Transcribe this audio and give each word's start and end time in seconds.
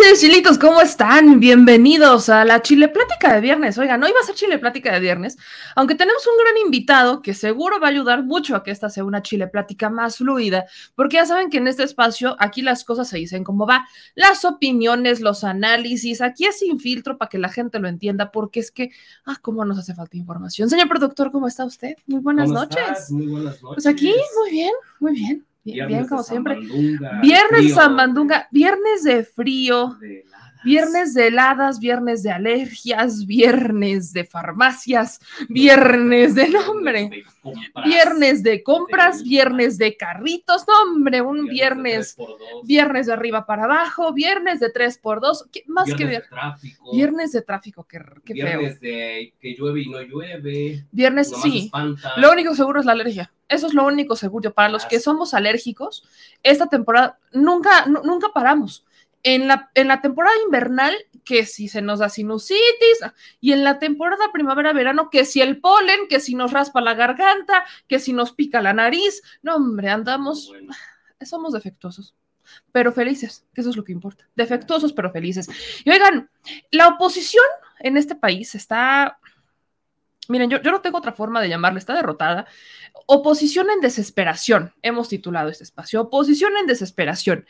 Noches, 0.00 0.20
chilitos, 0.20 0.58
¿cómo 0.58 0.80
están? 0.80 1.40
Bienvenidos 1.40 2.30
a 2.30 2.44
la 2.44 2.62
Chile 2.62 2.88
Plática 2.88 3.34
de 3.34 3.40
Viernes. 3.40 3.76
Oigan, 3.76 4.00
no 4.00 4.08
iba 4.08 4.18
a 4.20 4.24
ser 4.24 4.34
Chile 4.34 4.58
Plática 4.58 4.92
de 4.92 5.00
Viernes, 5.00 5.36
aunque 5.76 5.94
tenemos 5.94 6.26
un 6.26 6.42
gran 6.42 6.56
invitado 6.56 7.20
que 7.20 7.34
seguro 7.34 7.78
va 7.80 7.88
a 7.88 7.90
ayudar 7.90 8.24
mucho 8.24 8.56
a 8.56 8.62
que 8.62 8.70
esta 8.70 8.88
sea 8.88 9.04
una 9.04 9.20
Chile 9.20 9.46
Plática 9.48 9.90
más 9.90 10.16
fluida, 10.16 10.64
porque 10.94 11.16
ya 11.16 11.26
saben 11.26 11.50
que 11.50 11.58
en 11.58 11.68
este 11.68 11.82
espacio 11.82 12.34
aquí 12.38 12.62
las 12.62 12.84
cosas 12.84 13.08
se 13.08 13.18
dicen 13.18 13.44
como 13.44 13.66
va, 13.66 13.86
las 14.14 14.46
opiniones, 14.46 15.20
los 15.20 15.44
análisis, 15.44 16.22
aquí 16.22 16.46
es 16.46 16.60
sin 16.60 16.80
filtro 16.80 17.18
para 17.18 17.28
que 17.28 17.38
la 17.38 17.50
gente 17.50 17.78
lo 17.78 17.88
entienda, 17.88 18.30
porque 18.30 18.60
es 18.60 18.70
que, 18.70 18.90
ah, 19.26 19.36
cómo 19.42 19.66
nos 19.66 19.78
hace 19.78 19.94
falta 19.94 20.16
información. 20.16 20.70
Señor 20.70 20.88
productor, 20.88 21.30
¿cómo 21.30 21.46
está 21.46 21.66
usted? 21.66 21.94
Muy 22.06 22.20
buenas 22.20 22.48
¿Cómo 22.48 22.60
noches. 22.60 22.78
estás? 22.80 23.10
Muy 23.10 23.26
buenas 23.26 23.62
noches. 23.62 23.84
Pues 23.84 23.86
aquí, 23.86 24.14
muy 24.38 24.50
bien, 24.50 24.72
muy 24.98 25.12
bien. 25.12 25.49
Bien, 25.62 25.88
de 25.88 26.08
como 26.08 26.22
siempre. 26.22 26.58
Viernes 27.20 27.62
frío, 27.62 27.74
Zambandunga, 27.74 28.48
viernes 28.50 29.02
de 29.02 29.24
frío, 29.24 29.96
de 30.00 30.24
viernes 30.64 31.14
de 31.14 31.28
heladas, 31.28 31.78
viernes 31.80 32.22
de 32.22 32.30
alergias, 32.30 33.26
viernes 33.26 34.12
de 34.12 34.24
farmacias, 34.24 35.20
viernes 35.48 36.34
de 36.34 36.48
nombre, 36.48 37.24
viernes 37.84 38.42
de 38.42 38.62
compras, 38.62 39.22
viernes 39.22 39.78
de 39.78 39.96
carritos, 39.96 40.64
no 40.66 40.74
hombre, 40.92 41.20
un 41.22 41.46
viernes, 41.46 42.16
viernes 42.64 43.06
de 43.06 43.12
arriba 43.12 43.46
para 43.46 43.64
abajo, 43.64 44.12
viernes 44.12 44.60
de 44.60 44.70
tres 44.70 44.98
por 44.98 45.20
dos, 45.20 45.46
¿qué- 45.52 45.64
más 45.66 45.86
que 45.94 46.04
viernes 46.04 46.10
ver, 46.14 46.22
de 46.22 46.28
tráfico, 46.28 46.90
viernes 46.92 47.32
de 47.32 47.42
tráfico, 47.42 47.84
qué, 47.84 47.98
qué 48.24 48.34
feo. 48.34 48.58
viernes 48.60 48.80
de 48.80 49.34
que 49.40 49.54
llueve 49.54 49.82
y 49.82 49.88
no 49.88 50.00
llueve, 50.02 50.84
Viernes, 50.92 51.32
sí. 51.42 51.70
Lo 52.16 52.32
único 52.32 52.54
seguro 52.54 52.80
es 52.80 52.86
la 52.86 52.92
alergia. 52.92 53.32
Eso 53.48 53.66
es 53.66 53.74
lo 53.74 53.84
único 53.86 54.14
seguro. 54.16 54.52
Para 54.52 54.68
los 54.68 54.86
que 54.86 55.00
somos 55.00 55.34
alérgicos, 55.34 56.04
esta 56.42 56.66
temporada 56.66 57.18
nunca, 57.32 57.86
nu- 57.86 58.02
nunca 58.04 58.28
paramos. 58.34 58.84
En 59.22 59.48
la, 59.48 59.70
en 59.74 59.88
la 59.88 60.00
temporada 60.00 60.34
invernal, 60.44 60.96
que 61.24 61.44
si 61.44 61.68
se 61.68 61.82
nos 61.82 61.98
da 61.98 62.08
sinusitis, 62.08 62.98
y 63.40 63.52
en 63.52 63.64
la 63.64 63.78
temporada 63.78 64.32
primavera-verano, 64.32 65.10
que 65.10 65.24
si 65.24 65.40
el 65.40 65.60
polen, 65.60 66.08
que 66.08 66.20
si 66.20 66.34
nos 66.34 66.52
raspa 66.52 66.80
la 66.80 66.94
garganta, 66.94 67.64
que 67.86 67.98
si 67.98 68.12
nos 68.12 68.32
pica 68.32 68.62
la 68.62 68.72
nariz. 68.72 69.22
No, 69.42 69.56
hombre, 69.56 69.90
andamos, 69.90 70.48
Bueno, 70.48 70.72
somos 71.20 71.52
defectuosos, 71.52 72.14
pero 72.72 72.92
felices, 72.92 73.44
que 73.54 73.60
eso 73.60 73.70
es 73.70 73.76
lo 73.76 73.84
que 73.84 73.92
importa. 73.92 74.28
Defectuosos, 74.36 74.92
pero 74.92 75.12
felices. 75.12 75.48
Y 75.84 75.90
oigan, 75.90 76.30
la 76.70 76.88
oposición 76.88 77.44
en 77.80 77.96
este 77.96 78.14
país 78.14 78.54
está 78.54 79.18
Miren, 80.30 80.48
yo, 80.48 80.60
no 80.62 80.80
tengo 80.80 80.98
otra 80.98 81.12
forma 81.12 81.40
de 81.40 81.48
llamarle, 81.48 81.80
está 81.80 81.92
derrotada. 81.92 82.46
Oposición 83.06 83.68
en 83.68 83.80
desesperación, 83.80 84.72
hemos 84.80 85.08
titulado 85.08 85.48
este 85.48 85.64
espacio, 85.64 86.02
oposición 86.02 86.52
en 86.56 86.66
desesperación, 86.66 87.46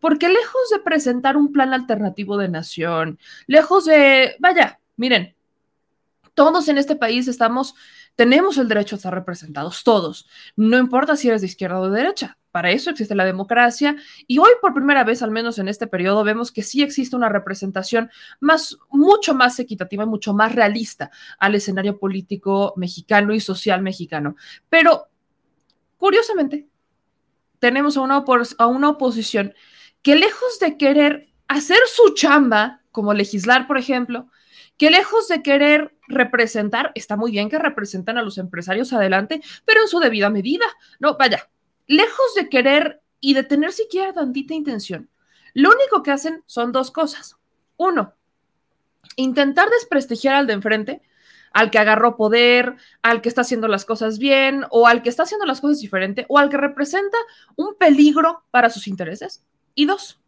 porque 0.00 0.28
lejos 0.28 0.68
de 0.72 0.80
presentar 0.80 1.36
un 1.36 1.52
plan 1.52 1.72
alternativo 1.72 2.36
de 2.36 2.48
nación, 2.48 3.20
lejos 3.46 3.84
de, 3.84 4.34
vaya, 4.40 4.80
miren, 4.96 5.36
todos 6.34 6.66
en 6.66 6.78
este 6.78 6.96
país 6.96 7.28
estamos, 7.28 7.76
tenemos 8.16 8.58
el 8.58 8.68
derecho 8.68 8.94
a 8.94 8.98
estar 8.98 9.14
representados, 9.14 9.82
todos, 9.84 10.28
no 10.56 10.78
importa 10.78 11.16
si 11.16 11.28
eres 11.28 11.40
de 11.40 11.48
izquierda 11.48 11.80
o 11.80 11.90
de 11.90 11.96
derecha, 11.96 12.38
para 12.54 12.70
eso 12.70 12.90
existe 12.90 13.16
la 13.16 13.24
democracia 13.24 13.96
y 14.28 14.38
hoy 14.38 14.50
por 14.60 14.74
primera 14.74 15.02
vez, 15.02 15.22
al 15.22 15.32
menos 15.32 15.58
en 15.58 15.66
este 15.66 15.88
periodo, 15.88 16.22
vemos 16.22 16.52
que 16.52 16.62
sí 16.62 16.84
existe 16.84 17.16
una 17.16 17.28
representación 17.28 18.10
más, 18.38 18.78
mucho 18.90 19.34
más 19.34 19.58
equitativa 19.58 20.04
y 20.04 20.06
mucho 20.06 20.34
más 20.34 20.54
realista 20.54 21.10
al 21.40 21.56
escenario 21.56 21.98
político 21.98 22.72
mexicano 22.76 23.34
y 23.34 23.40
social 23.40 23.82
mexicano. 23.82 24.36
Pero, 24.68 25.08
curiosamente, 25.96 26.68
tenemos 27.58 27.96
a 27.96 28.02
una, 28.02 28.24
a 28.58 28.66
una 28.68 28.88
oposición 28.90 29.52
que 30.02 30.14
lejos 30.14 30.60
de 30.60 30.76
querer 30.76 31.32
hacer 31.48 31.78
su 31.88 32.14
chamba, 32.14 32.82
como 32.92 33.14
legislar, 33.14 33.66
por 33.66 33.78
ejemplo, 33.78 34.28
que 34.76 34.90
lejos 34.90 35.26
de 35.26 35.42
querer 35.42 35.93
representar, 36.08 36.92
está 36.94 37.16
muy 37.16 37.32
bien 37.32 37.48
que 37.48 37.58
representan 37.58 38.18
a 38.18 38.22
los 38.22 38.38
empresarios 38.38 38.92
adelante, 38.92 39.40
pero 39.64 39.82
en 39.82 39.88
su 39.88 40.00
debida 40.00 40.30
medida. 40.30 40.66
No, 40.98 41.16
vaya, 41.16 41.48
lejos 41.86 42.34
de 42.36 42.48
querer 42.48 43.02
y 43.20 43.34
de 43.34 43.42
tener 43.42 43.72
siquiera 43.72 44.12
tantita 44.12 44.54
intención, 44.54 45.08
lo 45.54 45.70
único 45.70 46.02
que 46.02 46.10
hacen 46.10 46.42
son 46.46 46.72
dos 46.72 46.90
cosas. 46.90 47.36
Uno, 47.76 48.14
intentar 49.16 49.68
desprestigiar 49.70 50.34
al 50.34 50.46
de 50.46 50.54
enfrente, 50.54 51.02
al 51.52 51.70
que 51.70 51.78
agarró 51.78 52.16
poder, 52.16 52.74
al 53.02 53.22
que 53.22 53.28
está 53.28 53.42
haciendo 53.42 53.68
las 53.68 53.84
cosas 53.84 54.18
bien, 54.18 54.64
o 54.70 54.88
al 54.88 55.02
que 55.02 55.08
está 55.08 55.22
haciendo 55.22 55.46
las 55.46 55.60
cosas 55.60 55.80
diferente, 55.80 56.26
o 56.28 56.38
al 56.38 56.50
que 56.50 56.56
representa 56.56 57.16
un 57.56 57.76
peligro 57.76 58.44
para 58.50 58.70
sus 58.70 58.88
intereses. 58.88 59.44
Y 59.74 59.86
dos, 59.86 60.20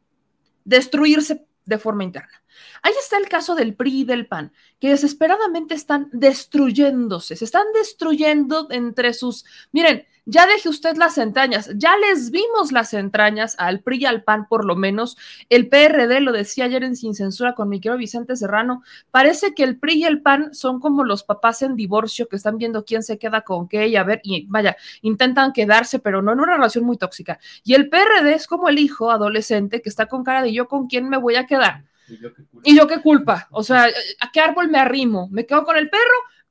destruirse 0.65 1.45
de 1.67 1.79
forma 1.79 2.05
interna. 2.05 2.43
Ahí 2.83 2.95
está 2.99 3.19
el 3.19 3.29
caso 3.29 3.55
del 3.55 3.75
PRI 3.75 4.01
y 4.01 4.05
del 4.05 4.27
PAN, 4.27 4.53
que 4.81 4.89
desesperadamente 4.89 5.75
están 5.75 6.09
destruyéndose, 6.13 7.37
se 7.37 7.45
están 7.45 7.67
destruyendo 7.75 8.69
entre 8.71 9.13
sus... 9.13 9.45
Miren, 9.73 10.07
ya 10.27 10.47
deje 10.47 10.69
usted 10.69 10.97
las 10.97 11.19
entrañas, 11.19 11.71
ya 11.77 11.97
les 11.97 12.33
vimos 12.33 12.73
las 12.73 12.93
entrañas 12.95 13.55
al 13.59 13.81
PRI 13.81 13.99
y 13.99 14.07
al 14.07 14.25
PAN 14.25 14.49
por 14.49 14.65
lo 14.65 14.75
menos. 14.75 15.17
El 15.49 15.69
PRD 15.69 16.21
lo 16.21 16.33
decía 16.33 16.65
ayer 16.65 16.83
en 16.83 16.97
Sin 16.97 17.15
Censura 17.15 17.55
con 17.55 17.69
mi 17.69 17.81
querido 17.81 17.97
Vicente 17.97 18.35
Serrano, 18.35 18.83
parece 19.13 19.55
que 19.55 19.63
el 19.63 19.79
PRI 19.79 19.95
y 19.95 20.05
el 20.05 20.21
PAN 20.23 20.53
son 20.53 20.81
como 20.81 21.05
los 21.05 21.23
papás 21.23 21.63
en 21.63 21.77
divorcio 21.77 22.29
que 22.29 22.37
están 22.37 22.59
viendo 22.59 22.85
quién 22.85 23.05
se 23.05 23.19
queda 23.19 23.43
con 23.43 23.69
qué 23.69 23.87
y 23.87 23.95
a 23.95 24.03
ver, 24.03 24.21
y 24.25 24.47
vaya, 24.49 24.77
intentan 25.01 25.53
quedarse, 25.53 26.01
pero 26.01 26.23
no 26.23 26.33
en 26.33 26.41
una 26.41 26.57
relación 26.57 26.85
muy 26.85 26.97
tóxica. 26.97 27.39
Y 27.63 27.75
el 27.75 27.89
PRD 27.89 28.35
es 28.35 28.49
como 28.49 28.69
el 28.69 28.81
hijo 28.81 29.13
adolescente 29.13 29.81
que 29.81 29.89
está 29.89 30.07
con 30.07 30.25
cara 30.25 30.43
de 30.43 30.53
yo 30.53 30.67
con 30.67 30.89
quién 30.89 31.09
me 31.09 31.19
voy 31.19 31.37
a 31.37 31.47
quedar. 31.47 31.85
y 32.09 32.19
yo 32.19 32.35
qué 32.35 32.43
culpa. 32.45 32.69
¿Y 32.69 32.77
yo 32.77 32.87
qué 32.89 33.01
culpa? 33.01 33.49
O 33.53 33.63
sea, 33.63 33.87
¿a 34.21 34.31
qué 34.33 34.41
árbol 34.41 34.69
me 34.69 34.79
arrimo? 34.79 35.29
¿Me 35.31 35.47
quedo 35.47 35.65
con 35.65 35.77
el 35.77 35.89
perro? 35.89 36.03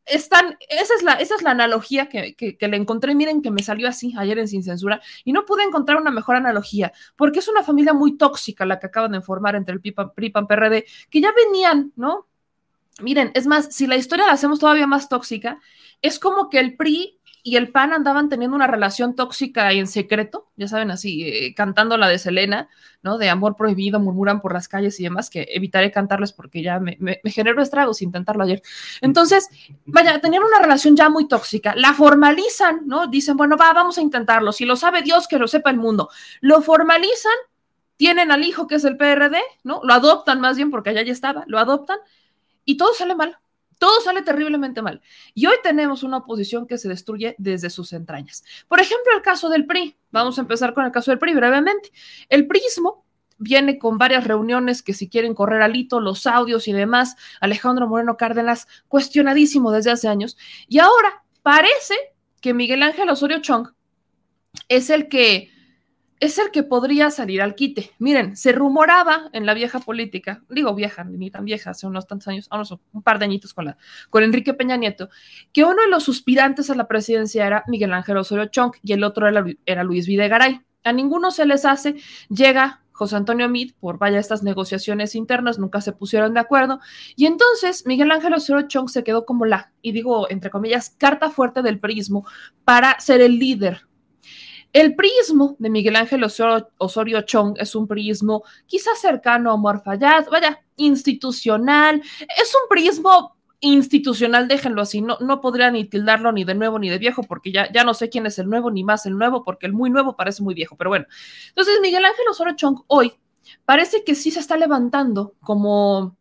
Están, 0.06 0.58
esa 0.70 0.94
es 0.96 1.04
la, 1.04 1.14
esa 1.14 1.36
es 1.36 1.42
la 1.42 1.52
analogía 1.52 2.08
que, 2.08 2.36
que, 2.36 2.68
le 2.68 2.78
encontré, 2.78 3.16
miren 3.16 3.42
que 3.42 3.52
me 3.52 3.64
salió 3.64 3.88
así 3.88 4.14
ayer 4.18 4.38
en 4.38 4.48
Sin 4.48 4.64
Censura, 4.64 5.02
y 5.24 5.34
no 5.34 5.46
pude 5.46 5.64
encontrar 5.64 5.98
una 5.98 6.12
mejor 6.12 6.36
analogía, 6.36 6.94
porque 7.16 7.40
es 7.40 7.48
una 7.48 7.64
familia 7.64 7.94
muy 7.94 8.18
tóxica 8.18 8.66
la 8.66 8.80
que 8.80 8.88
acaban 8.88 9.14
de 9.14 9.22
formar 9.22 9.56
entre 9.56 9.74
el 9.74 9.82
PRI, 9.82 10.30
PAN, 10.30 10.48
PRD, 10.48 10.86
que 11.10 11.22
ya 11.22 11.32
venían, 11.32 11.92
¿no? 11.96 12.28
Miren, 13.02 13.32
es 13.34 13.46
más, 13.46 13.74
si 13.74 13.88
la 13.88 13.98
historia 13.98 14.28
la 14.28 14.34
hacemos 14.34 14.60
todavía 14.60 14.88
más 14.88 15.10
tóxica, 15.10 15.60
es 16.02 16.20
como 16.20 16.50
que 16.50 16.60
el 16.60 16.78
PRI 16.78 17.15
y 17.48 17.58
el 17.58 17.72
PAN 17.72 17.94
andaban 17.94 18.28
teniendo 18.28 18.56
una 18.56 18.66
relación 18.66 19.16
tóxica 19.16 19.72
en 19.72 19.86
secreto, 19.86 20.48
ya 20.56 20.68
saben, 20.68 20.90
así, 20.90 21.22
eh, 21.30 21.54
cantando 21.54 21.96
la 21.96 22.08
de 22.08 22.18
Selena, 22.18 22.70
¿no? 23.04 23.20
De 23.20 23.30
amor 23.30 23.56
prohibido, 23.56 24.00
murmuran 24.00 24.42
por 24.42 24.52
las 24.52 24.68
calles 24.68 25.00
y 25.00 25.04
demás, 25.04 25.30
que 25.30 25.48
evitaré 25.52 25.92
cantarles 25.92 26.34
porque 26.34 26.64
ya 26.64 26.80
me, 26.80 26.98
me, 27.00 27.22
me 27.24 27.30
generó 27.30 27.62
estragos 27.62 28.02
intentarlo 28.02 28.44
ayer. 28.44 28.64
Entonces, 29.00 29.48
vaya, 29.86 30.20
tenían 30.22 30.42
una 30.42 30.58
relación 30.58 30.96
ya 30.96 31.08
muy 31.08 31.28
tóxica, 31.28 31.76
la 31.76 31.94
formalizan, 31.94 32.88
¿no? 32.88 33.06
Dicen, 33.06 33.38
bueno, 33.38 33.58
va, 33.58 33.72
vamos 33.74 34.00
a 34.00 34.02
intentarlo, 34.02 34.52
si 34.52 34.66
lo 34.66 34.76
sabe 34.76 35.04
Dios, 35.04 35.28
que 35.28 35.38
lo 35.38 35.48
sepa 35.48 35.70
el 35.70 35.78
mundo. 35.78 36.10
Lo 36.42 36.64
formalizan, 36.64 37.36
tienen 37.96 38.32
al 38.32 38.44
hijo 38.44 38.66
que 38.66 38.74
es 38.74 38.86
el 38.86 38.98
PRD, 38.98 39.38
¿no? 39.64 39.82
Lo 39.84 39.94
adoptan 39.94 40.42
más 40.42 40.58
bien 40.58 40.72
porque 40.72 40.90
allá 40.90 41.04
ya 41.04 41.12
estaba, 41.12 41.44
lo 41.46 41.60
adoptan 41.60 42.00
y 42.66 42.76
todo 42.78 42.96
sale 42.96 43.14
mal. 43.14 43.38
Todo 43.78 44.02
sale 44.02 44.22
terriblemente 44.22 44.82
mal. 44.82 45.02
Y 45.34 45.46
hoy 45.48 45.56
tenemos 45.64 46.04
una 46.04 46.18
oposición 46.18 46.68
que 46.68 46.78
se 46.78 46.90
destruye 46.90 47.36
desde 47.38 47.70
sus 47.70 47.94
entrañas. 47.94 48.44
Por 48.68 48.80
ejemplo, 48.80 49.14
el 49.16 49.22
caso 49.22 49.50
del 49.50 49.66
PRI. 49.66 49.96
Vamos 50.12 50.38
a 50.38 50.42
empezar 50.42 50.74
con 50.74 50.86
el 50.86 50.92
caso 50.92 51.12
del 51.12 51.20
PRI 51.20 51.34
brevemente. 51.34 51.92
El 52.30 52.48
PRIismo 52.48 53.06
viene 53.38 53.78
con 53.78 53.98
varias 53.98 54.26
reuniones 54.26 54.82
que 54.82 54.94
si 54.94 55.10
quieren 55.10 55.34
correr 55.34 55.62
alito, 55.62 56.00
los 56.00 56.26
audios 56.26 56.68
y 56.68 56.74
demás. 56.74 57.16
Alejandro 57.42 57.88
Moreno 57.88 58.18
Cárdenas, 58.18 58.68
cuestionadísimo 58.88 59.72
desde 59.72 59.92
hace 59.92 60.08
años. 60.08 60.38
Y 60.68 60.80
ahora 60.80 61.24
parece 61.42 61.96
que 62.42 62.54
Miguel 62.54 62.84
Ángel 62.84 63.10
Osorio 63.10 63.40
Chong 63.40 63.70
es 64.70 64.90
el 64.90 65.10
que 65.10 65.52
es 66.20 66.38
el 66.40 66.52
que 66.52 66.64
podría 66.64 67.12
salir 67.12 67.42
al 67.42 67.56
quite. 67.56 67.92
Miren, 68.00 68.36
se 68.36 68.52
rumoraba 68.52 69.30
en 69.34 69.46
la 69.46 69.54
vieja 69.54 69.80
política, 69.80 70.44
digo 70.50 70.74
vieja, 70.74 71.04
ni 71.04 71.30
tan 71.30 71.46
vieja, 71.46 71.72
hace 71.72 71.88
unos 71.88 72.08
tantos 72.08 72.28
años, 72.28 72.48
unos, 72.52 72.76
un 72.94 73.04
par 73.04 73.20
de 73.20 73.26
añitos 73.26 73.54
con, 73.54 73.66
la, 73.66 73.78
con 74.10 74.24
Enrique 74.24 74.54
Peña 74.54 74.78
Nieto, 74.78 75.10
que 75.52 75.64
uno 75.64 75.82
de 75.82 75.90
los 75.90 76.04
suspirantes 76.04 76.70
a 76.70 76.76
la 76.76 76.88
presidencia 76.88 77.46
era 77.46 77.64
Miguel 77.68 77.94
Ángel 77.94 78.18
Osorio 78.18 78.46
Chong 78.46 78.74
y 78.82 78.94
el 78.94 79.04
otro 79.04 79.28
era, 79.28 79.44
era 79.66 79.84
Luis 79.84 80.08
Videgaray. 80.08 80.62
A 80.84 80.94
ninguno 80.94 81.32
se 81.32 81.46
les 81.46 81.66
hace, 81.66 81.96
llega 82.30 82.82
José 82.96 83.18
Antonio 83.18 83.50
Mid, 83.50 83.74
por 83.80 83.98
vaya 83.98 84.20
estas 84.20 84.42
negociaciones 84.42 85.16
internas, 85.16 85.60
nunca 85.60 85.82
se 85.82 85.92
pusieron 85.92 86.34
de 86.34 86.40
acuerdo. 86.40 86.80
Y 87.18 87.26
entonces 87.26 87.86
Miguel 87.86 88.12
Ángel 88.12 88.34
Osorio 88.34 88.68
Chong 88.70 88.88
se 88.88 89.04
quedó 89.04 89.26
como 89.26 89.46
la, 89.46 89.74
y 89.82 89.92
digo 89.92 90.30
entre 90.30 90.50
comillas, 90.50 90.96
carta 90.98 91.30
fuerte 91.30 91.62
del 91.62 91.80
prismo 91.80 92.26
para 92.64 92.98
ser 93.02 93.20
el 93.20 93.38
líder. 93.38 93.86
El 94.76 94.94
prismo 94.94 95.56
de 95.58 95.70
Miguel 95.70 95.96
Ángel 95.96 96.22
Osorio, 96.26 97.22
Chong 97.22 97.56
es 97.58 97.76
un 97.76 97.88
prismo 97.88 98.44
quizás 98.68 99.00
cercano 99.00 99.50
a 99.50 99.54
Omar 99.54 99.82
vaya, 99.86 100.60
institucional. 100.76 102.04
Es 102.20 102.54
un 102.54 102.68
prismo 102.68 103.38
institucional, 103.62 104.50
déjenlo 104.50 104.82
así, 104.82 105.00
no, 105.00 105.18
no 105.22 105.40
podría 105.40 105.72
ni 105.72 105.86
tildarlo 105.86 106.34
ni 106.34 106.44
de 106.44 106.56
nuevo 106.56 106.78
ni 106.78 106.90
de 106.90 106.98
viejo, 106.98 107.24
porque 107.24 107.54
ya, 107.54 107.72
ya 107.72 107.86
no 107.86 107.94
sé 107.94 108.10
quién 108.10 108.26
es 108.26 108.38
el 108.38 108.50
nuevo 108.50 108.70
ni 108.70 108.84
más 108.84 109.06
el 109.06 109.18
nuevo, 109.18 109.46
porque 109.46 109.66
el 109.66 109.72
muy 109.72 109.90
nuevo 109.90 110.18
parece 110.18 110.44
muy 110.44 110.54
viejo, 110.54 110.76
pero 110.76 110.90
bueno. 110.90 111.06
Entonces, 111.48 111.80
Miguel 111.82 112.04
Ángel 112.04 112.26
Osorio 112.30 112.58
Chong 112.58 112.82
hoy 112.88 113.14
parece 113.64 114.04
que 114.04 114.14
sí 114.14 114.30
se 114.30 114.42
está 114.42 114.58
levantando 114.58 115.36
como 115.40 116.18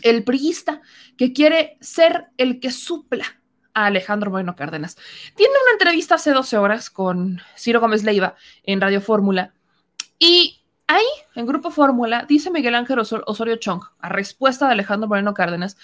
el 0.00 0.24
priista 0.24 0.80
que 1.18 1.34
quiere 1.34 1.76
ser 1.82 2.28
el 2.38 2.60
que 2.60 2.70
supla 2.70 3.26
Alejandro 3.74 4.30
Moreno 4.30 4.56
Cárdenas. 4.56 4.96
Tiene 5.34 5.52
una 5.52 5.72
entrevista 5.72 6.14
hace 6.14 6.32
12 6.32 6.56
horas 6.56 6.90
con 6.90 7.40
Ciro 7.56 7.80
Gómez 7.80 8.04
Leiva 8.04 8.36
en 8.62 8.80
Radio 8.80 9.00
Fórmula 9.00 9.52
y 10.18 10.62
ahí, 10.86 11.06
en 11.34 11.46
Grupo 11.46 11.70
Fórmula, 11.70 12.24
dice 12.28 12.50
Miguel 12.50 12.74
Ángel 12.74 13.00
Osorio 13.00 13.56
Chong, 13.56 13.82
a 13.98 14.08
respuesta 14.08 14.66
de 14.66 14.72
Alejandro 14.72 15.08
Moreno 15.08 15.34
Cárdenas, 15.34 15.76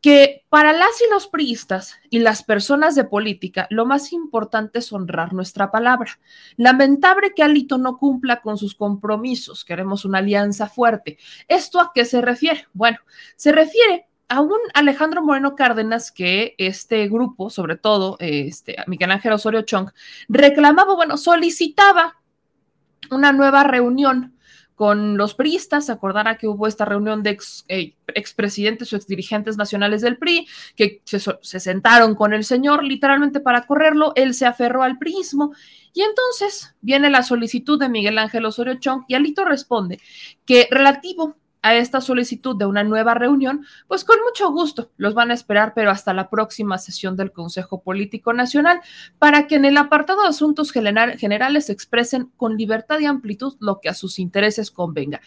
que 0.00 0.44
para 0.48 0.72
las 0.72 1.00
y 1.00 1.10
los 1.12 1.28
priistas 1.28 1.96
y 2.10 2.18
las 2.18 2.42
personas 2.42 2.96
de 2.96 3.04
política, 3.04 3.68
lo 3.70 3.86
más 3.86 4.12
importante 4.12 4.80
es 4.80 4.92
honrar 4.92 5.32
nuestra 5.32 5.70
palabra. 5.70 6.18
Lamentable 6.56 7.32
que 7.36 7.44
Alito 7.44 7.78
no 7.78 7.98
cumpla 7.98 8.40
con 8.40 8.58
sus 8.58 8.74
compromisos. 8.74 9.64
Queremos 9.64 10.04
una 10.04 10.18
alianza 10.18 10.66
fuerte. 10.66 11.18
¿Esto 11.46 11.78
a 11.78 11.92
qué 11.94 12.04
se 12.04 12.20
refiere? 12.20 12.66
Bueno, 12.72 12.98
se 13.36 13.52
refiere 13.52 14.08
a 14.32 14.40
un 14.40 14.58
Alejandro 14.72 15.22
Moreno 15.22 15.54
Cárdenas 15.54 16.10
que 16.10 16.54
este 16.56 17.06
grupo, 17.06 17.50
sobre 17.50 17.76
todo 17.76 18.16
este, 18.18 18.76
Miguel 18.86 19.10
Ángel 19.10 19.34
Osorio 19.34 19.60
Chong, 19.60 19.90
reclamaba, 20.26 20.94
bueno, 20.94 21.18
solicitaba 21.18 22.16
una 23.10 23.32
nueva 23.32 23.62
reunión 23.62 24.34
con 24.74 25.18
los 25.18 25.34
priistas. 25.34 25.90
Acordará 25.90 26.38
que 26.38 26.48
hubo 26.48 26.66
esta 26.66 26.86
reunión 26.86 27.22
de 27.22 27.28
ex, 27.28 27.66
eh, 27.68 27.94
expresidentes 28.14 28.90
o 28.94 28.96
exdirigentes 28.96 29.58
nacionales 29.58 30.00
del 30.00 30.16
PRI 30.16 30.48
que 30.76 31.02
se, 31.04 31.20
se, 31.20 31.60
sentaron 31.60 32.14
con 32.14 32.32
el 32.32 32.44
señor 32.44 32.84
literalmente 32.84 33.38
para 33.38 33.66
correrlo. 33.66 34.14
Él 34.16 34.32
se 34.32 34.46
aferró 34.46 34.82
al 34.82 34.96
priismo 34.96 35.52
y 35.92 36.00
entonces 36.00 36.74
viene 36.80 37.10
la 37.10 37.22
solicitud 37.22 37.78
de 37.78 37.90
Miguel 37.90 38.16
Ángel 38.16 38.46
Osorio 38.46 38.76
Chong 38.76 39.04
y 39.08 39.14
Alito 39.14 39.44
responde 39.44 40.00
que 40.46 40.68
relativo 40.70 41.36
a 41.62 41.76
esta 41.76 42.00
solicitud 42.00 42.56
de 42.56 42.66
una 42.66 42.84
nueva 42.84 43.14
reunión, 43.14 43.64
pues 43.86 44.04
con 44.04 44.18
mucho 44.24 44.50
gusto 44.50 44.90
los 44.96 45.14
van 45.14 45.30
a 45.30 45.34
esperar, 45.34 45.72
pero 45.74 45.90
hasta 45.90 46.12
la 46.12 46.28
próxima 46.28 46.76
sesión 46.78 47.16
del 47.16 47.32
Consejo 47.32 47.82
Político 47.82 48.32
Nacional, 48.32 48.80
para 49.18 49.46
que 49.46 49.54
en 49.54 49.64
el 49.64 49.76
apartado 49.76 50.22
de 50.22 50.28
asuntos 50.28 50.72
generales 50.72 51.70
expresen 51.70 52.30
con 52.36 52.56
libertad 52.56 52.98
y 52.98 53.06
amplitud 53.06 53.56
lo 53.60 53.80
que 53.80 53.88
a 53.88 53.94
sus 53.94 54.18
intereses 54.18 54.70
convenga. 54.70 55.20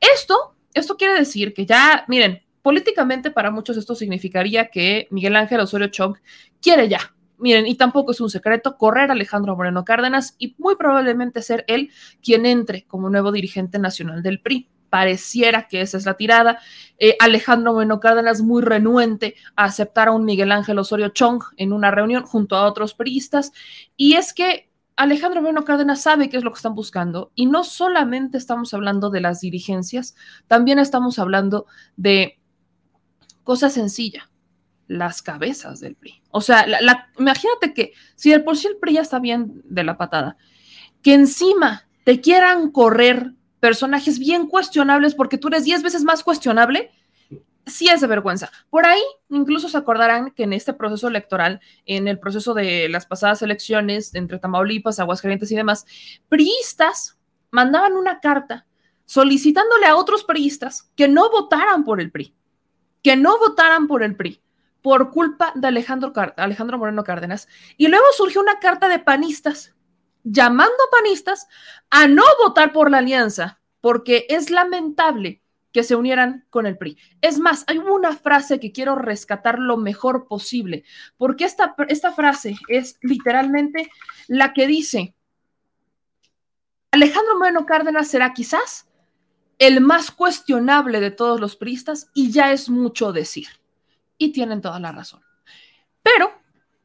Esto, 0.00 0.54
esto 0.72 0.96
quiere 0.96 1.14
decir 1.14 1.52
que 1.52 1.66
ya, 1.66 2.04
miren, 2.08 2.42
políticamente 2.62 3.32
para 3.32 3.50
muchos 3.50 3.76
esto 3.76 3.94
significaría 3.96 4.68
que 4.68 5.08
Miguel 5.10 5.36
Ángel 5.36 5.60
Osorio 5.60 5.88
Chong 5.88 6.16
quiere 6.60 6.88
ya 6.88 7.12
miren, 7.38 7.66
y 7.66 7.74
tampoco 7.74 8.12
es 8.12 8.20
un 8.20 8.30
secreto, 8.30 8.78
correr 8.78 9.10
a 9.10 9.14
Alejandro 9.14 9.56
Moreno 9.56 9.84
Cárdenas 9.84 10.36
y 10.38 10.54
muy 10.58 10.76
probablemente 10.76 11.42
ser 11.42 11.64
él 11.66 11.90
quien 12.22 12.46
entre 12.46 12.84
como 12.84 13.10
nuevo 13.10 13.32
dirigente 13.32 13.80
nacional 13.80 14.22
del 14.22 14.40
PRI 14.40 14.68
pareciera 14.92 15.68
que 15.68 15.80
esa 15.80 15.96
es 15.96 16.04
la 16.04 16.18
tirada. 16.18 16.58
Eh, 16.98 17.16
Alejandro 17.18 17.72
Moreno 17.72 17.98
Cárdenas 17.98 18.42
muy 18.42 18.60
renuente 18.60 19.36
a 19.56 19.64
aceptar 19.64 20.08
a 20.08 20.12
un 20.12 20.26
Miguel 20.26 20.52
Ángel 20.52 20.78
Osorio 20.78 21.08
Chong 21.08 21.42
en 21.56 21.72
una 21.72 21.90
reunión 21.90 22.24
junto 22.24 22.56
a 22.56 22.66
otros 22.66 22.92
priistas. 22.92 23.52
Y 23.96 24.16
es 24.16 24.34
que 24.34 24.70
Alejandro 24.96 25.40
Moreno 25.40 25.64
Cárdenas 25.64 26.02
sabe 26.02 26.28
qué 26.28 26.36
es 26.36 26.44
lo 26.44 26.50
que 26.50 26.58
están 26.58 26.74
buscando. 26.74 27.32
Y 27.34 27.46
no 27.46 27.64
solamente 27.64 28.36
estamos 28.36 28.74
hablando 28.74 29.08
de 29.08 29.22
las 29.22 29.40
dirigencias, 29.40 30.14
también 30.46 30.78
estamos 30.78 31.18
hablando 31.18 31.64
de 31.96 32.38
cosa 33.44 33.70
sencilla, 33.70 34.30
las 34.88 35.22
cabezas 35.22 35.80
del 35.80 35.94
PRI. 35.94 36.20
O 36.32 36.42
sea, 36.42 36.66
imagínate 37.18 37.72
que 37.72 37.94
si 38.14 38.30
el 38.30 38.44
por 38.44 38.58
sí 38.58 38.66
el 38.66 38.76
PRI 38.76 38.92
ya 38.92 39.00
está 39.00 39.20
bien 39.20 39.62
de 39.64 39.84
la 39.84 39.96
patada, 39.96 40.36
que 41.00 41.14
encima 41.14 41.88
te 42.04 42.20
quieran 42.20 42.70
correr 42.70 43.32
personajes 43.62 44.18
bien 44.18 44.48
cuestionables 44.48 45.14
porque 45.14 45.38
tú 45.38 45.46
eres 45.46 45.62
10 45.62 45.84
veces 45.84 46.02
más 46.02 46.24
cuestionable, 46.24 46.90
sí 47.64 47.88
es 47.88 48.00
de 48.00 48.08
vergüenza. 48.08 48.50
Por 48.70 48.86
ahí 48.86 49.00
incluso 49.28 49.68
se 49.68 49.78
acordarán 49.78 50.32
que 50.32 50.42
en 50.42 50.52
este 50.52 50.72
proceso 50.72 51.06
electoral, 51.06 51.60
en 51.86 52.08
el 52.08 52.18
proceso 52.18 52.54
de 52.54 52.88
las 52.88 53.06
pasadas 53.06 53.40
elecciones 53.40 54.16
entre 54.16 54.40
Tamaulipas, 54.40 54.98
Aguascalientes 54.98 55.52
y 55.52 55.54
demás, 55.54 55.86
priistas 56.28 57.20
mandaban 57.52 57.92
una 57.92 58.18
carta 58.18 58.66
solicitándole 59.04 59.86
a 59.86 59.94
otros 59.94 60.24
priistas 60.24 60.90
que 60.96 61.06
no 61.06 61.30
votaran 61.30 61.84
por 61.84 62.00
el 62.00 62.10
PRI, 62.10 62.34
que 63.00 63.14
no 63.16 63.38
votaran 63.38 63.86
por 63.86 64.02
el 64.02 64.16
PRI 64.16 64.42
por 64.80 65.12
culpa 65.12 65.52
de 65.54 65.68
Alejandro, 65.68 66.12
Alejandro 66.36 66.78
Moreno 66.78 67.04
Cárdenas. 67.04 67.46
Y 67.76 67.86
luego 67.86 68.06
surgió 68.16 68.40
una 68.40 68.58
carta 68.58 68.88
de 68.88 68.98
panistas 68.98 69.72
llamando 70.22 70.74
a 70.74 70.90
panistas 70.90 71.46
a 71.90 72.06
no 72.06 72.22
votar 72.44 72.72
por 72.72 72.90
la 72.90 72.98
alianza, 72.98 73.60
porque 73.80 74.26
es 74.28 74.50
lamentable 74.50 75.42
que 75.72 75.82
se 75.82 75.96
unieran 75.96 76.44
con 76.50 76.66
el 76.66 76.76
PRI. 76.76 76.98
Es 77.20 77.38
más, 77.38 77.64
hay 77.66 77.78
una 77.78 78.14
frase 78.14 78.60
que 78.60 78.72
quiero 78.72 78.94
rescatar 78.94 79.58
lo 79.58 79.76
mejor 79.76 80.28
posible, 80.28 80.84
porque 81.16 81.44
esta, 81.44 81.74
esta 81.88 82.12
frase 82.12 82.56
es 82.68 82.98
literalmente 83.00 83.90
la 84.28 84.52
que 84.52 84.66
dice, 84.66 85.14
Alejandro 86.90 87.38
Moreno 87.38 87.64
Cárdenas 87.64 88.08
será 88.08 88.34
quizás 88.34 88.86
el 89.58 89.80
más 89.80 90.10
cuestionable 90.10 91.00
de 91.00 91.10
todos 91.10 91.40
los 91.40 91.56
priistas 91.56 92.10
y 92.12 92.30
ya 92.30 92.52
es 92.52 92.68
mucho 92.68 93.12
decir. 93.12 93.48
Y 94.18 94.32
tienen 94.32 94.60
toda 94.60 94.78
la 94.78 94.92
razón. 94.92 95.22
Pero 96.02 96.32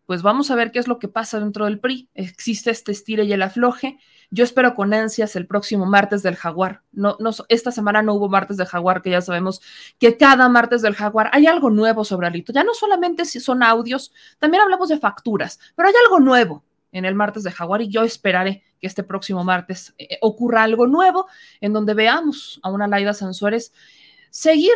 pues 0.07 0.21
vamos 0.21 0.49
a 0.49 0.55
ver 0.55 0.71
qué 0.71 0.79
es 0.79 0.87
lo 0.87 0.99
que 0.99 1.09
pasa 1.09 1.37
dentro 1.39 1.65
del 1.65 1.79
PRI. 1.79 2.09
Existe 2.15 2.71
este 2.71 2.93
estire 2.93 3.25
y 3.25 3.33
el 3.33 3.41
afloje. 3.41 3.99
Yo 4.31 4.45
espero 4.45 4.73
con 4.73 4.93
ansias 4.93 5.35
el 5.35 5.45
próximo 5.45 5.85
martes 5.85 6.23
del 6.23 6.37
Jaguar. 6.37 6.81
No, 6.93 7.17
no, 7.19 7.31
esta 7.49 7.71
semana 7.73 8.01
no 8.01 8.13
hubo 8.13 8.29
martes 8.29 8.55
del 8.55 8.67
Jaguar, 8.67 9.01
que 9.01 9.09
ya 9.09 9.19
sabemos 9.19 9.61
que 9.99 10.15
cada 10.15 10.47
martes 10.47 10.81
del 10.81 10.95
Jaguar 10.95 11.29
hay 11.33 11.45
algo 11.45 11.69
nuevo 11.69 12.05
sobre 12.05 12.25
Alito. 12.25 12.53
Ya 12.53 12.63
no 12.63 12.73
solamente 12.73 13.25
si 13.25 13.41
son 13.41 13.61
audios, 13.61 14.13
también 14.39 14.63
hablamos 14.63 14.87
de 14.87 14.97
facturas, 14.97 15.59
pero 15.75 15.89
hay 15.89 15.95
algo 16.05 16.21
nuevo 16.21 16.63
en 16.93 17.03
el 17.03 17.13
martes 17.13 17.43
de 17.43 17.51
Jaguar 17.51 17.81
y 17.81 17.89
yo 17.89 18.03
esperaré 18.03 18.63
que 18.79 18.87
este 18.87 19.03
próximo 19.03 19.43
martes 19.43 19.93
eh, 19.97 20.17
ocurra 20.21 20.63
algo 20.63 20.87
nuevo 20.87 21.27
en 21.59 21.73
donde 21.73 21.93
veamos 21.93 22.61
a 22.63 22.71
una 22.71 22.87
Laida 22.87 23.13
Sansuárez 23.13 23.73
seguir 24.29 24.71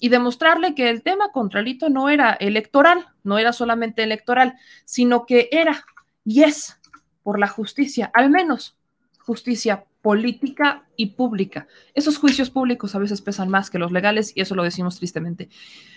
y 0.00 0.08
demostrarle 0.08 0.74
que 0.74 0.90
el 0.90 1.02
tema 1.02 1.30
contra 1.30 1.62
Lito 1.62 1.88
no 1.88 2.08
era 2.08 2.32
electoral, 2.32 3.06
no 3.22 3.38
era 3.38 3.52
solamente 3.52 4.02
electoral, 4.02 4.54
sino 4.84 5.26
que 5.26 5.48
era 5.52 5.84
y 6.24 6.42
es 6.42 6.78
por 7.22 7.38
la 7.38 7.48
justicia, 7.48 8.10
al 8.14 8.30
menos 8.30 8.76
justicia 9.18 9.84
política 10.02 10.88
y 10.96 11.06
pública. 11.06 11.68
Esos 11.94 12.18
juicios 12.18 12.50
públicos 12.50 12.94
a 12.94 12.98
veces 12.98 13.20
pesan 13.20 13.48
más 13.48 13.70
que 13.70 13.78
los 13.78 13.92
legales 13.92 14.32
y 14.34 14.40
eso 14.40 14.54
lo 14.54 14.62
decimos 14.62 14.96
tristemente. 14.96 15.48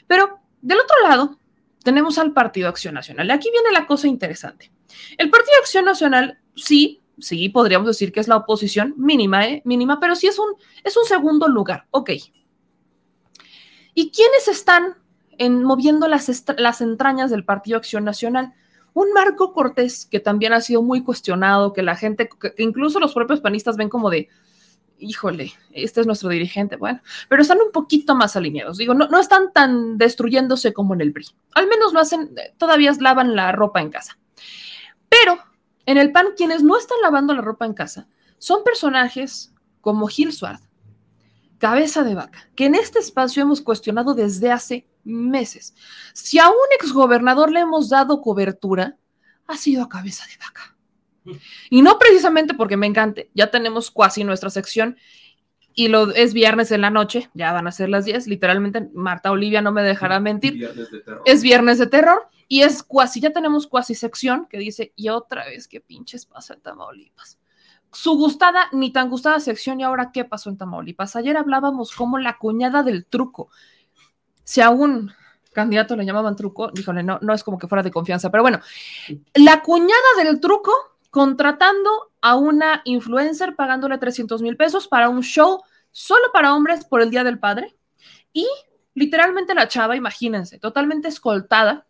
Pero 0.08 0.40
del 0.62 0.80
otro 0.80 1.08
lado, 1.08 1.40
tenemos 1.84 2.18
al 2.18 2.34
Partido 2.34 2.70
Acción 2.70 2.94
Nacional. 2.94 3.32
Aquí 3.32 3.50
viene 3.52 3.72
la 3.72 3.88
cosa 3.88 4.08
interesante. 4.08 4.72
El 5.18 5.30
Partido 5.30 5.58
Acción 5.60 5.86
Nacional, 5.86 6.40
sí, 6.56 7.02
sí, 7.20 7.50
podríamos 7.50 7.88
decir 7.88 8.12
que 8.12 8.20
es 8.20 8.28
la 8.28 8.38
oposición 8.38 8.94
mínima, 8.98 9.46
¿eh? 9.48 9.62
Mínima, 9.66 10.00
pero 10.00 10.16
sí 10.16 10.28
es 10.28 10.40
un, 10.40 10.56
es 10.84 10.96
un 10.98 11.06
segundo 11.06 11.48
lugar. 11.48 11.86
Ok, 11.92 12.12
¿Y 13.94 14.12
quiénes 14.12 14.48
están 14.48 14.96
en, 15.38 15.64
moviendo 15.64 16.08
las, 16.08 16.30
las 16.58 16.82
entrañas 16.82 17.32
del 17.32 17.46
Partido 17.46 17.78
Acción 17.78 18.04
Nacional? 18.04 18.54
Un 18.94 19.12
Marco 19.14 19.54
Cortés 19.54 20.06
que 20.06 20.20
también 20.20 20.54
ha 20.54 20.62
sido 20.62 20.82
muy 20.82 21.04
cuestionado, 21.04 21.74
que 21.74 21.82
la 21.82 21.96
gente, 21.96 22.30
que 22.40 22.54
incluso 22.64 23.00
los 23.00 23.14
propios 23.14 23.42
panistas 23.42 23.76
ven 23.76 23.90
como 23.90 24.10
de, 24.10 24.30
híjole, 25.00 25.52
este 25.72 26.02
es 26.02 26.08
nuestro 26.08 26.30
dirigente, 26.30 26.76
bueno, 26.76 27.02
pero 27.28 27.42
están 27.42 27.60
un 27.60 27.72
poquito 27.72 28.16
más 28.16 28.36
alineados. 28.36 28.78
Digo, 28.78 28.94
no, 28.94 29.08
no 29.08 29.20
están 29.20 29.52
tan 29.52 29.98
destruyéndose 29.98 30.74
como 30.74 30.94
en 30.94 31.02
el 31.02 31.12
PRI. 31.12 31.26
Al 31.56 31.68
menos 31.68 31.94
lo 31.94 32.00
hacen, 32.00 32.34
eh, 32.38 32.54
todavía 32.58 32.92
lavan 33.00 33.36
la 33.36 33.52
ropa 33.52 33.82
en 33.82 33.90
casa. 33.90 34.18
Pero 35.10 35.38
en 35.86 35.98
el 35.98 36.12
PAN, 36.12 36.28
quienes 36.38 36.64
no 36.64 36.78
están 36.78 36.98
lavando 37.02 37.34
la 37.34 37.42
ropa 37.42 37.66
en 37.66 37.74
casa 37.74 38.08
son 38.38 38.64
personajes 38.64 39.54
como 39.82 40.08
Gil 40.08 40.32
Suárez, 40.32 40.62
cabeza 41.64 42.04
de 42.04 42.14
vaca, 42.14 42.50
que 42.56 42.66
en 42.66 42.76
este 42.76 43.00
espacio 43.00 43.42
hemos 43.42 43.62
cuestionado 43.62 44.14
desde 44.14 44.52
hace 44.52 44.86
meses. 45.06 45.74
Si 46.14 46.38
a 46.38 46.50
un 46.50 46.68
exgobernador 46.78 47.54
le 47.54 47.62
hemos 47.62 47.88
dado 47.88 48.20
cobertura, 48.20 48.98
ha 49.48 49.56
sido 49.56 49.82
a 49.82 49.88
cabeza 49.88 50.26
de 50.28 50.46
vaca. 50.46 50.76
Y 51.70 51.82
no 51.82 51.98
precisamente 51.98 52.54
porque 52.54 52.76
me 52.76 52.86
encante, 52.86 53.32
ya 53.34 53.50
tenemos 53.50 53.92
casi 53.92 54.26
nuestra 54.26 54.50
sección 54.50 54.98
y 55.74 55.88
lo 55.88 56.12
es 56.12 56.34
viernes 56.34 56.70
en 56.72 56.82
la 56.82 56.90
noche, 56.90 57.30
ya 57.34 57.54
van 57.54 57.66
a 57.66 57.72
ser 57.72 57.88
las 57.88 58.04
10, 58.04 58.28
literalmente 58.28 58.90
Marta 58.94 59.32
Olivia 59.32 59.62
no 59.62 59.72
me 59.72 59.84
dejará 59.84 60.20
mentir. 60.20 60.56
Viernes 60.56 60.92
de. 60.92 61.02
Es 61.24 61.44
viernes 61.44 61.78
de 61.78 61.88
terror 61.88 62.28
y 62.50 62.64
es 62.64 62.84
cuasi, 62.84 63.22
ya 63.22 63.32
tenemos 63.32 63.68
cuasi 63.68 63.96
sección 63.96 64.48
que 64.50 64.58
dice, 64.58 64.92
y 64.98 65.08
otra 65.08 65.46
vez, 65.46 65.70
¿qué 65.70 65.80
pinches 65.80 66.26
pasa 66.26 66.56
en 66.56 66.60
Tamaulipas? 66.62 67.40
Su 67.94 68.18
gustada, 68.18 68.70
ni 68.72 68.92
tan 68.92 69.10
gustada 69.10 69.40
sección, 69.40 69.80
y 69.80 69.84
ahora, 69.84 70.12
¿qué 70.12 70.26
pasó 70.26 70.50
en 70.50 70.58
Tamaulipas? 70.58 71.16
Ayer 71.16 71.38
hablábamos 71.38 71.92
como 71.92 72.18
la 72.18 72.38
cuñada 72.38 72.84
del 72.84 73.06
truco. 73.06 73.50
Si 74.44 74.62
a 74.62 74.70
un 74.70 75.12
candidato 75.54 75.96
le 75.96 76.06
llamaban 76.06 76.36
truco, 76.36 76.72
díjole, 76.72 77.04
no, 77.04 77.20
no 77.22 77.34
es 77.34 77.44
como 77.44 77.58
que 77.58 77.68
fuera 77.68 77.84
de 77.84 77.92
confianza, 77.92 78.32
pero 78.32 78.44
bueno, 78.44 78.60
la 79.36 79.62
cuñada 79.62 79.94
del 80.18 80.40
truco 80.40 80.74
contratando 81.12 82.12
a 82.22 82.36
una 82.36 82.82
influencer 82.86 83.56
pagándole 83.56 84.00
300 84.00 84.42
mil 84.42 84.58
pesos 84.58 84.88
para 84.88 85.10
un 85.10 85.22
show 85.22 85.62
solo 85.92 86.32
para 86.34 86.56
hombres 86.56 86.86
por 86.86 87.02
el 87.02 87.12
Día 87.12 87.24
del 87.24 87.40
Padre. 87.40 87.78
Y 88.34 88.48
literalmente 88.96 89.54
la 89.54 89.68
chava, 89.68 89.96
imagínense, 89.96 90.58
totalmente 90.58 91.08
escoltada 91.08 91.86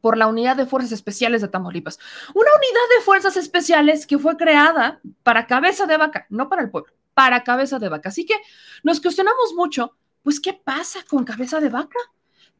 por 0.00 0.16
la 0.16 0.26
Unidad 0.26 0.56
de 0.56 0.66
Fuerzas 0.66 0.92
Especiales 0.92 1.40
de 1.40 1.48
Tamaulipas. 1.48 1.98
Una 2.34 2.50
unidad 2.56 2.96
de 2.96 3.04
fuerzas 3.04 3.36
especiales 3.36 4.06
que 4.06 4.18
fue 4.18 4.36
creada 4.36 5.00
para 5.22 5.46
cabeza 5.46 5.86
de 5.86 5.96
vaca, 5.96 6.26
no 6.28 6.48
para 6.48 6.62
el 6.62 6.70
pueblo, 6.70 6.92
para 7.14 7.42
cabeza 7.42 7.78
de 7.78 7.88
vaca. 7.88 8.10
Así 8.10 8.26
que 8.26 8.34
nos 8.82 9.00
cuestionamos 9.00 9.54
mucho, 9.56 9.96
pues, 10.22 10.40
¿qué 10.40 10.52
pasa 10.52 11.00
con 11.08 11.24
cabeza 11.24 11.60
de 11.60 11.70
vaca? 11.70 11.98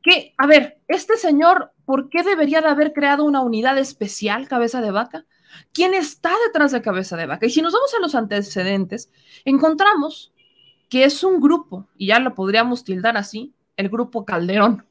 Que, 0.02 0.34
a 0.38 0.46
ver, 0.46 0.80
este 0.88 1.16
señor, 1.16 1.72
¿por 1.84 2.08
qué 2.08 2.22
debería 2.22 2.60
de 2.60 2.68
haber 2.68 2.92
creado 2.92 3.24
una 3.24 3.40
unidad 3.40 3.76
especial 3.78 4.48
cabeza 4.48 4.80
de 4.80 4.90
vaca? 4.90 5.26
¿Quién 5.72 5.94
está 5.94 6.30
detrás 6.46 6.72
de 6.72 6.82
cabeza 6.82 7.16
de 7.16 7.26
vaca? 7.26 7.46
Y 7.46 7.50
si 7.50 7.62
nos 7.62 7.72
vamos 7.72 7.92
a 7.94 8.00
los 8.00 8.14
antecedentes, 8.14 9.10
encontramos 9.44 10.32
que 10.88 11.04
es 11.04 11.22
un 11.22 11.40
grupo, 11.40 11.86
y 11.98 12.06
ya 12.06 12.18
lo 12.18 12.34
podríamos 12.34 12.84
tildar 12.84 13.16
así, 13.16 13.52
el 13.76 13.90
grupo 13.90 14.24
Calderón. 14.24 14.87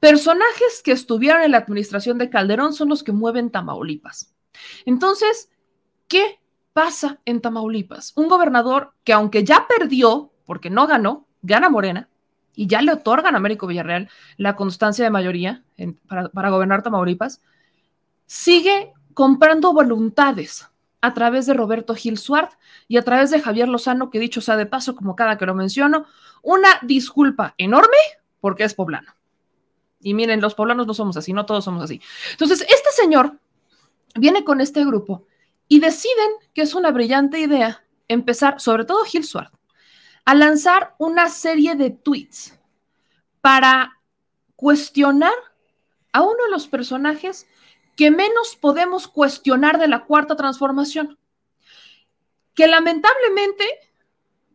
Personajes 0.00 0.82
que 0.84 0.92
estuvieron 0.92 1.42
en 1.42 1.52
la 1.52 1.58
administración 1.58 2.18
de 2.18 2.30
Calderón 2.30 2.72
son 2.72 2.88
los 2.88 3.02
que 3.02 3.12
mueven 3.12 3.50
Tamaulipas. 3.50 4.34
Entonces, 4.84 5.50
¿qué 6.06 6.40
pasa 6.72 7.20
en 7.24 7.40
Tamaulipas? 7.40 8.12
Un 8.16 8.28
gobernador 8.28 8.94
que 9.04 9.12
aunque 9.12 9.44
ya 9.44 9.66
perdió, 9.68 10.32
porque 10.44 10.70
no 10.70 10.86
ganó, 10.86 11.26
gana 11.42 11.68
Morena, 11.68 12.08
y 12.54 12.66
ya 12.66 12.82
le 12.82 12.92
otorgan 12.92 13.34
a 13.34 13.38
Américo 13.38 13.68
Villarreal 13.68 14.10
la 14.36 14.56
constancia 14.56 15.04
de 15.04 15.10
mayoría 15.10 15.62
para, 16.08 16.50
gobernar 16.50 16.82
Tamaulipas, 16.82 17.40
sigue 18.26 18.92
comprando 19.14 19.72
voluntades 19.72 20.68
a 21.00 21.14
través 21.14 21.46
de 21.46 21.54
Roberto 21.54 21.94
Gil 21.94 22.18
Suart 22.18 22.52
y 22.88 22.96
a 22.96 23.04
través 23.04 23.30
de 23.30 23.40
Javier 23.40 23.68
Lozano, 23.68 24.10
que 24.10 24.18
dicho 24.18 24.40
sea 24.40 24.56
de 24.56 24.66
paso, 24.66 24.96
como 24.96 25.14
cada 25.14 25.38
que 25.38 25.46
lo 25.46 25.54
menciono, 25.54 26.06
una 26.42 26.68
disculpa 26.82 27.54
enorme 27.58 27.96
porque 28.40 28.64
es 28.64 28.74
poblano. 28.74 29.17
Y 30.00 30.14
miren, 30.14 30.40
los 30.40 30.54
poblanos 30.54 30.86
no 30.86 30.94
somos 30.94 31.16
así, 31.16 31.32
no 31.32 31.46
todos 31.46 31.64
somos 31.64 31.82
así. 31.82 32.00
Entonces, 32.32 32.60
este 32.62 32.90
señor 32.92 33.38
viene 34.14 34.44
con 34.44 34.60
este 34.60 34.84
grupo 34.84 35.26
y 35.66 35.80
deciden 35.80 36.30
que 36.54 36.62
es 36.62 36.74
una 36.74 36.90
brillante 36.90 37.38
idea 37.38 37.84
empezar, 38.06 38.60
sobre 38.60 38.84
todo 38.84 39.04
Gil 39.04 39.24
Suart, 39.24 39.52
a 40.24 40.34
lanzar 40.34 40.94
una 40.98 41.28
serie 41.28 41.74
de 41.74 41.90
tweets 41.90 42.58
para 43.40 44.00
cuestionar 44.56 45.34
a 46.12 46.22
uno 46.22 46.44
de 46.44 46.50
los 46.50 46.68
personajes 46.68 47.46
que 47.96 48.10
menos 48.10 48.56
podemos 48.56 49.08
cuestionar 49.08 49.78
de 49.78 49.88
la 49.88 50.04
cuarta 50.04 50.36
transformación, 50.36 51.18
que 52.54 52.66
lamentablemente 52.66 53.64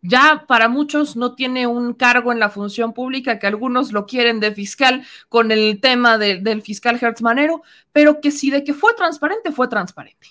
ya 0.04 0.44
para 0.48 0.68
muchos 0.68 1.16
no 1.16 1.34
tiene 1.34 1.66
un 1.66 1.94
cargo 1.94 2.34
en 2.34 2.40
la 2.40 2.50
función 2.50 2.94
pública, 2.94 3.40
que 3.40 3.48
algunos 3.48 3.94
lo 3.94 4.06
quieren 4.06 4.42
de 4.42 4.54
fiscal 4.54 5.06
con 5.30 5.50
el 5.52 5.80
tema 5.80 6.18
de, 6.18 6.40
del 6.40 6.62
fiscal 6.62 7.00
Hertz 7.02 7.22
Manero, 7.22 7.64
pero 7.94 8.20
que 8.20 8.30
si 8.30 8.52
de 8.52 8.66
que 8.66 8.74
fue 8.74 8.94
transparente, 8.96 9.54
fue 9.54 9.70
transparente. 9.70 10.28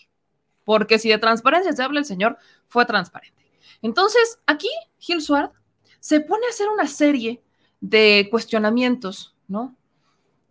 Porque 0.64 0.98
si 0.98 1.08
de 1.08 1.16
transparencia 1.16 1.72
se 1.72 1.82
habla 1.82 2.00
el 2.00 2.04
señor, 2.04 2.36
fue 2.68 2.84
transparente. 2.84 3.50
Entonces, 3.80 4.40
aquí 4.46 4.68
Gil 4.98 5.22
Suárez 5.22 5.50
se 6.00 6.20
pone 6.20 6.46
a 6.46 6.50
hacer 6.50 6.68
una 6.68 6.86
serie 6.86 7.42
de 7.80 8.28
cuestionamientos, 8.30 9.34
¿no? 9.48 9.74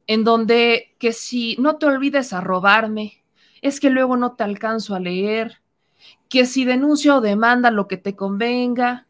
En 0.07 0.23
donde 0.23 0.95
que 0.97 1.13
si 1.13 1.55
no 1.59 1.77
te 1.77 1.85
olvides 1.85 2.33
a 2.33 2.41
robarme, 2.41 3.23
es 3.61 3.79
que 3.79 3.91
luego 3.91 4.17
no 4.17 4.33
te 4.33 4.43
alcanzo 4.43 4.95
a 4.95 4.99
leer, 4.99 5.61
que 6.27 6.47
si 6.47 6.65
denuncia 6.65 7.15
o 7.15 7.21
demanda 7.21 7.69
lo 7.69 7.87
que 7.87 7.97
te 7.97 8.15
convenga, 8.15 9.07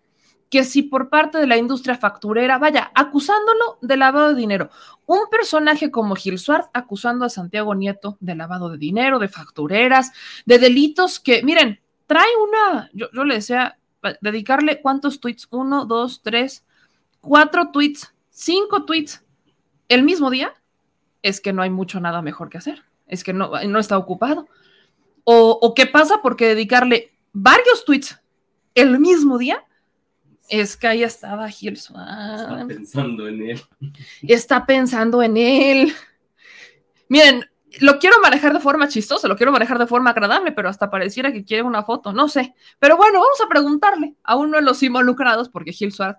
que 0.52 0.66
si 0.66 0.84
por 0.84 1.10
parte 1.10 1.38
de 1.38 1.48
la 1.48 1.56
industria 1.56 1.98
facturera, 1.98 2.58
vaya, 2.58 2.92
acusándolo 2.94 3.80
de 3.82 3.96
lavado 3.96 4.30
de 4.30 4.36
dinero. 4.36 4.70
Un 5.06 5.22
personaje 5.32 5.90
como 5.90 6.14
Gil 6.14 6.38
Suárez 6.38 6.68
acusando 6.74 7.24
a 7.24 7.30
Santiago 7.30 7.74
Nieto 7.74 8.18
de 8.20 8.36
lavado 8.36 8.70
de 8.70 8.78
dinero, 8.78 9.18
de 9.18 9.30
factureras, 9.30 10.12
de 10.46 10.60
delitos 10.60 11.22
que, 11.22 11.42
miren, 11.42 11.80
trae 12.06 12.28
una, 12.36 12.90
yo, 12.94 13.08
yo 13.14 13.24
le 13.24 13.36
decía, 13.36 13.80
dedicarle 14.20 14.82
cuántos 14.82 15.22
tweets, 15.22 15.48
uno, 15.52 15.86
dos, 15.86 16.22
tres, 16.22 16.66
cuatro 17.22 17.72
tweets, 17.72 18.14
cinco 18.30 18.84
tweets 18.84 19.24
el 19.88 20.04
mismo 20.04 20.30
día, 20.30 20.54
es 21.22 21.40
que 21.40 21.54
no 21.54 21.62
hay 21.62 21.70
mucho 21.70 22.02
nada 22.02 22.22
mejor 22.22 22.50
que 22.50 22.58
hacer, 22.58 22.84
es 23.08 23.24
que 23.24 23.32
no, 23.32 23.52
no 23.70 23.80
está 23.80 23.98
ocupado. 23.98 24.50
O, 25.24 25.58
o 25.62 25.74
qué 25.74 25.86
pasa 25.86 26.22
porque 26.22 26.48
dedicarle 26.48 27.14
varios 27.32 27.86
tweets 27.86 28.20
el 28.76 29.00
mismo 29.00 29.38
día, 29.38 29.64
es 30.52 30.76
que 30.76 30.86
ahí 30.86 31.02
estaba 31.02 31.50
Gil. 31.50 31.74
Está 31.74 32.66
pensando 32.68 33.28
en 33.28 33.50
él. 33.50 33.62
Está 34.22 34.66
pensando 34.66 35.24
en 35.24 35.38
él. 35.38 35.94
Miren, 37.08 37.46
lo 37.80 38.00
quiero 38.00 38.20
manejar 38.22 38.52
de 38.52 38.60
forma 38.60 38.90
chistosa, 38.90 39.30
lo 39.30 39.38
quiero 39.38 39.54
manejar 39.54 39.80
de 39.80 39.88
forma 39.88 40.10
agradable, 40.10 40.52
pero 40.52 40.68
hasta 40.68 40.90
pareciera 40.90 41.32
que 41.32 41.46
quiere 41.46 41.64
una 41.64 41.84
foto, 41.84 42.12
no 42.12 42.28
sé. 42.28 42.54
Pero 42.80 42.98
bueno, 42.98 43.20
vamos 43.20 43.40
a 43.44 43.48
preguntarle 43.48 44.16
a 44.24 44.36
uno 44.36 44.58
de 44.58 44.64
los 44.64 44.84
involucrados, 44.84 45.48
porque 45.48 45.72
Gil 45.72 45.94
Suárez, 45.94 46.18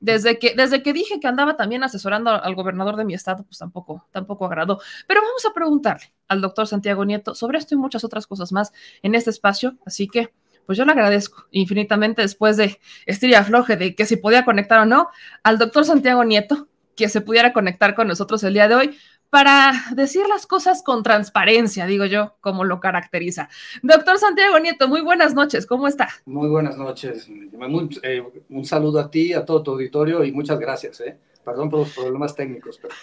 desde 0.00 0.38
que, 0.38 0.54
desde 0.54 0.82
que 0.82 0.94
dije 0.94 1.20
que 1.20 1.26
andaba 1.26 1.58
también 1.58 1.84
asesorando 1.84 2.30
al 2.30 2.54
gobernador 2.54 2.96
de 2.96 3.04
mi 3.04 3.12
estado, 3.12 3.44
pues 3.44 3.58
tampoco, 3.58 4.06
tampoco 4.12 4.46
agradó. 4.46 4.80
Pero 5.06 5.20
vamos 5.20 5.44
a 5.44 5.52
preguntarle 5.52 6.10
al 6.28 6.40
doctor 6.40 6.66
Santiago 6.66 7.04
Nieto 7.04 7.34
sobre 7.34 7.58
esto 7.58 7.74
y 7.74 7.78
muchas 7.78 8.02
otras 8.02 8.26
cosas 8.26 8.50
más 8.50 8.72
en 9.02 9.14
este 9.14 9.28
espacio. 9.28 9.76
Así 9.84 10.08
que, 10.08 10.32
pues 10.66 10.78
yo 10.78 10.84
le 10.84 10.92
agradezco 10.92 11.46
infinitamente 11.50 12.22
después 12.22 12.56
de 12.56 12.78
y 13.06 13.34
afloje 13.34 13.76
de 13.76 13.94
que 13.94 14.06
si 14.06 14.16
podía 14.16 14.44
conectar 14.44 14.80
o 14.80 14.86
no, 14.86 15.08
al 15.42 15.58
doctor 15.58 15.84
Santiago 15.84 16.24
Nieto, 16.24 16.68
que 16.96 17.08
se 17.08 17.20
pudiera 17.20 17.52
conectar 17.52 17.94
con 17.94 18.08
nosotros 18.08 18.42
el 18.44 18.54
día 18.54 18.68
de 18.68 18.74
hoy 18.74 18.96
para 19.30 19.72
decir 19.96 20.22
las 20.28 20.46
cosas 20.46 20.82
con 20.84 21.02
transparencia, 21.02 21.86
digo 21.86 22.04
yo, 22.04 22.36
como 22.40 22.62
lo 22.62 22.78
caracteriza. 22.78 23.48
Doctor 23.82 24.18
Santiago 24.18 24.58
Nieto, 24.60 24.86
muy 24.86 25.00
buenas 25.00 25.34
noches, 25.34 25.66
¿cómo 25.66 25.88
está? 25.88 26.08
Muy 26.24 26.48
buenas 26.48 26.76
noches. 26.76 27.28
Muy, 27.28 27.88
eh, 28.04 28.22
un 28.48 28.64
saludo 28.64 29.00
a 29.00 29.10
ti, 29.10 29.32
a 29.32 29.44
todo 29.44 29.62
tu 29.62 29.72
auditorio 29.72 30.24
y 30.24 30.30
muchas 30.30 30.60
gracias. 30.60 31.00
Eh. 31.00 31.18
Perdón 31.44 31.68
por 31.68 31.80
los 31.80 31.90
problemas 31.90 32.34
técnicos, 32.34 32.78
pero 32.80 32.94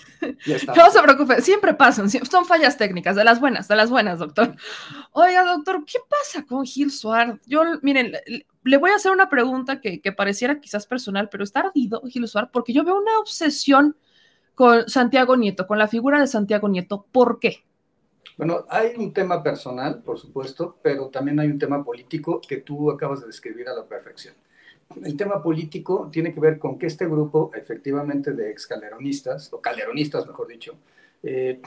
ya 0.45 0.55
está. 0.55 0.73
No 0.75 0.89
se 0.89 1.01
preocupe, 1.01 1.41
siempre 1.41 1.73
pasan, 1.73 2.09
son 2.09 2.45
fallas 2.45 2.77
técnicas, 2.77 3.15
de 3.15 3.23
las 3.23 3.39
buenas, 3.39 3.67
de 3.67 3.75
las 3.75 3.89
buenas, 3.89 4.19
doctor. 4.19 4.55
Oiga, 5.11 5.43
doctor, 5.45 5.83
¿qué 5.85 5.99
pasa 6.09 6.45
con 6.45 6.65
Gil 6.65 6.91
Suárez? 6.91 7.39
Yo, 7.45 7.63
miren, 7.81 8.13
le 8.63 8.77
voy 8.77 8.91
a 8.91 8.95
hacer 8.95 9.11
una 9.11 9.29
pregunta 9.29 9.79
que, 9.79 10.01
que 10.01 10.11
pareciera 10.11 10.59
quizás 10.59 10.87
personal, 10.87 11.29
pero 11.29 11.43
está 11.43 11.59
ardido 11.59 12.01
Gil 12.07 12.27
Suárez 12.27 12.49
porque 12.51 12.73
yo 12.73 12.83
veo 12.83 12.97
una 12.97 13.19
obsesión 13.19 13.95
con 14.55 14.87
Santiago 14.89 15.37
Nieto, 15.37 15.67
con 15.67 15.77
la 15.77 15.87
figura 15.87 16.19
de 16.19 16.27
Santiago 16.27 16.67
Nieto. 16.67 17.05
¿Por 17.11 17.39
qué? 17.39 17.63
Bueno, 18.37 18.65
hay 18.69 18.93
un 18.97 19.13
tema 19.13 19.43
personal, 19.43 20.01
por 20.01 20.17
supuesto, 20.17 20.77
pero 20.81 21.09
también 21.09 21.39
hay 21.39 21.47
un 21.47 21.59
tema 21.59 21.83
político 21.83 22.41
que 22.41 22.57
tú 22.57 22.89
acabas 22.89 23.21
de 23.21 23.27
describir 23.27 23.69
a 23.69 23.73
la 23.73 23.85
perfección. 23.85 24.33
El 25.03 25.17
tema 25.17 25.41
político 25.41 26.09
tiene 26.11 26.33
que 26.33 26.39
ver 26.39 26.59
con 26.59 26.77
que 26.77 26.87
este 26.87 27.05
grupo, 27.05 27.51
efectivamente, 27.53 28.33
de 28.33 28.51
ex 28.51 28.67
calderonistas, 28.67 29.51
o 29.53 29.61
calderonistas, 29.61 30.27
mejor 30.27 30.47
dicho, 30.47 30.75
eh, 31.23 31.61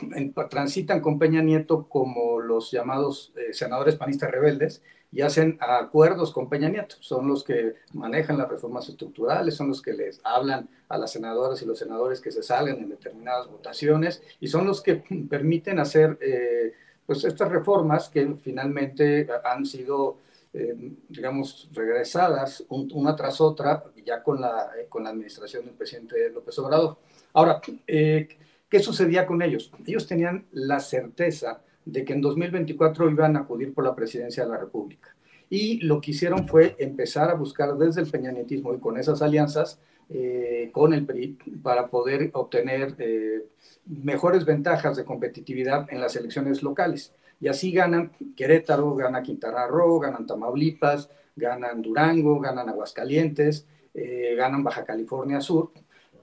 transitan 0.50 1.00
con 1.00 1.18
Peña 1.18 1.42
Nieto 1.42 1.88
como 1.88 2.40
los 2.40 2.70
llamados 2.70 3.32
eh, 3.36 3.52
senadores 3.52 3.96
panistas 3.96 4.30
rebeldes, 4.30 4.82
y 5.14 5.20
hacen 5.20 5.56
acuerdos 5.60 6.32
con 6.32 6.48
Peña 6.48 6.68
Nieto. 6.68 6.96
Son 6.98 7.28
los 7.28 7.44
que 7.44 7.76
manejan 7.92 8.36
las 8.36 8.48
reformas 8.48 8.88
estructurales, 8.88 9.54
son 9.54 9.68
los 9.68 9.80
que 9.80 9.92
les 9.92 10.20
hablan 10.24 10.68
a 10.88 10.98
las 10.98 11.12
senadoras 11.12 11.62
y 11.62 11.66
los 11.66 11.78
senadores 11.78 12.20
que 12.20 12.32
se 12.32 12.42
salgan 12.42 12.78
en 12.78 12.88
determinadas 12.88 13.48
votaciones 13.48 14.22
y 14.40 14.48
son 14.48 14.66
los 14.66 14.82
que 14.82 15.04
permiten 15.30 15.78
hacer 15.78 16.18
eh, 16.20 16.72
pues 17.06 17.22
estas 17.22 17.48
reformas 17.48 18.08
que 18.08 18.34
finalmente 18.42 19.28
han 19.44 19.64
sido, 19.64 20.16
eh, 20.54 20.92
digamos, 21.08 21.68
regresadas 21.72 22.64
una 22.68 23.14
tras 23.14 23.40
otra 23.40 23.84
ya 24.04 24.22
con 24.22 24.40
la, 24.40 24.70
eh, 24.78 24.86
con 24.88 25.04
la 25.04 25.10
administración 25.10 25.66
del 25.66 25.74
presidente 25.74 26.30
López 26.30 26.58
Obrador. 26.58 26.96
Ahora, 27.32 27.60
¿qué 27.86 28.80
sucedía 28.80 29.26
con 29.26 29.42
ellos? 29.42 29.70
Ellos 29.84 30.06
tenían 30.06 30.46
la 30.52 30.80
certeza 30.80 31.60
de 31.84 32.04
que 32.04 32.12
en 32.12 32.20
2024 32.20 33.10
iban 33.10 33.36
a 33.36 33.40
acudir 33.40 33.74
por 33.74 33.84
la 33.84 33.94
presidencia 33.94 34.44
de 34.44 34.50
la 34.50 34.58
República. 34.58 35.14
Y 35.50 35.80
lo 35.80 36.00
que 36.00 36.12
hicieron 36.12 36.48
fue 36.48 36.74
empezar 36.78 37.30
a 37.30 37.34
buscar 37.34 37.76
desde 37.76 38.00
el 38.00 38.10
peñanetismo 38.10 38.74
y 38.74 38.78
con 38.78 38.96
esas 38.96 39.22
alianzas 39.22 39.78
eh, 40.10 40.70
con 40.72 40.92
el 40.92 41.06
PRI 41.06 41.38
para 41.62 41.88
poder 41.88 42.30
obtener 42.34 42.94
eh, 42.98 43.46
mejores 43.86 44.44
ventajas 44.44 44.96
de 44.96 45.04
competitividad 45.04 45.86
en 45.90 46.00
las 46.00 46.16
elecciones 46.16 46.62
locales. 46.62 47.12
Y 47.40 47.48
así 47.48 47.72
ganan 47.72 48.12
Querétaro, 48.36 48.94
gana 48.94 49.22
Quintana 49.22 49.66
Roo, 49.66 49.98
ganan 50.00 50.26
Tamaulipas, 50.26 51.10
ganan 51.36 51.82
Durango, 51.82 52.40
ganan 52.40 52.68
Aguascalientes, 52.68 53.66
eh, 53.92 54.34
ganan 54.36 54.62
Baja 54.62 54.84
California 54.84 55.40
Sur. 55.40 55.70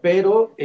Pero 0.02 0.56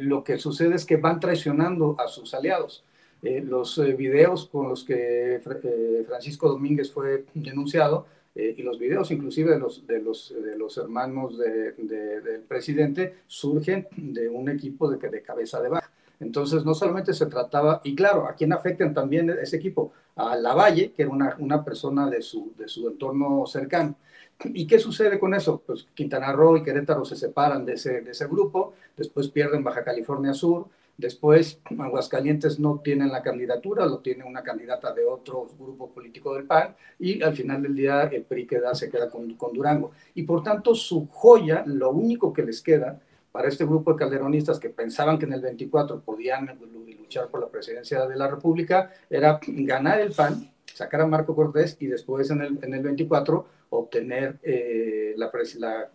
lo 0.00 0.22
que 0.22 0.36
sucede 0.36 0.74
es 0.74 0.84
que 0.84 0.98
van 0.98 1.18
traicionando 1.18 1.96
a 1.98 2.08
sus 2.08 2.34
aliados 2.34 2.84
eh, 3.22 3.40
los 3.40 3.78
eh, 3.78 3.92
videos 3.92 4.48
con 4.48 4.68
los 4.68 4.82
que 4.82 5.36
eh, 5.36 6.04
Francisco 6.08 6.48
Domínguez 6.48 6.90
fue 6.90 7.24
denunciado 7.34 8.06
y 8.34 8.62
los 8.62 8.78
videos 8.78 9.10
inclusive 9.10 9.52
de 9.52 9.58
los, 9.58 9.86
de 9.86 10.00
los, 10.00 10.34
de 10.42 10.56
los 10.56 10.78
hermanos 10.78 11.36
del 11.36 12.40
presidente 12.48 13.16
surgen 13.26 13.86
de 13.94 14.26
un 14.26 14.48
equipo 14.48 14.90
de, 14.90 14.96
de 15.06 15.20
cabeza 15.20 15.60
de 15.60 15.68
baja. 15.68 15.90
Entonces, 16.22 16.64
no 16.64 16.72
solamente 16.72 17.12
se 17.12 17.26
trataba, 17.26 17.80
y 17.84 17.94
claro, 17.94 18.26
¿a 18.26 18.34
quién 18.34 18.52
afectan 18.52 18.94
también 18.94 19.28
ese 19.30 19.56
equipo? 19.56 19.92
A 20.16 20.36
Lavalle, 20.36 20.92
que 20.92 21.02
era 21.02 21.10
una, 21.10 21.36
una 21.38 21.64
persona 21.64 22.08
de 22.08 22.22
su, 22.22 22.52
de 22.56 22.68
su 22.68 22.88
entorno 22.88 23.44
cercano. 23.46 23.96
¿Y 24.44 24.66
qué 24.66 24.78
sucede 24.78 25.18
con 25.18 25.34
eso? 25.34 25.62
Pues 25.66 25.86
Quintana 25.94 26.32
Roo 26.32 26.56
y 26.56 26.62
Querétaro 26.62 27.04
se 27.04 27.16
separan 27.16 27.64
de 27.64 27.74
ese, 27.74 28.00
de 28.00 28.10
ese 28.12 28.26
grupo, 28.26 28.74
después 28.96 29.28
pierden 29.28 29.64
Baja 29.64 29.84
California 29.84 30.32
Sur, 30.32 30.68
Después, 30.96 31.58
Aguascalientes 31.78 32.60
no 32.60 32.80
tienen 32.84 33.10
la 33.10 33.22
candidatura, 33.22 33.86
lo 33.86 34.00
tiene 34.00 34.24
una 34.24 34.42
candidata 34.42 34.92
de 34.92 35.04
otro 35.04 35.48
grupo 35.58 35.90
político 35.90 36.34
del 36.34 36.44
PAN, 36.44 36.76
y 36.98 37.22
al 37.22 37.34
final 37.34 37.62
del 37.62 37.74
día 37.74 38.02
el 38.02 38.22
PRI 38.22 38.46
queda, 38.46 38.74
se 38.74 38.90
queda 38.90 39.08
con, 39.08 39.34
con 39.34 39.52
Durango. 39.52 39.92
Y 40.14 40.24
por 40.24 40.42
tanto, 40.42 40.74
su 40.74 41.08
joya, 41.08 41.64
lo 41.66 41.90
único 41.90 42.32
que 42.32 42.42
les 42.44 42.60
queda 42.60 43.00
para 43.32 43.48
este 43.48 43.64
grupo 43.64 43.92
de 43.92 43.98
calderonistas 43.98 44.60
que 44.60 44.68
pensaban 44.68 45.18
que 45.18 45.24
en 45.24 45.32
el 45.32 45.40
24 45.40 46.00
podían 46.00 46.58
luchar 46.98 47.28
por 47.28 47.40
la 47.40 47.48
presidencia 47.48 48.06
de 48.06 48.16
la 48.16 48.28
República, 48.28 48.92
era 49.08 49.40
ganar 49.46 50.00
el 50.00 50.12
PAN, 50.12 50.52
sacar 50.72 51.00
a 51.00 51.06
Marco 51.06 51.34
Cortés 51.34 51.76
y 51.80 51.86
después 51.86 52.30
en 52.30 52.42
el, 52.42 52.58
en 52.62 52.74
el 52.74 52.82
24 52.82 53.46
obtener 53.70 54.38
eh, 54.42 55.14
la, 55.16 55.30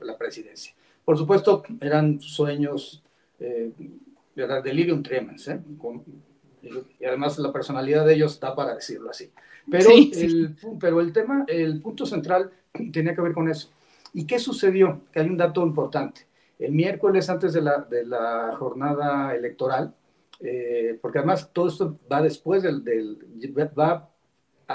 la, 0.02 0.18
presidencia. 0.18 0.74
Por 1.06 1.16
supuesto, 1.16 1.64
eran 1.80 2.20
sueños 2.20 3.04
eh, 3.40 3.72
¿verdad? 4.38 4.64
Delirium 4.64 5.02
tremens, 5.02 5.48
¿eh? 5.48 5.60
y 7.00 7.06
además 7.06 7.40
la 7.40 7.52
personalidad 7.52 8.06
de 8.06 8.14
ellos 8.14 8.34
está 8.34 8.56
para 8.56 8.76
decirlo 8.76 9.10
así. 9.10 9.32
Pero, 9.70 9.90
el, 9.90 10.56
pero 10.80 11.02
el 11.02 11.12
tema, 11.12 11.44
el 11.48 11.82
punto 11.82 12.06
central 12.06 12.52
tenía 12.92 13.16
que 13.16 13.22
ver 13.22 13.34
con 13.34 13.50
eso. 13.50 13.70
¿Y 14.14 14.26
qué 14.26 14.38
sucedió? 14.38 15.02
Que 15.12 15.22
hay 15.22 15.30
un 15.30 15.38
dato 15.38 15.66
importante. 15.66 16.27
El 16.60 16.72
miércoles 16.72 17.30
antes 17.30 17.54
de 17.54 17.62
la, 17.62 17.80
de 17.80 18.06
la 18.06 18.56
jornada 18.58 19.36
electoral, 19.36 19.94
eh, 20.40 20.98
porque 21.02 21.20
además 21.20 21.52
todo 21.52 21.68
esto 21.68 22.00
va 22.12 22.22
después 22.22 22.64
del, 22.64 22.84
del 22.84 23.18
va 23.78 24.10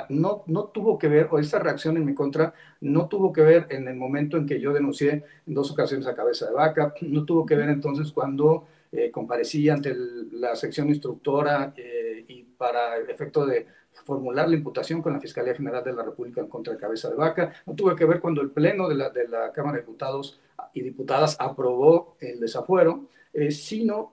no, 0.09 0.43
no 0.47 0.65
tuvo 0.65 0.99
que 0.99 1.09
ver, 1.09 1.29
o 1.31 1.39
esa 1.39 1.59
reacción 1.59 1.97
en 1.97 2.05
mi 2.05 2.15
contra, 2.15 2.55
no 2.81 3.09
tuvo 3.09 3.33
que 3.33 3.43
ver 3.43 3.67
en 3.71 3.89
el 3.89 3.97
momento 3.97 4.37
en 4.37 4.47
que 4.47 4.61
yo 4.61 4.73
denuncié 4.73 5.25
en 5.47 5.55
dos 5.55 5.71
ocasiones 5.71 6.07
a 6.07 6.15
cabeza 6.15 6.47
de 6.47 6.53
vaca, 6.53 6.95
no 7.03 7.25
tuvo 7.25 7.45
que 7.45 7.57
ver 7.57 7.69
entonces 7.69 8.11
cuando 8.13 8.67
eh, 8.91 9.11
comparecí 9.11 9.69
ante 9.69 9.95
la 10.33 10.57
sección 10.57 10.89
instructora 10.89 11.75
eh, 11.77 12.25
y 12.27 12.43
para 12.45 12.99
efecto 12.99 13.45
de 13.45 13.67
formular 14.05 14.49
la 14.49 14.57
imputación 14.57 15.03
con 15.03 15.13
la 15.13 15.21
Fiscalía 15.21 15.55
General 15.55 15.83
de 15.83 15.93
la 15.93 16.03
República 16.03 16.41
en 16.41 16.49
contra 16.49 16.73
de 16.73 16.79
Cabeza 16.79 17.09
de 17.09 17.17
Vaca. 17.17 17.53
No 17.67 17.75
tuvo 17.75 17.95
que 17.95 18.05
ver 18.05 18.21
cuando 18.21 18.41
el 18.41 18.51
Pleno 18.51 18.89
de 18.89 18.95
la, 18.95 19.11
de 19.11 19.29
la 19.29 19.53
Cámara 19.53 19.77
de 19.77 19.83
Diputados 19.83 20.41
y 20.73 20.83
Diputadas 20.83 21.37
aprobó 21.39 22.17
el 22.21 22.41
desafuero, 22.41 23.09
eh, 23.33 23.51
sino 23.51 24.11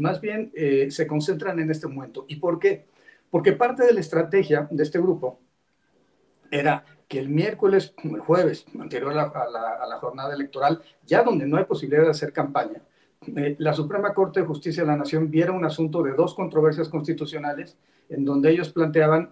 más 0.00 0.20
bien 0.20 0.52
se 0.90 1.06
concentran 1.06 1.58
en 1.58 1.70
este 1.70 1.86
momento. 1.86 2.24
¿Y 2.28 2.36
por 2.36 2.58
qué? 2.58 2.86
Porque 3.30 3.52
parte 3.52 3.84
de 3.84 3.92
la 3.92 4.00
estrategia 4.00 4.68
de 4.70 4.82
este 4.82 4.98
grupo 4.98 5.38
era 6.50 6.84
que 7.08 7.18
el 7.18 7.28
miércoles, 7.28 7.94
el 8.04 8.20
jueves, 8.20 8.66
anterior 8.78 9.12
a 9.12 9.14
la, 9.14 9.76
a 9.80 9.86
la 9.86 9.96
jornada 9.98 10.34
electoral, 10.34 10.82
ya 11.06 11.22
donde 11.22 11.46
no 11.46 11.56
hay 11.56 11.64
posibilidad 11.64 12.04
de 12.04 12.10
hacer 12.10 12.32
campaña, 12.32 12.82
eh, 13.36 13.56
la 13.58 13.72
Suprema 13.72 14.12
Corte 14.12 14.40
de 14.40 14.46
Justicia 14.46 14.82
de 14.82 14.88
la 14.88 14.96
Nación 14.96 15.30
viera 15.30 15.52
un 15.52 15.64
asunto 15.64 16.02
de 16.02 16.12
dos 16.12 16.34
controversias 16.34 16.88
constitucionales 16.88 17.76
en 18.08 18.24
donde 18.24 18.50
ellos 18.50 18.70
planteaban, 18.70 19.30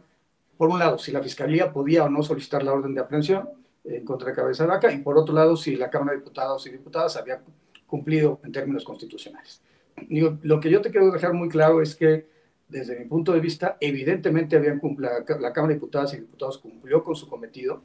por 0.57 0.71
un 0.71 0.79
lado, 0.79 0.99
si 0.99 1.13
la 1.13 1.23
Fiscalía 1.23 1.73
podía 1.73 2.05
o 2.05 2.09
no 2.09 2.23
solicitar 2.23 2.63
la 2.63 2.73
orden 2.73 2.95
de 2.95 3.01
aprehensión 3.01 3.49
en 3.85 4.05
contra 4.05 4.33
Cabeza 4.33 4.65
de 4.65 4.71
Vaca, 4.71 4.93
y 4.93 4.99
por 4.99 5.19
otro 5.19 5.35
lado, 5.35 5.57
si 5.57 5.77
la 5.77 5.91
Cámara 5.91 6.13
de 6.13 6.19
Diputados 6.19 6.67
y 6.67 6.71
Diputadas 6.71 7.17
había 7.17 7.41
cumplido 7.87 8.41
en 8.45 8.53
términos 8.53 8.85
constitucionales. 8.85 9.63
lo 10.09 10.61
que 10.61 10.71
yo 10.71 10.81
te 10.81 10.91
quiero 10.91 11.11
dejar 11.11 11.33
muy 11.33 11.49
claro 11.49 11.83
es 11.83 11.97
que, 11.97 12.27
desde 12.69 12.99
mi 12.99 13.07
punto 13.07 13.33
de 13.33 13.41
vista, 13.41 13.77
evidentemente 13.81 14.57
habían 14.57 14.81
la, 14.99 15.25
la 15.41 15.53
Cámara 15.53 15.69
de 15.69 15.75
Diputadas 15.75 16.15
y 16.15 16.19
Diputados 16.19 16.59
cumplió 16.59 17.03
con 17.03 17.17
su 17.17 17.29
cometido, 17.29 17.83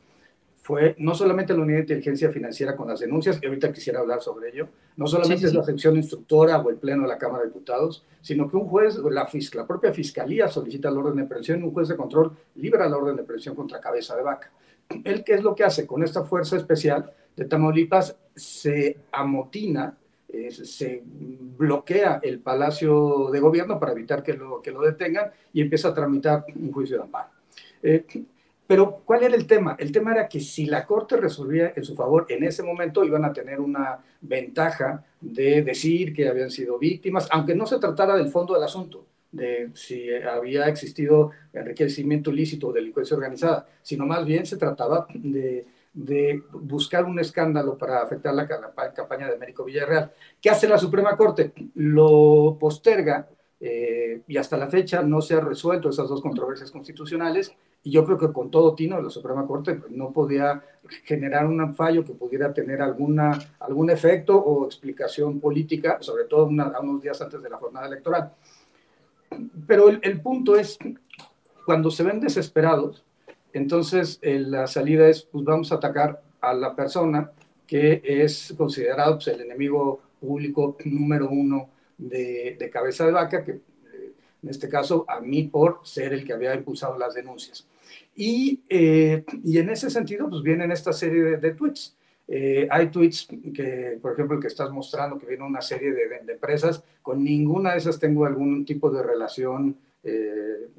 fue 0.65 0.95
no 0.97 1.13
solamente 1.13 1.53
la 1.53 1.61
unidad 1.61 1.77
de 1.77 1.83
inteligencia 1.83 2.31
financiera 2.31 2.75
con 2.75 2.87
las 2.87 2.99
denuncias, 2.99 3.37
y 3.39 3.45
ahorita 3.45 3.71
quisiera 3.71 3.99
hablar 3.99 4.23
sobre 4.23 4.49
ello, 4.49 4.67
no 4.97 5.05
solamente 5.05 5.45
es 5.45 5.53
la 5.53 5.63
sección 5.63 5.95
instructora 5.95 6.57
o 6.57 6.71
el 6.71 6.77
pleno 6.77 7.03
de 7.03 7.07
la 7.07 7.19
Cámara 7.19 7.43
de 7.43 7.49
Diputados, 7.49 8.03
sino 8.19 8.49
que 8.49 8.57
un 8.57 8.65
juez, 8.65 8.97
la, 8.97 9.29
la 9.53 9.67
propia 9.67 9.93
fiscalía 9.93 10.47
solicita 10.47 10.89
la 10.89 11.01
orden 11.01 11.17
de 11.17 11.25
presión 11.25 11.59
y 11.59 11.65
un 11.65 11.71
juez 11.71 11.87
de 11.87 11.95
control 11.95 12.31
libra 12.55 12.89
la 12.89 12.97
orden 12.97 13.15
de 13.15 13.21
presión 13.21 13.53
contra 13.53 13.79
cabeza 13.79 14.15
de 14.15 14.23
vaca. 14.23 14.51
¿Él 15.03 15.23
qué 15.23 15.35
es 15.35 15.43
lo 15.43 15.53
que 15.53 15.63
hace? 15.63 15.85
Con 15.85 16.01
esta 16.01 16.23
fuerza 16.23 16.57
especial 16.57 17.11
de 17.35 17.45
Tamaulipas 17.45 18.17
se 18.35 18.97
amotina, 19.11 19.95
eh, 20.29 20.49
se 20.49 21.03
bloquea 21.05 22.21
el 22.23 22.39
Palacio 22.39 23.29
de 23.31 23.39
Gobierno 23.39 23.79
para 23.79 23.91
evitar 23.91 24.23
que 24.23 24.33
lo, 24.33 24.63
que 24.63 24.71
lo 24.71 24.81
detengan 24.81 25.29
y 25.53 25.61
empieza 25.61 25.89
a 25.89 25.93
tramitar 25.93 26.43
un 26.55 26.71
juicio 26.71 26.97
de 26.97 27.03
amparo. 27.03 27.29
Eh, 27.83 28.03
pero, 28.67 29.01
¿cuál 29.05 29.23
era 29.23 29.35
el 29.35 29.45
tema? 29.45 29.75
El 29.77 29.91
tema 29.91 30.13
era 30.13 30.27
que 30.27 30.39
si 30.39 30.65
la 30.65 30.85
Corte 30.85 31.17
resolvía 31.17 31.73
en 31.75 31.83
su 31.83 31.95
favor 31.95 32.25
en 32.29 32.43
ese 32.43 32.63
momento, 32.63 33.03
iban 33.03 33.23
a 33.23 33.31
tener 33.31 33.59
una 33.59 33.99
ventaja 34.21 35.03
de 35.21 35.61
decir 35.61 36.13
que 36.13 36.27
habían 36.27 36.49
sido 36.49 36.79
víctimas, 36.79 37.27
aunque 37.31 37.53
no 37.53 37.67
se 37.67 37.77
tratara 37.77 38.15
del 38.15 38.29
fondo 38.29 38.55
del 38.55 38.63
asunto, 38.63 39.05
de 39.31 39.69
si 39.73 40.11
había 40.11 40.67
existido 40.67 41.31
enriquecimiento 41.53 42.31
ilícito 42.31 42.69
o 42.69 42.73
delincuencia 42.73 43.15
organizada, 43.15 43.67
sino 43.83 44.05
más 44.07 44.25
bien 44.25 44.45
se 44.45 44.57
trataba 44.57 45.05
de, 45.13 45.67
buscar 46.51 47.05
un 47.05 47.19
escándalo 47.19 47.77
para 47.77 48.01
afectar 48.01 48.33
la, 48.33 48.47
campaña 48.47 49.27
de 49.27 49.35
Américo 49.35 49.63
Villarreal. 49.63 50.11
¿Qué 50.41 50.49
hace 50.49 50.67
la 50.67 50.77
Suprema 50.77 51.15
Corte? 51.15 51.53
Lo 51.75 52.57
posterga 52.59 53.29
eh, 53.59 54.21
y 54.27 54.37
hasta 54.37 54.57
la 54.57 54.67
fecha 54.67 55.03
no 55.03 55.21
se 55.21 55.35
ha 55.35 55.39
resuelto 55.39 55.89
esas 55.89 56.09
dos 56.09 56.21
controversias 56.21 56.71
constitucionales 56.71 57.55
y 57.85 57.91
yo 57.91 58.03
creo 58.03 58.17
que 58.17 58.33
con 58.33 58.49
todo 58.49 58.73
tino 58.73 58.99
la 58.99 59.11
Suprema 59.11 59.45
Corte 59.45 59.79
no 59.91 60.11
podía 60.11 60.63
generar 61.03 61.45
un 61.45 61.75
fallo 61.75 62.03
que 62.03 62.13
pudiera 62.13 62.51
tener 62.51 62.81
alguna, 62.81 63.39
algún 63.59 63.91
efecto 63.91 64.35
o 64.35 64.65
explicación 64.65 65.39
política, 65.39 65.99
sobre 66.01 66.23
todo 66.23 66.47
unos 66.47 67.01
días 67.01 67.21
antes 67.21 67.43
de 67.43 67.49
la 67.49 67.57
jornada 67.57 67.85
electoral. 67.85 68.33
Pero 69.67 69.89
el, 69.89 70.21
punto 70.21 70.55
es, 70.55 70.79
cuando 71.63 71.91
se 71.91 72.01
ven 72.01 72.19
desesperados, 72.19 73.03
entonces 73.53 74.17
eh, 74.23 74.39
la 74.39 74.65
salida 74.65 75.07
es, 75.07 75.21
pues 75.21 75.45
vamos 75.45 75.71
a 75.71 75.75
atacar 75.75 76.23
a 76.41 76.55
la 76.55 76.75
persona 76.75 77.31
que 77.67 78.01
es 78.03 78.55
considerado 78.57 79.17
pues, 79.17 79.27
el 79.27 79.41
enemigo 79.41 80.01
público 80.19 80.75
número 80.85 81.29
uno 81.29 81.69
de, 81.99 82.57
de 82.59 82.69
cabeza 82.71 83.05
de 83.05 83.11
vaca, 83.11 83.43
que 83.43 83.51
eh, 83.51 84.13
en 84.41 84.49
este 84.49 84.69
caso 84.69 85.05
a 85.07 85.19
mí 85.19 85.43
por 85.43 85.81
ser 85.83 86.13
el 86.13 86.25
que 86.25 86.33
había 86.33 86.55
impulsado 86.55 86.97
las 86.97 87.13
denuncias. 87.13 87.67
Y, 88.15 88.61
eh, 88.69 89.25
y 89.43 89.57
en 89.57 89.69
ese 89.69 89.89
sentido, 89.89 90.29
pues 90.29 90.41
vienen 90.41 90.71
esta 90.71 90.93
serie 90.93 91.37
de, 91.37 91.51
tweets. 91.53 91.95
Eh, 92.27 92.67
hay 92.71 92.87
tweets 92.89 93.27
que, 93.53 93.99
por 94.01 94.13
ejemplo, 94.13 94.35
el 94.37 94.41
que 94.41 94.47
estás 94.47 94.71
mostrando, 94.71 95.19
que 95.19 95.27
viene 95.27 95.43
una 95.43 95.61
serie 95.61 95.91
de, 95.91 96.07
de, 96.23 96.33
empresas, 96.33 96.81
con 97.01 97.23
ninguna 97.23 97.73
de 97.73 97.79
esas 97.79 97.99
tengo 97.99 98.25
algún 98.25 98.65
tipo 98.65 98.89
de 98.89 99.03
relación, 99.03 99.75
eh, 100.03 100.69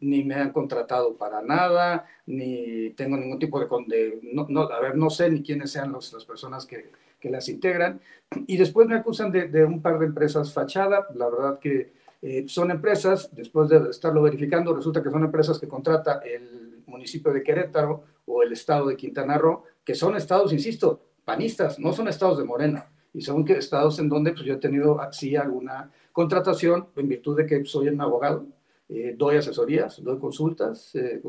ni 0.00 0.24
me 0.24 0.34
han 0.36 0.52
contratado 0.52 1.14
para 1.14 1.42
nada, 1.42 2.06
ni 2.26 2.90
tengo 2.90 3.16
ningún 3.16 3.38
tipo 3.38 3.60
de... 3.60 3.66
de- 3.86 4.20
no, 4.32 4.46
no, 4.48 4.62
a 4.62 4.80
ver, 4.80 4.96
no 4.96 5.10
sé 5.10 5.30
ni 5.30 5.42
quiénes 5.42 5.70
sean 5.70 5.92
los- 5.92 6.12
las 6.14 6.24
personas 6.24 6.64
que, 6.64 6.90
que 7.20 7.30
las 7.30 7.48
integran. 7.50 8.00
Y 8.46 8.56
después 8.56 8.88
me 8.88 8.96
acusan 8.96 9.30
de, 9.30 9.48
de 9.48 9.64
un 9.64 9.82
par 9.82 9.98
de 9.98 10.06
empresas 10.06 10.52
fachada. 10.52 11.06
La 11.14 11.28
verdad 11.28 11.58
que 11.58 11.92
eh, 12.22 12.44
son 12.48 12.70
empresas, 12.70 13.28
después 13.34 13.68
de 13.68 13.90
estarlo 13.90 14.22
verificando, 14.22 14.74
resulta 14.74 15.02
que 15.02 15.10
son 15.10 15.24
empresas 15.24 15.58
que 15.58 15.68
contrata 15.68 16.20
el 16.24 16.59
municipio 16.90 17.32
de 17.32 17.42
Querétaro 17.42 18.04
o 18.26 18.42
el 18.42 18.52
estado 18.52 18.88
de 18.88 18.96
Quintana 18.96 19.38
Roo, 19.38 19.64
que 19.84 19.94
son 19.94 20.16
estados, 20.16 20.52
insisto, 20.52 21.00
panistas, 21.24 21.78
no 21.78 21.92
son 21.92 22.08
estados 22.08 22.38
de 22.38 22.44
Morena. 22.44 22.90
Y 23.12 23.22
son 23.22 23.44
que 23.44 23.54
estados 23.54 23.98
en 23.98 24.08
donde 24.08 24.32
pues, 24.32 24.44
yo 24.44 24.54
he 24.54 24.58
tenido 24.58 25.00
así 25.00 25.34
alguna 25.34 25.90
contratación 26.12 26.88
en 26.96 27.08
virtud 27.08 27.36
de 27.36 27.46
que 27.46 27.64
soy 27.64 27.88
un 27.88 28.00
abogado, 28.00 28.46
eh, 28.88 29.14
doy 29.16 29.36
asesorías, 29.36 30.02
doy 30.02 30.18
consultas, 30.18 30.94
eh, 30.94 31.22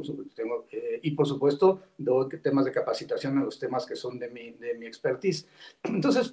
eh, 0.72 1.00
y 1.02 1.12
por 1.12 1.28
supuesto 1.28 1.82
doy 1.98 2.28
temas 2.42 2.66
de 2.66 2.72
capacitación 2.72 3.38
en 3.38 3.46
los 3.46 3.60
temas 3.60 3.86
que 3.86 3.96
son 3.96 4.20
de 4.20 4.30
mi, 4.30 4.52
de 4.52 4.76
mi 4.76 4.86
expertise. 4.86 5.48
Entonces, 5.84 6.32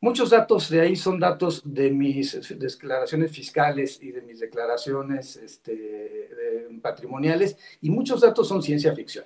muchos 0.00 0.30
datos 0.30 0.68
de 0.70 0.80
ahí 0.80 0.96
son 0.96 1.18
datos 1.20 1.62
de 1.64 1.90
mis 1.90 2.34
eh, 2.34 2.54
declaraciones 2.56 3.30
fiscales 3.32 3.98
y 4.02 4.12
de 4.12 4.22
mis 4.22 4.40
declaraciones 4.40 5.36
este, 5.36 5.76
de- 5.76 6.80
patrimoniales, 6.82 7.56
y 7.82 7.90
muchos 7.90 8.20
datos 8.22 8.48
son 8.48 8.62
ciencia 8.62 8.94
ficción 8.94 9.24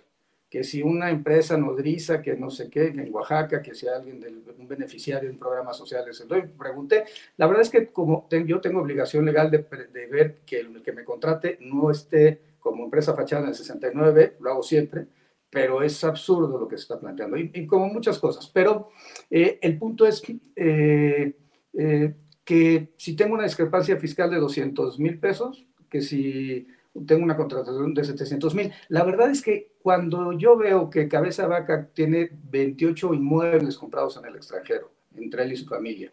que 0.51 0.63
si 0.63 0.83
una 0.83 1.11
empresa 1.11 1.57
nodriza, 1.57 2.23
que 2.23 2.37
no 2.37 2.49
sé 2.49 2.71
qué, 2.71 2.87
en 2.87 3.13
Oaxaca, 3.13 3.61
que 3.61 3.75
si 3.75 3.89
alguien, 3.89 4.21
del, 4.21 4.41
un 4.57 4.69
beneficiario 4.69 5.29
de 5.29 5.33
un 5.35 5.39
programa 5.41 5.73
social, 5.73 6.05
les 6.07 6.25
doy, 6.29 6.43
pregunté. 6.57 7.05
La 7.39 7.49
verdad 7.49 7.63
es 7.63 7.71
que 7.71 7.89
como 7.89 8.27
te- 8.31 8.47
yo 8.47 8.61
tengo 8.61 8.81
obligación 8.81 9.25
legal 9.25 9.51
de, 9.51 9.67
de 9.93 10.07
ver 10.07 10.37
que 10.47 10.61
el 10.61 10.81
que 10.81 10.93
me 10.93 11.03
contrate 11.03 11.59
no 11.61 11.91
esté 11.91 12.41
como 12.61 12.85
empresa 12.85 13.15
fachada 13.15 13.43
en 13.43 13.49
el 13.49 13.55
69, 13.57 14.37
lo 14.39 14.51
hago 14.53 14.63
siempre, 14.63 15.07
pero 15.55 15.83
es 15.83 16.03
absurdo 16.05 16.59
lo 16.59 16.69
que 16.69 16.77
se 16.77 16.83
está 16.83 17.01
planteando, 17.01 17.37
y, 17.38 17.67
como 17.67 17.87
muchas 17.88 18.19
cosas. 18.19 18.51
Pero 18.53 18.90
eh, 19.31 19.59
el 19.62 19.79
punto 19.79 20.05
es 20.05 20.23
eh, 20.57 21.35
eh, 21.73 22.14
que 22.45 22.93
si 22.97 23.17
tengo 23.17 23.35
una 23.35 23.45
discrepancia 23.45 23.97
fiscal 23.97 24.31
de 24.31 24.38
200 24.38 24.99
mil 24.99 25.19
pesos, 25.19 25.67
que 25.88 26.03
si 26.03 26.67
tengo 27.07 27.25
una 27.25 27.37
contratación 27.37 27.95
de 27.95 28.05
700 28.05 28.55
mil. 28.55 28.73
La 28.88 29.05
verdad 29.05 29.31
es 29.31 29.43
que 29.43 29.73
cuando 29.81 30.33
yo 30.33 30.57
veo 30.57 30.90
que 30.90 31.09
Cabeza 31.09 31.47
Vaca 31.47 31.88
tiene 31.93 32.31
28 32.51 33.14
inmuebles 33.14 33.79
comprados 33.79 34.17
en 34.17 34.27
el 34.27 34.37
extranjero, 34.37 34.90
entre 35.17 35.45
él 35.45 35.53
y 35.53 35.57
su 35.57 35.67
familia, 35.67 36.12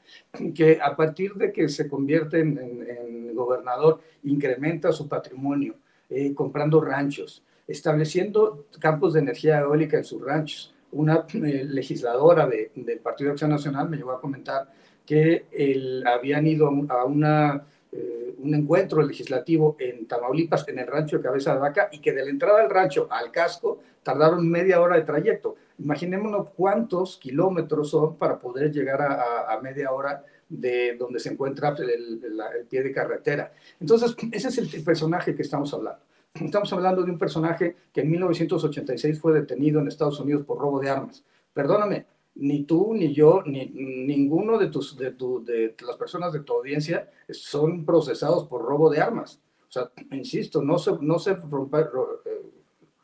que 0.56 0.80
a 0.82 0.96
partir 0.96 1.34
de 1.34 1.52
que 1.52 1.68
se 1.68 1.88
convierte 1.88 2.40
en 2.40 3.36
gobernador, 3.36 4.02
incrementa 4.24 4.92
su 4.92 5.08
patrimonio, 5.08 5.76
eh, 6.10 6.34
comprando 6.34 6.82
ranchos, 6.82 7.44
estableciendo 7.72 8.66
campos 8.80 9.14
de 9.14 9.20
energía 9.22 9.60
eólica 9.60 9.98
en 9.98 10.04
sus 10.06 10.22
ranchos. 10.22 10.74
Una 10.92 11.26
eh, 11.34 11.64
legisladora 11.66 12.48
de- 12.48 12.72
del 12.76 13.00
Partido 13.00 13.30
de 13.30 13.32
Acción 13.34 13.50
Nacional 13.52 13.90
me 13.90 13.98
llegó 13.98 14.12
a 14.12 14.22
comentar 14.22 14.72
que 15.06 15.46
el- 15.52 16.06
habían 16.06 16.46
ido 16.48 16.68
a 16.68 16.70
un- 16.70 16.92
a 16.92 17.04
una 17.06 17.66
eh, 17.94 18.36
un 18.38 18.56
encuentro 18.56 19.02
legislativo 19.02 19.76
en 19.78 20.06
Tamaulipas, 20.08 20.66
en 20.70 20.80
el 20.80 20.88
rancho 20.88 21.18
de 21.18 21.24
Cabeza 21.24 21.54
de 21.54 21.60
Vaca, 21.60 21.90
y 21.92 22.00
que 22.00 22.14
de 22.14 22.24
la 22.24 22.30
entrada 22.32 22.60
del 22.62 22.70
rancho 22.70 23.06
al 23.12 23.32
casco 23.32 23.80
tardaron 24.02 24.50
media 24.50 24.80
hora 24.80 24.96
de 24.96 25.02
trayecto. 25.02 25.58
Imaginémonos 25.78 26.48
cuántos 26.56 27.18
kilómetros 27.18 27.90
son 27.90 28.16
para 28.16 28.40
poder 28.40 28.72
llegar 28.72 29.02
a, 29.02 29.14
a- 29.22 29.54
a 29.54 29.60
media 29.62 29.92
hora 29.92 30.24
de 30.48 30.96
donde 30.98 31.20
se 31.20 31.34
encuentra 31.34 31.76
el, 31.78 31.90
el- 31.90 32.42
el 32.60 32.66
pie 32.70 32.82
de 32.82 32.94
carretera. 32.94 33.52
Entonces, 33.82 34.16
ese 34.32 34.48
es 34.48 34.58
el 34.74 34.84
personaje 34.86 35.36
que 35.36 35.42
estamos 35.42 35.74
hablando. 35.74 36.00
Estamos 36.34 36.72
hablando 36.72 37.04
de 37.04 37.12
un 37.12 37.18
personaje 37.18 37.76
que 37.92 38.02
en 38.02 38.10
1986 38.10 39.20
fue 39.20 39.34
detenido 39.34 39.80
en 39.80 39.88
Estados 39.88 40.20
Unidos 40.20 40.46
por 40.46 40.60
robo 40.60 40.80
de 40.80 40.90
armas. 40.90 41.26
Perdóname, 41.54 42.06
ni 42.36 42.64
tú, 42.64 42.94
ni 42.94 43.14
yo, 43.14 43.44
ni 43.46 43.66
ninguno 43.66 44.58
de, 44.58 44.68
tus, 44.68 44.98
de, 44.98 45.12
tu, 45.12 45.44
de 45.44 45.76
las 45.86 45.98
personas 45.98 46.32
de 46.32 46.40
tu 46.40 46.54
audiencia 46.54 47.10
son 47.30 47.86
procesados 47.86 48.48
por 48.48 48.62
robo 48.62 48.90
de 48.90 49.02
armas. 49.02 49.42
O 49.68 49.72
sea, 49.72 49.92
insisto, 50.12 50.62
no 50.62 50.78
se, 50.78 50.94
no 51.02 51.20
se 51.20 51.32
eh, 51.32 51.38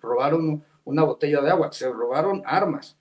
robaron 0.01 0.63
una 0.85 1.03
botella 1.03 1.41
de 1.41 1.49
agua, 1.49 1.71
se 1.71 1.91
robaron 1.91 2.41
armas. 2.45 2.97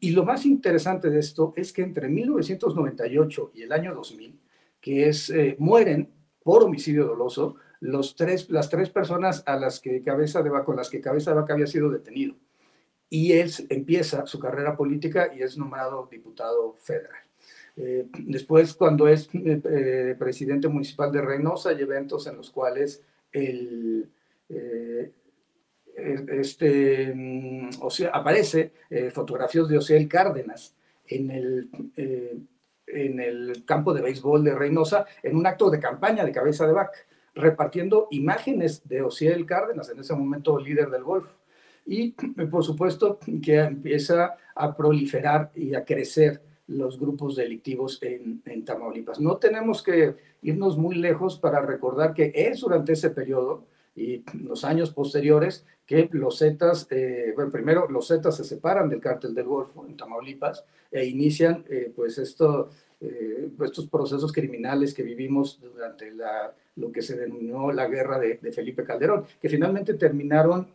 Y 0.00 0.10
lo 0.10 0.24
más 0.24 0.46
interesante 0.46 1.10
de 1.10 1.20
esto 1.20 1.52
es 1.56 1.72
que 1.72 1.82
entre 1.82 2.08
1998 2.08 3.52
y 3.54 3.62
el 3.62 3.72
año 3.72 3.94
2000, 3.94 4.40
que 4.80 5.08
es, 5.08 5.30
eh, 5.30 5.56
mueren 5.58 6.10
por 6.42 6.64
homicidio 6.64 7.06
doloso 7.06 7.56
los 7.80 8.16
tres, 8.16 8.50
las 8.50 8.68
tres 8.68 8.90
personas 8.90 9.42
a 9.46 9.56
las 9.56 9.80
que 9.80 10.02
Cabeza 10.02 10.42
de 10.42 10.50
Vaca, 10.50 10.64
con 10.64 10.76
las 10.76 10.90
que 10.90 11.00
Cabeza 11.00 11.30
de 11.30 11.40
Vaca 11.40 11.54
había 11.54 11.66
sido 11.66 11.90
detenido 11.90 12.34
y 13.10 13.32
él 13.32 13.50
empieza 13.68 14.26
su 14.26 14.38
carrera 14.38 14.76
política 14.76 15.30
y 15.34 15.42
es 15.42 15.56
nombrado 15.56 16.08
diputado 16.10 16.74
federal. 16.78 17.22
Eh, 17.76 18.06
después, 18.18 18.74
cuando 18.74 19.08
es 19.08 19.28
eh, 19.32 20.16
presidente 20.18 20.68
municipal 20.68 21.12
de 21.12 21.22
Reynosa, 21.22 21.70
hay 21.70 21.80
eventos 21.80 22.26
en 22.26 22.36
los 22.36 22.50
cuales 22.50 23.02
el, 23.32 24.10
eh, 24.48 25.12
este, 25.96 27.12
mm, 27.14 27.70
aparece 28.12 28.72
fotografías 29.12 29.68
de 29.68 29.78
Ociel 29.78 30.08
Cárdenas 30.08 30.74
en 31.06 31.30
el, 31.30 31.70
en 32.86 33.20
el 33.20 33.64
campo 33.64 33.94
de 33.94 34.02
béisbol 34.02 34.44
de 34.44 34.54
Reynosa 34.54 35.06
en 35.22 35.36
un 35.36 35.46
acto 35.46 35.70
de 35.70 35.80
campaña 35.80 36.24
de 36.24 36.32
cabeza 36.32 36.66
de 36.66 36.72
vaca, 36.72 36.92
repartiendo 37.38 38.08
imágenes 38.10 38.86
de 38.88 39.02
Ociel 39.02 39.46
Cárdenas, 39.46 39.88
en 39.90 40.00
ese 40.00 40.14
momento 40.14 40.58
líder 40.58 40.90
del 40.90 41.04
golf. 41.04 41.26
Y 41.86 42.10
por 42.50 42.64
supuesto 42.64 43.18
que 43.42 43.58
empieza 43.58 44.36
a 44.54 44.76
proliferar 44.76 45.50
y 45.54 45.74
a 45.74 45.84
crecer 45.84 46.42
los 46.66 46.98
grupos 46.98 47.34
delictivos 47.36 47.98
en, 48.02 48.42
en, 48.44 48.64
Tamaulipas. 48.64 49.20
No 49.20 49.38
tenemos 49.38 49.82
que 49.82 50.16
irnos 50.42 50.76
muy 50.76 50.96
lejos 50.96 51.38
para 51.38 51.62
recordar 51.62 52.12
que 52.12 52.30
es 52.34 52.60
durante 52.60 52.92
ese 52.92 53.10
periodo 53.10 53.64
y 53.96 54.22
los 54.34 54.64
años 54.64 54.90
posteriores 54.90 55.64
que 55.86 56.08
los 56.12 56.38
Zetas, 56.38 56.86
eh, 56.90 57.32
bueno, 57.34 57.50
primero 57.50 57.88
los 57.88 58.08
Zetas 58.08 58.36
se 58.36 58.44
separan 58.44 58.90
del 58.90 59.00
cártel 59.00 59.34
del 59.34 59.46
Golfo 59.46 59.86
en 59.86 59.96
Tamaulipas 59.96 60.64
e 60.90 61.06
inician 61.06 61.64
eh, 61.70 61.90
pues 61.96 62.18
esto, 62.18 62.68
eh, 63.00 63.48
estos 63.64 63.88
procesos 63.88 64.32
criminales 64.32 64.92
que 64.92 65.04
vivimos 65.04 65.60
durante 65.60 66.10
la, 66.10 66.52
lo 66.74 66.90
que 66.90 67.00
se 67.00 67.16
denominó 67.16 67.70
la 67.70 67.86
guerra 67.86 68.18
de, 68.18 68.38
Felipe 68.52 68.82
Calderón, 68.82 69.24
que 69.40 69.48
finalmente 69.48 69.94
terminaron 69.94 70.66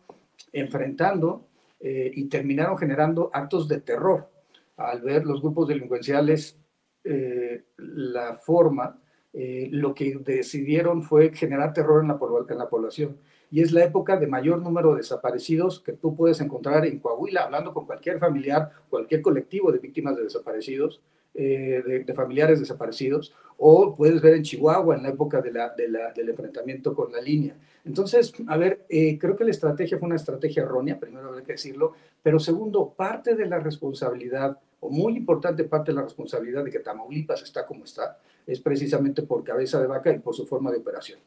enfrentando 0.53 1.45
eh, 1.81 2.11
y 2.15 2.25
terminaron 2.25 2.77
generando 2.77 3.29
actos 3.33 3.67
de 3.67 3.81
terror 3.81 4.29
al 4.77 5.01
ver 5.01 5.25
los 5.25 5.41
grupos 5.41 5.67
delincuenciales 5.67 6.57
eh, 7.03 7.63
la 7.77 8.37
forma, 8.37 8.99
lo 9.33 9.95
que 9.95 10.15
decidieron 10.19 11.01
fue 11.01 11.33
generar 11.33 11.73
terror 11.73 12.03
en 12.03 12.09
la, 12.09 12.19
en 12.49 12.57
la, 12.57 12.69
población. 12.69 13.17
Y 13.49 13.61
es 13.61 13.71
la 13.71 13.83
época 13.83 14.15
de 14.15 14.27
mayor 14.27 14.61
número 14.61 14.91
de 14.91 14.97
desaparecidos 14.97 15.79
que 15.79 15.93
tú 15.93 16.15
puedes 16.15 16.39
encontrar 16.39 16.85
en 16.85 16.99
Coahuila, 16.99 17.45
hablando 17.45 17.73
con 17.73 17.87
cualquier 17.87 18.19
familiar, 18.19 18.71
cualquier 18.89 19.23
colectivo 19.23 19.71
de 19.71 19.79
víctimas 19.79 20.15
de 20.15 20.23
desaparecidos, 20.23 21.01
eh, 21.35 22.03
de, 22.05 22.13
familiares 22.13 22.59
desaparecidos, 22.59 23.33
o 23.57 23.95
puedes 23.95 24.21
ver 24.21 24.35
en 24.35 24.43
Chihuahua 24.43 24.95
en 24.95 25.03
la 25.03 25.09
época 25.09 25.41
de 25.41 25.51
del 25.51 26.29
enfrentamiento 26.29 26.93
con 26.93 27.11
la 27.11 27.21
línea. 27.21 27.55
Entonces, 27.85 28.33
a 28.47 28.57
ver, 28.57 28.85
eh, 28.89 29.17
creo 29.17 29.35
que 29.35 29.43
la 29.43 29.51
estrategia 29.51 29.97
fue 29.97 30.05
una 30.05 30.15
estrategia 30.15 30.63
errónea, 30.63 30.99
primero 30.99 31.33
hay 31.35 31.43
que 31.43 31.53
decirlo, 31.53 31.93
pero 32.21 32.39
segundo, 32.39 32.93
parte 32.95 33.35
de 33.35 33.45
la 33.45 33.59
responsabilidad, 33.59 34.57
o 34.79 34.89
muy 34.89 35.17
importante 35.17 35.63
parte 35.63 35.91
de 35.91 35.95
la 35.95 36.03
responsabilidad 36.03 36.63
de 36.63 36.71
que 36.71 36.79
Tamaulipas 36.79 37.41
está 37.41 37.65
como 37.65 37.85
está, 37.85 38.19
es 38.45 38.59
precisamente 38.59 39.23
por 39.23 39.43
cabeza 39.43 39.81
de 39.81 39.87
vaca 39.87 40.11
y 40.11 40.19
por 40.19 40.35
su 40.35 40.45
forma 40.45 40.71
de 40.71 40.77
operación. 40.77 41.19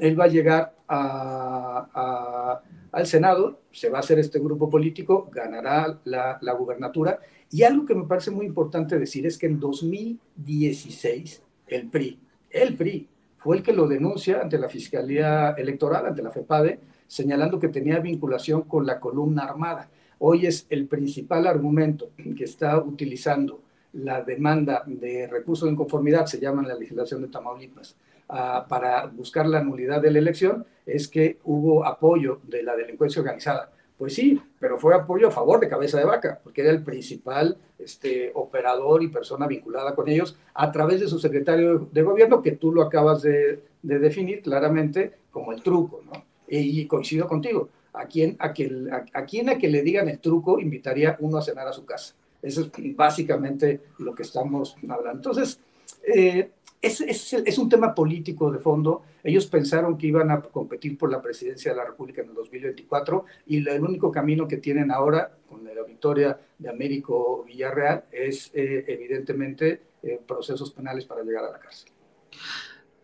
Él 0.00 0.18
va 0.18 0.24
a 0.24 0.28
llegar 0.28 0.74
a, 0.88 2.60
al 2.90 3.06
Senado, 3.06 3.60
se 3.70 3.88
va 3.88 3.98
a 3.98 4.00
hacer 4.00 4.18
este 4.18 4.40
grupo 4.40 4.68
político, 4.68 5.28
ganará 5.32 6.00
la, 6.04 6.38
la 6.40 6.52
gubernatura, 6.54 7.20
y 7.50 7.62
algo 7.62 7.86
que 7.86 7.94
me 7.94 8.04
parece 8.04 8.30
muy 8.30 8.46
importante 8.46 8.98
decir 8.98 9.26
es 9.26 9.38
que 9.38 9.46
en 9.46 9.60
2016 9.60 11.42
el 11.68 11.88
PRI, 11.88 12.18
el 12.50 12.76
PRI, 12.76 13.08
fue 13.36 13.58
el 13.58 13.62
que 13.62 13.72
lo 13.72 13.86
denuncia 13.86 14.40
ante 14.40 14.58
la 14.58 14.68
Fiscalía 14.68 15.50
Electoral, 15.50 16.06
ante 16.06 16.22
la 16.22 16.30
FEPADE, 16.30 16.80
señalando 17.06 17.60
que 17.60 17.68
tenía 17.68 18.00
vinculación 18.00 18.62
con 18.62 18.86
la 18.86 18.98
columna 18.98 19.44
armada. 19.44 19.88
Hoy 20.18 20.46
es 20.46 20.66
el 20.70 20.86
principal 20.86 21.46
argumento 21.46 22.10
que 22.36 22.44
está 22.44 22.78
utilizando 22.78 23.62
la 23.92 24.22
demanda 24.22 24.82
de 24.86 25.26
recurso 25.26 25.66
de 25.66 25.72
inconformidad, 25.72 26.26
se 26.26 26.40
llama 26.40 26.62
en 26.62 26.68
la 26.68 26.74
legislación 26.74 27.22
de 27.22 27.28
Tamaulipas, 27.28 27.96
uh, 28.28 28.68
para 28.68 29.06
buscar 29.06 29.46
la 29.46 29.62
nulidad 29.62 30.02
de 30.02 30.10
la 30.10 30.18
elección, 30.18 30.66
es 30.84 31.08
que 31.08 31.38
hubo 31.44 31.84
apoyo 31.84 32.40
de 32.44 32.62
la 32.62 32.76
delincuencia 32.76 33.20
organizada. 33.20 33.70
Pues 33.98 34.14
sí, 34.14 34.40
pero 34.60 34.78
fue 34.78 34.94
apoyo 34.94 35.28
a 35.28 35.30
favor 35.30 35.58
de 35.58 35.68
Cabeza 35.68 35.98
de 35.98 36.04
Vaca, 36.04 36.38
porque 36.44 36.60
era 36.60 36.70
el 36.70 36.82
principal 36.82 37.56
este, 37.78 38.30
operador 38.34 39.02
y 39.02 39.08
persona 39.08 39.46
vinculada 39.46 39.94
con 39.94 40.08
ellos 40.08 40.36
a 40.52 40.70
través 40.70 41.00
de 41.00 41.08
su 41.08 41.18
secretario 41.18 41.88
de 41.90 42.02
gobierno, 42.02 42.42
que 42.42 42.52
tú 42.52 42.72
lo 42.72 42.82
acabas 42.82 43.22
de, 43.22 43.62
de 43.82 43.98
definir 43.98 44.42
claramente 44.42 45.12
como 45.30 45.52
el 45.52 45.62
truco, 45.62 46.02
¿no? 46.04 46.24
Y 46.48 46.86
coincido 46.86 47.26
contigo. 47.26 47.70
¿A 47.92 48.06
quién 48.06 48.36
a, 48.38 48.52
que, 48.52 48.70
a, 49.12 49.24
quién 49.24 49.48
a 49.48 49.56
que 49.56 49.68
le 49.68 49.82
digan 49.82 50.08
el 50.08 50.18
truco 50.18 50.60
invitaría 50.60 51.16
uno 51.20 51.38
a 51.38 51.42
cenar 51.42 51.66
a 51.66 51.72
su 51.72 51.86
casa? 51.86 52.14
Eso 52.42 52.60
es 52.60 52.96
básicamente 52.96 53.80
lo 53.98 54.14
que 54.14 54.22
estamos 54.22 54.76
hablando. 54.88 55.18
Entonces, 55.18 55.58
eh, 56.06 56.50
es, 56.80 57.00
es, 57.00 57.32
es, 57.32 57.58
un 57.58 57.68
tema 57.68 57.94
político 57.94 58.50
de 58.50 58.58
fondo. 58.58 59.02
Ellos 59.22 59.46
pensaron 59.46 59.96
que 59.96 60.06
iban 60.06 60.30
a 60.30 60.40
competir 60.40 60.96
por 60.96 61.10
la 61.10 61.20
presidencia 61.20 61.70
de 61.72 61.76
la 61.76 61.84
República 61.84 62.22
en 62.22 62.28
el 62.28 62.34
2024 62.34 63.24
y 63.46 63.66
el 63.68 63.82
único 63.82 64.10
camino 64.12 64.46
que 64.46 64.58
tienen 64.58 64.90
ahora, 64.90 65.32
con 65.48 65.64
la 65.64 65.82
victoria 65.82 66.38
de 66.58 66.68
Américo 66.68 67.44
Villarreal, 67.44 68.04
es 68.12 68.50
eh, 68.54 68.84
evidentemente 68.88 69.82
eh, 70.02 70.20
procesos 70.26 70.70
penales 70.70 71.04
para 71.04 71.22
llegar 71.22 71.44
a 71.44 71.52
la 71.52 71.58
cárcel. 71.58 71.90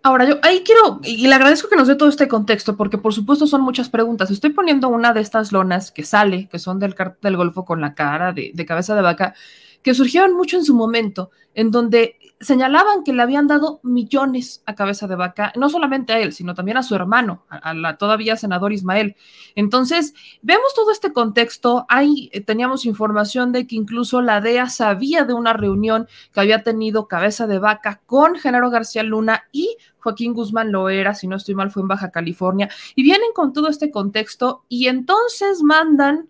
Ahora, 0.04 0.28
yo 0.28 0.38
ahí 0.42 0.62
quiero, 0.64 1.00
y 1.04 1.28
le 1.28 1.34
agradezco 1.34 1.68
que 1.68 1.76
nos 1.76 1.86
dé 1.86 1.94
todo 1.94 2.08
este 2.08 2.26
contexto, 2.26 2.76
porque 2.76 2.98
por 2.98 3.14
supuesto 3.14 3.46
son 3.46 3.62
muchas 3.62 3.88
preguntas. 3.88 4.32
Estoy 4.32 4.50
poniendo 4.50 4.88
una 4.88 5.12
de 5.12 5.20
estas 5.20 5.52
lonas 5.52 5.92
que 5.92 6.02
sale, 6.02 6.48
que 6.48 6.58
son 6.58 6.80
del 6.80 6.96
cartel 6.96 7.20
del 7.22 7.36
Golfo 7.36 7.64
con 7.64 7.80
la 7.80 7.94
cara 7.94 8.32
de, 8.32 8.50
de 8.52 8.66
cabeza 8.66 8.96
de 8.96 9.02
vaca, 9.02 9.34
que 9.82 9.94
surgieron 9.94 10.34
mucho 10.34 10.56
en 10.56 10.64
su 10.64 10.74
momento, 10.74 11.30
en 11.54 11.70
donde 11.70 12.16
señalaban 12.42 13.04
que 13.04 13.12
le 13.12 13.22
habían 13.22 13.46
dado 13.46 13.80
millones 13.82 14.62
a 14.66 14.74
cabeza 14.74 15.06
de 15.06 15.14
vaca, 15.14 15.52
no 15.56 15.68
solamente 15.70 16.12
a 16.12 16.18
él, 16.18 16.32
sino 16.32 16.54
también 16.54 16.76
a 16.76 16.82
su 16.82 16.94
hermano, 16.94 17.44
a, 17.48 17.72
la 17.72 17.96
todavía 17.96 18.36
senador 18.36 18.72
Ismael. 18.72 19.16
Entonces, 19.54 20.12
vemos 20.42 20.74
todo 20.74 20.90
este 20.90 21.12
contexto. 21.12 21.86
Ahí 21.88 22.28
eh, 22.32 22.40
teníamos 22.40 22.84
información 22.84 23.52
de 23.52 23.66
que 23.66 23.76
incluso 23.76 24.20
la 24.20 24.40
DEA 24.40 24.68
sabía 24.68 25.24
de 25.24 25.34
una 25.34 25.52
reunión 25.52 26.08
que 26.32 26.40
había 26.40 26.62
tenido 26.62 27.08
cabeza 27.08 27.46
de 27.46 27.58
vaca 27.58 28.02
con 28.06 28.34
Genaro 28.34 28.70
García 28.70 29.02
Luna 29.02 29.44
y 29.52 29.76
Joaquín 29.98 30.34
Guzmán 30.34 30.72
Loera, 30.72 31.14
si 31.14 31.28
no 31.28 31.36
estoy 31.36 31.54
mal, 31.54 31.70
fue 31.70 31.82
en 31.82 31.88
Baja 31.88 32.10
California, 32.10 32.68
y 32.96 33.04
vienen 33.04 33.30
con 33.34 33.52
todo 33.52 33.68
este 33.68 33.92
contexto 33.92 34.64
y 34.68 34.88
entonces 34.88 35.62
mandan 35.62 36.28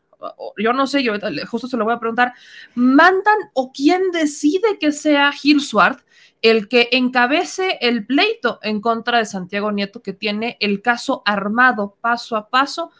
yo 0.56 0.72
no 0.72 0.86
sé, 0.86 1.02
yo 1.02 1.14
justo 1.50 1.68
se 1.68 1.76
lo 1.76 1.84
voy 1.84 1.94
a 1.94 2.00
preguntar, 2.00 2.34
¿mandan 2.74 3.38
o 3.54 3.72
quién 3.72 4.10
decide 4.12 4.78
que 4.78 4.92
sea 4.92 5.32
Gil 5.32 5.60
Swart 5.60 6.00
el 6.42 6.68
que 6.68 6.88
encabece 6.92 7.78
el 7.80 8.04
pleito 8.04 8.58
en 8.62 8.80
contra 8.80 9.18
de 9.18 9.26
Santiago 9.26 9.70
Nieto, 9.70 10.02
que 10.02 10.12
tiene 10.12 10.56
el 10.60 10.82
caso 10.82 11.22
armado 11.24 11.96
paso 12.00 12.36
a 12.36 12.50
paso 12.50 12.90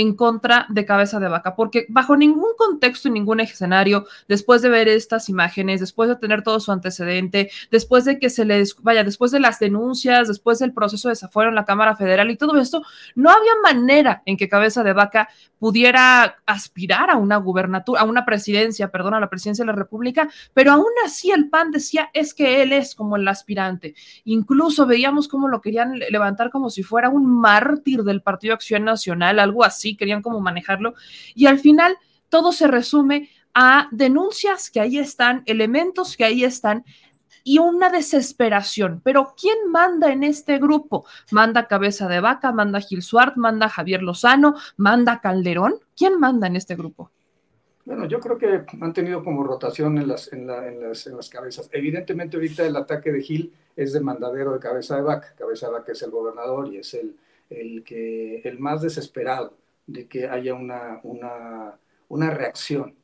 en 0.00 0.14
contra 0.14 0.66
de 0.70 0.86
Cabeza 0.86 1.20
de 1.20 1.28
Vaca, 1.28 1.54
porque 1.54 1.86
bajo 1.88 2.16
ningún 2.16 2.52
contexto 2.56 3.08
y 3.08 3.10
ningún 3.10 3.40
escenario, 3.40 4.06
después 4.28 4.62
de 4.62 4.70
ver 4.70 4.88
estas 4.88 5.28
imágenes, 5.28 5.80
después 5.80 6.08
de 6.08 6.16
tener 6.16 6.42
todo 6.42 6.58
su 6.58 6.72
antecedente, 6.72 7.50
después 7.70 8.06
de 8.06 8.18
que 8.18 8.30
se 8.30 8.44
les, 8.44 8.74
vaya, 8.82 9.04
después 9.04 9.30
de 9.30 9.40
las 9.40 9.58
denuncias, 9.58 10.28
después 10.28 10.58
del 10.58 10.72
proceso 10.72 11.08
de 11.08 11.12
desafuero 11.12 11.50
en 11.50 11.54
la 11.54 11.66
Cámara 11.66 11.96
Federal 11.96 12.30
y 12.30 12.36
todo 12.36 12.58
esto, 12.58 12.82
no 13.14 13.30
había 13.30 13.52
manera 13.62 14.22
en 14.24 14.36
que 14.36 14.48
Cabeza 14.48 14.82
de 14.82 14.94
Vaca 14.94 15.28
pudiera 15.58 16.38
aspirar 16.46 17.10
a 17.10 17.16
una 17.16 17.36
gubernatura, 17.36 18.00
a 18.00 18.04
una 18.04 18.24
presidencia, 18.24 18.90
perdón, 18.90 19.14
a 19.14 19.20
la 19.20 19.28
presidencia 19.28 19.62
de 19.62 19.72
la 19.72 19.76
República, 19.76 20.30
pero 20.54 20.72
aún 20.72 20.92
así 21.04 21.30
el 21.30 21.50
PAN 21.50 21.70
decía 21.70 22.08
es 22.14 22.32
que 22.32 22.62
él 22.62 22.72
es 22.72 22.94
como 22.94 23.16
el 23.16 23.28
aspirante. 23.28 23.94
Incluso 24.24 24.86
veíamos 24.86 25.28
cómo 25.28 25.48
lo 25.48 25.60
querían 25.60 25.98
levantar 25.98 26.50
como 26.50 26.70
si 26.70 26.82
fuera 26.82 27.10
un 27.10 27.26
mártir 27.26 28.02
del 28.02 28.22
Partido 28.22 28.54
Acción 28.54 28.84
Nacional, 28.84 29.38
algo 29.38 29.62
así 29.62 29.89
así, 29.90 29.96
querían 29.96 30.22
como 30.22 30.40
manejarlo. 30.40 30.94
Y 31.34 31.46
al 31.46 31.58
final 31.58 31.96
todo 32.28 32.52
se 32.52 32.66
resume 32.66 33.30
a 33.54 33.88
denuncias 33.90 34.70
que 34.70 34.80
ahí 34.80 34.98
están, 34.98 35.42
elementos 35.46 36.16
que 36.16 36.24
ahí 36.24 36.44
están 36.44 36.84
y 37.42 37.58
una 37.58 37.90
desesperación. 37.90 39.00
Pero 39.02 39.34
¿quién 39.38 39.70
manda 39.70 40.12
en 40.12 40.22
este 40.22 40.58
grupo? 40.58 41.06
¿Manda 41.30 41.66
Cabeza 41.66 42.06
de 42.08 42.20
Vaca? 42.20 42.52
¿Manda 42.52 42.80
Gil 42.80 43.02
Suart? 43.02 43.36
¿Manda 43.36 43.68
Javier 43.68 44.02
Lozano? 44.02 44.54
¿Manda 44.76 45.20
Calderón? 45.20 45.74
¿Quién 45.96 46.20
manda 46.20 46.46
en 46.46 46.56
este 46.56 46.76
grupo? 46.76 47.10
Bueno, 47.84 48.06
yo 48.06 48.20
creo 48.20 48.38
que 48.38 48.64
han 48.80 48.92
tenido 48.92 49.24
como 49.24 49.42
rotación 49.42 49.98
en 49.98 50.06
las, 50.06 50.32
en, 50.32 50.46
la, 50.46 50.68
en, 50.68 50.82
las, 50.82 51.06
en 51.06 51.16
las 51.16 51.28
cabezas. 51.28 51.68
Evidentemente 51.72 52.36
ahorita 52.36 52.64
el 52.64 52.76
ataque 52.76 53.10
de 53.10 53.22
Gil 53.22 53.52
es 53.74 53.92
de 53.92 54.00
mandadero 54.00 54.52
de 54.52 54.60
Cabeza 54.60 54.96
de 54.96 55.02
Vaca. 55.02 55.34
Cabeza 55.36 55.66
de 55.66 55.72
Vaca 55.72 55.92
es 55.92 56.02
el 56.02 56.10
gobernador 56.10 56.72
y 56.72 56.76
es 56.76 56.94
el, 56.94 57.16
el, 57.48 57.82
que, 57.82 58.42
el 58.44 58.58
más 58.60 58.82
desesperado 58.82 59.54
de 59.92 60.06
que 60.06 60.28
haya 60.28 60.54
una, 60.54 61.00
una, 61.02 61.78
una 62.08 62.30
reacción. 62.30 62.94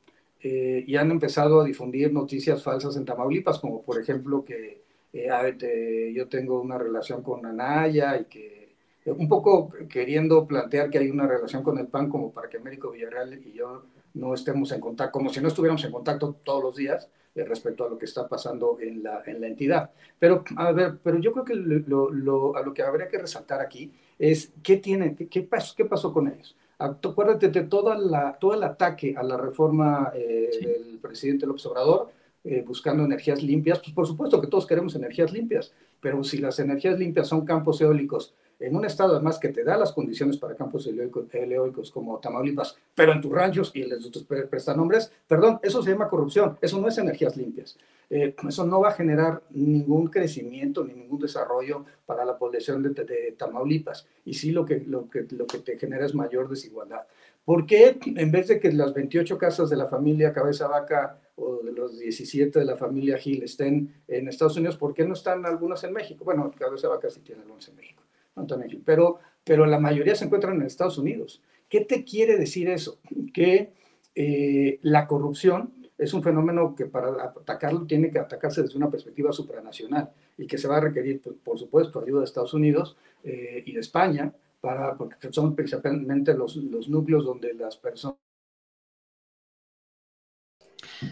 Eh, 0.41 0.85
y 0.87 0.97
han 0.97 1.11
empezado 1.11 1.61
a 1.61 1.65
difundir 1.65 2.13
noticias 2.13 2.63
falsas 2.63 2.97
en 2.97 3.05
Tamaulipas, 3.05 3.59
como 3.59 3.83
por 3.83 4.01
ejemplo 4.01 4.45
que 4.45 4.83
eh, 5.13 6.13
yo 6.15 6.29
tengo 6.29 6.61
una 6.61 6.79
relación 6.79 7.23
con 7.23 7.45
Anaya 7.47 8.21
y 8.21 8.25
que 8.27 8.77
eh, 9.05 9.11
un 9.11 9.29
poco 9.29 9.73
queriendo 9.89 10.47
plantear 10.47 10.91
que 10.91 10.99
hay 10.99 11.11
una 11.11 11.27
relación 11.27 11.63
con 11.63 11.79
el 11.79 11.87
PAN 11.89 12.11
como 12.11 12.33
para 12.33 12.49
que 12.49 12.59
Américo 12.59 12.91
Villarreal 12.91 13.41
y 13.45 13.53
yo 13.53 13.85
no 14.15 14.35
estemos 14.35 14.71
en 14.73 14.81
contacto, 14.81 15.13
como 15.13 15.31
si 15.31 15.41
no 15.41 15.49
estuviéramos 15.49 15.85
en 15.85 15.93
contacto 15.93 16.37
todos 16.45 16.63
los 16.63 16.77
días 16.77 17.09
respecto 17.35 17.85
a 17.85 17.91
lo 17.91 17.99
que 17.99 18.07
está 18.07 18.27
pasando 18.29 18.79
en 18.81 19.03
la, 19.03 19.23
en 19.27 19.41
la 19.43 19.47
entidad. 19.47 19.91
Pero, 20.19 20.43
a 20.57 20.73
ver, 20.73 20.99
pero 21.03 21.19
yo 21.19 21.33
creo 21.33 21.45
que 21.45 21.55
lo, 21.55 22.11
lo, 22.11 22.57
a 22.57 22.63
lo 22.63 22.73
que 22.73 22.83
habría 22.83 23.09
que 23.09 23.19
resaltar 23.19 23.61
aquí 23.61 23.93
es 24.19 24.53
qué, 24.63 24.79
tiene, 24.79 25.15
qué, 25.15 25.29
qué, 25.29 25.43
pasó, 25.43 25.75
qué 25.77 25.85
pasó 25.85 26.15
con 26.15 26.29
ellos. 26.29 26.57
Acuérdate 26.79 27.49
de 27.49 27.63
toda 27.65 27.97
la, 27.97 28.37
todo 28.39 28.55
el 28.55 28.63
ataque 28.63 29.15
a 29.17 29.23
la 29.23 29.37
reforma 29.37 30.13
eh, 30.15 30.51
sí. 30.53 30.67
del 30.67 30.99
presidente 31.01 31.47
López 31.47 31.65
Obrador, 31.67 32.11
eh, 32.45 32.63
buscando 32.67 33.05
energías 33.05 33.43
limpias. 33.43 33.81
Pues 33.81 33.93
por 33.95 34.07
supuesto 34.07 34.41
que 34.41 34.47
todos 34.47 34.67
queremos 34.67 34.95
energías 34.95 35.33
limpias, 35.33 35.73
pero 36.01 36.23
si 36.23 36.39
las 36.39 36.59
energías 36.59 36.99
limpias 36.99 37.29
son 37.29 37.45
campos 37.45 37.81
eólicos, 37.81 38.35
en 38.59 38.77
un 38.77 38.85
estado 38.85 39.15
además 39.15 39.39
que 39.39 39.49
te 39.49 39.65
da 39.65 39.77
las 39.77 39.93
condiciones 39.93 40.37
para 40.37 40.55
campos 40.55 40.87
eólicos 40.87 41.91
como 41.91 42.19
Tamaulipas, 42.19 42.77
pero 42.95 43.13
en 43.13 43.21
tus 43.21 43.33
ranchos 43.33 43.71
y 43.75 43.83
en 43.83 44.11
tus 44.11 44.25
prestanombres, 44.25 45.13
perdón, 45.27 45.59
eso 45.63 45.83
se 45.83 45.91
llama 45.91 46.09
corrupción, 46.09 46.57
eso 46.61 46.81
no 46.81 46.89
es 46.89 46.97
energías 46.99 47.37
limpias. 47.37 47.77
Eh, 48.09 48.35
eso 48.49 48.65
no 48.65 48.81
va 48.81 48.91
a 48.91 48.93
generar 48.93 49.43
ningún 49.51 50.09
crecimiento 50.09 50.85
ni 50.85 50.95
ningún 50.95 51.21
desarrollo 51.21 51.85
para 52.05 52.25
la 52.25 52.39
población 52.39 52.83
de, 52.83 53.05
de, 53.05 53.35
Tamaulipas. 53.37 54.07
Y 54.25 54.35
sí 54.35 54.53
lo 54.53 54.65
que, 54.65 54.81
lo, 54.81 55.11
que, 55.11 55.27
lo 55.31 55.47
que 55.47 55.59
te 55.59 55.79
genera 55.79 56.07
es 56.07 56.15
mayor 56.15 56.49
desigualdad. 56.49 57.07
¿Por 57.45 57.65
qué 57.65 57.99
en 58.05 58.33
vez 58.33 58.49
de 58.49 58.59
que 58.59 58.73
las 58.73 58.93
28 58.93 59.39
casas 59.39 59.71
de 59.71 59.77
la 59.77 59.87
familia 59.87 60.33
Cabeza 60.33 60.67
Vaca 60.67 61.21
o 61.37 61.63
de 61.63 61.73
los 61.73 61.99
17 61.99 62.59
de 62.59 62.65
la 62.65 62.77
familia 62.77 63.19
Gil 63.19 63.43
estén 63.43 63.95
en 64.09 64.27
Estados 64.27 64.57
Unidos, 64.57 64.77
¿por 64.77 64.95
qué 64.95 65.05
no 65.05 65.15
están 65.15 65.47
algunas 65.47 65.85
en 65.85 65.93
México? 65.93 66.25
Bueno, 66.25 66.51
Cabeza 66.59 66.89
Vaca 66.89 67.09
sí 67.11 67.21
tiene 67.21 67.43
algunas 67.43 67.69
en 67.69 67.77
México, 67.77 68.03
no 68.35 68.47
también, 68.47 68.83
pero, 68.85 69.19
pero 69.45 69.67
la 69.67 69.79
mayoría 69.79 70.15
se 70.15 70.25
encuentran 70.25 70.57
en 70.57 70.67
Estados 70.67 70.99
Unidos. 70.99 71.43
¿Qué 71.69 71.83
te 71.83 72.05
quiere 72.05 72.37
decir 72.37 72.69
eso? 72.69 72.99
Que 73.33 73.73
eh, 74.15 74.79
la 74.83 75.07
corrupción 75.07 75.75
es 75.99 76.13
un 76.13 76.23
fenómeno 76.23 76.75
que 76.75 76.87
para 76.87 77.09
atacarlo 77.25 77.87
tiene 77.87 78.11
que 78.11 78.19
atacarse 78.19 78.63
desde 78.63 78.77
una 78.77 78.91
perspectiva 78.91 79.33
supranacional 79.33 80.11
y 80.37 80.47
que 80.47 80.59
se 80.59 80.69
va 80.69 80.77
a 80.77 80.81
requerir, 80.81 81.21
por, 81.21 81.37
por 81.37 81.59
supuesto, 81.59 82.01
ayuda 82.01 82.21
de 82.21 82.27
Estados 82.27 82.55
Unidos 82.55 82.97
eh, 83.25 83.63
y 83.65 83.73
de 83.73 83.81
España, 83.81 84.33
para, 84.61 84.95
porque 84.97 85.33
son 85.33 85.55
principalmente 85.55 86.35
los, 86.35 86.57
los 86.57 86.89
núcleos 86.89 87.25
donde 87.25 87.55
las 87.55 87.77
personas 87.77 88.19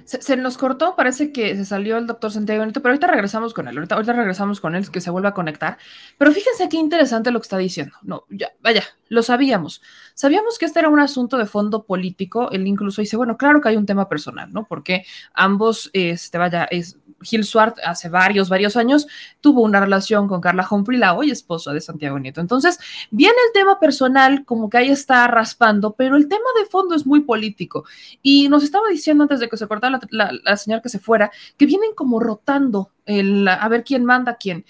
se, 0.05 0.23
se, 0.23 0.37
nos 0.37 0.57
cortó, 0.57 0.97
parece 0.97 1.33
que 1.33 1.57
se 1.57 1.65
salió 1.65 1.97
el 1.99 2.07
doctor 2.07 2.31
Santiago 2.31 2.65
Nieto, 2.65 2.81
pero 2.81 2.93
ahorita 2.93 3.07
regresamos 3.07 3.53
con 3.55 3.69
él, 3.69 3.77
ahorita, 3.77 3.95
ahorita, 3.95 4.13
regresamos 4.13 4.61
con 4.61 4.75
él, 4.75 4.91
que 4.91 5.01
se 5.01 5.11
vuelva 5.11 5.31
a 5.31 5.35
conectar. 5.35 5.79
Pero 6.19 6.33
fíjense 6.33 6.69
qué 6.69 6.77
interesante 6.77 7.31
lo 7.31 7.41
que 7.41 7.45
está 7.45 7.59
diciendo. 7.59 7.95
No, 8.03 8.25
ya, 8.31 8.53
vaya, 8.61 8.83
lo 9.15 9.23
sabíamos. 9.23 9.81
Sabíamos 10.15 10.59
que 10.59 10.67
este 10.67 10.81
era 10.81 10.89
un 10.89 11.01
asunto 11.01 11.39
de 11.39 11.47
fondo 11.47 11.85
político. 11.85 12.51
Él 12.51 12.67
incluso 12.67 13.01
dice, 13.01 13.17
bueno, 13.17 13.37
claro 13.37 13.61
que 13.61 13.71
hay 13.71 13.77
un 13.77 13.87
tema 13.87 14.09
personal, 14.09 14.53
¿no? 14.53 14.67
Porque 14.67 15.05
ambos, 15.33 15.91
este, 15.93 16.37
vaya, 16.37 16.65
es, 16.65 16.99
Gil 17.23 17.45
Swart 17.45 17.79
hace 17.85 18.09
varios, 18.09 18.49
varios 18.49 18.77
años 18.77 19.07
tuvo 19.41 19.63
una 19.63 19.81
relación 19.81 20.29
con 20.29 20.41
Carla 20.41 20.67
Humphrey, 20.71 20.99
la 20.99 21.15
hoy 21.15 21.31
esposa 21.31 21.73
de 21.73 21.81
Santiago 21.81 22.19
Nieto. 22.19 22.41
Entonces, 22.41 22.79
viene 23.11 23.37
el 23.47 23.53
tema 23.53 23.81
personal, 23.81 24.45
como 24.45 24.69
que 24.69 24.79
ahí 24.79 24.91
está 24.91 25.27
raspando, 25.27 25.95
pero 25.95 26.17
el 26.17 26.29
tema 26.29 26.45
de 26.59 26.67
fondo 26.67 26.95
es 26.95 27.07
muy 27.07 27.21
político. 27.21 27.85
Y 28.23 28.49
nos 28.49 28.63
estaba 28.63 28.89
diciendo 28.89 29.23
antes 29.23 29.41
de 29.41 29.49
que 29.49 29.57
se 29.57 29.67
cortara 29.67 30.01
la, 30.11 30.33
la, 30.45 30.81
que 30.83 30.89
se 30.89 30.99
fuera, 30.99 31.31
que 31.57 31.67
vienen 31.67 31.95
como 31.95 32.21
rotando 32.21 32.91
el, 33.07 33.47
a 33.49 33.69
ver 33.69 33.85
quién 33.85 34.05
manda 34.05 34.37
quién. 34.37 34.65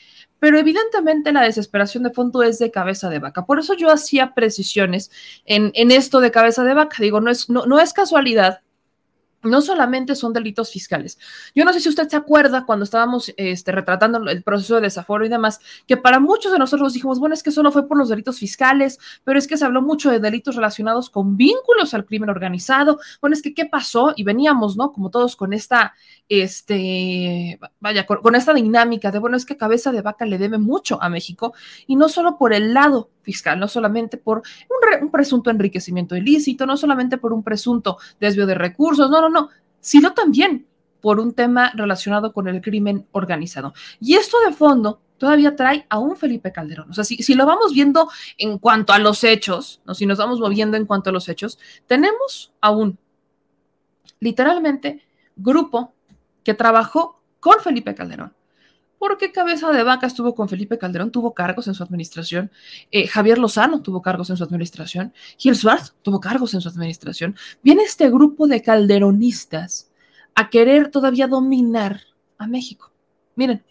Pero 0.44 0.58
evidentemente 0.58 1.32
la 1.32 1.40
desesperación 1.40 2.02
de 2.02 2.10
fondo 2.10 2.42
es 2.42 2.58
de 2.58 2.70
cabeza 2.70 3.08
de 3.08 3.18
vaca. 3.18 3.46
Por 3.46 3.58
eso 3.58 3.72
yo 3.72 3.90
hacía 3.90 4.34
precisiones 4.34 5.10
en, 5.46 5.70
en 5.72 5.90
esto 5.90 6.20
de 6.20 6.30
cabeza 6.30 6.64
de 6.64 6.74
vaca. 6.74 6.98
Digo, 7.00 7.22
no 7.22 7.30
es, 7.30 7.48
no, 7.48 7.64
no 7.64 7.80
es 7.80 7.94
casualidad 7.94 8.60
no 9.44 9.62
solamente 9.62 10.14
son 10.14 10.32
delitos 10.32 10.70
fiscales. 10.70 11.18
Yo 11.54 11.64
no 11.64 11.72
sé 11.72 11.80
si 11.80 11.88
usted 11.88 12.08
se 12.08 12.16
acuerda 12.16 12.66
cuando 12.66 12.84
estábamos 12.84 13.32
este, 13.36 13.72
retratando 13.72 14.18
el 14.30 14.42
proceso 14.42 14.76
de 14.76 14.82
desaforo 14.82 15.24
y 15.24 15.28
demás, 15.28 15.60
que 15.86 15.96
para 15.96 16.20
muchos 16.20 16.52
de 16.52 16.58
nosotros 16.58 16.92
dijimos, 16.92 17.18
bueno, 17.18 17.34
es 17.34 17.42
que 17.42 17.50
solo 17.50 17.72
fue 17.72 17.86
por 17.86 17.98
los 17.98 18.08
delitos 18.08 18.38
fiscales, 18.38 18.98
pero 19.24 19.38
es 19.38 19.46
que 19.46 19.56
se 19.56 19.64
habló 19.64 19.82
mucho 19.82 20.10
de 20.10 20.20
delitos 20.20 20.56
relacionados 20.56 21.10
con 21.10 21.36
vínculos 21.36 21.94
al 21.94 22.04
crimen 22.04 22.30
organizado. 22.30 22.98
Bueno, 23.20 23.34
es 23.34 23.42
que 23.42 23.54
qué 23.54 23.66
pasó 23.66 24.12
y 24.16 24.24
veníamos, 24.24 24.76
¿no? 24.76 24.92
Como 24.92 25.10
todos 25.10 25.36
con 25.36 25.52
esta, 25.52 25.94
este, 26.28 27.58
vaya, 27.80 28.06
con, 28.06 28.18
con 28.18 28.34
esta 28.34 28.54
dinámica 28.54 29.10
de, 29.10 29.18
bueno, 29.18 29.36
es 29.36 29.46
que 29.46 29.56
cabeza 29.56 29.92
de 29.92 30.02
vaca 30.02 30.26
le 30.26 30.38
debe 30.38 30.58
mucho 30.58 31.02
a 31.02 31.08
México 31.08 31.54
y 31.86 31.96
no 31.96 32.08
solo 32.08 32.38
por 32.38 32.52
el 32.52 32.74
lado 32.74 33.10
fiscal, 33.24 33.58
no 33.58 33.66
solamente 33.66 34.16
por 34.18 34.38
un, 34.38 34.88
re- 34.88 35.02
un 35.02 35.10
presunto 35.10 35.50
enriquecimiento 35.50 36.14
ilícito, 36.14 36.66
no 36.66 36.76
solamente 36.76 37.18
por 37.18 37.32
un 37.32 37.42
presunto 37.42 37.98
desvío 38.20 38.46
de 38.46 38.54
recursos, 38.54 39.10
no, 39.10 39.20
no, 39.20 39.28
no, 39.28 39.48
sino 39.80 40.12
también 40.12 40.66
por 41.00 41.18
un 41.18 41.34
tema 41.34 41.72
relacionado 41.74 42.32
con 42.32 42.46
el 42.46 42.60
crimen 42.60 43.06
organizado. 43.12 43.74
Y 44.00 44.14
esto 44.14 44.36
de 44.46 44.54
fondo 44.54 45.00
todavía 45.18 45.54
trae 45.56 45.86
a 45.88 45.98
un 45.98 46.16
Felipe 46.16 46.52
Calderón. 46.52 46.90
O 46.90 46.94
sea, 46.94 47.04
si, 47.04 47.16
si 47.16 47.34
lo 47.34 47.46
vamos 47.46 47.72
viendo 47.72 48.08
en 48.38 48.58
cuanto 48.58 48.92
a 48.92 48.98
los 48.98 49.24
hechos, 49.24 49.80
¿no? 49.84 49.94
si 49.94 50.06
nos 50.06 50.18
vamos 50.18 50.40
moviendo 50.40 50.76
en 50.76 50.86
cuanto 50.86 51.10
a 51.10 51.12
los 51.12 51.28
hechos, 51.28 51.58
tenemos 51.86 52.52
a 52.60 52.70
un 52.70 52.98
literalmente 54.20 55.02
grupo 55.36 55.92
que 56.42 56.54
trabajó 56.54 57.20
con 57.40 57.56
Felipe 57.62 57.94
Calderón. 57.94 58.32
Porque 59.06 59.32
Cabeza 59.32 59.70
de 59.70 59.82
Vaca 59.82 60.06
estuvo 60.06 60.34
con 60.34 60.48
Felipe 60.48 60.78
Calderón, 60.78 61.10
tuvo 61.10 61.34
cargos 61.34 61.68
en 61.68 61.74
su 61.74 61.82
administración. 61.82 62.50
Eh, 62.90 63.06
Javier 63.06 63.36
Lozano 63.36 63.82
tuvo 63.82 64.00
cargos 64.00 64.30
en 64.30 64.38
su 64.38 64.44
administración. 64.44 65.12
Gil 65.36 65.54
Schwartz 65.54 65.92
tuvo 66.00 66.20
cargos 66.20 66.54
en 66.54 66.62
su 66.62 66.70
administración. 66.70 67.36
Viene 67.62 67.82
este 67.82 68.08
grupo 68.08 68.46
de 68.46 68.62
calderonistas 68.62 69.90
a 70.34 70.48
querer 70.48 70.90
todavía 70.90 71.26
dominar 71.28 72.00
a 72.38 72.46
México. 72.46 72.92
Miren, 73.36 73.62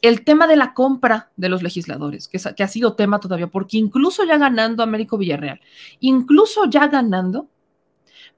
el 0.00 0.24
tema 0.24 0.48
de 0.48 0.56
la 0.56 0.74
compra 0.74 1.30
de 1.36 1.48
los 1.48 1.62
legisladores, 1.62 2.26
que, 2.26 2.38
es- 2.38 2.48
que 2.56 2.64
ha 2.64 2.68
sido 2.68 2.96
tema 2.96 3.20
todavía, 3.20 3.46
porque 3.46 3.76
incluso 3.76 4.24
ya 4.24 4.36
ganando 4.36 4.82
Américo 4.82 5.16
Villarreal, 5.16 5.60
incluso 6.00 6.64
ya 6.64 6.88
ganando, 6.88 7.48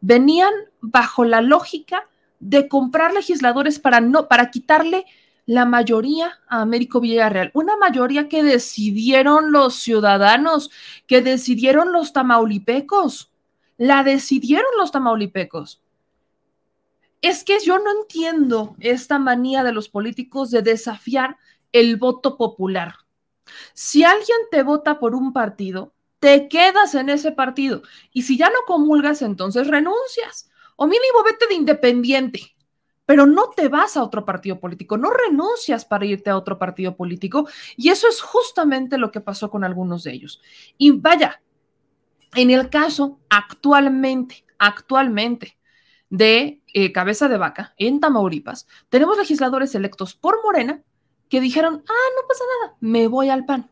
venían 0.03 0.53
bajo 0.83 1.25
la 1.25 1.41
lógica 1.41 2.07
de 2.39 2.69
comprar 2.69 3.15
legisladores 3.15 3.79
para 3.79 4.03
no, 4.03 4.29
para 4.29 4.51
quitarle 4.51 5.07
la 5.47 5.67
mayoría 5.67 6.41
a 6.49 6.63
Américo 6.63 7.01
Villarreal, 7.01 7.51
una 7.55 7.77
mayoría 7.77 8.29
que 8.29 8.43
decidieron 8.43 9.53
los 9.53 9.75
ciudadanos, 9.77 10.71
que 11.07 11.21
decidieron 11.21 11.93
los 11.93 12.13
tamaulipecos, 12.13 13.31
la 13.77 14.03
decidieron 14.05 14.71
los 14.79 14.91
tamaulipecos. 14.91 15.83
Es 17.21 17.45
que 17.45 17.59
yo 17.61 17.79
no 17.79 17.91
entiendo 18.01 18.77
esta 18.81 19.19
manía 19.19 19.65
de 19.65 19.73
los 19.73 19.89
políticos 19.89 20.51
de 20.51 20.63
desafiar 20.63 21.37
el 21.73 21.97
voto 21.97 22.37
popular. 22.37 22.95
Si 23.73 24.05
alguien 24.05 24.39
te 24.51 24.63
vota 24.63 24.99
por 24.99 25.15
un 25.15 25.33
partido, 25.33 25.93
te 26.19 26.49
quedas 26.49 26.95
en 26.95 27.11
ese 27.11 27.33
partido. 27.33 27.83
Y 28.13 28.23
si 28.23 28.39
ya 28.39 28.49
no 28.49 28.59
comulgas, 28.67 29.23
entonces 29.23 29.67
renuncias. 29.67 30.51
O 30.77 30.87
mínimo 30.87 31.23
vete 31.25 31.47
de 31.47 31.55
independiente. 31.55 32.54
Pero 33.07 33.27
no 33.27 33.51
te 33.51 33.69
vas 33.69 33.97
a 33.97 34.03
otro 34.03 34.25
partido 34.25 34.59
político, 34.59 34.97
no 34.97 35.11
renuncias 35.11 35.85
para 35.85 36.07
irte 36.07 36.31
a 36.31 36.37
otro 36.37 36.59
partido 36.59 36.97
político. 36.97 37.47
Y 37.77 37.91
eso 37.91 38.09
es 38.09 38.21
justamente 38.21 38.99
lo 38.99 39.11
que 39.11 39.21
pasó 39.21 39.51
con 39.51 39.65
algunos 39.65 40.05
de 40.05 40.13
ellos. 40.13 40.41
Y 40.79 40.93
vaya, 40.93 41.43
en 42.35 42.51
el 42.51 42.71
caso 42.71 43.21
actualmente, 43.29 44.45
actualmente 44.59 45.59
de 46.09 46.63
eh, 46.73 46.93
Cabeza 46.93 47.29
de 47.29 47.37
Vaca 47.37 47.75
en 47.77 48.01
Tamaulipas, 48.01 48.67
tenemos 48.89 49.19
legisladores 49.19 49.75
electos 49.75 50.15
por 50.15 50.43
Morena 50.43 50.83
que 51.29 51.41
dijeron, 51.41 51.83
ah, 51.89 52.09
no 52.17 52.29
pasa 52.29 52.45
nada, 52.61 52.77
me 52.81 53.09
voy 53.09 53.29
al 53.29 53.45
PAN. 53.45 53.71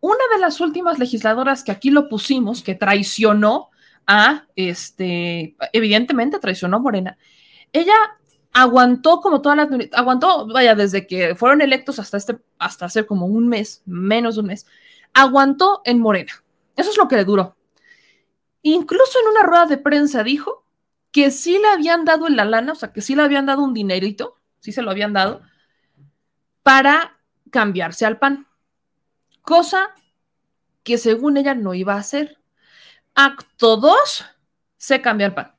Una 0.00 0.24
de 0.32 0.40
las 0.40 0.60
últimas 0.60 0.98
legisladoras 0.98 1.62
que 1.62 1.72
aquí 1.72 1.90
lo 1.90 2.08
pusimos, 2.08 2.62
que 2.62 2.74
traicionó 2.74 3.70
a, 4.06 4.46
este, 4.56 5.56
evidentemente 5.72 6.38
traicionó 6.38 6.78
a 6.78 6.80
Morena, 6.80 7.18
ella 7.72 7.94
aguantó 8.52 9.20
como 9.20 9.40
todas 9.40 9.56
las, 9.56 9.68
aguantó, 9.92 10.46
vaya, 10.46 10.74
desde 10.74 11.06
que 11.06 11.34
fueron 11.34 11.62
electos 11.62 11.98
hasta, 11.98 12.16
este, 12.16 12.38
hasta 12.58 12.86
hace 12.86 13.06
como 13.06 13.26
un 13.26 13.48
mes, 13.48 13.82
menos 13.86 14.34
de 14.34 14.40
un 14.42 14.48
mes, 14.48 14.66
aguantó 15.14 15.82
en 15.84 16.00
Morena. 16.00 16.32
Eso 16.76 16.90
es 16.90 16.96
lo 16.96 17.08
que 17.08 17.16
le 17.16 17.24
duró. 17.24 17.56
Incluso 18.62 19.18
en 19.20 19.28
una 19.28 19.42
rueda 19.42 19.66
de 19.66 19.78
prensa 19.78 20.22
dijo 20.22 20.64
que 21.10 21.30
sí 21.30 21.58
le 21.58 21.68
habían 21.68 22.04
dado 22.04 22.26
en 22.26 22.36
la 22.36 22.44
lana, 22.44 22.72
o 22.72 22.74
sea, 22.74 22.92
que 22.92 23.00
sí 23.00 23.14
le 23.14 23.22
habían 23.22 23.46
dado 23.46 23.62
un 23.62 23.74
dinerito, 23.74 24.36
sí 24.60 24.72
se 24.72 24.82
lo 24.82 24.90
habían 24.90 25.12
dado, 25.12 25.42
para 26.62 27.18
cambiarse 27.50 28.06
al 28.06 28.18
PAN. 28.18 28.46
Cosa 29.42 29.94
que 30.84 30.98
según 30.98 31.36
ella 31.36 31.54
no 31.54 31.74
iba 31.74 31.94
a 31.94 31.98
hacer. 31.98 32.38
Acto 33.14 33.76
2, 33.76 34.24
se 34.76 35.00
cambia 35.00 35.26
al 35.26 35.34
PAN. 35.34 35.54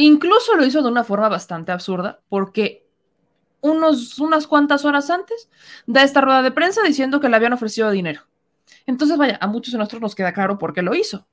Incluso 0.00 0.54
lo 0.54 0.64
hizo 0.64 0.80
de 0.80 0.88
una 0.88 1.02
forma 1.02 1.28
bastante 1.28 1.72
absurda, 1.72 2.20
porque 2.28 2.86
unos, 3.60 4.20
unas 4.20 4.46
cuantas 4.46 4.84
horas 4.84 5.10
antes 5.10 5.50
da 5.86 6.04
esta 6.04 6.20
rueda 6.20 6.40
de 6.40 6.52
prensa 6.52 6.82
diciendo 6.84 7.18
que 7.18 7.28
le 7.28 7.34
habían 7.34 7.52
ofrecido 7.52 7.90
dinero. 7.90 8.22
Entonces, 8.86 9.18
vaya, 9.18 9.38
a 9.40 9.48
muchos 9.48 9.72
de 9.72 9.78
nosotros 9.78 10.00
nos 10.00 10.14
queda 10.14 10.32
claro 10.32 10.56
por 10.56 10.72
qué 10.72 10.82
lo 10.82 10.94
hizo. 10.94 11.26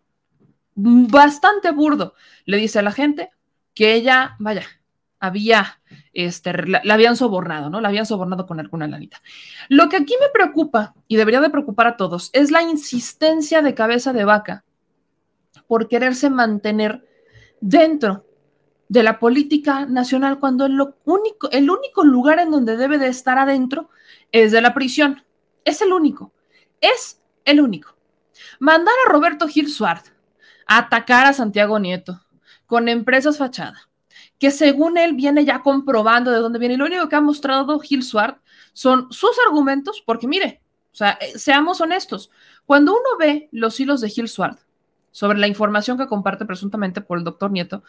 Bastante 0.73 1.69
burdo. 1.69 2.15
Le 2.45 2.57
dice 2.57 2.79
a 2.79 2.81
la 2.81 2.91
gente 2.91 3.29
que 3.75 3.93
ella, 3.93 4.35
vaya, 4.39 4.65
había, 5.19 5.79
este, 6.11 6.51
la, 6.67 6.81
la, 6.83 6.95
habían 6.95 7.17
sobornado, 7.17 7.69
¿no? 7.69 7.81
La 7.81 7.89
habían 7.89 8.07
sobornado 8.07 8.47
con 8.47 8.59
alguna 8.59 8.87
lanita. 8.87 9.21
Lo 9.69 9.89
que 9.89 9.97
aquí 9.97 10.15
me 10.19 10.29
preocupa, 10.33 10.95
y 11.07 11.17
debería 11.17 11.39
de 11.39 11.51
preocupar 11.51 11.85
a 11.85 11.97
todos, 11.97 12.31
es 12.33 12.49
la 12.49 12.63
insistencia 12.63 13.61
de 13.61 13.75
cabeza 13.75 14.11
de 14.11 14.25
vaca 14.25 14.65
por 15.67 15.87
quererse 15.87 16.31
mantener 16.31 17.07
dentro 17.61 18.24
de 18.87 19.03
la 19.03 19.19
política 19.19 19.85
nacional 19.85 20.39
cuando 20.39 20.65
el 20.65 20.79
único, 21.05 21.49
el 21.51 21.69
único 21.69 22.03
lugar 22.03 22.39
en 22.39 22.51
donde 22.51 22.77
debe 22.77 22.97
de 22.97 23.07
estar 23.07 23.37
adentro 23.37 23.89
es 24.31 24.51
de 24.51 24.61
la 24.61 24.73
prisión. 24.73 25.23
Es 25.63 25.81
el 25.81 25.91
único. 25.91 26.31
Es 26.81 27.21
el 27.45 27.61
único. 27.61 27.95
Mandar 28.59 28.93
a 29.05 29.11
Roberto 29.11 29.47
Gil 29.47 29.69
Suárez 29.69 30.13
a 30.67 30.79
atacar 30.79 31.25
a 31.25 31.33
Santiago 31.33 31.79
Nieto 31.79 32.21
con 32.65 32.89
empresas 32.89 33.37
fachada, 33.37 33.89
que 34.39 34.51
según 34.51 34.97
él 34.97 35.13
viene 35.13 35.45
ya 35.45 35.61
comprobando 35.61 36.31
de 36.31 36.39
dónde 36.39 36.59
viene. 36.59 36.75
Y 36.75 36.77
lo 36.77 36.85
único 36.85 37.09
que 37.09 37.15
ha 37.15 37.21
mostrado 37.21 37.79
Gil 37.79 38.03
Suárez 38.03 38.37
son 38.73 39.11
sus 39.11 39.31
argumentos, 39.45 40.03
porque 40.05 40.27
mire, 40.27 40.61
o 40.91 40.95
sea, 40.95 41.17
eh, 41.21 41.37
seamos 41.37 41.81
honestos, 41.81 42.31
cuando 42.65 42.93
uno 42.93 43.17
ve 43.19 43.49
los 43.51 43.79
hilos 43.79 44.01
de 44.01 44.09
Gil 44.09 44.27
Suárez 44.27 44.64
sobre 45.15 45.39
la 45.39 45.47
información 45.47 45.97
que 45.97 46.07
comparte 46.07 46.43
presuntamente 46.43 46.99
por 46.99 47.17
el 47.17 47.23
doctor 47.23 47.49
Nieto, 47.49 47.83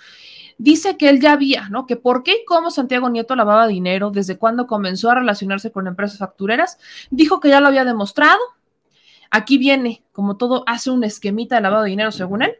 dice 0.58 0.96
que 0.96 1.08
él 1.08 1.20
ya 1.20 1.32
había, 1.32 1.68
¿no? 1.70 1.84
Que 1.84 1.96
por 1.96 2.22
qué 2.22 2.34
y 2.34 2.44
cómo 2.44 2.70
Santiago 2.70 3.10
Nieto 3.10 3.34
lavaba 3.34 3.66
dinero, 3.66 4.12
desde 4.12 4.38
cuándo 4.38 4.68
comenzó 4.68 5.10
a 5.10 5.16
relacionarse 5.16 5.72
con 5.72 5.88
empresas 5.88 6.18
factureras, 6.18 6.78
dijo 7.10 7.40
que 7.40 7.48
ya 7.48 7.60
lo 7.60 7.66
había 7.66 7.84
demostrado. 7.84 8.38
Aquí 9.32 9.58
viene, 9.58 10.04
como 10.12 10.36
todo, 10.36 10.62
hace 10.68 10.92
un 10.92 11.02
esquemita 11.02 11.56
de 11.56 11.62
lavado 11.62 11.82
de 11.82 11.90
dinero 11.90 12.12
según 12.12 12.42
él, 12.42 12.52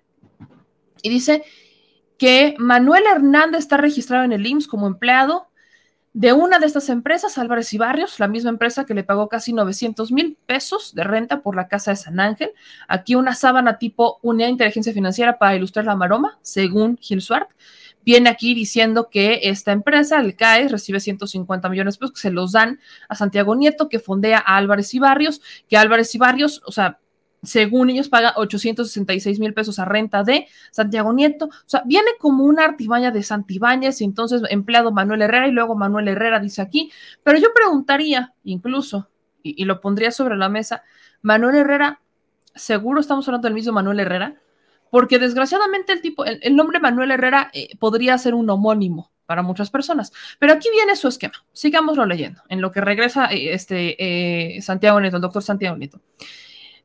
y 1.00 1.10
dice 1.10 1.44
que 2.18 2.56
Manuel 2.58 3.04
Hernández 3.06 3.60
está 3.60 3.76
registrado 3.76 4.24
en 4.24 4.32
el 4.32 4.44
IMSS 4.44 4.66
como 4.66 4.88
empleado 4.88 5.46
de 6.16 6.32
una 6.32 6.58
de 6.58 6.64
estas 6.64 6.88
empresas, 6.88 7.36
Álvarez 7.36 7.74
y 7.74 7.76
Barrios, 7.76 8.18
la 8.18 8.26
misma 8.26 8.48
empresa 8.48 8.86
que 8.86 8.94
le 8.94 9.04
pagó 9.04 9.28
casi 9.28 9.52
900 9.52 10.12
mil 10.12 10.38
pesos 10.46 10.94
de 10.94 11.04
renta 11.04 11.42
por 11.42 11.54
la 11.54 11.68
casa 11.68 11.90
de 11.90 11.98
San 11.98 12.18
Ángel. 12.20 12.52
Aquí 12.88 13.14
una 13.14 13.34
sábana 13.34 13.76
tipo 13.76 14.18
Unidad 14.22 14.46
de 14.46 14.52
Inteligencia 14.52 14.94
Financiera 14.94 15.38
para 15.38 15.56
ilustrar 15.56 15.84
la 15.84 15.94
maroma, 15.94 16.38
según 16.40 16.96
Gil 16.96 17.20
Suárez. 17.20 17.48
Viene 18.02 18.30
aquí 18.30 18.54
diciendo 18.54 19.10
que 19.10 19.40
esta 19.42 19.72
empresa, 19.72 20.18
el 20.18 20.36
CAE, 20.36 20.68
recibe 20.68 21.00
150 21.00 21.68
millones 21.68 21.96
de 21.96 21.98
pesos 21.98 22.14
que 22.14 22.20
se 22.20 22.30
los 22.30 22.52
dan 22.52 22.80
a 23.10 23.14
Santiago 23.14 23.54
Nieto, 23.54 23.90
que 23.90 23.98
fondea 23.98 24.38
a 24.38 24.56
Álvarez 24.56 24.94
y 24.94 24.98
Barrios, 24.98 25.42
que 25.68 25.76
Álvarez 25.76 26.14
y 26.14 26.18
Barrios, 26.18 26.62
o 26.64 26.72
sea, 26.72 26.98
según 27.42 27.90
ellos 27.90 28.08
paga 28.08 28.32
866 28.36 29.38
mil 29.38 29.54
pesos 29.54 29.78
a 29.78 29.84
renta 29.84 30.22
de 30.22 30.46
Santiago 30.70 31.12
Nieto, 31.12 31.46
o 31.46 31.50
sea, 31.66 31.82
viene 31.84 32.10
como 32.18 32.44
una 32.44 32.64
artimaña 32.64 33.10
de 33.10 33.22
Santibáñez 33.22 34.00
entonces 34.00 34.42
empleado 34.50 34.92
Manuel 34.92 35.22
Herrera 35.22 35.48
y 35.48 35.52
luego 35.52 35.74
Manuel 35.76 36.08
Herrera 36.08 36.40
dice 36.40 36.62
aquí, 36.62 36.90
pero 37.22 37.38
yo 37.38 37.48
preguntaría 37.54 38.34
incluso, 38.44 39.08
y, 39.42 39.64
lo 39.64 39.80
pondría 39.80 40.10
sobre 40.10 40.36
la 40.36 40.48
mesa, 40.48 40.82
Manuel 41.22 41.56
Herrera, 41.56 42.00
seguro 42.54 43.00
estamos 43.00 43.26
hablando 43.28 43.46
del 43.46 43.54
mismo 43.54 43.72
Manuel 43.72 44.00
Herrera, 44.00 44.40
porque 44.90 45.18
desgraciadamente 45.18 45.92
el 45.92 46.00
tipo, 46.00 46.24
el, 46.24 46.40
el 46.42 46.56
nombre 46.56 46.80
Manuel 46.80 47.10
Herrera 47.10 47.50
eh, 47.52 47.76
podría 47.78 48.18
ser 48.18 48.34
un 48.34 48.48
homónimo 48.50 49.12
para 49.26 49.42
muchas 49.42 49.70
personas. 49.70 50.12
Pero 50.38 50.52
aquí 50.52 50.68
viene 50.72 50.96
su 50.96 51.08
esquema. 51.08 51.34
Sigámoslo 51.52 52.06
leyendo, 52.06 52.42
en 52.48 52.60
lo 52.60 52.72
que 52.72 52.80
regresa 52.80 53.26
eh, 53.26 53.52
este 53.52 54.56
eh, 54.56 54.62
Santiago 54.62 55.00
Nieto, 55.00 55.16
el 55.16 55.22
doctor 55.22 55.42
Santiago 55.42 55.76
Nieto. 55.76 56.00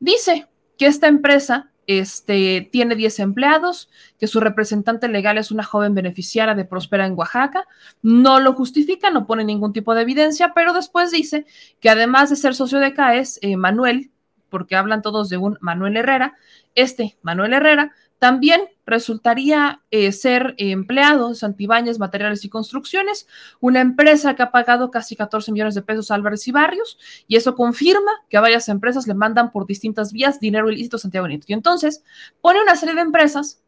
Dice 0.01 0.47
que 0.77 0.87
esta 0.87 1.07
empresa 1.07 1.71
este, 1.85 2.67
tiene 2.71 2.95
10 2.95 3.19
empleados, 3.19 3.89
que 4.19 4.25
su 4.25 4.39
representante 4.39 5.07
legal 5.07 5.37
es 5.37 5.51
una 5.51 5.63
joven 5.63 5.93
beneficiaria 5.93 6.55
de 6.55 6.65
Prospera 6.65 7.05
en 7.05 7.13
Oaxaca. 7.17 7.67
No 8.01 8.39
lo 8.39 8.53
justifica, 8.53 9.11
no 9.11 9.27
pone 9.27 9.43
ningún 9.43 9.73
tipo 9.73 9.93
de 9.93 10.01
evidencia, 10.01 10.53
pero 10.55 10.73
después 10.73 11.11
dice 11.11 11.45
que 11.79 11.89
además 11.89 12.31
de 12.31 12.35
ser 12.35 12.55
socio 12.55 12.79
de 12.79 12.93
CAES, 12.93 13.39
eh, 13.43 13.55
Manuel 13.55 14.11
porque 14.49 14.75
hablan 14.75 15.01
todos 15.01 15.29
de 15.29 15.37
un 15.37 15.57
Manuel 15.61 15.97
Herrera. 15.97 16.35
Este 16.75 17.17
Manuel 17.21 17.53
Herrera 17.53 17.93
también 18.19 18.61
resultaría 18.91 19.81
eh, 19.89 20.11
ser 20.11 20.53
empleado 20.57 21.29
de 21.29 21.35
Santibáñez 21.35 21.97
Materiales 21.97 22.45
y 22.45 22.49
Construcciones, 22.49 23.27
una 23.59 23.81
empresa 23.81 24.35
que 24.35 24.43
ha 24.43 24.51
pagado 24.51 24.91
casi 24.91 25.15
14 25.15 25.51
millones 25.51 25.73
de 25.73 25.81
pesos 25.81 26.11
a 26.11 26.15
Álvarez 26.15 26.47
y 26.47 26.51
Barrios, 26.51 26.99
y 27.27 27.37
eso 27.37 27.55
confirma 27.55 28.11
que 28.29 28.37
a 28.37 28.41
varias 28.41 28.69
empresas 28.69 29.07
le 29.07 29.15
mandan 29.15 29.51
por 29.51 29.65
distintas 29.65 30.11
vías 30.13 30.39
dinero 30.39 30.69
ilícito 30.69 30.97
a 30.97 30.99
Santiago 30.99 31.27
Nieto. 31.27 31.45
Y 31.47 31.53
entonces 31.53 32.03
pone 32.41 32.61
una 32.61 32.75
serie 32.75 32.93
de 32.93 33.01
empresas 33.01 33.63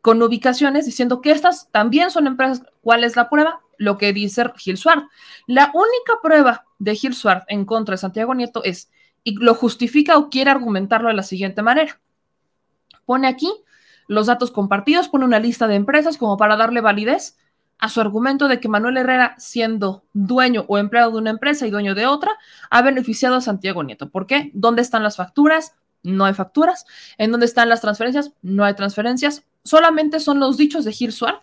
con 0.00 0.22
ubicaciones 0.22 0.86
diciendo 0.86 1.20
que 1.20 1.32
estas 1.32 1.70
también 1.70 2.10
son 2.10 2.26
empresas. 2.26 2.62
¿Cuál 2.80 3.04
es 3.04 3.16
la 3.16 3.28
prueba? 3.28 3.60
Lo 3.76 3.98
que 3.98 4.12
dice 4.12 4.44
Gil 4.56 4.76
Suárez. 4.76 5.04
La 5.46 5.72
única 5.74 6.20
prueba 6.22 6.64
de 6.78 6.94
Gil 6.94 7.14
Suárez 7.14 7.44
en 7.48 7.64
contra 7.64 7.94
de 7.94 7.98
Santiago 7.98 8.34
Nieto 8.34 8.62
es, 8.64 8.90
y 9.24 9.34
lo 9.36 9.54
justifica 9.54 10.16
o 10.16 10.30
quiere 10.30 10.50
argumentarlo 10.50 11.08
de 11.08 11.14
la 11.14 11.22
siguiente 11.22 11.62
manera. 11.62 12.00
Pone 13.04 13.26
aquí 13.26 13.52
los 14.06 14.26
datos 14.26 14.50
compartidos, 14.50 15.08
pone 15.08 15.24
una 15.24 15.38
lista 15.38 15.66
de 15.66 15.76
empresas 15.76 16.18
como 16.18 16.36
para 16.36 16.56
darle 16.56 16.80
validez 16.80 17.38
a 17.78 17.88
su 17.88 18.00
argumento 18.00 18.48
de 18.48 18.60
que 18.60 18.68
Manuel 18.68 18.96
Herrera, 18.96 19.34
siendo 19.38 20.04
dueño 20.12 20.64
o 20.68 20.78
empleado 20.78 21.10
de 21.12 21.18
una 21.18 21.30
empresa 21.30 21.66
y 21.66 21.70
dueño 21.70 21.94
de 21.94 22.06
otra, 22.06 22.32
ha 22.70 22.82
beneficiado 22.82 23.36
a 23.36 23.40
Santiago 23.40 23.82
Nieto. 23.82 24.10
¿Por 24.10 24.26
qué? 24.26 24.50
¿Dónde 24.54 24.82
están 24.82 25.02
las 25.02 25.16
facturas? 25.16 25.74
No 26.02 26.24
hay 26.24 26.34
facturas. 26.34 26.86
¿En 27.18 27.30
dónde 27.30 27.46
están 27.46 27.68
las 27.68 27.80
transferencias? 27.80 28.32
No 28.42 28.64
hay 28.64 28.74
transferencias. 28.74 29.44
Solamente 29.64 30.20
son 30.20 30.38
los 30.38 30.56
dichos 30.56 30.84
de 30.84 30.92
Gil 30.92 31.12
Suárez, 31.12 31.40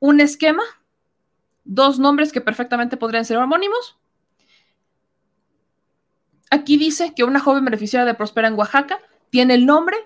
un 0.00 0.20
esquema, 0.20 0.62
dos 1.64 1.98
nombres 1.98 2.32
que 2.32 2.40
perfectamente 2.40 2.96
podrían 2.96 3.24
ser 3.24 3.36
homónimos. 3.36 3.98
Aquí 6.50 6.78
dice 6.78 7.12
que 7.14 7.24
una 7.24 7.40
joven 7.40 7.64
beneficiaria 7.64 8.06
de 8.06 8.14
Prospera 8.14 8.48
en 8.48 8.54
Oaxaca 8.54 8.98
tiene 9.30 9.54
el 9.54 9.66
nombre 9.66 9.96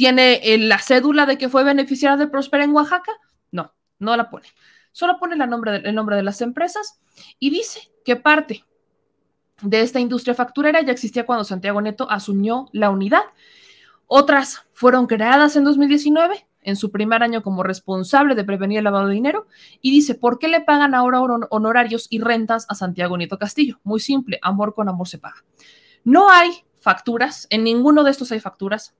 ¿Tiene 0.00 0.40
eh, 0.42 0.56
la 0.56 0.78
cédula 0.78 1.26
de 1.26 1.36
que 1.36 1.50
fue 1.50 1.62
beneficiaria 1.62 2.16
de 2.16 2.26
Prospera 2.26 2.64
en 2.64 2.70
Oaxaca? 2.70 3.12
No, 3.50 3.74
no 3.98 4.16
la 4.16 4.30
pone. 4.30 4.46
Solo 4.92 5.18
pone 5.20 5.36
la 5.36 5.46
nombre 5.46 5.82
el 5.84 5.94
nombre 5.94 6.16
de 6.16 6.22
las 6.22 6.40
empresas 6.40 7.02
y 7.38 7.50
dice 7.50 7.92
que 8.02 8.16
parte 8.16 8.64
de 9.60 9.82
esta 9.82 10.00
industria 10.00 10.34
facturera 10.34 10.80
ya 10.80 10.92
existía 10.92 11.26
cuando 11.26 11.44
Santiago 11.44 11.82
Neto 11.82 12.10
asumió 12.10 12.70
la 12.72 12.88
unidad. 12.88 13.24
Otras 14.06 14.66
fueron 14.72 15.06
creadas 15.06 15.56
en 15.56 15.64
2019, 15.64 16.46
en 16.62 16.76
su 16.76 16.90
primer 16.90 17.22
año 17.22 17.42
como 17.42 17.62
responsable 17.62 18.34
de 18.34 18.44
prevenir 18.44 18.78
el 18.78 18.84
lavado 18.84 19.08
de 19.08 19.12
dinero, 19.12 19.48
y 19.82 19.90
dice, 19.90 20.14
¿por 20.14 20.38
qué 20.38 20.48
le 20.48 20.62
pagan 20.62 20.94
ahora 20.94 21.20
honorarios 21.20 22.06
y 22.08 22.20
rentas 22.20 22.64
a 22.70 22.74
Santiago 22.74 23.18
Nieto 23.18 23.38
Castillo? 23.38 23.80
Muy 23.84 24.00
simple, 24.00 24.38
amor 24.40 24.74
con 24.74 24.88
amor 24.88 25.08
se 25.08 25.18
paga. 25.18 25.44
No 26.04 26.30
hay 26.30 26.64
facturas, 26.80 27.46
en 27.50 27.64
ninguno 27.64 28.02
de 28.02 28.12
estos 28.12 28.32
hay 28.32 28.40
facturas, 28.40 28.94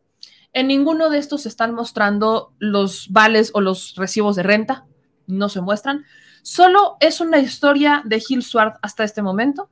en 0.53 0.67
ninguno 0.67 1.11
de 1.11 1.19
estos 1.19 1.43
se 1.43 1.49
están 1.49 1.75
mostrando 1.75 2.53
los 2.59 3.09
vales 3.11 3.51
o 3.55 3.61
los 3.61 3.95
recibos 3.97 4.37
de 4.37 4.43
renta, 4.43 4.87
no 5.27 5.49
se 5.49 5.61
muestran. 5.61 6.05
Solo 6.43 6.97
es 7.01 7.21
una 7.21 7.39
historia 7.39 8.03
de 8.05 8.21
Gil 8.21 8.43
Swart 8.43 8.77
hasta 8.83 9.05
este 9.05 9.23
momento, 9.23 9.71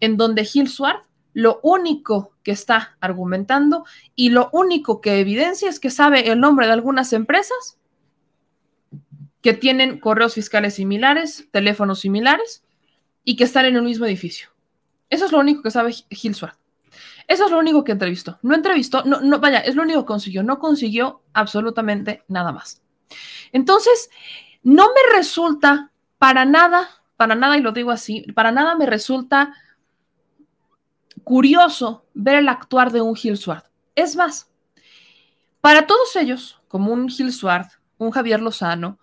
en 0.00 0.16
donde 0.16 0.44
Gil 0.44 0.68
Swart 0.68 1.04
lo 1.34 1.60
único 1.62 2.32
que 2.42 2.50
está 2.50 2.96
argumentando 3.00 3.84
y 4.16 4.30
lo 4.30 4.50
único 4.52 5.00
que 5.00 5.20
evidencia 5.20 5.68
es 5.68 5.78
que 5.78 5.90
sabe 5.90 6.30
el 6.30 6.40
nombre 6.40 6.66
de 6.66 6.72
algunas 6.72 7.12
empresas 7.12 7.78
que 9.40 9.54
tienen 9.54 10.00
correos 10.00 10.34
fiscales 10.34 10.74
similares, 10.74 11.46
teléfonos 11.52 12.00
similares 12.00 12.64
y 13.22 13.36
que 13.36 13.44
están 13.44 13.66
en 13.66 13.76
el 13.76 13.82
mismo 13.82 14.06
edificio. 14.06 14.48
Eso 15.10 15.26
es 15.26 15.32
lo 15.32 15.38
único 15.38 15.62
que 15.62 15.70
sabe 15.70 15.92
Gil 16.10 16.34
Swart. 16.34 16.58
Eso 17.28 17.44
es 17.44 17.50
lo 17.50 17.58
único 17.58 17.84
que 17.84 17.92
entrevistó. 17.92 18.38
No 18.42 18.54
entrevistó, 18.54 19.04
no, 19.04 19.20
no, 19.20 19.38
vaya, 19.38 19.60
es 19.60 19.76
lo 19.76 19.82
único 19.82 20.00
que 20.00 20.06
consiguió. 20.06 20.42
No 20.42 20.58
consiguió 20.58 21.22
absolutamente 21.34 22.24
nada 22.26 22.52
más. 22.52 22.82
Entonces, 23.52 24.10
no 24.62 24.86
me 24.88 25.16
resulta 25.16 25.92
para 26.18 26.46
nada, 26.46 26.88
para 27.16 27.34
nada, 27.34 27.58
y 27.58 27.60
lo 27.60 27.72
digo 27.72 27.90
así, 27.90 28.22
para 28.32 28.50
nada 28.50 28.74
me 28.74 28.86
resulta 28.86 29.54
curioso 31.22 32.06
ver 32.14 32.36
el 32.36 32.48
actuar 32.48 32.92
de 32.92 33.02
un 33.02 33.14
Gil 33.14 33.36
Swart. 33.36 33.66
Es 33.94 34.16
más, 34.16 34.50
para 35.60 35.86
todos 35.86 36.16
ellos, 36.16 36.60
como 36.66 36.92
un 36.92 37.08
Gil 37.08 37.32
Swart, 37.32 37.70
un 37.98 38.10
Javier 38.10 38.40
Lozano, 38.40 38.98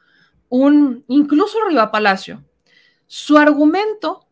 un 0.50 1.04
incluso 1.08 1.58
Riva 1.68 1.92
Palacio, 1.92 2.44
su 3.06 3.38
argumento 3.38 4.25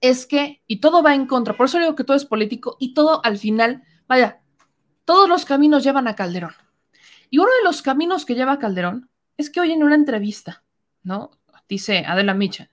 es 0.00 0.26
que, 0.26 0.62
y 0.66 0.80
todo 0.80 1.02
va 1.02 1.14
en 1.14 1.26
contra, 1.26 1.56
por 1.56 1.66
eso 1.66 1.78
digo 1.78 1.94
que 1.94 2.04
todo 2.04 2.16
es 2.16 2.24
político 2.24 2.76
y 2.78 2.94
todo 2.94 3.24
al 3.24 3.38
final, 3.38 3.82
vaya, 4.06 4.40
todos 5.04 5.28
los 5.28 5.44
caminos 5.44 5.84
llevan 5.84 6.08
a 6.08 6.14
Calderón. 6.14 6.52
Y 7.30 7.38
uno 7.38 7.50
de 7.58 7.64
los 7.64 7.82
caminos 7.82 8.24
que 8.24 8.34
lleva 8.34 8.52
a 8.52 8.58
Calderón 8.58 9.10
es 9.36 9.50
que 9.50 9.60
hoy 9.60 9.72
en 9.72 9.82
una 9.82 9.94
entrevista, 9.94 10.64
¿no? 11.02 11.30
Dice 11.68 12.04
Adela 12.06 12.34
Micha, 12.34 12.70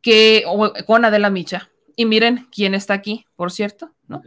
que, 0.00 0.44
o, 0.46 0.72
con 0.86 1.04
Adela 1.04 1.30
Micha, 1.30 1.70
y 1.96 2.04
miren 2.06 2.48
quién 2.50 2.74
está 2.74 2.94
aquí, 2.94 3.26
por 3.36 3.52
cierto, 3.52 3.94
¿no? 4.06 4.22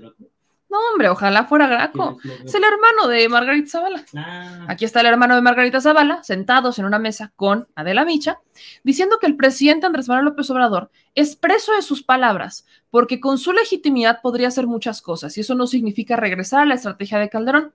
No, 0.70 0.78
hombre, 0.92 1.08
ojalá 1.08 1.46
fuera 1.46 1.68
Graco. 1.68 2.18
Es 2.44 2.54
el 2.54 2.64
hermano 2.64 3.08
de 3.08 3.30
Margarita 3.30 3.70
Zavala. 3.70 4.04
Ah. 4.16 4.66
Aquí 4.68 4.84
está 4.84 5.00
el 5.00 5.06
hermano 5.06 5.36
de 5.36 5.42
Margarita 5.42 5.80
Zavala, 5.80 6.24
sentados 6.24 6.78
en 6.78 6.86
una 6.86 7.00
mesa 7.00 7.32
con 7.38 7.70
Adela 7.74 8.04
Micha, 8.04 8.42
diciendo 8.84 9.18
que 9.20 9.28
el 9.28 9.38
presidente 9.38 9.86
Andrés 9.86 10.10
Manuel 10.10 10.26
López 10.26 10.50
Obrador 10.50 10.92
es 11.16 11.38
preso 11.38 11.74
de 11.74 11.82
sus 11.82 12.04
palabras, 12.04 12.66
porque 12.90 13.22
con 13.22 13.38
su 13.38 13.54
legitimidad 13.54 14.20
podría 14.22 14.50
hacer 14.50 14.68
muchas 14.68 15.02
cosas, 15.02 15.38
y 15.38 15.42
eso 15.42 15.56
no 15.56 15.68
significa 15.68 16.18
regresar 16.18 16.62
a 16.62 16.66
la 16.66 16.76
estrategia 16.76 17.18
de 17.18 17.30
Calderón. 17.30 17.74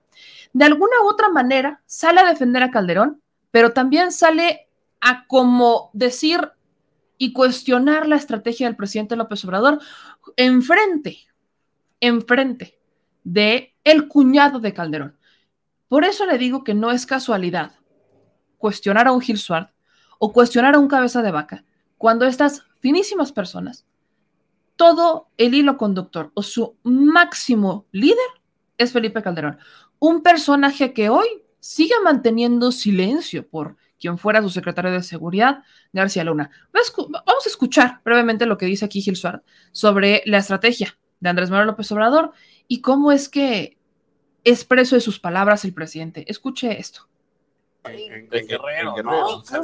De 0.53 0.65
alguna 0.65 0.93
u 1.03 1.09
otra 1.09 1.29
manera, 1.29 1.81
sale 1.87 2.21
a 2.21 2.29
defender 2.29 2.61
a 2.61 2.69
Calderón, 2.69 3.21
pero 3.49 3.73
también 3.73 4.11
sale 4.11 4.67
a 5.01 5.25
como 5.25 5.89
decir 5.93 6.51
y 7.17 7.33
cuestionar 7.33 8.07
la 8.07 8.17
estrategia 8.17 8.67
del 8.67 8.75
presidente 8.75 9.15
López 9.15 9.43
Obrador 9.45 9.79
enfrente, 10.35 11.17
enfrente 11.99 12.82
de 13.23 13.75
el 13.83 14.07
cuñado 14.07 14.59
de 14.59 14.73
Calderón. 14.73 15.17
Por 15.87 16.05
eso 16.05 16.25
le 16.25 16.37
digo 16.37 16.63
que 16.63 16.73
no 16.73 16.91
es 16.91 17.05
casualidad 17.05 17.73
cuestionar 18.57 19.07
a 19.07 19.11
un 19.11 19.21
Gil 19.21 19.37
Swart 19.37 19.71
o 20.19 20.31
cuestionar 20.31 20.75
a 20.75 20.79
un 20.79 20.87
cabeza 20.87 21.21
de 21.21 21.31
vaca 21.31 21.65
cuando 21.97 22.25
estas 22.25 22.63
finísimas 22.79 23.31
personas, 23.31 23.85
todo 24.75 25.27
el 25.37 25.53
hilo 25.53 25.77
conductor 25.77 26.31
o 26.33 26.43
su 26.43 26.77
máximo 26.83 27.85
líder 27.91 28.17
es 28.77 28.91
Felipe 28.91 29.21
Calderón, 29.21 29.57
un 29.99 30.23
personaje 30.23 30.93
que 30.93 31.09
hoy 31.09 31.27
sigue 31.59 31.93
manteniendo 32.03 32.71
silencio 32.71 33.47
por 33.47 33.77
quien 33.99 34.17
fuera 34.17 34.41
su 34.41 34.49
secretario 34.49 34.91
de 34.91 35.03
seguridad, 35.03 35.63
García 35.93 36.25
Luna. 36.25 36.49
Vamos 36.73 37.45
a 37.45 37.49
escuchar 37.49 38.01
brevemente 38.03 38.45
lo 38.45 38.57
que 38.57 38.65
dice 38.65 38.83
aquí 38.83 39.01
Gil 39.01 39.15
Suárez 39.15 39.41
sobre 39.71 40.23
la 40.25 40.39
estrategia 40.39 40.97
de 41.23 41.29
Andrés 41.29 41.49
Manuel 41.49 41.67
López 41.67 41.89
Obrador 41.93 42.33
y 42.67 42.81
cómo 42.81 43.11
es 43.11 43.29
que 43.29 43.77
expreso 44.43 44.95
de 44.95 45.01
sus 45.01 45.19
palabras 45.19 45.63
el 45.63 45.73
presidente. 45.73 46.25
Escuche 46.27 46.77
esto. 46.77 47.07
En, 47.85 48.29
Guerrero, 48.29 48.95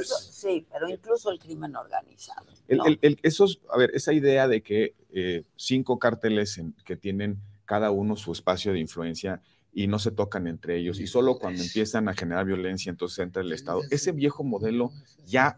sí, 0.06 0.66
pero 0.72 0.90
incluso 0.90 1.32
el 1.32 1.40
crimen 1.40 1.76
organizado. 1.76 2.48
a 2.70 3.78
ver, 3.78 3.92
esa 3.94 4.12
idea 4.14 4.48
de 4.48 4.62
que 4.62 4.94
eh, 5.12 5.44
cinco 5.56 6.00
cárteles 6.00 6.62
que 6.84 6.98
tienen 6.98 7.40
cada 7.66 7.92
uno 7.92 8.16
su 8.16 8.32
espacio 8.32 8.74
de 8.74 8.80
influencia 8.80 9.42
y 9.72 9.88
no 9.88 10.00
se 10.00 10.12
tocan 10.12 10.48
entre 10.48 10.78
ellos 10.78 11.00
y 11.00 11.08
solo 11.08 11.38
cuando 11.38 11.62
empiezan 11.62 12.10
a 12.10 12.14
generar 12.14 12.46
violencia 12.46 12.90
entonces 12.90 13.20
entra 13.20 13.42
el 13.42 13.52
Estado. 13.52 13.82
Ese 13.92 14.12
viejo 14.12 14.44
modelo 14.44 14.92
ya 15.26 15.56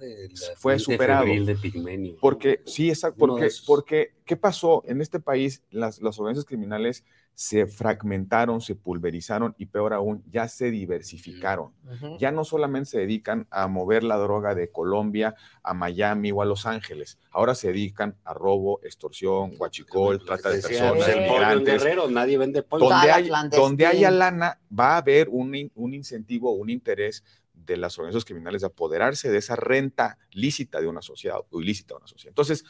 fue 0.57 0.79
superado. 0.79 1.25
Porque 2.19 2.61
sí, 2.65 2.89
exacto, 2.89 3.19
porque, 3.19 3.49
porque 3.65 4.13
¿qué 4.25 4.35
pasó? 4.35 4.83
En 4.85 5.01
este 5.01 5.19
país 5.19 5.63
las, 5.71 6.01
las 6.01 6.19
organizaciones 6.19 6.45
criminales 6.45 7.03
se 7.33 7.65
fragmentaron, 7.65 8.61
se 8.61 8.75
pulverizaron 8.75 9.55
y 9.57 9.65
peor 9.65 9.93
aún, 9.93 10.23
ya 10.31 10.47
se 10.47 10.69
diversificaron. 10.69 11.71
Ya 12.19 12.31
no 12.31 12.43
solamente 12.43 12.91
se 12.91 12.99
dedican 12.99 13.47
a 13.49 13.67
mover 13.67 14.03
la 14.03 14.17
droga 14.17 14.53
de 14.53 14.69
Colombia 14.69 15.35
a 15.63 15.73
Miami 15.73 16.31
o 16.31 16.41
a 16.41 16.45
Los 16.45 16.65
Ángeles, 16.65 17.17
ahora 17.31 17.55
se 17.55 17.67
dedican 17.67 18.15
a 18.23 18.33
robo, 18.33 18.79
extorsión, 18.83 19.55
guachicol, 19.57 20.23
trata 20.23 20.49
de 20.49 20.61
personas, 20.61 21.07
migrantes. 21.17 21.83
nadie 22.09 22.37
vende 22.37 22.65
Donde, 22.69 23.11
hay, 23.11 23.29
donde 23.49 23.85
haya 23.85 24.11
lana, 24.11 24.59
va 24.77 24.93
a 24.93 24.97
haber 24.97 25.29
un, 25.29 25.71
un 25.75 25.93
incentivo, 25.93 26.51
un 26.51 26.69
interés 26.69 27.23
de 27.65 27.77
las 27.77 27.97
organizaciones 27.97 28.25
criminales 28.25 28.61
de 28.61 28.67
apoderarse 28.67 29.29
de 29.29 29.37
esa 29.37 29.55
renta 29.55 30.17
lícita 30.31 30.81
de 30.81 30.87
una 30.87 31.01
sociedad 31.01 31.37
o 31.49 31.61
ilícita 31.61 31.93
de 31.93 31.99
una 31.99 32.07
sociedad. 32.07 32.31
Entonces, 32.31 32.65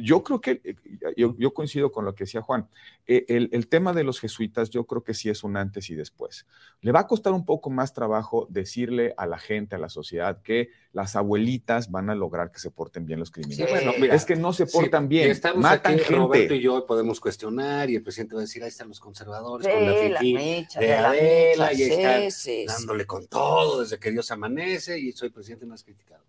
yo 0.00 0.22
creo 0.22 0.40
que, 0.40 0.60
eh, 0.64 1.14
yo, 1.16 1.54
coincido 1.54 1.92
con 1.92 2.04
lo 2.04 2.14
que 2.14 2.24
decía 2.24 2.42
Juan, 2.42 2.68
eh, 3.06 3.24
el, 3.28 3.68
tema 3.68 3.92
de 3.92 4.04
los 4.04 4.20
jesuitas 4.20 4.70
yo 4.70 4.86
creo 4.86 5.02
que 5.02 5.14
sí 5.14 5.28
es 5.28 5.44
un 5.44 5.56
antes 5.56 5.90
y 5.90 5.94
después. 5.94 6.46
Le 6.80 6.92
va 6.92 7.00
a 7.00 7.06
costar 7.06 7.32
un 7.32 7.44
poco 7.44 7.70
más 7.70 7.92
trabajo 7.92 8.46
decirle 8.50 9.14
a 9.16 9.26
la 9.26 9.38
gente, 9.38 9.76
a 9.76 9.78
la 9.78 9.88
sociedad, 9.88 10.42
que 10.42 10.70
las 10.96 11.14
abuelitas 11.14 11.90
van 11.90 12.08
a 12.08 12.14
lograr 12.14 12.50
que 12.50 12.58
se 12.58 12.70
porten 12.70 13.04
bien 13.04 13.20
los 13.20 13.30
criminales. 13.30 13.84
bueno, 13.84 14.14
es 14.14 14.24
que 14.24 14.34
no 14.34 14.54
se 14.54 14.64
portan 14.64 15.08
bien, 15.08 15.38
matan 15.56 15.98
gente. 15.98 16.14
Roberto 16.14 16.54
y 16.54 16.62
yo 16.62 16.86
podemos 16.86 17.20
cuestionar 17.20 17.90
y 17.90 17.96
el 17.96 18.02
presidente 18.02 18.34
va 18.34 18.40
a 18.40 18.44
decir, 18.44 18.62
ahí 18.62 18.70
están 18.70 18.88
los 18.88 18.98
conservadores 18.98 19.68
con 19.68 19.84
la, 19.84 20.18
fifi 20.18 20.66
de 20.80 20.94
Adela 20.94 21.74
y 21.74 21.82
están 21.82 22.78
dándole 22.78 23.04
con 23.04 23.26
todo 23.26 23.82
desde 23.82 23.98
que 23.98 24.10
Dios 24.10 24.30
amanece 24.30 24.98
y 24.98 25.12
soy 25.12 25.28
presidente 25.28 25.66
más 25.66 25.84
criticado. 25.84 26.24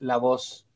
La 0.00 0.18
voz 0.18 0.66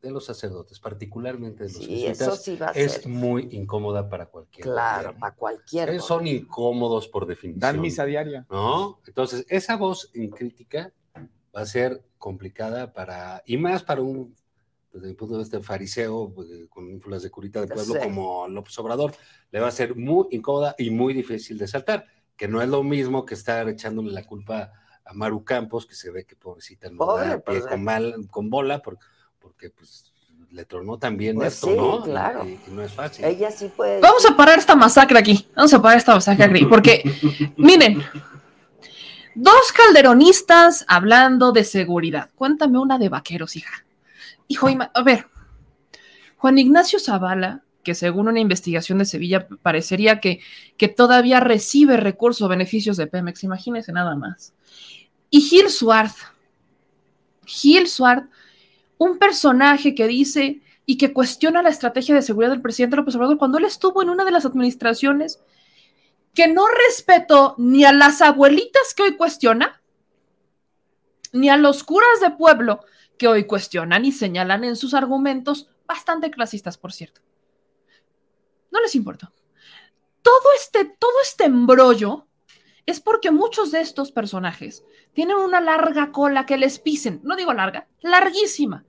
de 0.00 0.10
los 0.10 0.24
sacerdotes, 0.24 0.80
particularmente 0.80 1.64
de 1.64 1.72
los 1.72 1.86
jesuitas, 1.86 2.74
es 2.76 3.06
muy 3.06 3.48
incómoda 3.50 4.08
para 4.08 4.24
cualquiera. 4.24 4.70
Claro, 4.72 5.18
para 5.18 5.34
cualquiera. 5.34 5.98
Son 6.00 6.26
incómodos 6.26 7.08
por 7.08 7.26
definición. 7.26 7.60
Dan 7.60 7.78
misa 7.78 8.06
diaria. 8.06 8.46
¿No? 8.50 9.00
Entonces, 9.06 9.44
esa 9.50 9.76
voz 9.76 10.10
en 10.14 10.30
crítica 10.30 10.94
va 11.54 11.62
a 11.62 11.66
ser 11.66 12.02
complicada 12.18 12.92
para, 12.92 13.42
y 13.46 13.56
más 13.56 13.82
para 13.82 14.02
un, 14.02 14.34
desde 14.92 15.08
mi 15.08 15.14
punto 15.14 15.34
de 15.34 15.40
vista, 15.40 15.60
fariseo, 15.60 16.32
pues, 16.34 16.48
con 16.68 16.90
ínfulas 16.90 17.22
de 17.22 17.30
curita 17.30 17.60
de 17.60 17.68
pueblo 17.68 17.94
como 18.02 18.48
López 18.48 18.78
Obrador, 18.78 19.12
le 19.50 19.60
va 19.60 19.68
a 19.68 19.72
ser 19.72 19.96
muy 19.96 20.26
incómoda 20.30 20.74
y 20.78 20.90
muy 20.90 21.14
difícil 21.14 21.58
de 21.58 21.68
saltar, 21.68 22.06
que 22.36 22.48
no 22.48 22.62
es 22.62 22.68
lo 22.68 22.82
mismo 22.82 23.24
que 23.24 23.34
estar 23.34 23.68
echándole 23.68 24.12
la 24.12 24.24
culpa 24.24 24.72
a 25.04 25.12
Maru 25.12 25.44
Campos, 25.44 25.86
que 25.86 25.94
se 25.94 26.10
ve 26.10 26.24
que 26.24 26.36
pobrecita 26.36 26.90
no 26.90 27.16
da 27.16 27.38
pie 27.38 27.60
pues, 27.60 27.66
con, 27.66 27.84
mal, 27.84 28.28
con 28.30 28.50
bola, 28.50 28.80
porque, 28.80 29.04
porque 29.38 29.70
pues 29.70 30.12
le 30.50 30.64
tronó 30.64 30.98
también 30.98 31.36
pues 31.36 31.54
esto, 31.54 31.74
¿no? 31.74 32.02
Claro. 32.02 32.44
Y, 32.44 32.58
no 32.70 32.82
es 32.82 32.92
fácil. 32.92 33.24
Ella 33.24 33.50
sí 33.50 33.70
puede. 33.74 34.00
Vamos 34.00 34.24
a 34.28 34.36
parar 34.36 34.58
esta 34.58 34.74
masacre 34.74 35.18
aquí. 35.18 35.48
Vamos 35.54 35.72
a 35.72 35.80
parar 35.80 35.98
esta 35.98 36.14
masacre 36.14 36.44
aquí. 36.44 36.66
Porque, 36.66 37.02
miren, 37.56 38.02
dos 39.34 39.72
calderonistas 39.72 40.84
hablando 40.88 41.52
de 41.52 41.64
seguridad. 41.64 42.30
Cuéntame 42.34 42.78
una 42.78 42.98
de 42.98 43.08
vaqueros, 43.08 43.56
hija. 43.56 43.84
Hijo, 44.48 44.68
a 44.68 45.02
ver. 45.02 45.26
Juan 46.36 46.58
Ignacio 46.58 46.98
Zavala, 46.98 47.62
que 47.82 47.94
según 47.94 48.28
una 48.28 48.40
investigación 48.40 48.98
de 48.98 49.04
Sevilla 49.04 49.46
parecería 49.62 50.20
que, 50.20 50.40
que 50.76 50.88
todavía 50.88 51.40
recibe 51.40 51.96
recursos 51.96 52.42
o 52.42 52.48
beneficios 52.48 52.96
de 52.96 53.06
Pemex, 53.06 53.44
imagínense 53.44 53.92
nada 53.92 54.16
más. 54.16 54.54
Y 55.30 55.40
Gil 55.42 55.70
Suárez. 55.70 56.14
Gil 57.46 57.88
Suárez 57.88 58.24
un 59.00 59.16
personaje 59.16 59.94
que 59.94 60.06
dice 60.06 60.60
y 60.84 60.98
que 60.98 61.14
cuestiona 61.14 61.62
la 61.62 61.70
estrategia 61.70 62.14
de 62.14 62.20
seguridad 62.20 62.50
del 62.50 62.60
presidente 62.60 62.96
López 62.96 63.14
Obrador 63.14 63.38
cuando 63.38 63.56
él 63.56 63.64
estuvo 63.64 64.02
en 64.02 64.10
una 64.10 64.26
de 64.26 64.30
las 64.30 64.44
administraciones 64.44 65.40
que 66.34 66.48
no 66.48 66.66
respetó 66.68 67.54
ni 67.58 67.84
a 67.84 67.92
las 67.92 68.22
abuelitas 68.22 68.94
que 68.94 69.02
hoy 69.02 69.16
cuestiona, 69.16 69.82
ni 71.32 71.48
a 71.48 71.56
los 71.56 71.84
curas 71.84 72.20
de 72.20 72.30
pueblo 72.30 72.80
que 73.18 73.28
hoy 73.28 73.44
cuestionan 73.44 74.04
y 74.04 74.12
señalan 74.12 74.64
en 74.64 74.76
sus 74.76 74.94
argumentos, 74.94 75.68
bastante 75.86 76.30
clasistas, 76.30 76.78
por 76.78 76.92
cierto. 76.92 77.20
No 78.70 78.80
les 78.80 78.94
importa. 78.94 79.32
Todo 80.22 80.52
este, 80.56 80.84
todo 80.84 81.12
este 81.22 81.44
embrollo 81.44 82.26
es 82.86 83.00
porque 83.00 83.30
muchos 83.30 83.70
de 83.70 83.80
estos 83.80 84.12
personajes 84.12 84.84
tienen 85.12 85.36
una 85.36 85.60
larga 85.60 86.12
cola 86.12 86.46
que 86.46 86.56
les 86.56 86.78
pisen. 86.78 87.20
No 87.22 87.36
digo 87.36 87.52
larga, 87.52 87.88
larguísima. 88.00 88.84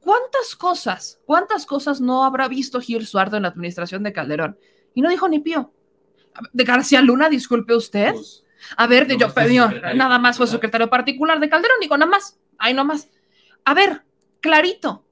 ¿Cuántas 0.00 0.56
cosas, 0.56 1.20
cuántas 1.26 1.66
cosas 1.66 2.00
no 2.00 2.24
habrá 2.24 2.48
visto 2.48 2.80
Gil 2.80 3.06
Suardo 3.06 3.36
en 3.36 3.44
la 3.44 3.50
administración 3.50 4.02
de 4.02 4.12
Calderón? 4.12 4.58
Y 4.94 5.02
no 5.02 5.10
dijo 5.10 5.28
ni 5.28 5.38
pío. 5.38 5.72
De 6.52 6.64
García 6.64 7.00
Luna, 7.00 7.28
disculpe 7.28 7.74
usted. 7.74 8.12
Pues, 8.12 8.44
a 8.76 8.86
ver, 8.86 9.08
yo 9.16 9.32
pedí, 9.34 9.56
nada 9.56 10.18
más 10.18 10.36
fue 10.36 10.46
secretario 10.46 10.88
particular 10.88 11.40
de 11.40 11.48
Calderón, 11.48 11.78
digo, 11.80 11.96
nada 11.96 12.10
más, 12.10 12.38
ahí 12.58 12.74
nomás. 12.74 13.08
A 13.64 13.74
ver, 13.74 14.02
clarito, 14.40 15.04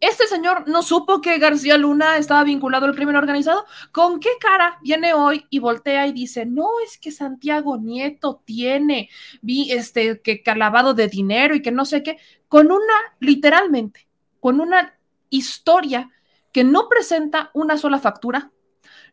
este 0.00 0.26
señor 0.26 0.68
no 0.68 0.82
supo 0.82 1.20
que 1.20 1.38
García 1.38 1.78
Luna 1.78 2.18
estaba 2.18 2.44
vinculado 2.44 2.86
al 2.86 2.94
crimen 2.94 3.16
organizado. 3.16 3.64
¿Con 3.90 4.20
qué 4.20 4.30
cara 4.38 4.78
viene 4.82 5.14
hoy 5.14 5.46
y 5.48 5.60
voltea 5.60 6.06
y 6.06 6.12
dice, 6.12 6.44
no, 6.44 6.68
es 6.84 6.98
que 6.98 7.10
Santiago 7.10 7.78
Nieto 7.78 8.42
tiene 8.44 9.08
vi, 9.40 9.72
este, 9.72 10.20
que 10.20 10.42
calabado 10.42 10.92
de 10.92 11.08
dinero 11.08 11.54
y 11.54 11.62
que 11.62 11.72
no 11.72 11.84
sé 11.84 12.02
qué? 12.02 12.18
Con 12.48 12.66
una, 12.70 12.94
literalmente, 13.20 14.06
con 14.40 14.60
una 14.60 14.94
historia 15.30 16.10
que 16.52 16.64
no 16.64 16.88
presenta 16.88 17.50
una 17.54 17.78
sola 17.78 17.98
factura, 17.98 18.50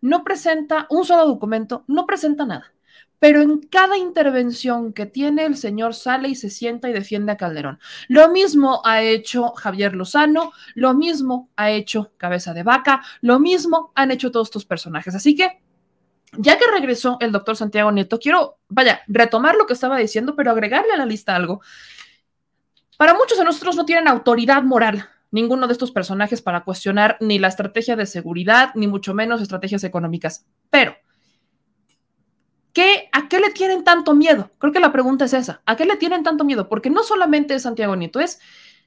no 0.02 0.24
presenta 0.24 0.88
un 0.89 1.06
solo 1.06 1.26
documento, 1.26 1.86
no 1.88 2.06
presenta 2.06 2.45
nada. 2.45 2.74
Pero 3.20 3.41
en 3.41 3.60
cada 3.60 3.97
intervención 3.97 4.93
que 4.93 5.06
tiene 5.06 5.45
el 5.45 5.56
señor 5.56 5.93
sale 5.93 6.28
y 6.28 6.36
se 6.36 6.49
sienta 6.49 6.89
y 6.89 6.93
defiende 6.93 7.32
a 7.32 7.38
Calderón. 7.38 7.80
Lo 8.08 8.30
mismo 8.32 8.82
ha 8.84 9.04
hecho 9.04 9.52
Javier 9.52 9.95
Lozano, 9.95 10.52
lo 10.74 10.95
mismo 10.95 11.49
ha 11.56 11.70
hecho 11.70 12.12
Cabeza 12.18 12.56
de 12.56 12.64
Vaca, 12.64 13.04
lo 13.22 13.39
mismo 13.39 13.91
han 13.93 14.10
hecho 14.10 14.32
todos 14.32 14.47
estos 14.47 14.66
personajes. 14.66 15.14
Así 15.14 15.36
que 15.36 15.62
ya 16.38 16.58
que 16.58 16.66
regresó 16.74 17.18
el 17.20 17.32
doctor 17.32 17.56
Santiago 17.56 17.91
Nieto, 17.91 18.18
quiero, 18.18 18.58
vaya, 18.70 19.02
retomar 19.08 19.56
lo 19.56 19.68
que 19.68 19.74
estaba 19.74 19.97
diciendo, 19.97 20.36
pero 20.36 20.52
agregarle 20.52 20.93
a 20.93 20.97
la 20.97 21.06
lista 21.06 21.36
algo. 21.36 21.62
Para 22.97 23.14
muchos 23.14 23.38
de 23.38 23.43
nosotros 23.43 23.76
no 23.76 23.86
tienen 23.86 24.08
autoridad 24.08 24.64
moral 24.64 25.08
ninguno 25.32 25.67
de 25.67 25.73
estos 25.73 25.91
personajes 25.91 26.41
para 26.41 26.63
cuestionar 26.63 27.17
ni 27.19 27.39
la 27.39 27.47
estrategia 27.47 27.95
de 27.95 28.05
seguridad, 28.05 28.71
ni 28.75 28.88
mucho 28.88 29.13
menos 29.13 29.41
estrategias 29.41 29.84
económicas. 29.84 30.45
Pero, 30.69 30.95
¿qué, 32.73 33.09
¿a 33.11 33.27
qué 33.27 33.39
le 33.39 33.51
tienen 33.51 33.84
tanto 33.84 34.13
miedo? 34.13 34.51
Creo 34.59 34.73
que 34.73 34.79
la 34.79 34.91
pregunta 34.91 35.25
es 35.25 35.34
esa. 35.34 35.61
¿A 35.65 35.75
qué 35.75 35.86
le 35.86 35.95
tienen 35.95 36.23
tanto 36.23 36.43
miedo? 36.43 36.69
Porque 36.69 36.89
no 36.89 37.03
solamente 37.03 37.55
es 37.55 37.63
Santiago 37.63 37.95
Nieto, 37.95 38.19
es 38.19 38.39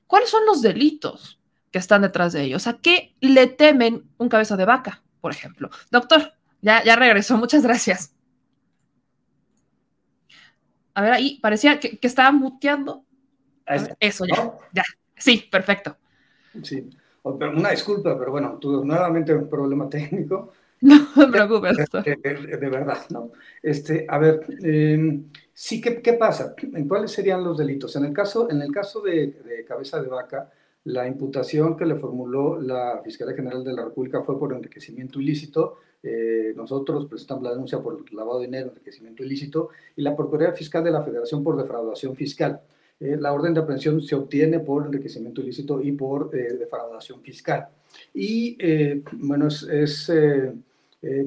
cuáles 0.06 0.30
son 0.30 0.44
los 0.46 0.62
delitos 0.62 1.40
que 1.70 1.78
están 1.78 2.02
detrás 2.02 2.32
de 2.32 2.42
ellos. 2.42 2.66
¿A 2.66 2.78
qué 2.78 3.16
le 3.20 3.46
temen 3.46 4.08
un 4.18 4.28
cabeza 4.28 4.56
de 4.56 4.64
vaca, 4.64 5.02
por 5.20 5.32
ejemplo? 5.32 5.70
Doctor, 5.90 6.34
ya, 6.60 6.84
ya 6.84 6.94
regresó. 6.96 7.36
Muchas 7.36 7.62
gracias. 7.62 8.14
A 10.94 11.02
ver, 11.02 11.12
ahí 11.12 11.40
parecía 11.40 11.80
que, 11.80 11.98
que 11.98 12.06
estaba 12.06 12.30
muteando. 12.30 13.04
Eso, 13.98 14.24
ya, 14.26 14.52
ya. 14.72 14.84
Sí, 15.16 15.48
perfecto. 15.50 15.96
Sí, 16.62 16.88
una 17.24 17.70
disculpa, 17.70 18.18
pero 18.18 18.30
bueno, 18.30 18.58
tuve 18.60 18.84
nuevamente 18.84 19.34
un 19.34 19.48
problema 19.48 19.88
técnico. 19.90 20.52
No 20.80 21.06
me 21.16 21.28
preocupes. 21.28 21.76
De, 22.04 22.16
de, 22.16 22.68
verdad, 22.68 22.98
¿no? 23.08 23.30
Este, 23.62 24.04
a 24.06 24.18
ver, 24.18 24.44
em, 24.62 25.30
sí, 25.52 25.80
¿qué, 25.80 26.02
¿qué, 26.02 26.12
pasa? 26.14 26.54
¿En 26.60 26.86
cuáles 26.86 27.10
serían 27.12 27.42
los 27.42 27.56
delitos? 27.56 27.96
En 27.96 28.04
el 28.04 28.12
caso, 28.12 28.50
en 28.50 28.60
el 28.60 28.70
caso 28.70 29.00
de, 29.00 29.64
Cabeza 29.66 30.02
de 30.02 30.08
Vaca, 30.08 30.50
la 30.84 31.06
imputación 31.06 31.74
que 31.76 31.86
le 31.86 31.94
formuló 31.94 32.60
la 32.60 33.00
Fiscalía 33.02 33.34
General 33.34 33.64
de 33.64 33.72
la 33.72 33.84
República 33.84 34.22
fue 34.22 34.38
por 34.38 34.52
enriquecimiento 34.52 35.18
ilícito. 35.20 35.78
Eh, 36.02 36.52
nosotros 36.54 37.06
presentamos 37.06 37.44
la 37.44 37.52
denuncia 37.52 37.78
por 37.80 38.12
lavado 38.12 38.40
de 38.40 38.46
dinero, 38.46 38.68
enriquecimiento 38.68 39.24
ilícito, 39.24 39.70
y 39.96 40.02
la 40.02 40.14
Procuraduría 40.14 40.54
Fiscal 40.54 40.84
de 40.84 40.90
la 40.90 41.02
Federación 41.02 41.42
por 41.42 41.56
defraudación 41.56 42.14
fiscal. 42.14 42.60
Eh, 43.04 43.18
la 43.20 43.34
orden 43.34 43.52
de 43.52 43.60
aprehensión 43.60 44.00
se 44.00 44.14
obtiene 44.14 44.60
por 44.60 44.86
enriquecimiento 44.86 45.42
ilícito 45.42 45.82
y 45.82 45.92
por 45.92 46.30
eh, 46.34 46.54
defraudación 46.54 47.20
fiscal. 47.20 47.68
Y 48.14 48.56
eh, 48.58 49.02
bueno, 49.12 49.48
es, 49.48 50.10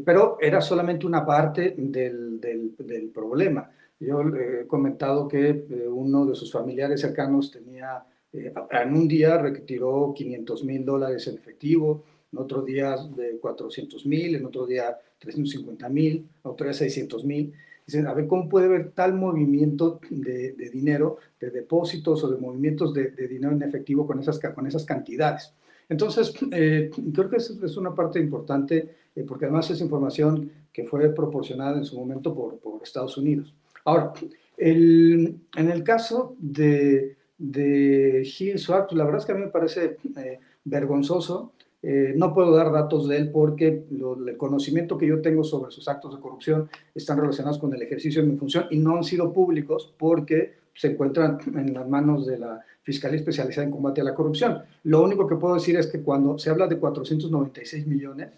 pero 0.04 0.38
era 0.42 0.60
solamente 0.60 1.06
una 1.06 1.24
parte 1.24 1.76
del, 1.78 2.42
del, 2.42 3.12
problema. 3.14 3.70
Yo 4.00 4.22
he 4.22 4.66
comentado 4.66 5.28
que 5.28 5.66
uno 5.88 6.26
de 6.26 6.34
sus 6.34 6.52
familiares 6.52 7.02
cercanos 7.02 7.52
tenía, 7.52 8.04
en 8.34 8.94
un 8.96 9.08
día 9.08 9.38
retiró 9.38 10.14
500 10.16 10.64
mil 10.64 10.84
dólares 10.84 11.28
en 11.28 11.36
efectivo, 11.36 12.04
en 12.34 12.40
otro 12.40 12.64
día 12.64 12.96
de 13.16 13.38
400 13.38 14.04
mil, 14.08 14.36
en 14.36 14.46
otro 14.48 14.66
día 14.66 14.98
350 15.20 15.90
mil, 15.90 16.28
otro 16.42 16.66
día 16.66 16.74
600 16.74 17.24
mil. 17.24 17.54
Dicen, 17.88 18.06
a 18.06 18.14
ver, 18.14 18.28
¿cómo 18.28 18.50
puede 18.50 18.66
haber 18.66 18.92
tal 18.92 19.14
movimiento 19.14 20.02
de, 20.10 20.52
dinero, 20.74 21.20
de 21.40 21.50
depósitos 21.52 22.22
o 22.22 22.30
de 22.30 22.38
movimientos 22.38 22.94
de, 22.94 23.10
dinero 23.30 23.54
en 23.54 23.64
efectivo 23.64 24.06
con 24.06 24.20
esas, 24.20 24.40
con 24.40 24.68
esas 24.68 24.84
cantidades? 24.84 25.54
Entonces, 25.88 26.34
eh, 26.52 26.92
creo 27.14 27.30
que 27.30 27.38
es, 27.38 27.50
es, 27.50 27.78
una 27.78 27.96
parte 27.96 28.20
importante 28.20 28.94
eh, 29.16 29.24
porque 29.24 29.46
además 29.46 29.72
es 29.72 29.80
información 29.80 30.52
que 30.74 30.84
fue 30.84 31.08
proporcionada 31.16 31.78
en 31.78 31.86
su 31.86 31.98
momento 31.98 32.36
por, 32.36 32.60
Estados 32.84 33.18
Unidos. 33.18 33.54
Ahora, 33.86 34.14
el, 34.58 35.40
en 35.56 35.70
el 35.70 35.84
caso 35.84 36.36
de, 36.40 37.18
de 37.38 38.24
Gil 38.24 38.56
la 38.92 39.04
verdad 39.04 39.20
es 39.20 39.26
que 39.26 39.32
a 39.32 39.36
mí 39.36 39.42
me 39.42 39.52
parece 39.52 39.98
eh, 40.18 40.40
vergonzoso 40.64 41.54
Eh, 41.84 42.14
no 42.16 42.34
puedo 42.34 42.56
dar 42.56 42.72
datos 42.72 43.08
de 43.08 43.18
él 43.18 43.32
porque 43.32 43.84
el 43.90 44.38
conocimiento 44.38 44.98
que 44.98 45.08
yo 45.08 45.22
tengo 45.22 45.44
sobre 45.44 45.72
sus 45.72 45.88
actos 45.88 46.16
de 46.16 46.22
corrupción 46.22 46.70
están 46.96 47.20
relacionados 47.20 47.60
con 47.60 47.74
el 47.74 47.82
ejercicio 47.82 48.22
de 48.22 48.28
mi 48.28 48.38
función 48.38 48.66
y 48.72 48.78
no 48.78 48.98
han 48.98 49.04
sido 49.04 49.32
públicos 49.32 49.94
porque 49.98 50.56
se 50.74 50.88
encuentran 50.88 51.40
en 51.56 51.74
las 51.74 51.88
manos 51.88 52.26
de 52.26 52.40
la 52.40 52.64
Fiscalía 52.84 53.18
Especializada 53.18 53.66
en 53.66 53.72
Combate 53.72 54.02
a 54.02 54.04
la 54.06 54.16
Corrupción. 54.16 54.62
Lo 54.84 55.04
único 55.04 55.28
que 55.28 55.36
puedo 55.36 55.56
decir 55.56 55.76
es 55.76 55.88
que 55.88 56.02
cuando 56.02 56.38
se 56.40 56.50
habla 56.50 56.68
de 56.68 56.78
496 56.78 57.86
millones 57.86 58.30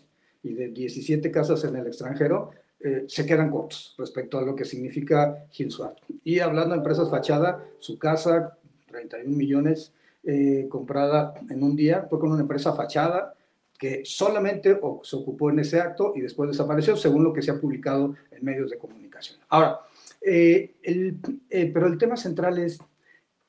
y 0.42 0.54
de 0.54 0.70
17 0.70 1.30
casas 1.32 1.64
en 1.66 1.76
el 1.76 1.88
extranjero, 1.88 2.52
eh, 2.80 3.04
se 3.08 3.26
quedan 3.26 3.52
cortos 3.52 3.94
respecto 3.98 4.38
a 4.38 4.42
lo 4.42 4.56
que 4.56 4.66
significa 4.66 5.46
Gilsuat. 5.52 5.98
Y 6.24 6.40
hablando 6.40 6.72
de 6.72 6.78
empresas 6.78 7.10
fachada, 7.10 7.64
su 7.80 8.00
casa, 8.00 8.58
31 8.88 9.36
millones, 9.36 9.92
eh, 10.32 10.68
comprada 10.70 11.34
en 11.50 11.64
un 11.64 11.76
día, 11.76 12.06
fue 12.08 12.20
con 12.20 12.32
una 12.32 12.42
empresa 12.42 12.72
fachada 12.74 13.34
que 13.80 14.04
solamente 14.06 14.80
se 15.02 15.16
ocupó 15.16 15.50
en 15.50 15.58
ese 15.58 15.80
acto 15.80 16.14
y 16.16 16.22
después 16.22 16.52
desapareció, 16.52 16.96
según 16.96 17.24
lo 17.24 17.34
que 17.34 17.42
se 17.42 17.50
ha 17.50 17.60
publicado 17.60 18.14
en 18.30 18.46
medios 18.46 18.70
de 18.70 18.78
comunicación. 18.78 19.40
Ahora, 19.50 19.80
eh, 20.22 20.76
eh, 20.84 21.72
pero 21.74 21.88
el 21.88 21.98
tema 21.98 22.16
central 22.16 22.60
es, 22.60 22.78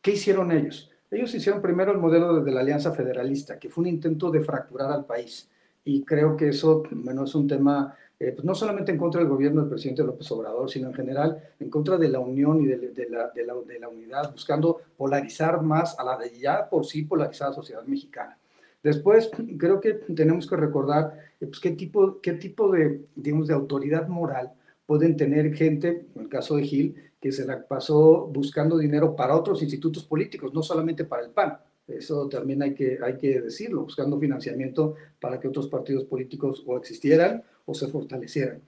¿qué 0.00 0.12
hicieron 0.12 0.52
ellos? 0.52 0.90
Ellos 1.10 1.34
hicieron 1.34 1.60
primero 1.60 1.92
el 1.92 1.98
modelo 1.98 2.36
desde 2.36 2.50
la 2.50 2.60
Alianza 2.60 2.92
Federalista, 2.92 3.58
que 3.58 3.68
fue 3.68 3.82
un 3.82 3.88
intento 3.88 4.30
de 4.30 4.40
fracturar 4.40 4.90
al 4.90 5.04
país. 5.04 5.50
Y 5.84 6.02
creo 6.04 6.34
que 6.34 6.48
eso, 6.48 6.82
bueno, 6.92 7.24
es 7.24 7.34
un 7.34 7.46
tema 7.46 7.94
eh, 8.22 8.32
pues 8.32 8.44
no 8.44 8.54
solamente 8.54 8.92
en 8.92 8.98
contra 8.98 9.22
del 9.22 9.30
gobierno 9.30 9.62
del 9.62 9.70
presidente 9.70 10.04
López 10.04 10.30
Obrador, 10.30 10.70
sino 10.70 10.88
en 10.88 10.94
general 10.94 11.42
en 11.58 11.70
contra 11.70 11.96
de 11.96 12.10
la 12.10 12.20
unión 12.20 12.60
y 12.60 12.66
de, 12.66 12.76
la, 13.08 13.30
de, 13.30 13.44
la, 13.80 13.88
unidad, 13.88 14.30
buscando 14.30 14.82
polarizar 14.94 15.62
más 15.62 15.98
a 15.98 16.04
la 16.04 16.18
ya 16.38 16.68
por 16.68 16.84
sí 16.84 17.02
polarizada 17.04 17.54
sociedad 17.54 17.82
mexicana. 17.84 18.38
Después, 18.82 19.30
creo 19.58 19.80
que 19.80 19.94
tenemos 19.94 20.46
que 20.46 20.56
recordar 20.56 21.14
eh, 21.40 21.46
pues, 21.46 21.60
qué 21.60 21.70
tipo, 21.70 22.20
qué 22.20 22.34
tipo 22.34 22.70
de, 22.70 23.06
digamos, 23.16 23.48
de 23.48 23.54
autoridad 23.54 24.06
moral 24.06 24.52
pueden 24.84 25.16
tener 25.16 25.54
gente, 25.54 26.06
en 26.14 26.20
el 26.20 26.28
caso 26.28 26.56
de 26.56 26.64
Gil, 26.64 26.96
que 27.18 27.32
se 27.32 27.46
la 27.46 27.66
pasó 27.66 28.26
buscando 28.26 28.76
dinero 28.76 29.16
para 29.16 29.34
otros 29.34 29.62
institutos 29.62 30.04
políticos, 30.04 30.52
no 30.52 30.62
solamente 30.62 31.06
para 31.06 31.24
el 31.24 31.30
PAN. 31.30 31.56
Eso 31.86 32.28
también 32.28 32.62
hay 32.62 32.74
que, 32.74 32.98
hay 33.02 33.16
que 33.16 33.40
decirlo, 33.40 33.82
buscando 33.82 34.18
financiamiento 34.18 34.94
para 35.20 35.40
que 35.40 35.48
otros 35.48 35.68
partidos 35.68 36.04
políticos 36.04 36.62
o 36.66 36.76
existieran 36.76 37.42
o 37.70 37.74
se 37.74 37.88
fortalecieran. 37.88 38.60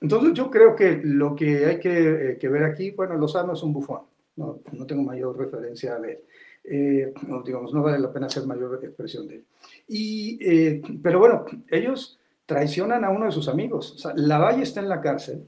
Entonces 0.00 0.32
yo 0.34 0.50
creo 0.50 0.74
que 0.74 1.00
lo 1.04 1.36
que 1.36 1.66
hay 1.66 1.78
que, 1.78 2.38
eh, 2.40 2.48
ver 2.48 2.64
aquí, 2.64 2.90
bueno, 2.90 3.16
Lozano 3.16 3.52
es 3.52 3.62
un 3.62 3.72
bufón, 3.72 4.02
no, 4.36 4.60
no 4.72 4.86
tengo 4.86 5.02
mayor 5.02 5.36
referencia 5.36 5.94
a 5.94 5.98
ver. 5.98 6.24
Eh, 6.62 7.12
digamos, 7.44 7.72
no 7.72 7.82
vale 7.82 7.98
la 7.98 8.12
pena 8.12 8.26
hacer 8.26 8.46
mayor 8.46 8.78
expresión 8.82 9.26
de 9.26 9.36
él. 9.36 9.44
Y, 9.88 10.38
eh, 10.40 10.82
pero 11.02 11.18
bueno, 11.18 11.44
ellos 11.68 12.18
traicionan 12.46 13.04
a 13.04 13.10
uno 13.10 13.26
de 13.26 13.32
sus 13.32 13.48
amigos. 13.48 13.92
O 13.92 13.98
sea, 13.98 14.12
Lavalle 14.14 14.62
está 14.62 14.80
en 14.80 14.88
la 14.88 15.00
cárcel, 15.00 15.46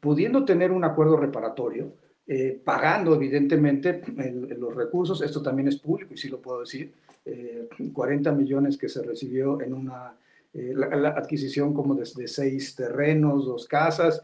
pudiendo 0.00 0.44
tener 0.44 0.72
un 0.72 0.84
acuerdo 0.84 1.16
reparatorio, 1.16 1.94
eh, 2.26 2.60
pagando 2.64 3.14
evidentemente 3.14 4.00
los 4.56 4.74
recursos, 4.74 5.20
esto 5.22 5.42
también 5.42 5.68
es 5.68 5.76
público 5.76 6.14
y 6.14 6.16
sí 6.16 6.28
lo 6.28 6.40
puedo 6.40 6.60
decir, 6.60 6.92
40 7.92 8.30
eh, 8.30 8.32
millones 8.32 8.78
que 8.78 8.88
se 8.88 9.02
recibió 9.02 9.60
en 9.60 9.74
una 9.74 10.14
eh, 10.54 10.72
la, 10.74 11.08
adquisición 11.08 11.72
como 11.72 11.94
de, 11.94 12.28
seis 12.28 12.74
terrenos, 12.74 13.46
dos 13.46 13.66
casas, 13.66 14.22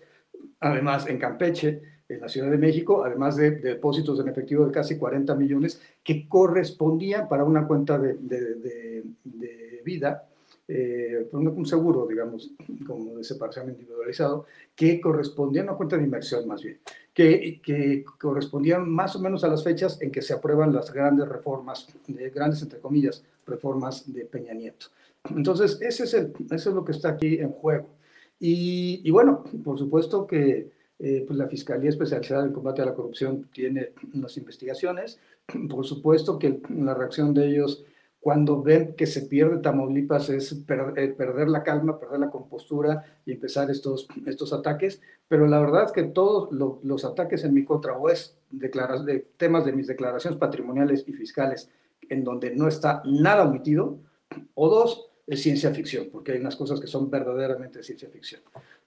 además 0.61 1.07
en 1.07 1.19
Campeche, 1.19 1.83
en 2.09 2.21
la 2.21 2.29
Ciudad 2.29 2.51
de 2.51 2.59
México, 2.59 3.05
además 3.05 3.37
de, 3.37 3.53
depósitos 3.53 4.19
en 4.21 4.29
efectivo 4.29 4.65
de 4.65 4.73
casi 4.73 4.97
40 4.97 5.35
millones 5.35 5.81
que 6.03 6.29
correspondían 6.29 7.29
para 7.29 7.45
una 7.45 7.67
cuenta 7.67 7.99
de, 7.99 8.15
de 8.15 9.83
vida 9.85 10.29
eh, 10.71 11.27
un 11.33 11.65
seguro, 11.65 12.07
digamos, 12.07 12.51
como 12.87 13.17
de 13.17 13.25
separación 13.25 13.71
individualizado, 13.71 14.45
que 14.77 15.01
correspondía 15.01 15.63
a 15.63 15.65
una 15.65 15.77
cuenta 15.77 15.97
de 15.97 16.05
inversión 16.05 16.47
más 16.47 16.63
bien, 16.63 16.79
que, 17.15 17.59
que 17.63 18.05
correspondían 18.19 18.87
más 18.87 19.17
o 19.17 19.19
menos 19.19 19.45
a 19.45 19.49
las 19.49 19.65
fechas 19.65 19.99
en 20.03 20.11
que 20.11 20.21
se 20.21 20.35
aprueban 20.35 20.75
las 20.75 20.93
grandes 20.93 21.27
reformas, 21.27 21.89
de, 22.07 22.29
grandes 22.29 22.61
entre 22.61 22.81
comillas, 22.81 23.25
reformas 23.47 24.13
de 24.13 24.27
Peña 24.27 24.53
Nieto. 24.53 24.89
Entonces, 25.37 25.79
ese 25.81 26.05
es, 26.05 26.15
el, 26.15 26.33
eso 26.51 26.71
es 26.71 26.75
lo 26.75 26.85
que 26.85 26.93
está 26.93 27.11
aquí 27.11 27.39
en 27.39 27.51
juego. 27.51 27.89
Y, 28.39 29.01
y 29.05 29.11
bueno, 29.11 29.45
por 29.65 29.79
supuesto 29.79 30.27
que 30.27 30.71
eh, 30.99 31.25
pues 31.27 31.39
la 31.39 31.47
Fiscalía 31.47 31.91
Especializada 31.91 32.45
en 32.45 32.53
Combate 32.53 32.83
a 32.83 32.87
la 32.87 32.95
Corrupción 32.95 33.49
tiene 33.53 33.93
las 34.15 34.37
investigaciones. 34.37 35.21
Por 35.69 35.87
supuesto 35.87 36.39
que 36.39 36.61
la 36.71 36.95
reacción 36.95 37.33
de 37.35 37.47
ellos 37.47 37.85
cuando 38.21 38.61
ven 38.63 38.95
que 38.97 39.07
se 39.07 39.23
pierde 39.23 39.59
Tamaulipas 39.59 40.29
es 40.29 40.53
eh, 40.53 41.15
perder 41.17 41.49
la 41.49 41.63
calma, 41.63 42.01
perder 42.01 42.19
la 42.19 42.31
compostura 42.31 43.05
y 43.25 43.33
empezar 43.33 43.71
estos, 43.71 44.09
estos 44.27 44.53
ataques. 44.53 45.01
Pero 45.29 45.47
la 45.47 45.61
verdad 45.61 45.85
es 45.85 45.93
que 45.93 46.03
todos 46.03 46.51
los 46.83 47.05
ataques 47.05 47.45
en 47.45 47.55
mi 47.55 47.65
contra 47.65 47.97
o 47.97 48.09
es 48.09 48.37
de 48.51 49.27
temas 49.37 49.65
de 49.65 49.73
mis 49.73 49.87
declaraciones 49.87 50.39
patrimoniales 50.39 51.05
y 51.07 51.13
fiscales 51.13 51.71
en 52.09 52.25
donde 52.25 52.55
no 52.55 52.67
está 52.67 53.03
nada 53.05 53.45
omitido, 53.45 53.99
o 54.55 54.69
dos, 54.69 55.08
es 55.29 55.43
ciencia 55.43 55.71
ficción, 55.73 56.09
porque 56.11 56.33
hay 56.33 56.41
unas 56.41 56.57
cosas 56.57 56.81
que 56.81 56.87
son 56.87 57.11
verdaderamente 57.11 57.83
ciencia 57.83 58.09
ficción. 58.09 58.41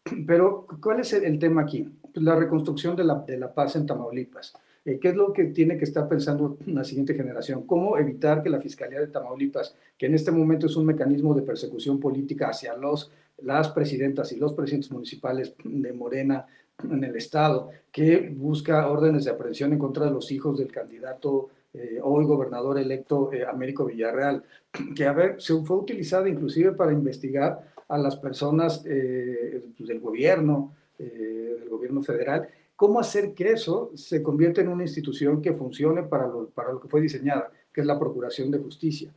Pero, 0.28 0.66
¿cuál 0.82 1.00
es 1.00 1.14
el, 1.14 1.38
tema 1.38 1.62
aquí? 1.62 1.88
Pues 2.14 2.26
la 2.26 2.36
reconstrucción 2.36 2.96
de 2.96 3.04
la, 3.04 3.16
de 3.20 3.38
la 3.38 3.54
paz 3.54 3.76
en 3.76 3.86
Tamaulipas. 3.86 4.54
Eh, 4.84 4.98
¿Qué 5.00 5.10
es 5.10 5.16
lo 5.16 5.32
que 5.32 5.46
tiene 5.46 5.78
que 5.78 5.86
estar 5.86 6.10
pensando 6.10 6.58
la 6.66 6.84
siguiente 6.84 7.14
generación? 7.14 7.68
¿Cómo 7.68 7.98
evitar 7.98 8.42
que 8.42 8.50
la 8.50 8.60
Fiscalía 8.60 9.00
de 9.00 9.08
Tamaulipas, 9.08 9.76
que 9.98 10.08
en 10.08 10.16
este 10.16 10.32
momento 10.32 10.66
es 10.66 10.76
un 10.76 10.88
mecanismo 10.88 11.36
de 11.36 11.44
persecución 11.44 12.00
política 12.00 12.50
hacia 12.50 12.76
los, 12.76 13.12
las 13.44 13.70
presidentas 13.70 14.32
y 14.32 14.38
los 14.38 14.54
presidentes 14.54 14.92
municipales 14.92 15.54
de 15.64 15.94
Morena 15.94 16.48
en 16.84 17.04
el 17.04 17.16
Estado, 17.16 17.70
que 17.92 18.34
busca 18.36 18.90
órdenes 18.90 19.26
de 19.26 19.32
aprehensión 19.32 19.74
en 19.74 19.78
contra 19.78 20.06
de 20.06 20.12
los 20.12 20.32
hijos 20.32 20.58
del 20.58 20.72
candidato 20.72 21.50
eh, 21.74 22.00
hoy 22.04 22.26
gobernador 22.26 22.78
electo 22.80 23.32
eh, 23.32 23.46
Américo 23.46 23.86
Villarreal, 23.86 24.44
que 24.96 25.06
a 25.06 25.14
ver, 25.14 25.42
se 25.42 25.56
fue 25.64 25.78
utilizada 25.78 26.28
inclusive 26.28 26.74
para 26.74 26.92
investigar 26.92 27.72
a 27.88 27.98
las 27.98 28.16
personas 28.16 28.84
pues, 28.84 29.88
del 29.90 30.00
gobierno, 30.00 30.74
del 30.98 31.68
gobierno 31.70 32.02
federal, 32.02 32.48
cómo 32.78 33.02
hacer 33.02 33.34
que 33.34 33.52
eso 33.52 33.92
se 33.96 34.24
convierta 34.24 34.62
en 34.62 34.70
una 34.70 34.84
institución 34.84 35.42
que 35.42 35.52
funcione 35.52 36.04
para 36.04 36.26
lo, 36.26 36.48
para 36.52 36.72
lo 36.72 36.80
que 36.80 36.88
fue 36.88 37.02
diseñada, 37.02 37.52
que 37.74 37.82
es 37.82 37.88
la 37.88 38.00
Procuración 38.00 38.50
de 38.50 38.60
Justicia. 38.60 39.12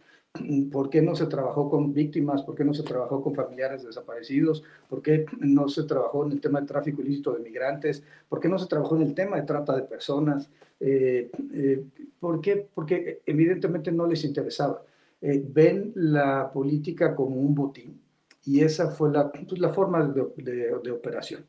¿Por 0.70 0.91
qué 0.91 1.01
no 1.01 1.14
se 1.14 1.26
trabajó 1.26 1.70
con 1.70 1.95
víctimas? 1.95 2.43
¿Por 2.43 2.55
qué 2.55 2.64
no 2.64 2.74
se 2.74 2.82
trabajó 2.82 3.22
con 3.22 3.35
familiares 3.35 3.85
desaparecidos? 3.85 4.64
¿Por 4.89 5.01
qué 5.01 5.26
no 5.39 5.68
se 5.68 5.85
trabajó 5.85 6.26
en 6.26 6.32
el 6.32 6.41
tema 6.41 6.61
de 6.61 6.66
tráfico 6.66 7.03
ilícito 7.03 7.32
de 7.32 7.43
migrantes? 7.43 8.03
¿Por 8.28 8.41
qué 8.41 8.49
no 8.49 8.59
se 8.59 8.66
trabajó 8.66 8.97
en 8.97 9.03
el 9.03 9.14
tema 9.14 9.37
de 9.37 9.43
trata 9.43 9.76
de 9.76 9.82
personas? 9.82 10.51
Eh, 10.80 11.30
eh, 11.53 11.85
¿Por 12.18 12.41
qué? 12.41 12.66
Porque 12.74 13.22
evidentemente 13.24 13.93
no 13.93 14.07
les 14.07 14.24
interesaba. 14.24 14.82
Eh, 15.20 15.43
ven 15.47 15.93
la 15.95 16.51
política 16.53 17.14
como 17.14 17.37
un 17.37 17.55
botín 17.55 18.01
y 18.45 18.61
esa 18.61 18.91
fue 18.91 19.12
la, 19.12 19.30
pues, 19.30 19.61
la 19.61 19.70
forma 19.70 20.05
de, 20.05 20.26
de, 20.37 20.78
de 20.82 20.91
operación. 20.91 21.47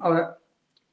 ahora, 0.00 0.38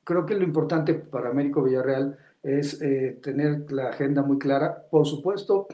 creo 0.03 0.25
que 0.25 0.35
lo 0.35 0.43
importante 0.43 0.93
para 0.93 1.29
Américo 1.29 1.63
Villarreal 1.63 2.17
es 2.43 2.81
eh, 2.81 3.19
tener 3.21 3.71
la 3.71 3.89
agenda 3.89 4.21
muy 4.21 4.37
clara. 4.37 4.85
Por 4.91 5.07
supuesto, 5.07 5.67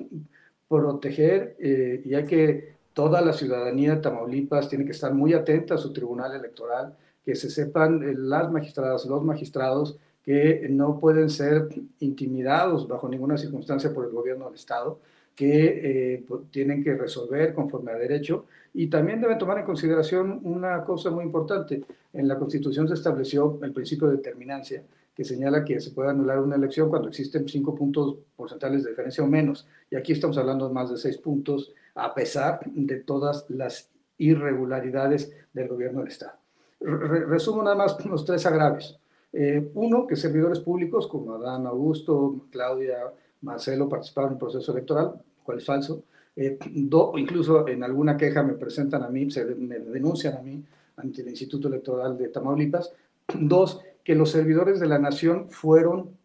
proteger 0.70 1.57
eh, 1.59 2.01
y 2.05 2.13
hay 2.13 2.26
que, 2.26 2.80
toda 2.93 3.22
la 3.22 3.34
ciudadanía 3.34 3.95
de 3.95 4.01
Tamaulipas 4.01 4.70
tiene 4.70 4.86
que 4.86 4.91
estar 4.91 5.13
muy 5.13 5.34
atenta 5.34 5.76
a 5.76 5.78
su 5.78 5.91
tribunal 5.91 6.34
electoral, 6.36 6.95
que 7.26 7.36
se 7.36 7.49
sepan 7.49 8.03
eh, 8.03 8.13
las 8.15 8.51
magistradas, 8.51 9.05
los 9.05 9.24
magistrados, 9.24 9.97
que 10.24 10.67
no 10.70 10.99
pueden 10.99 11.30
ser 11.30 11.70
intimidados 11.99 12.88
bajo 12.88 13.09
ninguna 13.09 13.38
circunstancia 13.38 13.93
por 13.93 14.05
el 14.05 14.11
gobierno 14.11 14.45
del 14.45 14.55
Estado, 14.55 14.99
que 15.36 16.26
tienen 16.51 16.84
que 16.84 16.95
resolver 16.95 17.53
conforme 17.53 17.93
a 17.93 17.95
derecho 17.95 18.45
y 18.74 18.88
también 18.88 19.22
deben 19.22 19.38
tomar 19.38 19.57
en 19.59 19.65
consideración 19.65 20.41
una 20.43 20.84
cosa 20.84 21.09
muy 21.09 21.24
importante. 21.24 21.82
En 22.13 22.28
la 22.28 22.38
Constitución 22.38 22.88
se 22.89 22.95
estableció 22.95 23.57
el 23.63 23.72
principio 23.72 24.09
de 24.09 24.17
determinancia, 24.17 24.84
señala 25.24 25.65
que 25.65 25.80
se 25.80 25.91
puede 25.91 26.09
anular 26.09 26.39
una 26.39 26.55
elección 26.55 26.89
cuando 26.89 27.09
existen 27.09 27.47
cinco 27.47 27.76
puntos 27.76 28.17
porcentuales 28.36 28.84
de 28.84 28.91
diferencia 28.91 29.24
o 29.24 29.28
menos. 29.28 29.67
Y 29.89 29.95
aquí 29.95 30.13
estamos 30.13 30.38
hablando 30.38 30.67
de 30.67 30.74
más 30.74 30.89
de 30.89 30.97
seis 30.97 31.17
puntos, 31.17 31.74
a 31.95 32.13
pesar 32.13 32.61
de 32.65 32.97
todas 32.97 33.45
las 33.49 33.89
irregularidades 34.17 35.32
del 35.53 35.67
gobierno 35.67 35.99
del 35.99 36.09
Estado. 36.09 36.34
resumo 36.80 37.63
nada 37.63 37.76
más 37.76 38.05
los 38.05 38.24
tres 38.26 38.45
agravios. 38.45 38.99
Eh, 39.32 39.70
uno, 39.76 40.07
que 40.07 40.15
servidores 40.15 40.59
públicos 40.59 41.07
como 41.07 41.36
Adán 41.36 41.67
Augusto, 41.67 42.47
Claudia, 42.51 42.97
Marcelo 43.41 43.88
participaron 43.88 44.32
en 44.32 44.34
el 44.34 44.39
proceso 44.39 44.72
electoral, 44.72 45.22
cual 45.43 45.57
es 45.57 45.65
falso. 45.65 46.03
Eh, 46.36 46.57
incluso 46.74 47.67
en 47.67 47.84
alguna 47.84 48.15
queja 48.15 48.43
me 48.43 48.53
presentan 48.53 49.03
a 49.03 49.09
mí, 49.09 49.30
se 49.30 49.43
me 49.43 49.80
denuncian 49.80 50.38
a 50.38 50.41
mí 50.41 50.63
ante 50.97 51.22
el 51.22 51.30
Instituto 51.30 51.67
Electoral 51.67 52.17
de 52.17 52.30
Tamaulipas. 52.30 52.91
Dos, 53.39 53.82
que 54.04 54.16
los 54.16 54.32
servidores 54.32 54.80
de 54.80 54.88
la 54.88 55.00
nación 55.00 55.50
fueron 55.50 56.18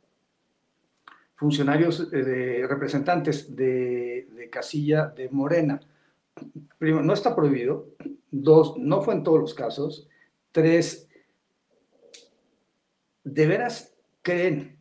funcionarios, 1.34 2.08
eh, 2.12 2.22
de, 2.22 2.66
representantes 2.66 3.54
de, 3.54 4.28
de, 4.34 4.50
casilla 4.50 5.06
de 5.06 5.28
Morena. 5.28 5.80
primero, 6.78 7.04
no 7.04 7.12
está 7.12 7.34
prohibido. 7.34 7.88
Dos, 8.30 8.76
no 8.78 9.02
fue 9.02 9.14
en 9.14 9.22
todos 9.22 9.40
los 9.40 9.54
casos. 9.54 10.08
Tres, 10.52 11.08
¿de 13.22 13.46
veras 13.46 13.94
creen 14.22 14.78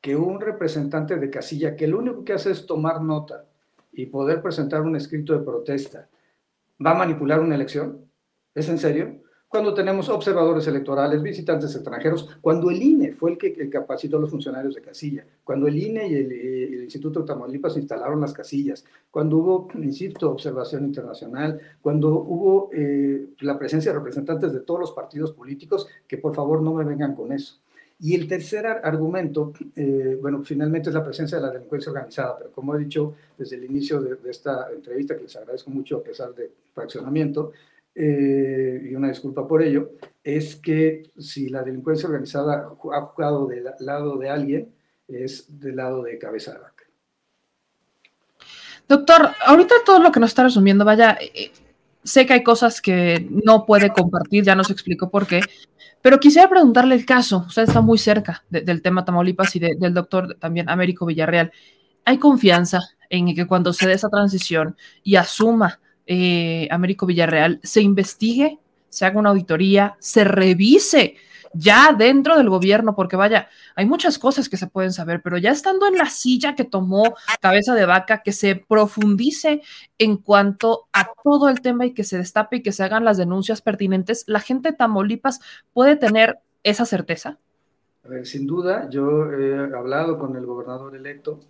que 0.00 0.16
un 0.16 0.40
representante 0.40 1.16
de 1.16 1.30
casilla 1.30 1.76
que 1.76 1.86
lo 1.86 1.98
único 1.98 2.24
que 2.24 2.32
hace 2.32 2.52
es 2.52 2.66
tomar 2.66 3.02
nota 3.02 3.44
y 3.92 4.06
poder 4.06 4.42
presentar 4.42 4.82
un 4.82 4.96
escrito 4.96 5.32
de 5.32 5.44
protesta 5.44 6.08
va 6.84 6.92
a 6.92 6.98
manipular 6.98 7.40
una 7.40 7.54
elección? 7.54 8.08
¿Es 8.54 8.68
en 8.68 8.78
serio? 8.78 9.22
Cuando 9.48 9.72
tenemos 9.72 10.10
observadores 10.10 10.66
electorales, 10.66 11.22
visitantes 11.22 11.74
extranjeros, 11.74 12.28
cuando 12.40 12.70
el 12.70 12.82
INE 12.82 13.12
fue 13.12 13.32
el 13.32 13.38
que, 13.38 13.70
capacitó 13.70 14.18
a 14.18 14.20
los 14.20 14.30
funcionarios 14.30 14.74
de 14.74 14.82
casilla, 14.82 15.24
cuando 15.42 15.66
el 15.66 15.78
INE 15.78 16.06
y 16.06 16.14
el, 16.14 16.82
Instituto 16.88 17.20
de 17.20 17.26
Tamaulipas 17.26 17.76
instalaron 17.76 18.20
las 18.20 18.32
casillas, 18.32 18.84
cuando 19.10 19.38
hubo, 19.38 19.68
insisto, 19.74 20.30
observación 20.30 20.84
internacional, 20.84 21.60
cuando 21.82 22.08
hubo 22.08 22.70
eh, 22.72 23.28
la 23.40 23.58
presencia 23.58 23.92
de 23.92 23.98
representantes 23.98 24.52
de 24.52 24.60
todos 24.60 24.80
los 24.80 24.92
partidos 24.92 25.32
políticos, 25.32 25.86
que 26.06 26.16
por 26.16 26.34
favor 26.34 26.62
no 26.62 26.74
me 26.74 26.84
vengan 26.84 27.14
con 27.14 27.32
eso. 27.32 27.58
Y 28.00 28.14
el 28.14 28.28
tercer 28.28 28.66
argumento, 28.66 29.52
eh, 29.74 30.16
bueno, 30.20 30.42
finalmente 30.44 30.88
es 30.88 30.94
la 30.94 31.04
presencia 31.04 31.38
de 31.38 31.46
la 31.46 31.52
delincuencia 31.52 31.90
organizada, 31.90 32.38
pero 32.38 32.52
como 32.52 32.74
he 32.74 32.78
dicho 32.78 33.14
desde 33.36 33.56
el 33.56 33.64
inicio 33.64 34.00
de, 34.00 34.14
de 34.14 34.30
esta 34.30 34.70
entrevista, 34.72 35.16
que 35.16 35.24
les 35.24 35.36
agradezco 35.36 35.70
mucho 35.70 35.98
a 35.98 36.02
pesar 36.02 36.34
de 36.34 36.50
fraccionamiento, 36.72 37.52
eh, 38.00 38.80
y 38.88 38.94
una 38.94 39.08
disculpa 39.08 39.48
por 39.48 39.60
ello, 39.60 39.90
es 40.22 40.54
que 40.54 41.10
si 41.18 41.48
la 41.48 41.64
delincuencia 41.64 42.08
organizada 42.08 42.68
ha 42.92 43.00
jugado 43.02 43.48
del 43.48 43.64
lado 43.80 44.16
de 44.18 44.30
alguien, 44.30 44.72
es 45.08 45.58
del 45.58 45.76
lado 45.76 46.04
de 46.04 46.16
cabeza 46.16 46.52
de 46.52 46.60
vaca. 46.60 46.84
Doctor, 48.88 49.30
ahorita 49.44 49.74
todo 49.84 49.98
lo 49.98 50.12
que 50.12 50.20
nos 50.20 50.30
está 50.30 50.44
resumiendo, 50.44 50.84
vaya, 50.84 51.18
eh, 51.20 51.50
sé 52.04 52.24
que 52.24 52.34
hay 52.34 52.44
cosas 52.44 52.80
que 52.80 53.26
no 53.30 53.66
puede 53.66 53.92
compartir, 53.92 54.44
ya 54.44 54.54
nos 54.54 54.70
explicó 54.70 55.10
por 55.10 55.26
qué, 55.26 55.40
pero 56.00 56.20
quisiera 56.20 56.48
preguntarle 56.48 56.94
el 56.94 57.04
caso, 57.04 57.46
usted 57.48 57.62
está 57.64 57.80
muy 57.80 57.98
cerca 57.98 58.44
del 58.48 58.80
tema 58.80 59.04
Tamaulipas 59.04 59.56
y 59.56 59.58
del 59.58 59.92
doctor 59.92 60.36
también 60.38 60.68
Américo 60.68 61.04
Villarreal. 61.04 61.50
¿Hay 62.04 62.18
confianza 62.18 62.80
en 63.10 63.34
que 63.34 63.46
cuando 63.48 63.72
se 63.72 63.88
dé 63.88 63.94
esa 63.94 64.08
transición 64.08 64.76
y 65.02 65.16
asuma 65.16 65.80
eh, 66.10 66.66
Américo 66.70 67.04
Villarreal, 67.04 67.60
se 67.62 67.82
investigue, 67.82 68.58
se 68.88 69.04
haga 69.04 69.20
una 69.20 69.28
auditoría, 69.28 69.96
se 70.00 70.24
revise 70.24 71.16
ya 71.52 71.94
dentro 71.96 72.38
del 72.38 72.48
gobierno, 72.48 72.94
porque 72.94 73.16
vaya, 73.16 73.48
hay 73.74 73.84
muchas 73.84 74.18
cosas 74.18 74.48
que 74.48 74.56
se 74.56 74.66
pueden 74.66 74.92
saber, 74.92 75.20
pero 75.22 75.36
ya 75.36 75.50
estando 75.50 75.86
en 75.86 75.96
la 75.96 76.06
silla 76.06 76.54
que 76.54 76.64
tomó 76.64 77.14
cabeza 77.40 77.74
de 77.74 77.84
vaca, 77.84 78.22
que 78.22 78.32
se 78.32 78.56
profundice 78.56 79.60
en 79.98 80.16
cuanto 80.16 80.88
a 80.92 81.10
todo 81.22 81.50
el 81.50 81.60
tema 81.60 81.84
y 81.84 81.92
que 81.92 82.04
se 82.04 82.16
destape 82.16 82.56
y 82.56 82.62
que 82.62 82.72
se 82.72 82.84
hagan 82.84 83.04
las 83.04 83.18
denuncias 83.18 83.60
pertinentes, 83.60 84.24
la 84.26 84.40
gente 84.40 84.70
de 84.70 84.76
Tamaulipas 84.76 85.40
puede 85.74 85.96
tener 85.96 86.38
esa 86.62 86.86
certeza. 86.86 87.38
A 88.02 88.08
ver, 88.08 88.26
sin 88.26 88.46
duda, 88.46 88.88
yo 88.88 89.30
he 89.30 89.76
hablado 89.76 90.18
con 90.18 90.36
el 90.36 90.46
gobernador 90.46 90.96
electo, 90.96 91.40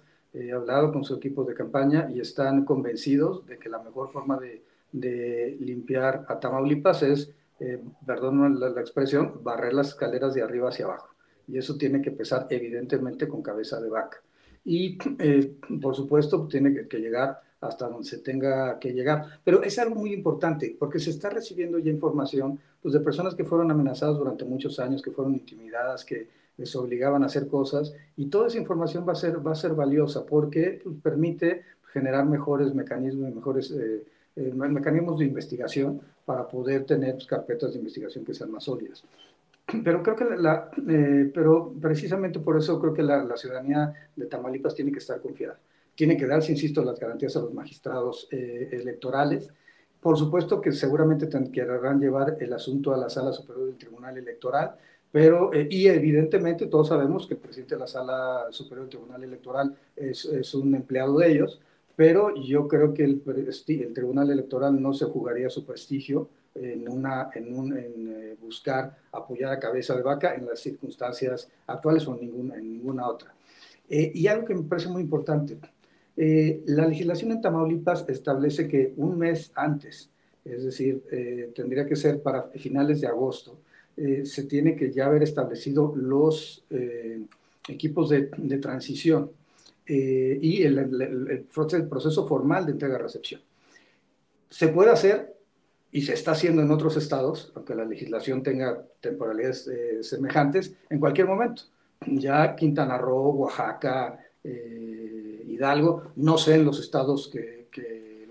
he 0.41 0.53
hablado 0.53 0.93
con 0.93 1.05
su 1.05 1.15
equipo 1.15 1.45
de 1.45 1.55
campaña 1.55 2.09
y 2.15 2.21
están 2.21 2.65
convencidos 2.65 3.47
de 3.47 3.59
que 3.59 3.69
la 3.69 3.79
mejor 3.79 4.13
forma 4.13 4.39
de, 4.39 4.63
limpiar 5.61 6.25
a 6.29 6.41
Tamaulipas 6.41 7.03
es, 7.03 7.31
eh, 7.61 7.83
perdón 8.07 8.59
la, 8.59 8.81
expresión, 8.81 9.41
barrer 9.43 9.75
las 9.75 9.89
escaleras 9.89 10.33
de 10.33 10.43
arriba 10.43 10.71
hacia 10.71 10.87
abajo. 10.87 11.09
Y 11.47 11.59
eso 11.59 11.77
tiene 11.77 12.01
que 12.01 12.11
empezar 12.11 12.47
evidentemente 12.51 13.29
con 13.29 13.43
cabeza 13.43 13.81
de 13.81 13.91
vaca. 13.91 14.19
Y 14.65 14.99
eh, 15.19 15.57
por 15.81 15.95
supuesto 15.95 16.47
tiene 16.47 16.87
que, 16.89 16.99
llegar 16.99 17.41
hasta 17.61 17.89
donde 17.89 18.09
se 18.09 18.19
tenga 18.19 18.79
que 18.79 18.93
llegar. 18.93 19.41
Pero 19.45 19.63
es 19.63 19.79
algo 19.79 19.97
muy 19.97 20.13
importante 20.13 20.75
porque 20.79 21.01
se 21.01 21.11
está 21.11 21.29
recibiendo 21.29 21.79
ya 21.79 21.91
información 21.91 22.59
pues, 22.81 22.95
de 22.95 23.01
personas 23.01 23.35
que 23.35 23.45
fueron 23.45 23.71
amenazadas 23.71 24.17
durante 24.17 24.45
muchos 24.45 24.79
años, 24.79 25.03
que 25.03 25.11
fueron 25.11 25.35
intimidadas, 25.35 26.05
que 26.05 26.29
les 26.59 26.75
obligaban 26.77 27.23
a 27.23 27.27
hacer 27.27 27.49
cosas 27.49 27.95
y 28.17 28.27
toda 28.27 28.49
esa 28.49 28.59
información 28.59 29.07
va 29.09 29.13
a 29.13 29.17
ser, 29.17 29.47
va 29.47 29.53
a 29.53 29.55
ser 29.55 29.73
valiosa 29.75 30.27
porque 30.27 30.83
permite 31.03 31.63
generar 31.93 32.27
mejores 32.27 32.75
mecanismos, 32.75 33.35
mejores 33.35 33.71
eh, 33.71 34.05
eh, 34.37 34.53
mecanismos 34.53 35.19
de 35.19 35.25
investigación 35.25 36.01
para 36.25 36.47
poder 36.47 36.85
tener 36.85 37.15
pues, 37.15 37.27
carpetas 37.27 37.73
de 37.73 37.79
investigación 37.79 38.25
que 38.25 38.35
sean 38.35 38.51
más 38.51 38.65
sólidas. 38.65 39.05
Pero 39.85 40.03
creo 40.03 40.17
que 40.17 40.25
la, 40.37 40.71
eh, 40.89 41.31
pero 41.33 41.73
precisamente 41.81 42.41
por 42.41 42.59
eso 42.59 42.81
creo 42.81 42.93
que 42.93 43.03
la, 43.03 43.23
la, 43.23 43.37
ciudadanía 43.37 43.93
de 44.17 44.27
Tamaulipas 44.27 44.75
tiene 44.75 44.93
que 44.93 44.99
estar 44.99 45.21
confiada. 45.21 45.59
Tiene 45.95 46.17
que 46.17 46.27
darse, 46.27 46.53
insisto, 46.53 46.83
las 46.85 46.99
garantías 46.99 47.37
a 47.37 47.41
los 47.41 47.53
magistrados 47.53 48.29
electorales. 48.31 49.51
Por 50.01 50.17
supuesto 50.17 50.61
que 50.61 50.71
seguramente 50.71 51.29
querrán 51.51 51.99
llevar 51.99 52.37
el 52.39 52.53
asunto 52.53 52.95
a 52.95 52.97
la 52.97 53.11
Sala 53.11 53.33
Superior 53.33 53.67
del 53.67 53.77
Tribunal 53.77 54.17
Electoral, 54.17 54.77
pero, 55.11 55.53
eh, 55.55 55.67
y 55.71 55.87
evidentemente 55.87 56.67
todos 56.67 56.89
sabemos 56.89 57.27
que 57.27 57.35
el 57.35 57.41
presidente 57.41 57.75
de 57.75 57.81
la 57.81 57.87
Sala 57.87 58.47
Superior 58.51 58.87
del 58.87 58.99
Tribunal 58.99 59.25
Electoral 59.25 59.75
es, 59.97 60.25
es 60.27 60.55
un 60.55 60.75
empleado 60.75 61.19
de 61.19 61.33
ellos, 61.33 61.61
pero 61.97 62.35
yo 62.37 62.69
creo 62.69 62.93
que 62.93 63.05
el, 63.05 63.23
el, 63.27 63.93
Tribunal 63.95 64.31
Electoral 64.31 64.81
no 64.81 64.93
se 64.93 65.07
jugaría 65.07 65.49
su 65.49 65.65
prestigio 65.65 66.29
en, 66.55 66.89
una, 66.89 67.31
en, 67.35 67.59
un, 67.59 67.77
en 67.77 68.09
eh, 68.09 68.37
buscar 68.41 68.97
apoyar 69.13 69.53
a 69.53 69.59
cabeza 69.59 69.97
de 69.97 70.03
vaca 70.03 70.35
en 70.35 70.47
las 70.47 70.61
circunstancias 70.61 71.49
actuales 71.67 72.07
o 72.07 72.15
en 72.15 72.21
ninguna, 72.21 72.57
en 72.57 72.73
ninguna 72.73 73.09
otra. 73.09 73.35
Eh, 73.89 74.13
y 74.15 74.27
algo 74.27 74.45
que 74.45 74.55
me 74.55 74.63
parece 74.65 74.89
muy 74.89 75.03
importante, 75.03 75.59
la 76.17 76.87
legislación 76.89 77.31
en 77.31 77.41
Tamaulipas 77.41 78.05
establece 78.09 78.67
que 78.67 78.93
un 78.97 79.17
mes 79.17 79.53
antes, 79.55 80.11
es 80.45 80.65
decir, 80.65 81.05
tendría 81.55 81.87
que 81.87 81.95
ser 81.95 82.21
para 82.21 82.43
finales 82.49 83.01
de 83.01 83.07
agosto, 83.07 83.57
eh, 84.01 84.25
se 84.25 84.45
tiene 84.45 84.77
que 84.77 84.93
ya 84.93 85.07
haber 85.07 85.25
establecido 85.25 85.93
los 85.97 86.65
eh, 86.71 87.21
equipos 87.67 88.09
de, 88.11 88.29
transición 88.61 89.33
eh, 89.87 90.39
y 90.41 90.63
el, 90.63 91.45
proceso 91.51 92.25
formal 92.29 92.65
de 92.65 92.73
entrega-recepción. 92.73 93.41
Se 94.51 94.69
puede 94.69 94.91
hacer 94.91 95.35
y 95.91 96.03
se 96.03 96.15
está 96.15 96.31
haciendo 96.31 96.63
en 96.63 96.71
otros 96.71 96.97
estados, 96.97 97.51
aunque 97.57 97.75
la 97.75 97.85
legislación 97.85 98.45
tenga 98.45 98.85
temporalidades 99.01 99.69
semejantes, 100.03 100.73
en 100.91 101.01
cualquier 101.01 101.27
momento. 101.27 101.63
Ya 102.07 102.55
Quintana 102.55 102.99
Roo, 102.99 103.31
Oaxaca, 103.31 104.17
Hidalgo, 104.45 106.13
no 106.15 106.39
sé 106.39 106.55
en 106.55 106.65
los 106.65 106.79
estados 106.79 107.27
que, 107.27 107.59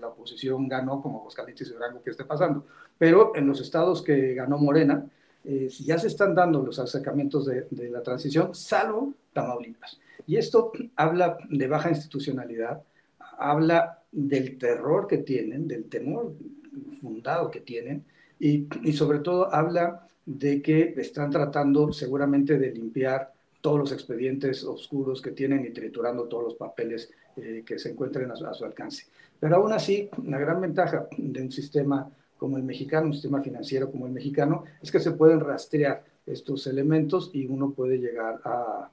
la 0.00 0.06
oposición 0.06 0.68
ganó, 0.68 1.02
como 1.02 1.18
Aguascalientes 1.18 1.68
y 1.68 1.72
Durango, 1.72 2.00
que 2.02 2.10
esté 2.10 2.24
pasando, 2.24 2.64
pero 2.96 3.32
en 3.34 3.48
los 3.48 3.60
estados 3.60 4.00
que 4.00 4.32
ganó 4.32 4.56
Morena, 4.56 5.04
eh, 5.50 5.70
ya 5.82 5.98
se 5.98 6.08
están 6.08 6.34
dando 6.34 6.62
los 6.62 6.78
acercamientos 6.78 7.46
de, 7.46 7.88
la 7.88 8.02
transición, 8.02 8.54
salvo 8.54 9.14
Tamaulipas. 9.32 9.98
Y 10.26 10.36
esto 10.36 10.72
habla 10.94 11.38
de 11.48 11.66
baja 11.66 11.88
institucionalidad, 11.88 12.82
habla 13.38 14.02
del 14.12 14.58
terror 14.58 15.06
que 15.06 15.16
tienen, 15.16 15.66
del 15.66 15.84
temor 15.84 16.34
fundado 17.00 17.50
que 17.50 17.60
tienen, 17.60 18.04
y, 18.38 18.68
sobre 18.92 19.20
todo 19.20 19.50
habla 19.50 20.06
de 20.26 20.60
que 20.60 20.94
están 20.98 21.30
tratando 21.30 21.94
seguramente 21.94 22.58
de 22.58 22.70
limpiar 22.70 23.32
todos 23.62 23.78
los 23.78 23.92
expedientes 23.92 24.62
oscuros 24.64 25.22
que 25.22 25.30
tienen 25.30 25.64
y 25.64 25.70
triturando 25.70 26.24
todos 26.24 26.44
los 26.44 26.54
papeles 26.56 27.10
eh, 27.36 27.62
que 27.64 27.78
se 27.78 27.92
encuentren 27.92 28.30
a 28.30 28.36
su, 28.36 28.66
alcance. 28.66 29.06
Pero 29.40 29.56
aún 29.56 29.72
así, 29.72 30.10
la 30.26 30.38
gran 30.38 30.60
ventaja 30.60 31.08
de 31.16 31.40
un 31.40 31.50
sistema 31.50 32.06
como 32.38 32.56
el 32.56 32.62
mexicano, 32.62 33.08
un 33.08 33.12
sistema 33.12 33.42
financiero 33.42 33.90
como 33.90 34.06
el 34.06 34.12
mexicano, 34.12 34.64
es 34.80 34.90
que 34.90 35.00
se 35.00 35.12
pueden 35.12 35.40
rastrear 35.40 36.04
estos 36.26 36.66
elementos 36.66 37.30
y 37.32 37.46
uno 37.46 37.70
puede 37.70 37.98
llegar 37.98 38.40
a, 38.44 38.90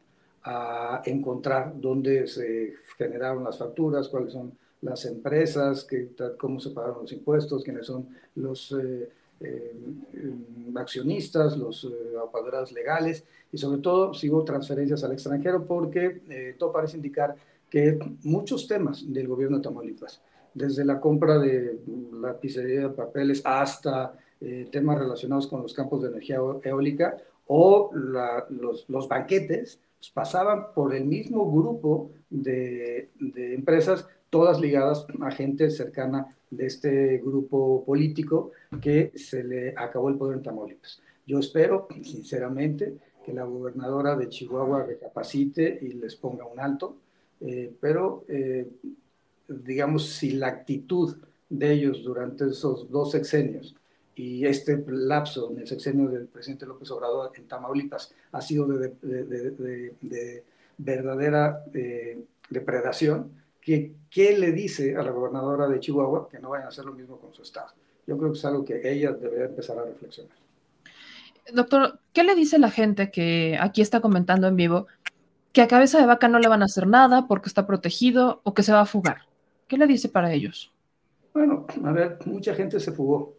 encontrar 1.05 1.73
dónde 1.81 2.27
se 2.27 2.75
generaron 2.99 3.43
las 3.43 3.57
facturas, 3.57 4.09
cuáles 4.09 4.33
son 4.33 4.53
las 4.81 5.03
empresas, 5.05 5.83
qué, 5.85 6.09
cómo 6.37 6.59
se 6.59 6.69
pagaron 6.69 7.01
los 7.01 7.11
impuestos, 7.11 7.63
quiénes 7.63 7.87
son 7.87 8.07
los 8.35 8.71
eh, 8.73 9.09
eh, 9.41 9.73
accionistas, 10.75 11.57
los 11.57 11.83
eh, 11.83 12.73
legales 12.73 13.25
y 13.51 13.57
sobre 13.57 13.81
todo 13.81 14.13
si 14.13 14.29
hubo 14.29 14.43
transferencias 14.43 15.03
al 15.03 15.11
extranjero 15.11 15.65
porque 15.65 16.21
eh, 16.29 16.55
todo 16.57 16.71
parece 16.71 16.95
indicar 16.95 17.35
que 17.69 17.99
muchos 18.23 18.67
temas 18.67 19.03
del 19.11 19.27
gobierno 19.27 19.57
de 19.57 19.63
Tamaulipas 19.63 20.21
desde 20.56 20.84
la 20.84 20.99
compra 20.99 21.38
de 21.38 21.80
la 22.20 22.39
pizzería 22.39 22.82
de 22.82 22.89
papeles 22.89 23.41
hasta 23.45 24.18
eh, 24.41 24.68
temas 24.72 24.97
relacionados 24.97 25.47
con 25.47 25.62
los 25.62 25.74
campos 25.74 26.01
de 26.01 26.10
energía 26.10 26.38
eólica 26.64 27.18
o 27.45 27.91
los, 27.93 28.89
los, 28.89 29.08
banquetes, 29.08 29.80
pues, 29.97 30.10
pasaban 30.10 30.74
por 30.74 30.95
el 30.95 31.06
mismo 31.06 31.51
grupo 31.51 32.10
de, 32.30 33.10
de, 33.20 33.53
empresas, 33.53 34.08
todas 34.30 34.60
ligadas 34.60 35.06
a 35.22 35.32
gente 35.32 35.70
cercana 35.70 36.26
de 36.49 36.66
este 36.66 37.18
grupo 37.20 37.84
político 37.86 38.51
que 38.82 39.12
se 39.16 39.43
le 39.43 39.74
acabó 39.78 40.10
el 40.10 40.16
poder 40.16 40.38
en 40.38 40.43
Tamaulipas. 40.43 41.01
Yo 41.28 41.39
espero, 41.39 41.88
sinceramente, 42.01 42.97
que 43.26 43.34
la 43.34 43.43
gobernadora 43.43 44.16
de 44.16 44.30
Chihuahua 44.30 44.84
recapacite 44.84 45.80
y 45.82 45.93
les 45.93 46.16
ponga 46.16 46.45
un 46.45 46.60
alto, 46.60 46.97
eh, 47.41 47.74
pero 47.80 48.24
eh, 48.28 48.68
digamos, 49.47 50.09
si 50.09 50.31
la 50.31 50.47
actitud 50.47 51.17
de 51.49 51.71
ellos 51.71 52.03
durante 52.03 52.45
esos 52.45 52.89
dos 52.89 53.11
sexenios 53.11 53.75
y 54.15 54.45
este 54.45 54.83
lapso 54.87 55.51
en 55.51 55.59
el 55.59 55.67
sexenio 55.67 56.09
del 56.09 56.27
presidente 56.27 56.65
López 56.65 56.89
Obrador 56.91 57.31
en 57.35 57.47
Tamaulipas 57.47 58.13
ha 58.31 58.41
sido 58.41 58.65
de, 58.67 58.93
de, 59.01 60.43
verdadera 60.77 61.63
eh, 61.73 62.23
depredación, 62.49 63.31
¿qué, 63.61 63.93
¿qué 64.09 64.37
le 64.37 64.51
dice 64.51 64.95
a 64.95 65.03
la 65.03 65.11
gobernadora 65.11 65.67
de 65.67 65.79
Chihuahua 65.79 66.29
que 66.29 66.39
no 66.39 66.49
vayan 66.49 66.67
a 66.67 66.69
hacer 66.69 66.85
lo 66.85 66.93
mismo 66.93 67.17
con 67.17 67.33
su 67.33 67.43
estado? 67.43 67.69
Yo 68.07 68.17
creo 68.17 68.31
que 68.31 68.37
es 68.37 68.45
algo 68.45 68.63
que 68.63 68.81
ella 68.89 69.11
debería 69.11 69.45
empezar 69.45 69.77
a 69.79 69.85
reflexionar. 69.85 70.37
Doctor, 71.53 71.99
¿qué 72.13 72.23
le 72.23 72.35
dice 72.35 72.57
la 72.57 72.71
gente 72.71 73.11
que 73.11 73.57
aquí 73.59 73.81
está 73.81 74.01
comentando 74.01 74.47
en 74.47 74.55
vivo 74.55 74.87
que 75.53 75.61
a 75.61 75.67
cabeza 75.67 75.99
de 75.99 76.05
vaca 76.05 76.27
no 76.27 76.39
le 76.39 76.47
van 76.47 76.61
a 76.61 76.65
hacer 76.65 76.87
nada 76.87 77.27
porque 77.27 77.49
está 77.49 77.67
protegido 77.67 78.41
o 78.43 78.53
que 78.53 78.63
se 78.63 78.73
va 78.73 78.81
a 78.81 78.85
fugar? 78.85 79.21
¿Qué 79.68 79.78
le 79.78 79.88
dice 79.88 80.09
para 80.09 80.32
ellos? 80.32 80.72
Bueno, 81.34 81.66
a 81.84 81.91
ver, 81.91 82.20
mucha 82.26 82.53
gente 82.53 82.80
se 82.80 82.91
fugó. 82.91 83.34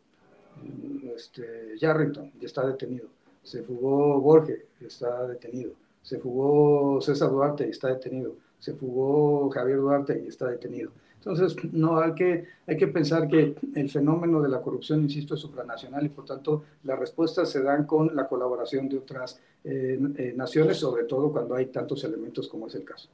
Este, 1.14 1.77
Yarrington 1.79 2.33
ya 2.41 2.47
está 2.47 2.66
detenido. 2.66 3.09
Se 3.43 3.62
fugó 3.62 4.20
Borges, 4.20 4.64
está 4.81 5.27
detenido. 5.27 5.72
Se 6.03 6.18
fugó 6.18 7.01
César 7.01 7.31
Duarte 7.31 7.66
y 7.66 7.70
está 7.70 7.89
detenido. 7.89 8.35
Se 8.59 8.74
fugó 8.74 9.49
Javier 9.51 9.79
Duarte 9.79 10.22
y 10.24 10.29
está 10.29 10.49
detenido. 10.49 10.91
Entonces, 11.18 11.57
no 11.72 11.99
hay 11.99 12.14
que, 12.14 12.45
hay 12.66 12.77
que 12.77 12.87
pensar 12.87 13.27
que 13.27 13.57
el 13.74 13.91
fenómeno 13.91 14.41
de 14.41 14.49
la 14.49 14.61
corrupción, 14.61 15.03
insisto, 15.03 15.35
es 15.35 15.41
supranacional 15.41 16.07
y 16.07 16.09
por 16.09 16.24
tanto 16.24 16.62
las 16.85 16.99
respuestas 16.99 17.51
se 17.51 17.62
dan 17.62 17.85
con 17.85 18.14
la 18.14 18.29
colaboración 18.29 18.89
de 18.89 18.99
otras 18.99 19.41
eh, 19.64 19.99
eh, 20.16 20.35
naciones, 20.37 20.77
sobre 20.77 21.05
todo 21.05 21.33
cuando 21.33 21.57
hay 21.57 21.66
tantos 21.66 22.05
elementos 22.05 22.49
como 22.49 22.68
es 22.68 22.77
el 22.77 22.85
caso. 22.85 23.09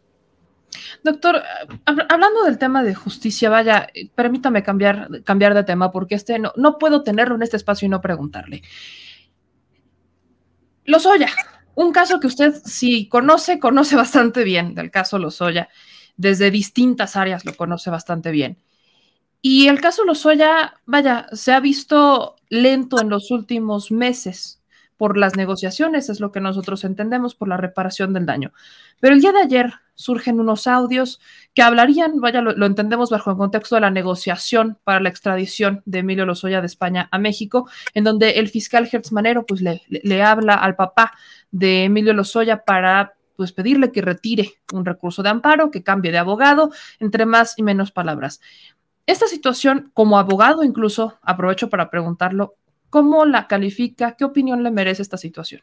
Doctor, 1.05 1.43
hablando 1.85 2.45
del 2.45 2.59
tema 2.59 2.83
de 2.83 2.95
justicia, 2.95 3.51
vaya, 3.51 3.89
permítame 4.15 4.63
cambiar, 4.63 5.23
cambiar 5.25 5.55
de 5.55 5.65
tema 5.65 5.91
porque 5.91 6.15
este 6.15 6.39
no, 6.39 6.53
no 6.57 6.79
puedo 6.79 7.03
tenerlo 7.03 7.35
en 7.35 7.43
este 7.43 7.57
espacio 7.57 7.87
y 7.87 7.89
no 7.89 8.01
preguntarle. 8.01 8.63
Lozoya, 10.85 11.29
un 11.75 11.93
caso 11.93 12.21
que 12.21 12.29
usted 12.29 12.55
si 12.65 13.09
conoce, 13.09 13.59
conoce 13.59 13.97
bastante 13.97 14.45
bien 14.45 14.75
del 14.75 14.91
caso 14.91 15.19
Lozoya 15.19 15.69
desde 16.17 16.51
distintas 16.51 17.17
áreas 17.17 17.45
lo 17.45 17.55
conoce 17.55 17.91
bastante 17.91 18.31
bien. 18.31 18.59
Y 19.41 19.67
el 19.67 19.81
caso 19.81 20.05
Lozoya, 20.05 20.75
vaya, 20.87 21.27
se 21.33 21.53
ha 21.53 21.59
visto 21.59 22.37
lento 22.49 23.01
en 23.01 23.09
los 23.09 23.31
últimos 23.33 23.91
meses 23.91 24.62
por 25.03 25.19
las 25.19 25.35
negociaciones, 25.35 26.09
es 26.11 26.21
lo 26.21 26.31
que 26.31 26.39
nosotros 26.39 26.85
entendemos, 26.85 27.35
por 27.35 27.49
la 27.49 27.57
reparación 27.57 28.13
del 28.13 28.25
daño. 28.25 28.53
Pero 29.01 29.15
el 29.15 29.21
día 29.21 29.33
de 29.33 29.41
ayer 29.41 29.73
surgen 29.97 30.39
unos 30.39 30.69
audios 30.69 31.21
que 31.55 31.63
hablarían, 31.63 32.21
vaya, 32.21 32.41
lo, 32.41 32.67
entendemos 32.67 33.11
bajo 33.11 33.33
el 33.33 33.37
contexto 33.37 33.75
de 33.75 33.81
la 33.81 33.91
negociación 33.91 34.79
para 34.85 35.01
la 35.01 35.09
extradición 35.09 35.83
de 35.87 35.99
Emilio 35.99 36.25
Lozoya 36.25 36.61
de 36.61 36.69
España 36.69 37.09
a 37.11 37.19
México, 37.19 37.69
en 37.95 38.05
donde 38.05 38.39
el 38.39 38.49
fiscal 38.49 38.89
Hertz 38.93 39.11
Manero 39.11 39.45
pues 39.45 39.61
le, 39.61 39.83
le 39.89 40.23
habla 40.23 40.55
al 40.55 40.77
papá 40.77 41.15
de 41.51 41.87
Emilio 41.87 42.13
Lozoya 42.13 42.63
para 42.65 43.15
pues 43.35 43.51
pedirle 43.51 43.91
que 43.91 44.03
retire 44.03 44.53
un 44.73 44.85
recurso 44.85 45.25
de 45.25 45.31
amparo, 45.31 45.73
que 45.73 45.83
cambie 45.83 46.13
de 46.13 46.19
abogado, 46.19 46.71
entre 47.01 47.27
más 47.27 47.59
y 47.59 47.65
menos 47.65 47.91
palabras. 47.91 48.41
Esta 49.07 49.27
situación, 49.27 49.91
como 49.95 50.17
abogado 50.17 50.63
incluso, 50.63 51.19
aprovecho 51.23 51.69
para 51.69 51.91
preguntarlo, 51.91 52.55
¿cómo 52.93 53.25
la 53.25 53.49
califica? 53.49 54.15
¿Qué 54.17 54.25
opinión 54.25 54.63
le 54.63 54.71
merece 54.71 55.01
esta 55.01 55.17
situación? 55.17 55.63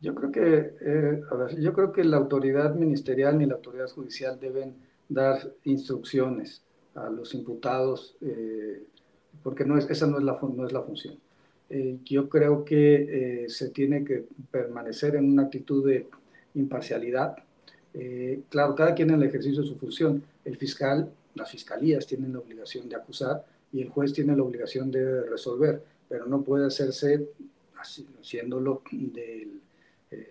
Yo 0.00 0.14
creo 0.14 0.32
que, 0.32 0.72
eh, 0.80 1.20
yo 1.58 1.72
creo 1.72 1.92
que 1.92 2.02
la 2.04 2.16
autoridad 2.16 2.74
ministerial 2.74 3.36
ni 3.36 3.44
la 3.46 3.56
autoridad 3.56 3.88
judicial 3.90 4.40
deben 4.40 4.74
dar 5.08 5.52
instrucciones 5.64 6.62
a 6.94 7.10
los 7.10 7.34
imputados, 7.34 8.16
eh, 8.22 8.82
porque 9.42 9.64
no 9.66 9.76
es, 9.76 9.90
esa 9.90 10.06
no 10.06 10.18
es 10.18 10.24
la, 10.24 10.38
no 10.40 10.66
es 10.66 10.72
la 10.72 10.82
función. 10.82 11.16
Eh, 11.68 11.98
yo 12.04 12.30
creo 12.30 12.64
que 12.64 13.44
se 13.48 13.68
tiene 13.68 14.02
que 14.02 14.24
permanecer 14.50 15.16
en 15.16 15.30
una 15.30 15.42
actitud 15.42 15.86
de 15.86 16.06
imparcialidad. 16.54 17.36
Eh, 17.94 18.42
claro, 18.48 18.74
cada 18.74 18.94
quien 18.94 19.10
en 19.10 19.22
el 19.22 19.28
ejercicio 19.28 19.62
de 19.62 19.68
su 19.68 19.76
función. 19.76 20.22
El 20.44 20.56
fiscal, 20.56 21.10
las 21.34 21.50
fiscalías 21.50 22.06
tienen 22.06 22.32
la 22.32 22.38
obligación 22.38 22.88
de 22.88 22.96
acusar 22.96 23.44
y 23.72 23.82
el 23.82 23.90
juez 23.90 24.12
tiene 24.12 24.36
la 24.36 24.42
obligación 24.42 24.90
de 24.90 25.22
resolver, 25.22 25.82
pero 26.08 26.26
no 26.26 26.42
puede 26.42 26.66
hacerse 26.66 27.28
haciéndolo 27.76 28.82
del, 28.90 29.60
eh, 30.10 30.28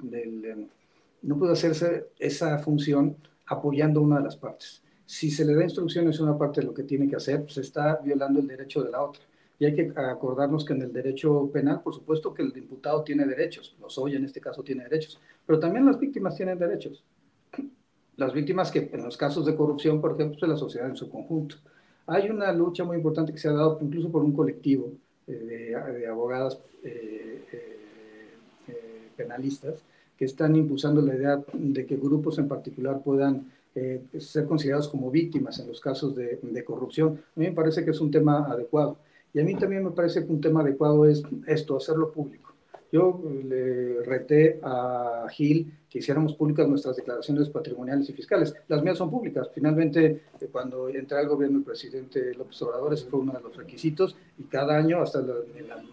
del 0.00 0.44
eh, 0.44 0.68
no 1.22 1.38
puede 1.38 1.52
hacerse 1.52 2.08
esa 2.18 2.58
función 2.58 3.16
apoyando 3.46 4.00
una 4.00 4.18
de 4.18 4.24
las 4.24 4.36
partes. 4.36 4.82
Si 5.06 5.30
se 5.30 5.44
le 5.44 5.54
da 5.54 5.64
instrucciones 5.64 6.18
a 6.18 6.22
una 6.22 6.38
parte 6.38 6.60
de 6.60 6.66
lo 6.66 6.74
que 6.74 6.82
tiene 6.82 7.08
que 7.08 7.16
hacer, 7.16 7.50
se 7.50 7.60
está 7.60 7.96
violando 7.96 8.40
el 8.40 8.46
derecho 8.46 8.82
de 8.82 8.90
la 8.90 9.02
otra. 9.02 9.22
Y 9.58 9.66
hay 9.66 9.74
que 9.74 9.92
acordarnos 9.96 10.64
que 10.64 10.72
en 10.72 10.82
el 10.82 10.92
derecho 10.92 11.50
penal, 11.52 11.80
por 11.82 11.94
supuesto 11.94 12.34
que 12.34 12.42
el 12.42 12.56
imputado 12.56 13.02
tiene 13.04 13.24
derechos, 13.24 13.76
los 13.80 13.96
hoy 13.98 14.16
en 14.16 14.24
este 14.24 14.40
caso 14.40 14.62
tiene 14.62 14.84
derechos, 14.84 15.20
pero 15.46 15.58
también 15.60 15.86
las 15.86 15.98
víctimas 15.98 16.36
tienen 16.36 16.58
derechos. 16.58 17.04
Las 18.16 18.32
víctimas 18.32 18.70
que 18.70 18.90
en 18.92 19.02
los 19.02 19.16
casos 19.16 19.46
de 19.46 19.56
corrupción, 19.56 20.00
por 20.00 20.12
ejemplo, 20.12 20.38
es 20.42 20.48
la 20.48 20.56
sociedad 20.56 20.88
en 20.88 20.96
su 20.96 21.08
conjunto. 21.08 21.56
Hay 22.06 22.28
una 22.28 22.52
lucha 22.52 22.84
muy 22.84 22.96
importante 22.96 23.32
que 23.32 23.38
se 23.38 23.48
ha 23.48 23.52
dado 23.52 23.78
incluso 23.80 24.10
por 24.10 24.22
un 24.22 24.32
colectivo 24.32 24.92
eh, 25.26 25.74
de, 25.78 26.06
abogadas 26.06 26.58
eh, 26.82 27.42
eh, 27.52 29.08
penalistas 29.16 29.82
que 30.18 30.26
están 30.26 30.54
impulsando 30.54 31.00
la 31.00 31.14
idea 31.14 31.42
de 31.52 31.86
que 31.86 31.96
grupos 31.96 32.38
en 32.38 32.48
particular 32.48 33.02
puedan 33.02 33.50
ser 34.20 34.46
considerados 34.46 34.86
como 34.86 35.10
víctimas 35.10 35.58
en 35.58 35.66
los 35.66 35.80
casos 35.80 36.14
de, 36.14 36.38
de 36.40 36.64
corrupción. 36.64 37.20
A 37.36 37.40
mí 37.40 37.46
me 37.46 37.52
parece 37.52 37.84
que 37.84 37.90
es 37.90 38.00
un 38.00 38.12
tema 38.12 38.44
adecuado. 38.44 38.98
Y 39.32 39.40
a 39.40 39.44
mí 39.44 39.56
también 39.56 39.82
me 39.82 39.90
parece 39.90 40.24
que 40.24 40.30
un 40.30 40.40
tema 40.40 40.60
adecuado 40.60 41.04
es 41.06 41.24
esto, 41.48 41.76
hacerlo 41.76 42.12
público. 42.12 42.53
Yo 42.94 43.20
le 43.48 44.04
reté 44.04 44.60
a 44.62 45.26
Gil 45.28 45.78
que 45.90 45.98
hiciéramos 45.98 46.34
públicas 46.36 46.68
nuestras 46.68 46.94
declaraciones 46.94 47.48
patrimoniales 47.48 48.08
y 48.08 48.12
fiscales. 48.12 48.54
Las 48.68 48.84
mías 48.84 48.98
son 48.98 49.10
públicas. 49.10 49.50
Finalmente, 49.52 50.22
eh, 50.40 50.48
cuando 50.52 50.88
entré 50.88 51.18
al 51.18 51.26
gobierno 51.26 51.58
el 51.58 51.64
presidente 51.64 52.32
López 52.34 52.62
Obrador, 52.62 52.94
ese 52.94 53.06
fue 53.06 53.18
uno 53.18 53.32
de 53.32 53.40
los 53.40 53.56
requisitos 53.56 54.14
y 54.38 54.44
cada 54.44 54.76
año, 54.76 55.02
hasta 55.02 55.20
la, 55.22 55.34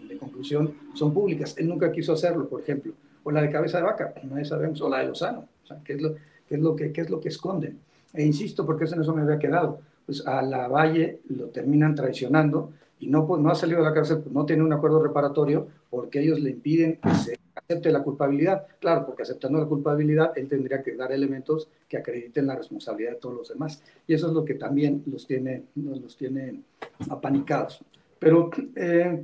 de 0.08 0.16
conclusión, 0.16 0.74
son 0.94 1.12
públicas. 1.12 1.56
Él 1.58 1.66
nunca 1.66 1.90
quiso 1.90 2.12
hacerlo, 2.12 2.48
por 2.48 2.60
ejemplo. 2.60 2.92
O 3.24 3.32
la 3.32 3.42
de 3.42 3.50
cabeza 3.50 3.78
de 3.78 3.82
vaca, 3.82 4.14
nadie 4.22 4.44
sabemos, 4.44 4.80
o 4.80 4.88
la 4.88 5.00
de 5.00 5.08
Lozano. 5.08 5.48
O 5.64 5.66
sea, 5.66 5.80
¿qué 5.84 5.94
es 5.94 6.02
lo, 6.02 6.14
qué 6.46 6.54
es 6.54 6.60
lo, 6.60 6.76
que, 6.76 6.92
qué 6.92 7.00
es 7.00 7.10
lo 7.10 7.18
que 7.18 7.30
esconden? 7.30 7.80
E 8.14 8.24
insisto, 8.24 8.64
porque 8.64 8.84
eso 8.84 8.94
en 8.94 9.00
eso 9.00 9.12
me 9.12 9.22
había 9.22 9.40
quedado. 9.40 9.80
Pues 10.06 10.24
a 10.24 10.40
la 10.40 10.68
Valle 10.68 11.18
lo 11.30 11.46
terminan 11.46 11.96
traicionando 11.96 12.70
y 13.02 13.08
no, 13.08 13.26
ha 13.50 13.54
salido 13.56 13.80
de 13.80 13.84
la 13.84 13.92
cárcel, 13.92 14.22
no 14.30 14.46
tiene 14.46 14.62
un 14.62 14.72
acuerdo 14.72 15.02
reparatorio 15.02 15.66
porque 15.90 16.20
ellos 16.20 16.38
le 16.38 16.50
impiden 16.50 17.00
que 17.02 17.36
acepte 17.56 17.90
la 17.90 18.00
culpabilidad. 18.00 18.64
Claro, 18.78 19.04
porque 19.06 19.24
aceptando 19.24 19.58
la 19.58 19.66
culpabilidad, 19.66 20.32
él 20.36 20.48
tendría 20.48 20.84
que 20.84 20.94
dar 20.94 21.10
elementos 21.10 21.68
que 21.88 21.96
acrediten 21.96 22.46
la 22.46 22.54
responsabilidad 22.54 23.14
de 23.14 23.16
todos 23.16 23.34
los 23.34 23.48
demás. 23.48 23.82
Y 24.06 24.14
eso 24.14 24.28
es 24.28 24.32
lo 24.32 24.44
que 24.44 24.54
también 24.54 25.02
los 25.06 25.26
tiene, 25.26 25.64
los 25.74 26.16
tiene 26.16 26.60
apanicados. 27.10 27.80
Pero 28.20 28.50
eh, 28.76 29.20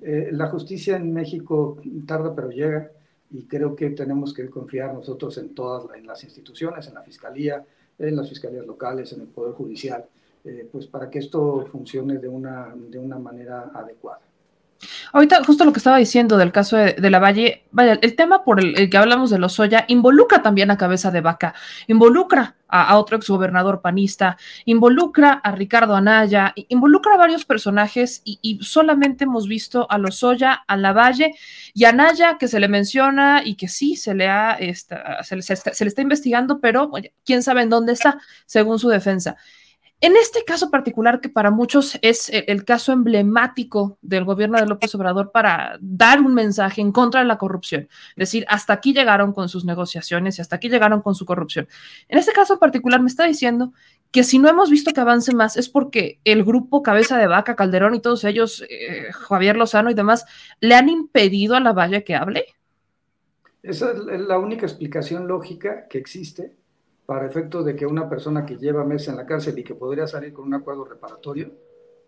eh, 0.00 0.28
la 0.30 0.46
justicia 0.46 0.96
en 0.96 1.12
México 1.12 1.78
tarda 2.06 2.32
pero 2.36 2.50
llega 2.50 2.92
y 3.32 3.42
creo 3.46 3.74
que 3.74 3.90
tenemos 3.90 4.32
que 4.32 4.48
confiar 4.48 4.94
nosotros 4.94 5.36
en 5.38 5.56
todas 5.56 5.92
en 5.98 6.06
las 6.06 6.22
instituciones, 6.22 6.86
en 6.86 6.94
la 6.94 7.02
fiscalía, 7.02 7.64
en 7.98 8.14
las 8.14 8.28
fiscalías 8.28 8.64
locales, 8.64 9.12
en 9.12 9.22
el 9.22 9.26
Poder 9.26 9.54
Judicial 9.54 10.04
eh, 10.44 10.68
pues 10.70 10.86
para 10.86 11.08
que 11.08 11.18
esto 11.20 11.66
funcione 11.70 12.18
de 12.18 12.28
una, 12.28 12.74
de 12.74 12.98
una 12.98 13.18
manera 13.18 13.70
adecuada. 13.74 14.20
Ahorita, 15.12 15.44
justo 15.44 15.64
lo 15.64 15.72
que 15.72 15.78
estaba 15.78 15.98
diciendo 15.98 16.36
del 16.38 16.52
caso 16.52 16.76
de, 16.76 17.10
la 17.10 17.18
Valle, 17.18 17.64
vaya, 17.70 17.98
el 18.00 18.16
tema 18.16 18.44
por 18.44 18.60
el, 18.60 18.90
que 18.90 18.96
hablamos 18.96 19.30
de 19.30 19.38
Lozoya 19.38 19.84
involucra 19.88 20.42
también 20.42 20.70
a 20.70 20.76
Cabeza 20.78 21.10
de 21.10 21.20
Vaca, 21.20 21.54
involucra 21.86 22.56
a, 22.66 22.98
otro 22.98 23.16
exgobernador 23.16 23.80
panista, 23.80 24.36
involucra 24.64 25.32
a 25.32 25.52
Ricardo 25.52 25.94
Anaya, 25.94 26.52
involucra 26.68 27.14
a 27.14 27.18
varios 27.18 27.44
personajes 27.44 28.22
y, 28.24 28.58
solamente 28.62 29.24
hemos 29.24 29.46
visto 29.46 29.86
a 29.90 29.98
Lozoya, 29.98 30.64
a 30.66 30.76
la 30.76 30.92
Valle 30.92 31.34
y 31.74 31.84
a 31.84 31.90
Anaya 31.90 32.38
que 32.38 32.48
se 32.48 32.58
le 32.58 32.68
menciona 32.68 33.42
y 33.44 33.54
que 33.54 33.68
sí 33.68 33.96
se 33.96 34.14
le, 34.14 34.28
ha, 34.28 34.58
se, 35.22 35.36
le 35.36 35.88
está 35.88 36.02
investigando, 36.02 36.60
pero 36.60 36.90
quién 37.24 37.42
sabe 37.42 37.62
en 37.62 37.70
dónde 37.70 37.92
está, 37.92 38.18
según 38.46 38.78
su 38.78 38.88
defensa. 38.88 39.36
En 40.04 40.16
este 40.16 40.44
caso 40.44 40.68
particular, 40.68 41.20
que 41.20 41.28
para 41.28 41.52
muchos 41.52 41.96
es 42.02 42.28
el, 42.28 42.64
caso 42.64 42.90
emblemático 42.90 43.98
del 44.02 44.24
gobierno 44.24 44.58
de 44.58 44.66
López 44.66 44.92
Obrador 44.96 45.30
para 45.30 45.78
dar 45.80 46.20
un 46.20 46.34
mensaje 46.34 46.80
en 46.80 46.90
contra 46.90 47.20
de 47.20 47.26
la 47.28 47.38
corrupción, 47.38 47.82
es 47.82 48.16
decir, 48.16 48.44
hasta 48.48 48.72
aquí 48.72 48.92
llegaron 48.92 49.32
con 49.32 49.48
sus 49.48 49.64
negociaciones 49.64 50.36
y 50.36 50.40
hasta 50.40 50.56
aquí 50.56 50.68
llegaron 50.68 51.02
con 51.02 51.14
su 51.14 51.24
corrupción. 51.24 51.68
En 52.08 52.18
este 52.18 52.32
caso 52.32 52.58
particular 52.58 53.00
me 53.00 53.06
está 53.06 53.26
diciendo 53.26 53.74
que 54.10 54.24
si 54.24 54.40
no 54.40 54.48
hemos 54.48 54.70
visto 54.70 54.92
que 54.92 55.00
avance 55.00 55.32
más 55.36 55.56
es 55.56 55.68
porque 55.68 56.18
el 56.24 56.42
grupo 56.42 56.82
Cabeza 56.82 57.16
de 57.16 57.28
Vaca, 57.28 57.54
Calderón 57.54 57.94
y 57.94 58.00
todos 58.00 58.24
ellos, 58.24 58.64
eh, 58.68 59.12
Javier 59.12 59.56
Lozano 59.56 59.88
y 59.88 59.94
demás, 59.94 60.26
le 60.58 60.74
han 60.74 60.88
impedido 60.88 61.54
a 61.54 61.60
la 61.60 61.72
Valle 61.72 62.02
que 62.02 62.16
hable. 62.16 62.46
Esa 63.62 63.92
es 63.92 64.20
la 64.20 64.40
única 64.40 64.66
explicación 64.66 65.28
lógica 65.28 65.86
que 65.88 65.98
existe 65.98 66.56
para 67.06 67.26
efecto 67.26 67.62
de 67.62 67.74
que 67.74 67.86
una 67.86 68.08
persona 68.08 68.46
que 68.46 68.56
lleva 68.56 68.84
meses 68.84 69.08
en 69.08 69.16
la 69.16 69.26
cárcel 69.26 69.58
y 69.58 69.64
que 69.64 69.74
podría 69.74 70.06
salir 70.06 70.32
con 70.32 70.46
un 70.46 70.54
acuerdo 70.54 70.84
reparatorio, 70.84 71.52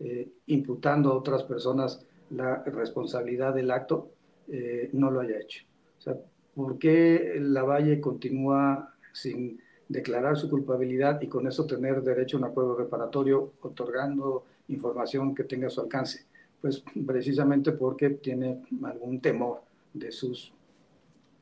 eh, 0.01 0.29
imputando 0.47 1.11
a 1.11 1.15
otras 1.15 1.43
personas 1.45 2.05
la 2.31 2.63
responsabilidad 2.65 3.55
del 3.55 3.71
acto, 3.71 4.11
eh, 4.49 4.91
no 4.93 5.11
lo 5.11 5.21
haya 5.21 5.39
hecho. 5.39 5.65
O 5.99 6.01
sea, 6.01 6.17
¿por 6.55 6.79
qué 6.79 7.37
Lavalle 7.41 8.01
continúa 8.01 8.95
sin 9.13 9.61
declarar 9.89 10.37
su 10.37 10.49
culpabilidad 10.49 11.21
y 11.21 11.29
con 11.29 11.47
eso 11.47 11.67
tener 11.67 12.03
derecho 12.03 12.37
a 12.37 12.41
un 12.41 12.47
acuerdo 12.47 12.77
reparatorio, 12.77 13.53
otorgando 13.63 14.45
información 14.69 15.35
que 15.35 15.45
tenga 15.45 15.69
a 15.69 15.71
su 15.71 15.81
alcance? 15.81 16.27
Pues 16.61 16.83
precisamente 17.07 17.73
porque 17.73 18.11
tiene 18.11 18.63
algún 18.83 19.21
temor 19.21 19.63
de 19.93 20.11
sus 20.11 20.53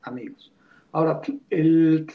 amigos. 0.01 0.51
Ahora, 0.91 1.21
el, 1.49 2.05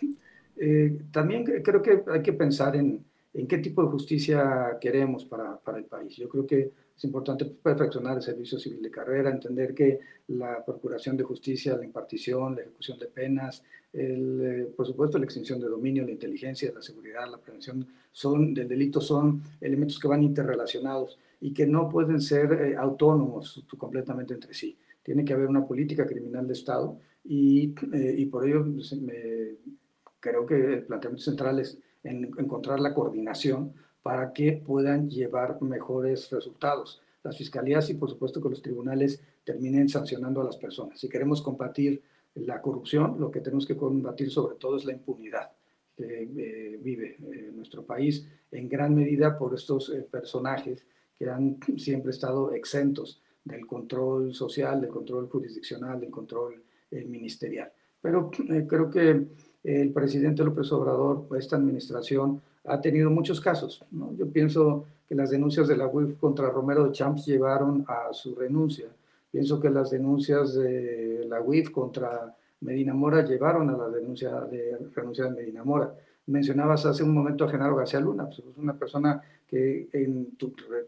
eh, 0.61 0.99
también 1.11 1.45
creo 1.45 1.83
que 1.83 2.03
hay 2.07 2.23
que 2.23 2.33
pensar 2.33 2.77
en, 2.77 3.05
en, 3.35 3.47
qué 3.47 3.59
tipo 3.59 3.83
de 3.83 3.91
justicia 3.91 4.77
queremos 4.81 5.25
para, 5.25 5.59
para, 5.59 5.79
el 5.79 5.85
país. 5.85 6.17
Yo 6.17 6.29
creo 6.29 6.47
que 6.47 6.73
es 6.97 7.05
importante 7.05 7.45
perfeccionar 7.45 8.17
el 8.17 8.23
servicio 8.23 8.59
civil 8.59 8.83
de 8.83 8.91
carrera, 8.91 9.31
entender 9.31 9.75
que 9.75 10.01
la 10.29 10.65
procuración 10.65 11.17
de 11.17 11.25
justicia, 11.25 11.77
la 11.77 11.85
impartición, 11.85 12.57
la 12.57 12.63
ejecución 12.63 12.99
de 12.99 13.07
penas, 13.07 13.63
el, 13.93 14.41
eh, 14.43 14.73
por 14.77 14.87
supuesto 14.87 15.19
la 15.19 15.25
extinción 15.25 15.61
de 15.61 15.69
dominio, 15.69 16.05
la 16.05 16.11
inteligencia, 16.11 16.73
la 16.75 16.83
seguridad, 16.83 17.31
la 17.31 17.39
prevención 17.39 17.87
son, 18.11 18.53
del 18.53 18.69
delito 18.69 19.01
son 19.01 19.43
elementos 19.61 19.99
que 19.99 20.09
van 20.09 20.23
interrelacionados 20.23 21.19
y 21.41 21.53
que 21.53 21.67
no 21.67 21.89
pueden 21.89 22.21
ser 22.21 22.53
eh, 22.53 22.77
autónomos 22.77 23.65
completamente 23.79 24.35
entre 24.35 24.55
sí. 24.55 24.77
Tiene 25.03 25.25
que 25.25 25.33
haber 25.33 25.47
una 25.47 25.67
política 25.67 26.05
criminal 26.05 26.47
de 26.47 26.53
Estado 26.53 26.99
y, 27.25 27.75
y 27.93 28.27
por 28.27 28.47
ello 28.47 28.65
me, 28.65 29.57
creo 30.21 30.47
que 30.47 30.55
el 30.55 30.85
planteamiento 30.85 31.25
central 31.25 31.59
es 31.61 31.79
en 32.05 32.25
encontrar 32.39 32.81
la 32.81 32.95
coordinación 32.95 33.75
para 34.03 34.33
que 34.33 34.53
puedan 34.53 35.11
llevar 35.11 35.61
mejores 35.63 36.31
resultados. 36.31 37.03
Las 37.23 37.37
fiscalías 37.37 37.91
y 37.91 37.95
por 37.95 38.09
supuesto 38.09 38.41
que 38.41 38.49
los 38.49 38.63
tribunales 38.63 39.21
terminen 39.45 39.89
sancionando 39.89 40.41
a 40.41 40.45
las 40.45 40.57
personas. 40.57 40.99
Si 41.01 41.09
queremos 41.09 41.43
combatir 41.43 42.03
la 42.35 42.63
corrupción, 42.63 43.19
lo 43.19 43.31
que 43.31 43.41
tenemos 43.41 43.67
que 43.67 43.77
combatir 43.77 44.31
sobre 44.31 44.57
todo 44.57 44.77
es 44.77 44.85
la 44.85 44.93
impunidad 44.93 45.51
que 45.97 46.23
eh, 46.23 46.79
vive 46.81 47.17
eh, 47.19 47.51
nuestro 47.53 47.85
país 47.85 48.27
en 48.53 48.69
gran 48.69 48.95
medida 48.95 49.37
por 49.37 49.53
estos 49.55 49.91
eh, 49.91 50.07
personajes 50.09 50.87
que 51.19 51.29
han 51.29 51.59
siempre 51.77 52.13
estado 52.13 52.53
exentos 52.53 53.21
del 53.43 53.67
control 53.67 54.33
social, 54.33 54.81
del 54.81 54.91
control 54.91 55.29
jurisdiccional, 55.29 55.99
del 56.01 56.11
control 56.11 56.63
ministerial. 56.91 57.71
Pero 58.01 58.31
creo 58.31 58.89
que 58.91 59.27
el 59.65 59.91
presidente 59.93 60.45
López 60.45 60.71
Obrador, 60.73 61.27
esta 61.37 61.57
administración, 61.57 62.41
ha 62.65 62.81
tenido 62.81 63.11
muchos 63.11 63.41
casos. 63.41 63.85
Yo 64.17 64.27
pienso 64.29 64.87
que 65.09 65.15
las 65.15 65.31
denuncias 65.31 65.69
de 65.69 65.77
la 65.77 65.87
UIF 65.87 66.19
contra 66.19 66.51
Romero 66.51 66.85
de 66.85 66.93
Champs 66.93 67.27
llevaron 67.27 67.85
a 67.89 68.13
su 68.13 68.35
renuncia. 68.35 68.87
Pienso 69.31 69.61
que 69.61 69.71
las 69.71 69.91
denuncias 69.91 70.55
de 70.55 71.27
la 71.29 71.41
UIF 71.41 71.71
contra 71.71 72.35
Medina 72.61 72.95
Mora 72.95 73.25
llevaron 73.25 73.71
a 73.71 73.77
la 73.77 73.89
denuncia 73.89 74.41
de 74.43 74.77
renuncia 74.95 75.25
de 75.25 75.31
Medina 75.31 75.65
Mora. 75.65 75.95
Mencionabas 76.27 76.85
hace 76.85 77.03
un 77.03 77.15
momento 77.15 77.45
a 77.45 77.49
Genaro 77.49 77.77
García 77.77 78.01
Luna, 78.01 78.27
pues 78.27 78.41
es 78.41 78.57
una 78.57 78.75
persona 78.75 79.23
que 79.49 79.89
en, 79.93 80.37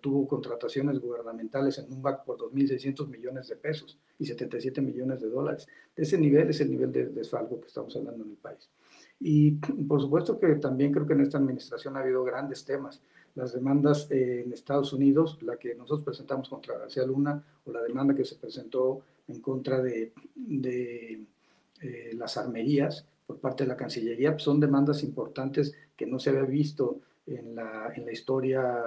tuvo 0.01 0.29
contrataciones 0.29 1.01
gubernamentales 1.01 1.79
en 1.79 1.91
un 1.91 2.03
BAC 2.03 2.25
por 2.25 2.37
2.600 2.37 3.09
millones 3.09 3.49
de 3.49 3.57
pesos 3.57 3.99
y 4.19 4.27
77 4.27 4.83
millones 4.83 5.23
de 5.23 5.31
dólares. 5.31 5.67
Ese 5.97 6.19
nivel 6.19 6.51
es 6.51 6.61
el 6.61 6.71
nivel 6.71 6.93
de 6.93 7.07
desfalco 7.07 7.59
que 7.59 7.69
estamos 7.69 7.97
hablando 7.97 8.23
en 8.23 8.31
el 8.33 8.37
país. 8.37 8.69
Y 9.19 9.53
por 9.53 10.03
supuesto 10.03 10.39
que 10.39 10.55
también 10.57 10.93
creo 10.93 11.07
que 11.07 11.15
en 11.15 11.23
esta 11.23 11.39
administración 11.39 11.97
ha 11.97 12.01
habido 12.01 12.23
grandes 12.23 12.65
temas. 12.65 13.01
Las 13.35 13.55
demandas 13.55 14.11
en 14.11 14.53
Estados 14.53 14.93
Unidos, 14.93 15.39
la 15.43 15.57
que 15.57 15.75
nosotros 15.75 16.03
presentamos 16.03 16.51
contra 16.51 16.77
García 16.77 17.07
Luna 17.07 17.43
o 17.65 17.73
la 17.73 17.83
demanda 17.83 18.15
que 18.15 18.27
se 18.27 18.37
presentó 18.37 19.01
en 19.27 19.41
contra 19.41 19.81
de, 19.81 20.13
de 20.35 21.25
eh, 21.81 22.11
las 22.15 22.37
armerías 22.37 23.07
por 23.27 23.39
parte 23.39 23.65
de 23.65 23.69
la 23.69 23.77
Cancillería, 23.77 24.33
pues 24.33 24.43
son 24.43 24.61
demandas 24.61 25.03
importantes 25.03 25.73
que 25.97 26.05
no 26.05 26.19
se 26.19 26.31
había 26.31 26.43
visto 26.43 27.01
en 27.31 27.55
la, 27.55 27.93
en 27.95 28.05
la 28.05 28.13
historia 28.13 28.85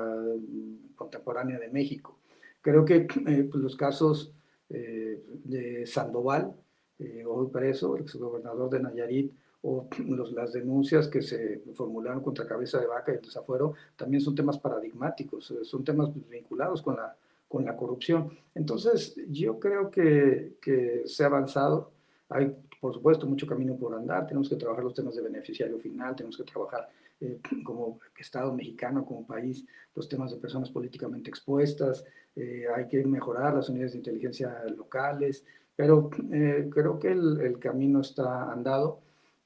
contemporánea 0.95 1.59
de 1.59 1.69
México. 1.69 2.19
Creo 2.61 2.85
que 2.85 3.07
eh, 3.27 3.47
pues 3.51 3.63
los 3.63 3.75
casos 3.75 4.33
eh, 4.69 5.21
de 5.43 5.85
Sandoval, 5.85 6.55
eh, 6.99 7.23
hoy 7.27 7.47
preso, 7.51 7.95
el 7.95 8.03
exgobernador 8.03 8.69
de 8.69 8.79
Nayarit, 8.79 9.33
o 9.61 9.87
los, 10.07 10.31
las 10.33 10.53
denuncias 10.53 11.07
que 11.07 11.21
se 11.21 11.61
formularon 11.73 12.21
contra 12.21 12.47
Cabeza 12.47 12.79
de 12.79 12.87
Vaca 12.87 13.11
y 13.11 13.15
el 13.15 13.21
desafuero, 13.21 13.73
también 13.95 14.21
son 14.21 14.35
temas 14.35 14.57
paradigmáticos, 14.57 15.53
son 15.63 15.83
temas 15.83 16.09
vinculados 16.29 16.81
con 16.81 16.95
la, 16.95 17.15
con 17.47 17.65
la 17.65 17.75
corrupción. 17.75 18.29
Entonces, 18.55 19.15
yo 19.29 19.59
creo 19.59 19.89
que, 19.89 20.55
que 20.61 21.03
se 21.05 21.23
ha 21.23 21.27
avanzado. 21.27 21.91
Hay, 22.29 22.55
por 22.79 22.93
supuesto, 22.93 23.25
mucho 23.25 23.45
camino 23.45 23.75
por 23.75 23.93
andar. 23.93 24.25
Tenemos 24.25 24.49
que 24.49 24.55
trabajar 24.55 24.83
los 24.83 24.93
temas 24.93 25.15
de 25.15 25.21
beneficiario 25.21 25.77
final, 25.79 26.15
tenemos 26.15 26.37
que 26.37 26.43
trabajar 26.43 26.89
eh, 27.23 27.39
como 27.63 27.99
Estado 28.17 28.53
mexicano, 28.53 29.05
como 29.05 29.25
país, 29.25 29.65
los 29.95 30.07
temas 30.07 30.31
de 30.31 30.37
personas 30.37 30.69
políticamente 30.69 31.29
expuestas, 31.29 32.05
eh, 32.35 32.65
hay 32.75 32.87
que 32.87 33.03
mejorar 33.05 33.53
las 33.53 33.69
unidades 33.69 33.93
de 33.93 33.99
inteligencia 33.99 34.63
locales, 34.75 35.45
pero 35.75 36.09
eh, 36.31 36.69
creo 36.71 36.99
que 36.99 37.11
el, 37.11 37.41
el, 37.41 37.59
camino 37.59 38.01
está 38.01 38.51
andado 38.51 39.01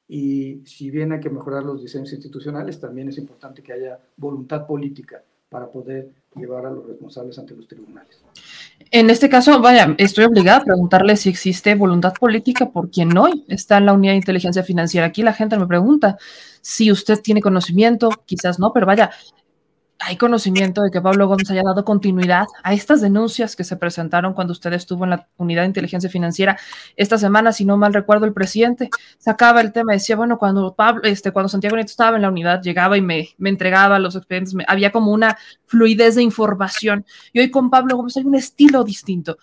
y 0.07 0.61
si 0.65 0.89
bien 0.89 1.11
hay 1.11 1.19
que 1.19 1.29
mejorar 1.29 1.63
los 1.63 1.81
diseños 1.81 2.11
institucionales, 2.13 2.79
también 2.79 3.09
es 3.09 3.17
importante 3.17 3.61
que 3.61 3.73
haya 3.73 3.99
voluntad 4.15 4.65
política 4.65 5.23
para 5.49 5.67
poder 5.67 6.09
llevar 6.35 6.65
a 6.65 6.71
los 6.71 6.85
responsables 6.85 7.37
ante 7.39 7.55
los 7.55 7.67
tribunales. 7.67 8.21
En 8.91 9.09
este 9.09 9.29
caso, 9.29 9.59
vaya, 9.61 9.95
estoy 9.97 10.25
obligada 10.25 10.59
a 10.59 10.63
preguntarle 10.63 11.15
si 11.17 11.29
existe 11.29 11.73
voluntad 11.75 12.13
política 12.13 12.69
por 12.69 12.89
quien 12.91 13.17
hoy 13.17 13.45
está 13.47 13.77
en 13.77 13.85
la 13.87 13.93
unidad 13.93 14.13
de 14.13 14.17
inteligencia 14.17 14.63
financiera. 14.63 15.07
Aquí 15.07 15.23
la 15.23 15.33
gente 15.33 15.57
me 15.57 15.67
pregunta 15.67 16.17
si 16.61 16.91
usted 16.91 17.19
tiene 17.21 17.41
conocimiento, 17.41 18.09
quizás 18.25 18.59
no, 18.59 18.71
pero 18.73 18.85
vaya, 18.85 19.09
hay 19.99 20.15
conocimiento 20.15 20.81
de 20.81 20.91
que 20.91 21.01
Pablo 21.01 21.27
Gómez 21.27 21.49
haya 21.49 21.63
dado 21.63 21.83
continuidad 21.83 22.45
a 22.63 22.73
estas 22.73 23.01
denuncias 23.01 23.55
que 23.55 23.63
se 23.63 23.77
presentaron 23.77 24.33
cuando 24.33 24.53
usted 24.53 24.71
estuvo 24.73 25.03
en 25.03 25.11
la 25.11 25.27
unidad 25.37 25.63
de 25.63 25.67
inteligencia 25.67 26.09
financiera 26.09 26.57
esta 26.95 27.17
semana, 27.17 27.51
si 27.51 27.65
no 27.65 27.77
mal 27.77 27.93
recuerdo, 27.93 28.25
el 28.25 28.33
presidente 28.33 28.89
sacaba 29.17 29.61
el 29.61 29.71
tema, 29.71 29.93
decía, 29.93 30.15
bueno, 30.15 30.37
cuando 30.37 30.73
Pablo, 30.75 31.01
este, 31.03 31.31
cuando 31.31 31.49
Santiago 31.49 31.75
Nieto 31.75 31.89
estaba 31.89 32.15
en 32.15 32.21
la 32.21 32.29
unidad, 32.29 32.61
llegaba 32.61 32.97
y 32.97 33.01
me, 33.01 33.29
me 33.37 33.49
entregaba 33.49 33.97
los 33.99 34.15
expedientes, 34.15 34.53
me, 34.53 34.65
había 34.67 34.91
como 34.91 35.11
una 35.11 35.37
fluidez 35.65 36.15
de 36.15 36.23
información. 36.23 37.05
Y 37.33 37.39
hoy 37.39 37.49
con 37.49 37.69
Pablo 37.69 37.97
Gómez 37.97 38.17
hay 38.17 38.25
un 38.25 38.35
estilo 38.35 38.83
distinto. 38.83 39.37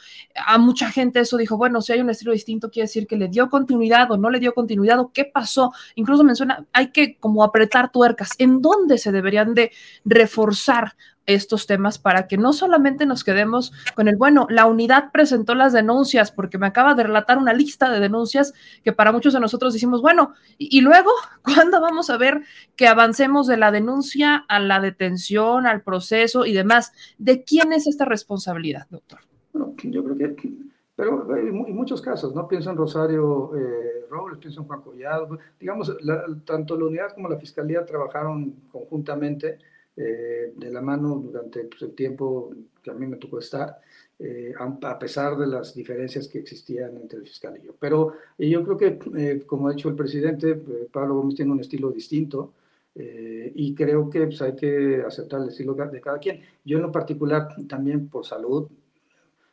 A 0.46 0.58
mucha 0.58 0.90
gente 0.90 1.20
eso 1.20 1.36
dijo, 1.36 1.56
bueno, 1.56 1.82
si 1.82 1.92
hay 1.92 2.00
un 2.00 2.10
estilo 2.10 2.32
distinto, 2.32 2.70
quiere 2.70 2.84
decir 2.84 3.06
que 3.06 3.16
le 3.16 3.28
dio 3.28 3.48
continuidad 3.50 4.10
o 4.10 4.16
no 4.16 4.30
le 4.30 4.38
dio 4.38 4.54
continuidad 4.54 5.00
o 5.00 5.10
qué 5.12 5.24
pasó. 5.24 5.72
Incluso 5.96 6.22
menciona, 6.24 6.64
hay 6.72 6.90
que 6.90 7.16
como 7.18 7.42
apretar 7.42 7.90
tuercas. 7.90 8.30
¿En 8.38 8.62
dónde 8.62 8.98
se 8.98 9.12
deberían 9.12 9.54
de 9.54 9.72
reforzar? 10.04 10.43
Reforzar 10.44 10.92
estos 11.26 11.66
temas 11.66 11.98
para 11.98 12.26
que 12.26 12.36
no 12.36 12.52
solamente 12.52 13.06
nos 13.06 13.24
quedemos 13.24 13.72
con 13.94 14.08
el, 14.08 14.16
bueno, 14.16 14.46
la 14.50 14.66
unidad 14.66 15.10
presentó 15.10 15.54
las 15.54 15.72
denuncias, 15.72 16.30
porque 16.30 16.58
me 16.58 16.66
acaba 16.66 16.94
de 16.94 17.02
relatar 17.02 17.38
una 17.38 17.54
lista 17.54 17.90
de 17.90 17.98
denuncias 17.98 18.52
que 18.82 18.92
para 18.92 19.10
muchos 19.10 19.32
de 19.32 19.40
nosotros 19.40 19.72
decimos, 19.72 20.02
bueno, 20.02 20.34
y, 20.58 20.82
luego, 20.82 21.10
¿cuándo 21.42 21.80
vamos 21.80 22.10
a 22.10 22.18
ver 22.18 22.42
que 22.76 22.88
avancemos 22.88 23.46
de 23.46 23.56
la 23.56 23.70
denuncia 23.70 24.44
a 24.48 24.60
la 24.60 24.80
detención, 24.80 25.66
al 25.66 25.82
proceso 25.82 26.44
y 26.44 26.52
demás? 26.52 26.92
¿De 27.16 27.42
quién 27.42 27.72
es 27.72 27.86
esta 27.86 28.04
responsabilidad, 28.04 28.86
doctor? 28.90 29.20
Bueno, 29.54 29.74
yo 29.82 30.04
creo 30.04 30.36
que, 30.36 30.52
pero 30.94 31.26
hay 31.34 31.50
muchos 31.50 32.02
casos, 32.02 32.34
¿no? 32.34 32.46
Pienso 32.46 32.70
en 32.70 32.76
Rosario 32.76 33.50
eh, 33.56 34.04
Robles, 34.10 34.38
pienso 34.40 34.60
en 34.60 34.66
Juan 34.66 34.82
Collado, 34.82 35.38
digamos, 35.58 35.96
la, 36.02 36.26
tanto 36.44 36.78
la 36.78 36.84
unidad 36.84 37.14
como 37.14 37.30
la 37.30 37.38
fiscalía 37.38 37.86
trabajaron 37.86 38.54
conjuntamente 38.70 39.58
eh, 39.96 40.52
de 40.56 40.70
la 40.70 40.80
mano 40.80 41.16
durante 41.16 41.64
pues, 41.64 41.82
el 41.82 41.94
tiempo 41.94 42.50
que 42.82 42.90
a 42.90 42.94
mí 42.94 43.06
me 43.06 43.16
tocó 43.16 43.38
estar, 43.38 43.80
eh, 44.18 44.54
a, 44.58 44.98
pesar 44.98 45.36
de 45.36 45.46
las 45.46 45.74
diferencias 45.74 46.28
que 46.28 46.38
existían 46.38 46.96
entre 46.96 47.18
el 47.18 47.24
fiscal 47.24 47.58
y 47.60 47.66
yo. 47.66 47.74
Pero 47.78 48.12
yo 48.38 48.62
creo 48.62 48.76
que, 48.76 48.98
eh, 49.16 49.42
como 49.46 49.68
ha 49.68 49.72
dicho 49.72 49.88
el 49.88 49.96
presidente, 49.96 50.50
eh, 50.50 50.88
Pablo 50.92 51.16
Gómez 51.16 51.34
tiene 51.34 51.52
un 51.52 51.60
estilo 51.60 51.90
distinto 51.90 52.52
eh, 52.94 53.50
y 53.54 53.74
creo 53.74 54.08
que 54.08 54.26
pues, 54.26 54.40
hay 54.42 54.54
que 54.54 55.02
aceptar 55.04 55.40
el 55.40 55.48
estilo 55.48 55.74
de 55.74 56.00
cada 56.00 56.18
quien. 56.18 56.40
Yo 56.64 56.76
en 56.76 56.82
lo 56.82 56.92
particular, 56.92 57.48
también 57.66 58.08
por 58.08 58.24
salud, 58.24 58.68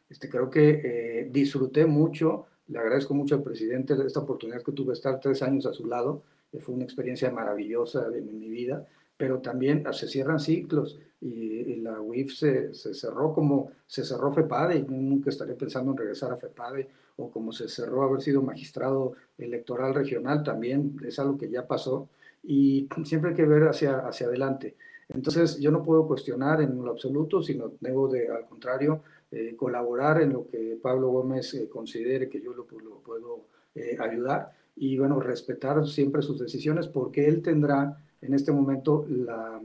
este, 0.10 0.30
creo 0.30 0.50
que 0.50 1.30
disfruté 1.32 1.86
mucho, 1.86 2.48
le 2.68 2.80
agradezco 2.80 3.14
mucho 3.14 3.36
al 3.36 3.44
presidente 3.44 3.96
esta 4.06 4.20
oportunidad 4.20 4.62
que 4.62 4.74
tuve 4.74 4.88
de 4.88 4.94
estar 4.94 5.20
tres 5.22 5.42
años 5.42 5.66
a 5.66 5.74
su 5.74 5.88
lado, 5.88 6.24
fue 6.60 6.76
una 6.76 6.84
experiencia 6.84 7.32
maravillosa 7.32 8.08
en 8.14 8.38
mi 8.38 8.50
vida 8.50 8.86
pero 9.22 9.38
también 9.38 9.84
se 9.94 10.08
cierran 10.08 10.40
ciclos 10.40 11.00
y, 11.22 11.76
la 11.76 12.02
UIF 12.02 12.34
se, 12.34 12.74
se, 12.74 12.96
cerró 12.96 13.34
como 13.34 13.72
se 13.86 14.04
cerró 14.04 14.34
FEPADE 14.34 14.78
y 14.78 14.82
nunca 14.82 15.30
estaré 15.30 15.54
pensando 15.54 15.92
en 15.92 15.98
regresar 15.98 16.32
a 16.32 16.38
FEPADE 16.38 16.88
o 17.18 17.30
como 17.30 17.52
se 17.52 17.68
cerró 17.68 18.02
haber 18.02 18.20
sido 18.22 18.42
magistrado 18.42 19.14
electoral 19.38 19.94
regional 19.94 20.42
también 20.42 20.98
es 21.06 21.20
algo 21.20 21.38
que 21.38 21.52
ya 21.52 21.68
pasó 21.68 22.10
y 22.42 22.90
siempre 23.04 23.30
hay 23.30 23.36
que 23.36 23.46
ver 23.46 23.68
hacia, 23.68 24.00
hacia 24.00 24.26
adelante. 24.26 24.76
Entonces, 25.10 25.60
yo 25.60 25.70
no 25.70 25.84
puedo 25.84 26.08
cuestionar 26.08 26.60
en 26.62 26.84
lo 26.84 26.90
absoluto, 26.90 27.44
sino 27.44 27.74
debo 27.80 28.08
de, 28.08 28.28
al 28.30 28.48
contrario, 28.48 29.04
eh, 29.32 29.56
colaborar 29.56 30.20
en 30.20 30.34
lo 30.34 30.48
que 30.48 30.80
Pablo 30.82 31.10
Gómez 31.10 31.54
eh, 31.54 31.70
considere 31.70 32.28
que 32.28 32.42
yo 32.42 32.54
lo, 32.54 32.66
lo 32.84 32.96
puedo 33.02 33.46
eh, 33.76 33.98
ayudar 34.00 34.52
y, 34.76 34.98
bueno, 34.98 35.20
respetar 35.20 35.86
siempre 35.86 36.24
sus 36.24 36.40
decisiones 36.40 36.88
porque 36.88 37.28
él 37.28 37.44
tendrá 37.44 38.00
en 38.22 38.34
este 38.34 38.52
momento 38.52 39.06
la 39.10 39.62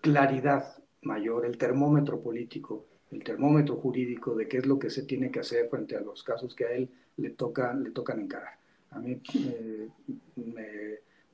claridad 0.00 0.76
mayor, 1.02 1.46
el 1.46 1.56
termómetro 1.56 2.20
político, 2.20 2.84
el 3.10 3.22
termómetro 3.22 3.76
jurídico 3.76 4.34
de 4.34 4.48
qué 4.48 4.58
es 4.58 4.66
lo 4.66 4.78
que 4.78 4.90
se 4.90 5.04
tiene 5.04 5.30
que 5.30 5.40
hacer 5.40 5.68
frente 5.68 5.96
a 5.96 6.00
los 6.00 6.22
casos 6.22 6.54
que 6.54 6.64
a 6.64 6.72
él 6.72 6.88
le 7.16 7.30
tocan, 7.30 7.82
le 7.82 7.90
tocan 7.90 8.20
encarar. 8.20 8.54
A 8.90 8.98
mí 8.98 9.20
me 10.36 10.66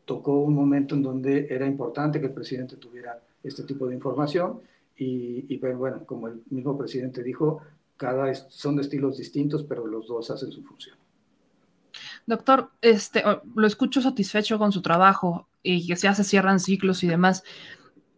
tocó 0.05 0.41
un 0.41 0.55
momento 0.55 0.95
en 0.95 1.03
donde 1.03 1.47
era 1.49 1.67
importante 1.67 2.21
que 2.21 2.27
el 2.27 2.33
presidente 2.33 2.77
tuviera 2.77 3.21
este 3.43 3.63
tipo 3.65 3.87
de 3.87 3.95
información 3.95 4.61
y, 4.97 5.57
pues, 5.59 5.77
bueno, 5.77 6.05
como 6.07 6.29
el 6.29 6.43
mismo 6.51 6.79
presidente 6.79 7.23
dijo, 7.23 7.61
cada 7.97 8.33
son 8.35 8.77
de 8.77 8.83
estilos 8.83 9.19
distintos, 9.19 9.65
pero 9.65 9.87
los 9.87 10.07
dos 10.07 10.31
hacen 10.31 10.53
su 10.53 10.63
función. 10.63 10.97
Doctor, 12.27 12.71
este, 12.81 13.25
lo 13.55 13.67
escucho 13.67 14.01
satisfecho 14.01 14.59
con 14.59 14.73
su 14.73 14.83
trabajo 14.83 15.49
y 15.63 15.87
que 15.87 15.95
ya 15.97 16.15
se 16.15 16.25
cierran 16.25 16.61
ciclos 16.61 17.03
y 17.03 17.09
demás. 17.09 17.43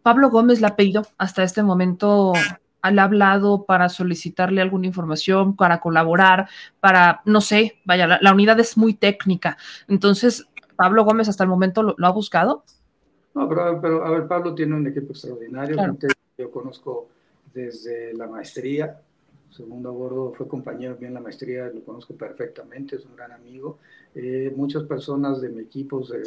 Pablo 0.02 0.30
Gómez 0.30 0.60
le 0.60 0.66
ha 0.66 0.76
pedido 0.76 1.06
hasta 1.16 1.42
este 1.42 1.62
momento, 1.62 2.34
ha 2.82 2.88
hablado 2.88 3.64
para 3.64 3.88
solicitarle 3.88 4.60
alguna 4.60 4.86
información, 4.86 5.56
para 5.56 5.80
colaborar, 5.80 6.48
para, 6.80 7.22
no 7.24 7.40
sé, 7.40 7.80
vaya, 7.86 8.18
la, 8.20 8.32
unidad 8.32 8.60
es 8.60 8.76
muy 8.76 8.92
técnica. 8.92 9.56
Entonces, 9.88 10.46
Pablo 10.76 11.04
Gómez 11.04 11.28
hasta 11.28 11.44
el 11.44 11.50
momento 11.50 11.82
lo, 11.82 12.06
ha 12.06 12.10
buscado. 12.10 12.64
No, 13.34 13.48
pero, 13.48 13.80
pero, 13.80 14.04
a 14.04 14.10
ver, 14.10 14.28
Pablo 14.28 14.54
tiene 14.54 14.74
un 14.74 14.86
equipo 14.86 15.12
extraordinario. 15.12 15.76
Yo 16.36 16.50
conozco 16.50 17.08
desde 17.54 18.12
la 18.12 18.26
maestría, 18.26 19.00
segundo 19.56 19.88
a 19.88 19.92
bordo, 19.92 20.32
fue 20.36 20.48
compañero 20.48 20.96
bien 20.96 21.10
en 21.10 21.14
la 21.14 21.20
maestría, 21.20 21.68
lo 21.68 21.82
conozco 21.84 22.14
perfectamente, 22.14 22.96
es 22.96 23.04
un 23.04 23.14
gran 23.14 23.32
amigo. 23.32 23.78
Eh, 24.14 24.52
muchas 24.56 24.84
personas 24.84 25.40
de 25.40 25.48
mi 25.48 25.62
equipo 25.62 26.04
se, 26.04 26.22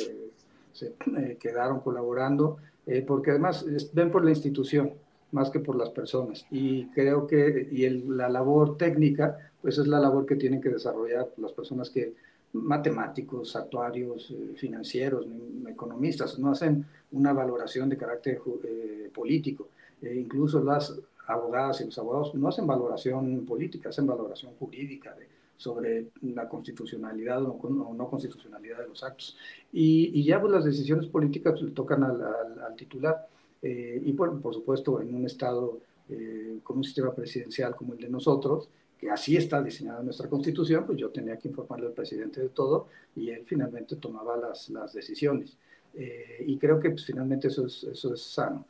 eh, 1.17 1.37
quedaron 1.39 1.81
colaborando 1.81 2.57
eh, 2.85 3.03
porque 3.05 3.31
además 3.31 3.65
ven 3.93 4.11
por 4.11 4.23
la 4.23 4.29
institución 4.29 4.93
más 5.31 5.49
que 5.49 5.59
por 5.59 5.75
las 5.75 5.89
personas. 5.89 6.45
Y 6.51 6.87
creo 6.91 7.27
que 7.27 7.67
y 7.69 7.89
la 7.89 8.29
labor 8.29 8.77
técnica, 8.77 9.37
pues 9.61 9.77
es 9.77 9.87
la 9.87 9.99
labor 9.99 10.25
que 10.25 10.37
tienen 10.37 10.61
que 10.61 10.69
desarrollar 10.69 11.27
las 11.37 11.51
personas 11.51 11.89
que, 11.89 12.13
matemáticos, 12.53 13.57
actuarios, 13.57 14.31
eh, 14.31 14.53
financieros, 14.55 15.27
economistas, 15.67 16.39
no 16.39 16.51
hacen 16.51 16.85
una 17.11 17.33
valoración 17.33 17.89
de 17.89 17.97
carácter 17.97 18.39
eh, 18.63 19.09
político. 19.13 19.67
incluso 20.01 20.63
las 20.63 20.93
abogadas 21.27 21.81
y 21.81 21.85
los 21.85 21.97
abogados 21.97 22.33
no 22.35 22.47
hacen 22.47 22.65
valoración 22.65 23.45
política, 23.45 23.89
hacen 23.89 24.07
valoración 24.07 24.53
jurídica 24.59 25.15
sobre 25.57 26.07
la 26.21 26.47
constitucionalidad 26.47 27.43
o 27.43 27.59
no, 27.69 28.09
constitucionalidad 28.09 28.79
de 28.79 28.87
los 28.87 29.03
actos. 29.03 29.37
Y, 29.71 30.23
ya 30.23 30.39
pues, 30.39 30.53
las 30.53 30.65
decisiones 30.65 31.07
políticas 31.07 31.61
le 31.61 31.71
tocan 31.71 32.03
al, 32.03 32.75
titular. 32.75 33.27
Eh, 33.61 34.01
y 34.05 34.13
por, 34.13 34.39
por, 34.39 34.53
supuesto, 34.53 35.01
en 35.01 35.15
un 35.15 35.25
Estado 35.25 35.79
eh, 36.09 36.59
con 36.63 36.77
un 36.77 36.83
sistema 36.83 37.13
presidencial 37.13 37.75
como 37.75 37.93
el 37.93 37.99
de 37.99 38.09
nosotros, 38.09 38.69
que 38.99 39.09
así 39.09 39.35
está 39.35 39.61
diseñada 39.61 40.01
nuestra 40.01 40.29
constitución, 40.29 40.85
pues 40.85 40.97
yo 40.97 41.09
tenía 41.09 41.37
que 41.37 41.49
informarle 41.49 41.87
al 41.87 41.93
presidente 41.93 42.39
de 42.39 42.49
todo 42.49 42.87
y 43.15 43.29
él 43.29 43.43
finalmente 43.45 43.95
tomaba 43.97 44.37
las, 44.37 44.69
las 44.69 44.93
decisiones. 44.93 45.57
Eh, 45.93 46.45
y 46.45 46.57
creo 46.57 46.79
que 46.79 46.91
pues, 46.91 47.05
finalmente 47.05 47.47
eso 47.47 47.65
es, 47.65 47.83
eso 47.83 48.13
es 48.13 48.21
sano. 48.21 48.65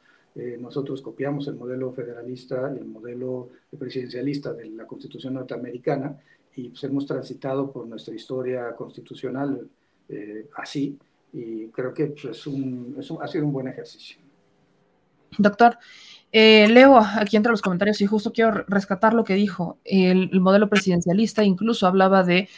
Nosotros 0.60 1.02
copiamos 1.02 1.48
el 1.48 1.56
modelo 1.56 1.92
federalista 1.94 2.72
y 2.76 2.80
el 2.80 2.86
modelo 2.86 3.50
presidencialista 3.78 4.54
de 4.54 4.70
la 4.70 4.86
constitución 4.86 5.34
norteamericana 5.34 6.18
y 6.56 6.70
pues 6.70 6.84
hemos 6.84 7.06
transitado 7.06 7.72
por 7.72 7.88
nuestra 7.88 8.14
historia 8.14 8.76
constitucional 8.76 9.68
así 10.56 10.98
y 11.34 11.68
creo 11.68 11.94
que 11.94 12.08
pues, 12.08 12.26
es 12.26 12.48
un, 12.48 12.96
es 13.00 13.10
un, 13.12 13.22
ha 13.22 13.28
sido 13.28 13.46
un 13.46 13.54
buen 13.54 13.68
ejercicio. 13.68 14.18
Doctor, 15.38 15.78
eh, 16.32 16.68
leo 16.70 16.98
aquí 16.98 17.38
entre 17.38 17.52
los 17.52 17.62
comentarios 17.62 18.02
y 18.02 18.06
justo 18.06 18.32
quiero 18.32 18.66
rescatar 18.68 19.14
lo 19.14 19.24
que 19.24 19.36
dijo. 19.36 19.78
El, 19.84 20.40
modelo 20.40 20.70
presidencialista 20.70 21.44
incluso 21.44 21.88
hablaba 21.88 22.24
de 22.24 22.50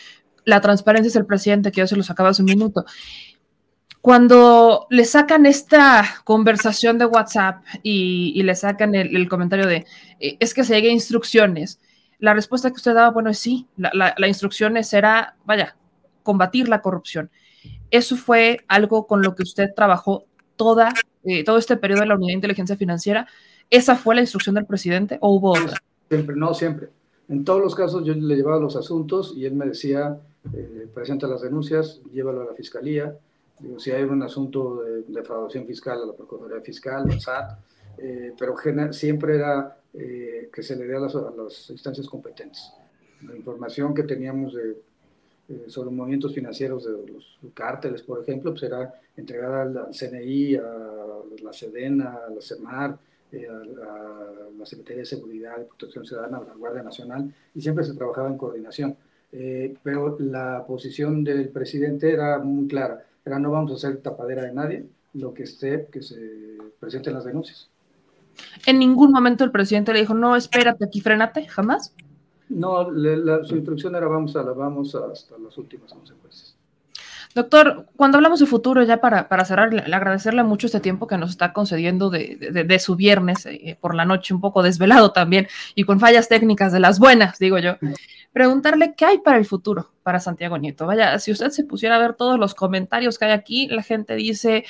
la 0.46 0.62
transparencia 0.62 1.10
es 1.10 1.16
el 1.16 1.26
presidente, 1.26 1.72
que 1.72 1.82
yo 1.82 1.88
se 1.88 1.96
lo 1.96 2.04
sacaba 2.04 2.30
hace 2.30 2.42
un 2.42 2.48
minuto. 2.48 2.86
Cuando 4.02 4.88
le 4.90 5.04
sacan 5.06 5.46
esta 5.46 6.06
conversación 6.24 6.98
de 6.98 7.06
WhatsApp 7.06 7.64
y, 7.84 8.42
le 8.42 8.56
sacan 8.56 8.96
el, 8.96 9.28
comentario 9.28 9.68
de 9.68 9.86
eh, 10.20 10.38
es 10.40 10.54
que 10.54 10.64
se 10.64 10.76
llegue 10.76 10.90
instrucciones, 10.90 11.80
la 12.18 12.34
respuesta 12.34 12.70
que 12.70 12.78
usted 12.78 12.94
daba, 12.94 13.12
bueno, 13.12 13.30
es 13.30 13.40
sí, 13.40 13.68
la, 13.78 13.92
la, 13.94 14.16
la 14.18 14.28
instrucción 14.28 14.76
era, 14.78 15.36
vaya, 15.46 15.76
combatir 16.24 16.70
la 16.70 16.82
corrupción. 16.82 17.30
Eso 17.92 18.16
fue 18.16 18.60
algo 18.68 19.08
con 19.08 19.22
lo 19.22 19.36
que 19.36 19.44
usted 19.44 19.70
trabajó 19.76 20.26
toda 20.56 20.94
eh, 21.24 21.44
todo 21.44 21.58
este 21.58 21.76
periodo 21.76 22.02
de 22.02 22.08
la 22.08 22.16
Unidad 22.16 22.30
de 22.30 22.34
Inteligencia 22.34 22.78
Financiera, 22.78 23.28
¿esa 23.70 23.96
fue 23.96 24.16
la 24.16 24.22
instrucción 24.22 24.56
del 24.56 24.66
presidente 24.66 25.18
o 25.22 25.34
hubo 25.34 25.52
otra? 25.52 25.78
Siempre, 26.08 26.36
no, 26.36 26.54
siempre. 26.54 26.90
En 27.28 27.44
todos 27.44 27.62
los 27.62 27.76
casos 27.76 28.06
yo 28.06 28.14
le 28.14 28.36
llevaba 28.36 28.60
los 28.60 28.76
asuntos 28.76 29.34
y 29.36 29.46
él 29.46 29.54
me 29.54 29.66
decía, 29.66 30.18
eh, 30.54 30.88
presenta 30.94 31.28
las 31.28 31.42
denuncias, 31.42 32.02
llévalo 32.12 32.42
a 32.42 32.46
la 32.46 32.54
fiscalía. 32.54 33.16
Digo, 33.60 33.80
si 33.80 33.92
hay 33.92 34.04
un 34.04 34.24
asunto 34.24 34.84
de 34.84 35.04
defraudación 35.04 35.66
fiscal, 35.66 36.02
a 36.02 36.06
la 36.06 36.14
Procuraduría 36.14 36.62
Fiscal, 36.62 37.04
al 37.10 37.20
SAT, 37.20 37.60
eh, 37.98 38.34
pero 38.38 38.56
siempre 38.92 39.36
era 39.36 39.76
que 39.92 40.62
se 40.62 40.76
le 40.76 40.86
dé 40.86 40.96
a 40.96 41.00
las, 41.00 41.16
a 41.16 41.32
las 41.36 41.70
instancias 41.72 42.08
competentes. 42.08 42.72
La 43.28 43.36
información 43.36 43.94
que 43.94 44.04
teníamos 44.04 44.54
de 44.54 44.78
eh, 45.50 45.64
sobre 45.66 45.90
movimientos 45.90 46.36
financieros 46.36 46.86
de 46.86 47.12
los 47.12 47.40
cárteles, 47.56 48.04
por 48.04 48.22
ejemplo, 48.22 48.52
pues 48.52 48.62
era 48.62 48.94
entregada 49.18 49.64
al, 49.64 49.88
CNI, 49.92 50.58
a 50.58 50.64
la 51.42 51.52
SEDENA, 51.52 52.20
a 52.28 52.30
la 52.30 52.40
CEMAR, 52.40 53.00
eh, 53.32 53.48
a, 53.50 54.58
la 54.60 54.66
Secretaría 54.66 55.00
de 55.00 55.06
Seguridad 55.06 55.56
y 55.60 55.64
Protección 55.66 56.06
Ciudadana, 56.06 56.38
a 56.38 56.44
la 56.44 56.54
Guardia 56.54 56.84
Nacional, 56.84 57.34
y 57.56 57.62
siempre 57.62 57.84
se 57.84 57.96
trabajaba 57.96 58.30
en 58.30 58.38
coordinación. 58.38 58.96
Eh, 59.32 59.76
pero 59.82 60.18
la 60.20 60.64
posición 60.68 61.24
del 61.24 61.50
presidente 61.50 62.12
era 62.12 62.38
muy 62.38 62.68
clara, 62.68 63.04
era 63.26 63.40
no 63.40 63.52
vamos 63.52 63.72
a 63.72 63.76
hacer 63.76 63.98
tapadera 63.98 64.44
de 64.44 64.54
nadie, 64.54 64.86
lo 65.14 65.34
que 65.34 65.44
esté, 65.44 65.88
que 65.92 66.02
se 66.02 66.18
presenten 66.80 67.14
las 67.14 67.26
denuncias. 67.26 67.70
En 68.66 68.80
ningún 68.80 69.12
momento 69.12 69.44
el 69.44 69.52
presidente 69.52 69.94
le 69.94 70.00
dijo, 70.00 70.14
no, 70.14 70.36
espérate 70.36 70.86
aquí, 70.86 71.02
frénate, 71.02 71.48
jamás. 71.48 71.94
No, 72.50 72.90
la, 72.90 73.44
su 73.44 73.56
instrucción 73.56 73.96
era 73.96 74.08
vamos 74.08 74.36
a 74.36 74.44
la 74.44 74.54
vamos 74.54 74.96
hasta 74.96 75.38
las 75.38 75.58
últimas 75.58 75.94
consecuencias. 75.94 76.56
Doctor, 77.36 77.86
cuando 77.96 78.18
hablamos 78.18 78.40
de 78.40 78.48
futuro, 78.48 78.82
ya 78.82 79.02
para, 79.02 79.30
para 79.30 79.46
cerrar, 79.46 79.72
le, 79.72 79.82
agradecerle 79.82 80.42
mucho 80.42 80.66
este 80.66 80.80
tiempo 80.80 81.06
que 81.06 81.18
nos 81.18 81.30
está 81.30 81.54
concediendo 81.54 82.10
de, 82.10 82.80
su 82.80 82.96
viernes 82.96 83.46
eh, 83.46 83.78
por 83.80 83.94
la 83.94 84.04
noche, 84.04 84.34
un 84.34 84.42
poco 84.42 84.64
desvelado 84.64 85.12
también 85.12 85.48
y 85.76 85.84
con 85.84 86.00
fallas 86.00 86.28
técnicas 86.28 86.74
de 86.74 86.80
las 86.80 86.98
buenas, 86.98 87.38
digo 87.38 87.60
yo. 87.60 87.78
Preguntarle 88.32 88.94
qué 88.96 89.06
hay 89.06 89.18
para 89.20 89.38
el 89.38 89.46
futuro 89.46 89.92
para 90.04 90.20
Santiago 90.20 90.58
Nieto. 90.58 90.86
Vaya, 90.86 91.18
si 91.20 91.32
usted 91.32 91.50
se 91.50 91.64
pusiera 91.64 91.96
a 91.96 92.00
ver 92.00 92.14
todos 92.14 92.40
los 92.40 92.56
comentarios 92.56 93.18
que 93.18 93.26
hay 93.26 93.32
aquí, 93.32 93.68
la 93.68 93.84
gente 93.84 94.16
dice 94.16 94.66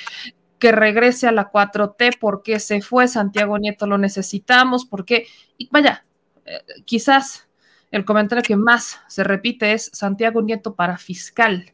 que 0.58 0.72
regrese 0.72 1.26
a 1.26 1.32
la 1.32 1.50
4T 1.50 2.18
porque 2.20 2.60
se 2.60 2.82
fue 2.82 3.08
Santiago 3.08 3.58
Nieto, 3.58 3.86
lo 3.86 3.98
necesitamos, 3.98 4.84
porque, 4.84 5.26
y 5.56 5.68
vaya, 5.70 6.04
eh, 6.44 6.60
quizás 6.84 7.48
el 7.90 8.04
comentario 8.04 8.42
que 8.42 8.56
más 8.56 9.00
se 9.08 9.24
repite 9.24 9.72
es 9.72 9.90
Santiago 9.92 10.42
Nieto 10.42 10.74
para 10.74 10.96
fiscal. 10.96 11.72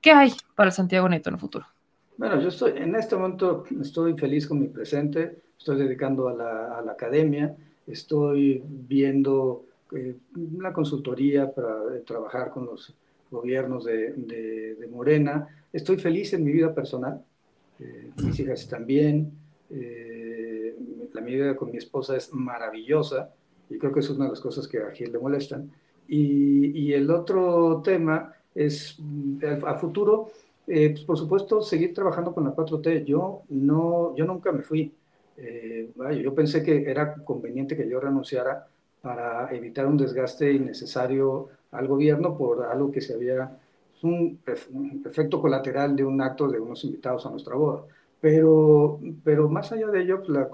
¿Qué 0.00 0.12
hay 0.12 0.32
para 0.54 0.70
Santiago 0.70 1.08
Nieto 1.08 1.30
en 1.30 1.34
el 1.34 1.40
futuro? 1.40 1.66
Bueno, 2.16 2.40
yo 2.40 2.48
estoy, 2.48 2.72
en 2.76 2.94
este 2.94 3.16
momento 3.16 3.64
estoy 3.80 4.16
feliz 4.16 4.46
con 4.46 4.60
mi 4.60 4.68
presente, 4.68 5.42
estoy 5.58 5.76
dedicando 5.76 6.28
a 6.28 6.34
la, 6.34 6.92
academia, 6.92 7.54
estoy 7.86 8.62
viendo 8.64 9.64
eh, 9.92 10.16
una 10.36 10.72
consultoría 10.72 11.52
para 11.52 12.00
trabajar 12.04 12.50
con 12.50 12.66
los 12.66 12.94
gobiernos 13.30 13.84
de, 13.84 14.88
Morena, 14.90 15.48
estoy 15.72 15.98
feliz 15.98 16.32
en 16.32 16.44
mi 16.44 16.52
vida 16.52 16.74
personal, 16.74 17.22
eh, 17.80 18.10
mis 18.22 18.38
hijas 18.40 18.68
bien, 18.86 19.32
eh, 19.70 20.76
la 21.12 21.20
vida 21.20 21.56
con 21.56 21.70
mi 21.70 21.78
esposa 21.78 22.16
es 22.16 22.32
maravillosa, 22.32 23.30
y 23.68 23.78
creo 23.78 23.92
que 23.92 24.00
es 24.00 24.10
una 24.10 24.24
de 24.24 24.30
las 24.30 24.40
cosas 24.40 24.68
que 24.68 24.78
a 24.78 24.90
Gil 24.90 25.12
le 25.12 25.18
molestan. 25.18 25.70
Y, 26.08 26.66
y 26.78 26.92
el 26.92 27.10
otro 27.10 27.82
tema 27.84 28.32
es, 28.54 28.96
mm, 28.98 29.38
a 29.64 29.74
futuro, 29.74 30.30
eh, 30.66 30.90
pues 30.90 31.04
por 31.04 31.16
supuesto, 31.16 31.62
seguir 31.62 31.94
trabajando 31.94 32.34
con 32.34 32.44
la 32.44 32.54
4T. 32.54 33.04
Yo, 33.04 33.42
no, 33.50 34.14
yo 34.16 34.24
nunca 34.24 34.50
me 34.52 34.62
fui. 34.62 34.92
Eh, 35.36 35.90
yo 36.22 36.34
pensé 36.34 36.62
que 36.62 36.90
era 36.90 37.14
conveniente 37.24 37.76
que 37.76 37.88
yo 37.88 38.00
renunciara 38.00 38.66
para 39.00 39.54
evitar 39.54 39.86
un 39.86 39.96
desgaste 39.96 40.52
innecesario 40.52 41.48
al 41.72 41.86
gobierno 41.86 42.36
por 42.36 42.64
algo 42.64 42.90
que 42.90 43.00
se 43.00 43.14
había 43.14 43.56
un, 44.02 44.38
efecto 45.04 45.40
colateral 45.40 45.96
de 45.96 46.04
un 46.04 46.20
acto 46.20 46.48
de 46.48 46.58
unos 46.60 46.84
invitados 46.84 47.26
a 47.26 47.30
nuestra 47.30 47.54
boda. 47.54 47.84
Pero, 48.20 48.98
pero 49.22 49.48
más 49.48 49.72
allá 49.72 49.88
de 49.88 50.02
ello, 50.02 50.18
pues 50.18 50.30
la, 50.30 50.48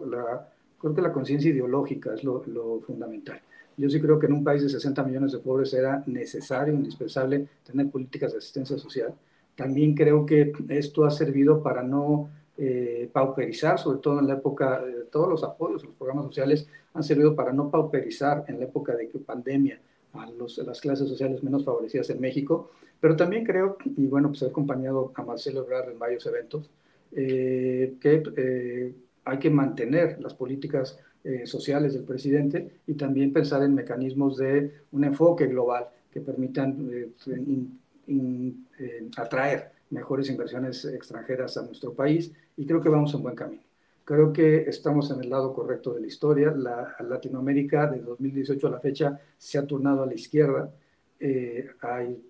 creo 0.79 0.95
que 0.95 1.03
la 1.03 1.13
conciencia 1.13 1.51
ideológica 1.51 2.15
es 2.15 2.25
lo, 2.25 2.43
lo, 2.47 2.81
fundamental. 2.81 3.41
Yo 3.77 3.89
sí 3.89 4.01
creo 4.01 4.19
que 4.19 4.27
en 4.27 4.35
un 4.35 4.45
país 4.45 4.63
de 4.63 4.69
60 4.69 5.03
millones 5.05 5.33
de 5.33 5.39
pobres 5.39 5.73
era 5.73 6.03
necesario, 6.07 6.75
indispensable 6.75 7.49
tener 7.65 7.91
políticas 7.91 8.33
de 8.33 8.39
asistencia 8.39 8.77
social. 8.77 9.15
También 9.55 9.95
creo 9.95 10.27
que 10.27 10.53
esto 10.69 11.05
ha 11.05 11.11
servido 11.11 11.63
para 11.63 11.83
no 11.83 12.29
eh, 12.59 13.09
pauperizar, 13.13 13.79
sobre 13.79 13.99
todo 13.99 14.21
en 14.21 14.27
la 14.27 14.35
época, 14.35 14.83
de 14.83 15.05
todos 15.05 15.29
los 15.29 15.45
apoyos, 15.45 15.85
los 15.85 15.95
programas 15.95 16.27
sociales 16.27 16.67
han 16.95 17.03
servido 17.03 17.35
para 17.35 17.53
no 17.53 17.71
pauperizar 17.71 18.45
en 18.49 18.59
la 18.59 18.67
época 18.67 18.95
de 18.95 19.07
pandemia 19.25 19.81
a, 20.15 20.31
los, 20.31 20.59
las 20.59 20.81
clases 20.81 21.09
sociales 21.09 21.43
menos 21.43 21.65
favorecidas 21.65 22.11
en 22.11 22.21
México, 22.21 22.71
pero 23.01 23.17
también 23.17 23.45
creo, 23.45 23.77
y 23.97 24.07
bueno, 24.07 24.29
pues 24.29 24.43
he 24.43 24.47
acompañado 24.47 25.13
a 25.15 25.23
Marcelo 25.23 25.65
Ebrard 25.65 25.91
en 25.91 25.99
varios 25.99 26.25
eventos, 26.27 26.71
eh, 27.15 27.95
que 28.01 28.23
eh, 28.37 28.95
hay 29.25 29.39
que 29.39 29.51
mantener 29.51 30.21
las 30.21 30.35
políticas 30.35 30.99
eh, 31.25 31.47
sociales 31.47 31.95
del 31.95 32.05
presidente 32.05 32.81
y 32.87 32.95
también 32.95 33.33
pensar 33.33 33.63
en 33.63 33.75
mecanismos 33.75 34.39
de 34.39 34.73
un 34.93 35.05
enfoque 35.05 35.47
global 35.47 35.89
que 36.11 36.21
permitan 36.21 36.91
atraer 39.17 39.72
mejores 39.93 40.29
inversiones 40.29 40.85
extranjeras 40.85 41.57
a 41.57 41.63
nuestro 41.63 41.95
país 41.95 42.33
y 42.57 42.67
creo 42.67 42.81
que 42.81 42.89
vamos 42.89 43.15
en 43.15 43.23
buen 43.23 43.37
camino. 43.37 43.63
Creo 44.05 44.33
que 44.33 44.63
estamos 44.63 45.11
en 45.13 45.21
el 45.23 45.31
lado 45.31 45.53
correcto 45.55 45.95
de 45.95 46.01
la 46.01 46.07
historia. 46.09 46.51
La, 46.51 46.97
Latinoamérica 47.09 47.87
de 47.87 48.01
2018 48.01 48.67
a 48.67 48.71
la 48.71 48.81
fecha 48.81 49.21
se 49.39 49.59
ha 49.59 49.67
turnado 49.67 50.03
a 50.03 50.07
la 50.07 50.15
izquierda 50.15 50.73
hay, 51.81 52.21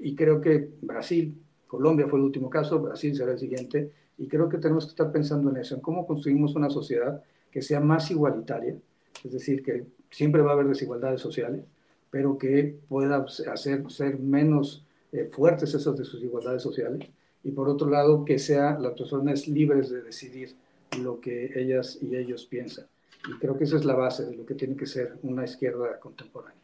y 0.00 0.14
creo 0.14 0.38
que 0.42 0.68
Brasil 0.82 1.34
Colombia 1.74 2.06
fue 2.06 2.20
el 2.20 2.24
último 2.26 2.48
caso, 2.48 2.80
Brasil 2.80 3.16
será 3.16 3.32
el 3.32 3.38
siguiente, 3.38 3.90
y 4.16 4.28
creo 4.28 4.48
que 4.48 4.58
tenemos 4.58 4.84
que 4.84 4.90
estar 4.90 5.10
pensando 5.10 5.50
en 5.50 5.56
eso, 5.56 5.74
en 5.74 5.80
cómo 5.80 6.06
construimos 6.06 6.54
una 6.54 6.70
sociedad 6.70 7.20
que 7.50 7.62
sea 7.62 7.80
más 7.80 8.10
igualitaria, 8.12 8.76
es 9.24 9.32
decir, 9.32 9.62
que 9.62 9.84
siempre 10.08 10.40
va 10.42 10.50
a 10.50 10.54
haber 10.54 10.68
desigualdades 10.68 11.20
sociales, 11.20 11.64
pero 12.10 12.38
que 12.38 12.78
pueda 12.88 13.26
hacer 13.52 13.90
ser 13.90 14.20
menos 14.20 14.83
eh, 15.14 15.30
fuertes 15.30 15.72
esas 15.74 15.96
desigualdades 15.96 16.62
sociales, 16.62 17.08
y 17.44 17.50
por 17.52 17.68
otro 17.68 17.88
lado, 17.88 18.24
que 18.24 18.38
sean 18.38 18.82
las 18.82 18.94
personas 18.94 19.46
libres 19.46 19.88
de 19.88 20.02
decidir 20.02 20.56
lo 21.00 21.20
que 21.20 21.52
ellas 21.54 21.98
y 22.02 22.16
ellos 22.16 22.46
piensan. 22.46 22.86
Y 23.28 23.38
creo 23.38 23.56
que 23.56 23.64
esa 23.64 23.76
es 23.76 23.84
la 23.84 23.94
base 23.94 24.24
de 24.24 24.34
lo 24.34 24.44
que 24.44 24.54
tiene 24.54 24.76
que 24.76 24.86
ser 24.86 25.18
una 25.22 25.44
izquierda 25.44 25.98
contemporánea. 26.00 26.58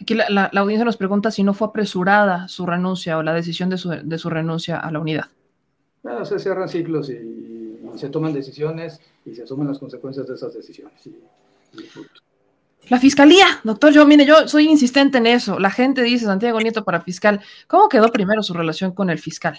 Aquí 0.00 0.14
la, 0.14 0.50
audiencia 0.56 0.84
nos 0.84 0.96
pregunta 0.96 1.30
si 1.30 1.42
no 1.44 1.54
fue 1.54 1.68
apresurada 1.68 2.48
su 2.48 2.66
renuncia 2.66 3.16
o 3.16 3.22
la 3.22 3.32
decisión 3.32 3.70
de 3.70 3.78
su, 3.78 4.30
renuncia 4.30 4.78
a 4.78 4.90
la 4.90 4.98
unidad. 4.98 5.26
Bueno, 6.02 6.24
se 6.24 6.38
cierran 6.38 6.68
ciclos 6.68 7.10
y, 7.10 7.78
se 7.94 8.08
toman 8.08 8.32
decisiones 8.32 9.00
y 9.24 9.34
se 9.34 9.42
asumen 9.42 9.68
las 9.68 9.78
consecuencias 9.78 10.26
de 10.26 10.34
esas 10.34 10.54
decisiones. 10.54 11.08
La 12.88 12.98
fiscalía, 12.98 13.46
doctor, 13.64 13.92
yo, 13.92 14.06
mire, 14.06 14.26
yo 14.26 14.48
soy 14.48 14.68
insistente 14.68 15.18
en 15.18 15.26
eso. 15.26 15.58
La 15.58 15.70
gente 15.70 16.02
dice 16.02 16.26
Santiago 16.26 16.60
Nieto 16.60 16.84
para 16.84 17.00
fiscal. 17.00 17.40
¿Cómo 17.68 17.88
quedó 17.88 18.08
primero 18.08 18.42
su 18.42 18.54
relación 18.54 18.92
con 18.92 19.08
el 19.08 19.18
fiscal? 19.18 19.58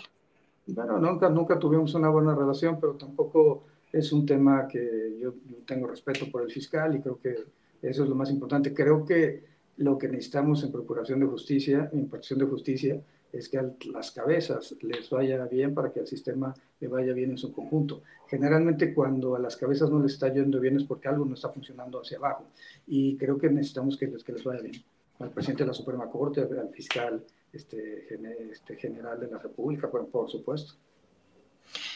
Bueno, 0.68 0.98
nunca, 1.00 1.30
nunca 1.30 1.58
tuvimos 1.58 1.94
una 1.94 2.10
buena 2.10 2.36
relación, 2.36 2.80
pero 2.80 2.94
tampoco 2.94 3.64
es 3.92 4.12
un 4.12 4.26
tema 4.26 4.68
que 4.68 5.18
yo 5.22 5.34
tengo 5.66 5.88
respeto 5.88 6.30
por 6.32 6.44
el 6.44 6.52
fiscal 6.52 6.96
y 6.96 7.02
creo 7.02 7.20
que 7.20 7.36
eso 7.82 8.04
es 8.04 8.10
lo 8.10 8.16
más 8.16 8.30
importante. 8.30 8.74
Creo 8.74 9.06
que 9.06 9.44
lo 9.78 9.98
que 9.98 10.08
necesitamos 10.08 10.64
en 10.64 10.72
Procuración 10.72 11.20
de 11.20 11.26
Justicia, 11.26 11.90
en 11.92 12.00
impartición 12.00 12.40
de 12.40 12.46
justicia, 12.46 13.02
es 13.34 13.50
que 13.50 13.58
a 13.58 13.70
las 13.92 14.12
cabezas 14.12 14.76
les 14.82 15.10
vaya 15.10 15.46
bien 15.46 15.74
para 15.74 15.92
que 15.92 16.00
al 16.00 16.08
sistema 16.08 16.54
le 16.80 16.88
vaya 16.88 17.14
bien 17.14 17.32
en 17.32 17.38
su 17.38 17.52
conjunto. 17.52 18.04
Generalmente 18.28 18.94
cuando 18.94 19.36
a 19.36 19.40
las 19.40 19.58
cabezas 19.58 19.90
no 19.90 20.02
les 20.02 20.14
está 20.14 20.32
yendo 20.32 20.60
bien 20.60 20.78
es 20.78 20.84
porque 20.84 21.08
algo 21.08 21.26
no 21.26 21.34
está 21.34 21.50
funcionando 21.50 22.00
hacia 22.00 22.18
abajo 22.18 22.46
y 22.86 23.18
creo 23.18 23.40
que 23.40 23.50
necesitamos 23.50 23.98
que 23.98 24.08
les, 24.08 24.24
que 24.24 24.34
les 24.34 24.44
vaya 24.44 24.62
bien. 24.62 24.84
Al 25.20 25.32
presidente 25.32 25.64
de 25.64 25.68
la 25.68 25.74
Suprema 25.74 26.10
Corte, 26.10 26.42
al 26.42 26.70
fiscal 26.70 27.24
este, 27.52 28.20
este 28.52 28.76
general 28.76 29.20
de 29.20 29.28
la 29.28 29.40
República, 29.40 29.90
por, 29.90 30.08
por 30.08 30.30
supuesto. 30.30 30.74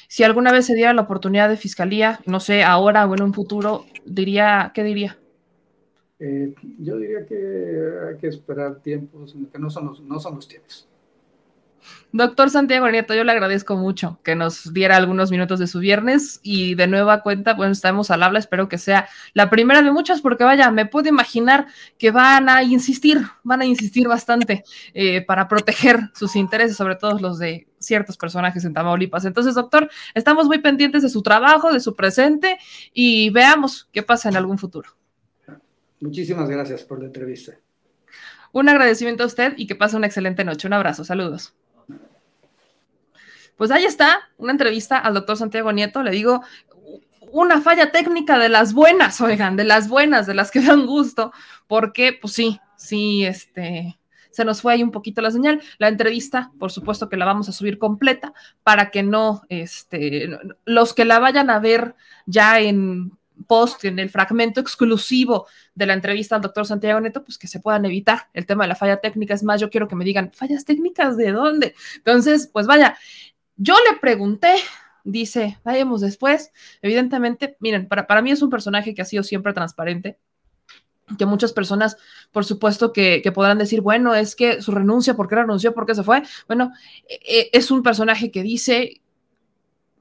Si 0.08 0.24
alguna 0.24 0.52
vez 0.52 0.66
se 0.66 0.74
diera 0.74 0.94
la 0.94 1.04
oportunidad 1.04 1.50
de 1.50 1.58
fiscalía, 1.58 2.20
no 2.26 2.40
sé, 2.40 2.64
ahora 2.64 3.06
o 3.06 3.14
en 3.14 3.22
un 3.22 3.34
futuro, 3.34 3.86
diría, 4.06 4.72
¿qué 4.74 4.84
diría? 4.84 5.18
Eh, 6.20 6.56
yo 6.80 6.98
diría 6.98 7.26
que 7.26 7.36
hay 8.08 8.18
que 8.18 8.28
esperar 8.28 8.80
tiempos 8.80 9.36
que 9.52 9.60
no 9.60 9.70
son 9.70 9.88
los, 9.88 10.02
no 10.02 10.20
son 10.20 10.36
los 10.36 10.48
tiempos. 10.48 10.88
Doctor 12.12 12.50
Santiago 12.50 12.90
Nieto, 12.90 13.14
yo 13.14 13.24
le 13.24 13.32
agradezco 13.32 13.76
mucho 13.76 14.20
que 14.24 14.36
nos 14.36 14.74
diera 14.74 14.96
algunos 14.96 15.30
minutos 15.30 15.60
de 15.60 15.68
su 15.68 15.80
viernes 15.80 16.40
y 16.42 16.76
de 16.76 16.88
nueva 16.88 17.22
cuenta, 17.22 17.54
bueno, 17.54 17.74
estamos 17.74 18.12
al 18.12 18.24
habla, 18.24 18.40
espero 18.40 18.70
que 18.70 18.78
sea 18.78 19.08
la 19.34 19.50
primera 19.50 19.82
de 19.82 19.92
muchas, 19.92 20.22
porque 20.22 20.44
vaya, 20.44 20.72
me 20.72 20.86
puedo 20.86 21.10
imaginar 21.10 21.68
que 21.98 22.12
van 22.12 22.50
a 22.50 22.64
insistir, 22.64 23.22
van 23.44 23.62
a 23.62 23.66
insistir 23.66 24.08
bastante 24.08 24.64
eh, 24.94 25.22
para 25.22 25.48
proteger 25.48 26.00
sus 26.14 26.36
intereses, 26.36 26.78
sobre 26.78 26.96
todo 26.96 27.20
los 27.20 27.40
de 27.40 27.68
ciertos 27.80 28.18
personajes 28.18 28.66
en 28.66 28.74
Tamaulipas. 28.74 29.26
Entonces, 29.26 29.56
doctor, 29.56 29.90
estamos 30.14 30.48
muy 30.48 30.60
pendientes 30.60 31.04
de 31.04 31.10
su 31.10 31.22
trabajo, 31.22 31.72
de 31.72 31.80
su 31.80 31.96
presente 31.96 32.58
y 32.94 33.30
veamos 33.30 33.90
qué 33.92 34.02
pasa 34.02 34.30
en 34.30 34.38
algún 34.38 34.58
futuro. 34.58 34.90
Muchísimas 36.00 36.50
gracias 36.50 36.84
por 36.84 37.00
la 37.00 37.06
entrevista. 37.06 37.54
Un 38.52 38.70
agradecimiento 38.70 39.24
a 39.24 39.28
usted 39.28 39.54
y 39.58 39.68
que 39.68 39.76
pase 39.76 39.98
una 39.98 40.08
excelente 40.08 40.44
noche. 40.44 40.68
Un 40.68 40.74
abrazo, 40.74 41.04
saludos. 41.04 41.54
Pues 43.58 43.72
ahí 43.72 43.86
está, 43.86 44.20
una 44.38 44.52
entrevista 44.52 44.98
al 44.98 45.16
doctor 45.16 45.36
Santiago 45.36 45.72
Nieto. 45.72 46.04
Le 46.04 46.12
digo, 46.12 46.42
una 47.32 47.62
falla 47.62 47.92
técnica 47.92 48.40
de 48.40 48.50
las 48.50 48.74
buenas, 48.74 49.20
oigan, 49.22 49.56
de 49.56 49.66
las 49.66 49.90
buenas, 49.90 50.28
de 50.28 50.34
las 50.34 50.52
que 50.52 50.62
dan 50.62 50.86
gusto, 50.86 51.32
porque, 51.68 52.18
pues 52.20 52.34
sí, 52.34 52.60
sí, 52.76 53.26
este, 53.26 53.98
se 54.32 54.46
nos 54.46 54.62
fue 54.62 54.74
ahí 54.74 54.84
un 54.84 54.92
poquito 54.92 55.22
la 55.22 55.32
señal. 55.32 55.62
La 55.80 55.88
entrevista, 55.88 56.52
por 56.60 56.72
supuesto 56.72 57.10
que 57.10 57.18
la 57.18 57.26
vamos 57.26 57.50
a 57.50 57.52
subir 57.52 57.78
completa 57.80 58.34
para 58.64 58.92
que 58.92 59.04
no, 59.04 59.42
este, 59.50 60.30
los 60.66 60.94
que 60.94 61.06
la 61.06 61.20
vayan 61.20 61.50
a 61.50 61.60
ver 61.60 61.96
ya 62.26 62.60
en 62.60 63.12
post, 63.48 63.86
en 63.86 64.00
el 64.00 64.10
fragmento 64.10 64.60
exclusivo 64.60 65.48
de 65.76 65.86
la 65.86 65.94
entrevista 65.94 66.36
al 66.36 66.42
doctor 66.42 66.66
Santiago 66.66 67.00
Neto, 67.00 67.24
pues 67.24 67.38
que 67.38 67.48
se 67.48 67.60
puedan 67.60 67.86
evitar 67.86 68.30
el 68.34 68.46
tema 68.46 68.64
de 68.64 68.70
la 68.70 68.76
falla 68.76 68.98
técnica. 68.98 69.34
Es 69.34 69.44
más, 69.44 69.62
yo 69.62 69.70
quiero 69.70 69.88
que 69.88 69.96
me 69.96 70.06
digan, 70.06 70.32
¿fallas 70.34 70.66
técnicas 70.66 71.18
de 71.18 71.32
dónde? 71.32 71.76
Entonces, 71.98 72.50
pues 72.52 72.66
vaya, 72.68 72.98
yo 73.58 73.76
le 73.90 73.98
pregunté, 74.00 74.56
dice, 75.04 75.60
vayamos 75.64 76.02
después. 76.02 76.52
Evidentemente, 76.82 77.58
miren, 77.60 77.88
para, 77.88 78.08
para 78.08 78.22
mí 78.22 78.32
es 78.32 78.42
un 78.42 78.50
personaje 78.50 78.94
que 78.94 79.02
ha 79.02 79.06
sido 79.06 79.24
siempre 79.24 79.54
transparente, 79.54 80.18
que 81.18 81.26
muchas 81.26 81.54
personas, 81.54 81.98
por 82.32 82.46
supuesto, 82.46 82.92
que, 82.92 83.22
podrán 83.34 83.58
decir, 83.58 83.82
bueno, 83.82 84.14
es 84.14 84.36
que 84.36 84.62
su 84.62 84.72
renuncia, 84.72 85.16
¿por 85.16 85.28
qué 85.28 85.36
renunció? 85.36 85.74
¿Por 85.74 85.86
qué 85.86 85.96
se 85.96 86.04
fue? 86.04 86.24
Bueno, 86.48 86.72
e, 87.08 87.20
e, 87.24 87.50
es 87.54 87.72
un 87.72 87.82
personaje 87.82 88.32
que 88.32 88.44
dice 88.44 89.02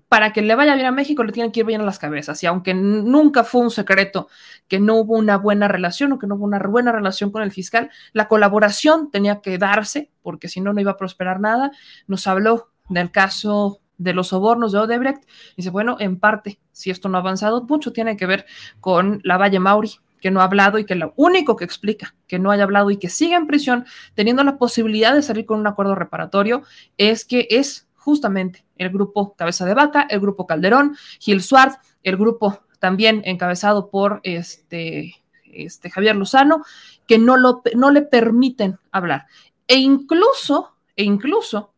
para 0.09 0.33
que 0.33 0.41
le 0.41 0.55
vaya 0.55 0.75
bien 0.75 0.87
a 0.87 0.93
México 0.93 1.25
le 1.25 1.33
tienen 1.33 1.51
que 1.51 1.61
ir 1.61 1.67
bien 1.67 1.81
a 1.81 1.85
las 1.85 1.99
cabezas. 1.99 2.43
Y 2.43 2.47
aunque 2.47 2.75
nunca 2.75 3.43
fue 3.43 3.63
un 3.63 3.71
secreto 3.71 4.29
que 4.69 4.79
no 4.79 4.95
hubo 4.97 5.17
una 5.17 5.37
buena 5.37 5.67
relación 5.67 6.13
o 6.13 6.19
que 6.19 6.27
no 6.27 6.37
hubo 6.37 6.45
una 6.45 6.59
buena 6.59 6.93
relación 6.93 7.33
con 7.33 7.43
el 7.43 7.51
fiscal, 7.51 7.91
la 8.13 8.29
colaboración 8.29 9.11
tenía 9.11 9.41
que 9.41 9.59
darse, 9.59 10.11
porque 10.23 10.49
si 10.49 10.61
no, 10.61 10.73
no 10.73 10.81
iba 10.81 10.93
a 10.93 10.97
prosperar 10.97 11.41
nada. 11.41 11.73
Nos 12.07 12.27
habló 12.29 12.71
del 12.89 13.11
caso 13.11 13.81
de 13.99 14.13
los 14.13 14.29
sobornos 14.29 14.73
de 14.73 14.79
Odebrecht. 14.79 15.25
Dice, 15.57 15.71
bueno, 15.71 15.97
en 16.01 16.19
parte, 16.19 16.59
si 16.73 16.91
esto 16.91 17.09
no 17.09 17.19
ha 17.19 17.21
avanzado, 17.21 17.63
mucho 17.63 17.93
tiene 17.93 18.17
que 18.17 18.27
ver 18.27 18.47
con 18.81 19.21
la 19.25 19.39
Valle 19.39 19.61
Mauri, 19.61 19.93
que 20.21 20.31
no 20.31 20.41
ha 20.41 20.45
hablado 20.45 20.79
y 20.79 20.85
que 20.85 20.95
lo 20.95 21.13
único 21.17 21.57
que 21.57 21.65
explica 21.65 22.15
que 22.27 22.39
no 22.39 22.51
haya 22.51 22.65
hablado 22.65 22.91
y 22.91 22.97
que 22.97 23.09
sigue 23.09 23.35
en 23.35 23.47
prisión, 23.47 23.87
teniendo 24.15 24.43
la 24.45 24.59
posibilidad 24.59 25.15
de 25.15 25.23
salir 25.23 25.47
con 25.47 25.61
un 25.61 25.67
acuerdo 25.67 25.95
reparatorio, 25.95 26.63
es 26.97 27.25
que 27.25 27.47
es 27.51 27.87
justamente 27.95 28.65
el 28.77 28.91
grupo 28.91 29.35
Cabeza 29.35 29.65
de 29.67 29.75
Vaca, 29.75 30.07
el 30.09 30.21
grupo 30.21 30.47
Calderón, 30.47 30.97
Gil 31.21 31.43
Suárez, 31.43 31.77
el 32.03 32.17
grupo 32.17 32.61
también 32.79 33.23
encabezado 33.25 33.91
por 33.91 34.21
este, 34.23 35.15
este 35.45 35.91
Javier 35.91 36.17
Lozano, 36.17 36.65
que 37.07 37.19
no, 37.19 37.37
lo, 37.37 37.63
no 37.75 37.91
le 37.91 38.03
permiten 38.03 38.79
hablar. 38.93 39.27
E 39.67 39.77
incluso, 39.77 40.77
e 40.95 41.05
incluso, 41.05 41.73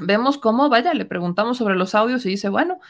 vemos 0.00 0.38
cómo, 0.38 0.68
vaya, 0.68 0.94
le 0.94 1.04
preguntamos 1.04 1.58
sobre 1.58 1.76
los 1.76 1.94
audios 1.94 2.24
y 2.26 2.30
dice, 2.30 2.48
bueno, 2.48 2.80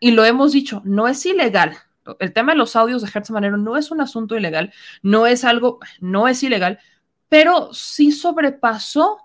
y 0.00 0.12
lo 0.12 0.24
hemos 0.24 0.52
dicho, 0.52 0.82
no 0.84 1.08
es 1.08 1.24
ilegal. 1.26 1.76
El 2.18 2.32
tema 2.32 2.52
de 2.52 2.58
los 2.58 2.74
audios 2.74 3.02
de 3.02 3.08
Gertz 3.08 3.30
Manero 3.30 3.56
no 3.56 3.76
es 3.76 3.90
un 3.90 4.00
asunto 4.00 4.36
ilegal, 4.36 4.72
no 5.02 5.26
es 5.26 5.44
algo, 5.44 5.78
no 6.00 6.26
es 6.26 6.42
ilegal, 6.42 6.80
pero 7.28 7.72
sí 7.72 8.12
sobrepasó 8.12 9.18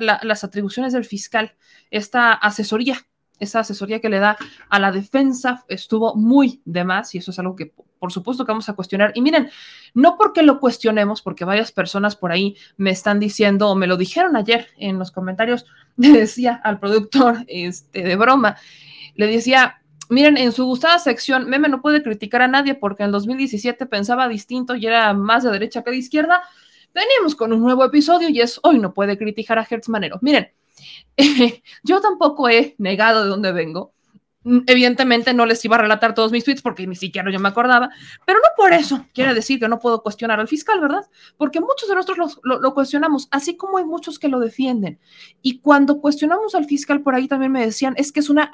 las 0.00 0.44
atribuciones 0.44 0.92
del 0.92 1.04
fiscal, 1.04 1.54
esta 1.90 2.32
asesoría, 2.32 2.98
esa 3.44 3.60
asesoría 3.60 4.00
que 4.00 4.08
le 4.08 4.18
da 4.18 4.36
a 4.68 4.78
la 4.78 4.92
defensa 4.92 5.64
estuvo 5.68 6.14
muy 6.14 6.60
de 6.64 6.84
más 6.84 7.14
y 7.14 7.18
eso 7.18 7.30
es 7.30 7.38
algo 7.38 7.56
que 7.56 7.72
por 8.04 8.12
supuesto 8.12 8.44
que 8.44 8.52
vamos 8.52 8.68
a 8.68 8.74
cuestionar. 8.74 9.12
Y 9.14 9.22
miren, 9.22 9.48
no 9.94 10.18
porque 10.18 10.42
lo 10.42 10.60
cuestionemos, 10.60 11.22
porque 11.22 11.46
varias 11.46 11.72
personas 11.72 12.16
por 12.16 12.32
ahí 12.32 12.54
me 12.76 12.90
están 12.90 13.18
diciendo 13.18 13.70
o 13.70 13.74
me 13.74 13.86
lo 13.86 13.96
dijeron 13.96 14.36
ayer 14.36 14.68
en 14.76 14.98
los 14.98 15.10
comentarios, 15.10 15.64
le 15.96 16.10
decía 16.10 16.60
al 16.62 16.78
productor 16.78 17.38
este, 17.46 18.02
de 18.02 18.16
broma, 18.16 18.56
le 19.14 19.26
decía, 19.26 19.80
miren, 20.10 20.36
en 20.36 20.52
su 20.52 20.66
gustada 20.66 20.98
sección, 20.98 21.48
Meme 21.48 21.70
no 21.70 21.80
puede 21.80 22.02
criticar 22.02 22.42
a 22.42 22.48
nadie 22.48 22.74
porque 22.74 23.04
en 23.04 23.10
2017 23.10 23.86
pensaba 23.86 24.28
distinto 24.28 24.74
y 24.74 24.86
era 24.86 25.14
más 25.14 25.42
de 25.44 25.50
derecha 25.50 25.82
que 25.82 25.90
de 25.90 25.96
izquierda. 25.96 26.42
Venimos 26.92 27.34
con 27.34 27.54
un 27.54 27.60
nuevo 27.60 27.86
episodio 27.86 28.28
y 28.28 28.42
es 28.42 28.60
hoy 28.62 28.80
no 28.80 28.92
puede 28.92 29.16
criticar 29.16 29.58
a 29.58 29.66
Hertz 29.68 29.88
Manero. 29.88 30.18
Miren, 30.20 30.50
yo 31.82 32.00
tampoco 32.00 32.48
he 32.48 32.74
negado 32.78 33.24
de 33.24 33.28
dónde 33.28 33.52
vengo. 33.52 33.94
Mm, 34.44 34.58
evidentemente 34.66 35.32
no 35.32 35.46
les 35.46 35.64
iba 35.64 35.76
a 35.76 35.78
relatar 35.80 36.14
todos 36.14 36.30
mis 36.30 36.44
tweets 36.44 36.60
porque 36.60 36.86
ni 36.86 36.94
siquiera 36.94 37.30
yo 37.32 37.40
me 37.40 37.48
acordaba, 37.48 37.88
pero 38.26 38.38
no 38.40 38.48
por 38.56 38.74
eso 38.74 39.06
quiere 39.14 39.32
decir 39.32 39.58
que 39.58 39.68
no 39.68 39.78
puedo 39.78 40.02
cuestionar 40.02 40.38
al 40.38 40.48
fiscal, 40.48 40.80
¿verdad? 40.80 41.06
Porque 41.38 41.60
muchos 41.60 41.88
de 41.88 41.94
nosotros 41.94 42.38
lo, 42.42 42.60
lo, 42.60 42.74
cuestionamos, 42.74 43.26
así 43.30 43.56
como 43.56 43.78
hay 43.78 43.84
muchos 43.84 44.18
que 44.18 44.28
lo 44.28 44.38
defienden. 44.40 44.98
Y 45.40 45.60
cuando 45.60 45.98
cuestionamos 46.00 46.54
al 46.54 46.66
fiscal, 46.66 47.00
por 47.00 47.14
ahí 47.14 47.26
también 47.26 47.52
me 47.52 47.64
decían, 47.64 47.94
es 47.96 48.12
que 48.12 48.20
es 48.20 48.28
una 48.28 48.50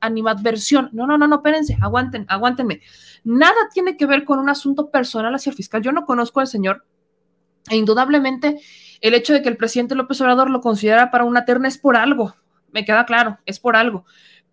animadversión. 0.00 0.88
No, 0.92 1.06
no, 1.06 1.18
no, 1.18 1.28
no, 1.28 1.36
espérense, 1.36 1.76
aguanten, 1.80 2.24
aguántenme. 2.28 2.80
Nada 3.22 3.68
tiene 3.72 3.98
que 3.98 4.06
ver 4.06 4.24
con 4.24 4.38
un 4.38 4.48
asunto 4.48 4.90
personal 4.90 5.34
hacia 5.34 5.50
el 5.50 5.56
fiscal. 5.56 5.82
Yo 5.82 5.92
no 5.92 6.06
conozco 6.06 6.40
al 6.40 6.46
señor 6.46 6.86
e 7.68 7.76
indudablemente 7.76 8.60
el 9.00 9.14
hecho 9.14 9.32
de 9.32 9.42
que 9.42 9.48
el 9.48 9.56
presidente 9.56 9.94
López 9.94 10.20
Obrador 10.20 10.50
lo 10.50 10.60
considera 10.60 11.10
para 11.10 11.24
una 11.24 11.44
terna 11.44 11.68
es 11.68 11.78
por 11.78 11.96
algo, 11.96 12.34
me 12.72 12.84
queda 12.84 13.06
claro, 13.06 13.38
es 13.46 13.58
por 13.58 13.76
algo. 13.76 14.04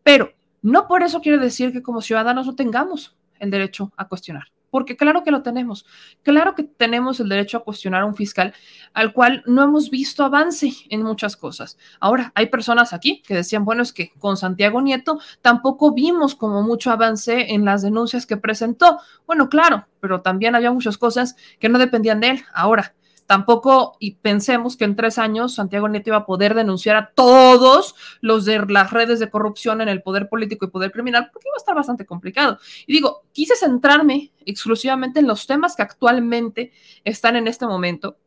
Pero 0.03 0.33
no 0.61 0.87
por 0.87 1.03
eso 1.03 1.21
quiere 1.21 1.37
decir 1.37 1.71
que 1.71 1.83
como 1.83 2.01
ciudadanos 2.01 2.47
no 2.47 2.55
tengamos 2.55 3.15
el 3.39 3.51
derecho 3.51 3.91
a 3.97 4.07
cuestionar, 4.07 4.45
porque 4.69 4.97
claro 4.97 5.23
que 5.23 5.31
lo 5.31 5.43
tenemos, 5.43 5.85
claro 6.23 6.55
que 6.55 6.63
tenemos 6.63 7.19
el 7.19 7.29
derecho 7.29 7.57
a 7.57 7.63
cuestionar 7.63 8.01
a 8.01 8.05
un 8.05 8.15
fiscal 8.15 8.53
al 8.93 9.13
cual 9.13 9.43
no 9.45 9.63
hemos 9.63 9.89
visto 9.89 10.23
avance 10.23 10.71
en 10.89 11.03
muchas 11.03 11.37
cosas. 11.37 11.77
Ahora, 11.99 12.31
hay 12.35 12.47
personas 12.47 12.93
aquí 12.93 13.21
que 13.21 13.35
decían, 13.35 13.65
bueno, 13.65 13.83
es 13.83 13.93
que 13.93 14.11
con 14.17 14.37
Santiago 14.37 14.81
Nieto 14.81 15.19
tampoco 15.41 15.93
vimos 15.93 16.33
como 16.33 16.63
mucho 16.63 16.91
avance 16.91 17.53
en 17.53 17.65
las 17.65 17.81
denuncias 17.81 18.25
que 18.25 18.37
presentó. 18.37 18.99
Bueno, 19.27 19.49
claro, 19.49 19.87
pero 19.99 20.21
también 20.21 20.55
había 20.55 20.71
muchas 20.71 20.97
cosas 20.97 21.35
que 21.59 21.69
no 21.69 21.77
dependían 21.77 22.21
de 22.21 22.29
él. 22.31 22.43
Ahora, 22.53 22.95
Tampoco 23.25 23.97
y 23.99 24.15
pensemos 24.15 24.77
que 24.77 24.85
en 24.85 24.95
tres 24.95 25.17
años 25.17 25.55
Santiago 25.55 25.87
Nieto 25.87 26.11
iba 26.11 26.17
a 26.17 26.25
poder 26.27 26.53
denunciar 26.53 26.95
a 26.95 27.11
todos 27.15 27.95
los 28.21 28.45
de 28.45 28.63
las 28.67 28.91
redes 28.91 29.19
de 29.19 29.31
corrupción 29.31 29.81
en 29.81 29.89
el 29.89 30.03
poder 30.03 30.29
político 30.29 30.65
y 30.65 30.69
poder 30.69 30.91
criminal, 30.91 31.29
porque 31.33 31.47
iba 31.47 31.55
a 31.55 31.57
estar 31.57 31.75
bastante 31.75 32.05
complicado. 32.05 32.59
Y 32.85 32.93
digo, 32.93 33.23
quise 33.31 33.55
centrarme 33.55 34.31
exclusivamente 34.45 35.19
en 35.19 35.27
los 35.27 35.47
temas 35.47 35.75
que 35.75 35.81
actualmente 35.81 36.71
están 37.03 37.35
en 37.35 37.47
este 37.47 37.65
momento, 37.65 38.17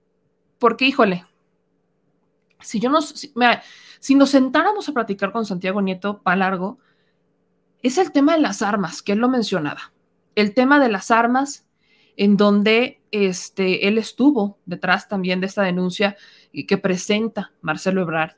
porque 0.58 0.86
híjole, 0.86 1.24
si 2.60 2.80
yo 2.80 2.90
nos, 2.90 3.10
si, 3.10 3.32
si 4.00 4.14
nos 4.16 4.30
sentáramos 4.30 4.88
a 4.88 4.92
platicar 4.92 5.30
con 5.30 5.46
Santiago 5.46 5.80
Nieto 5.80 6.22
para 6.22 6.38
largo, 6.38 6.78
es 7.82 7.98
el 7.98 8.10
tema 8.10 8.34
de 8.34 8.40
las 8.40 8.62
armas, 8.62 9.02
que 9.02 9.12
él 9.12 9.18
lo 9.18 9.28
mencionaba. 9.28 9.92
El 10.34 10.54
tema 10.54 10.80
de 10.80 10.88
las 10.88 11.12
armas 11.12 11.66
en 12.16 12.36
donde 12.36 12.97
este, 13.10 13.88
él 13.88 13.98
estuvo 13.98 14.58
detrás 14.66 15.08
también 15.08 15.40
de 15.40 15.46
esta 15.46 15.62
denuncia 15.62 16.16
que 16.66 16.78
presenta 16.78 17.52
Marcelo 17.60 18.02
Ebrard. 18.02 18.32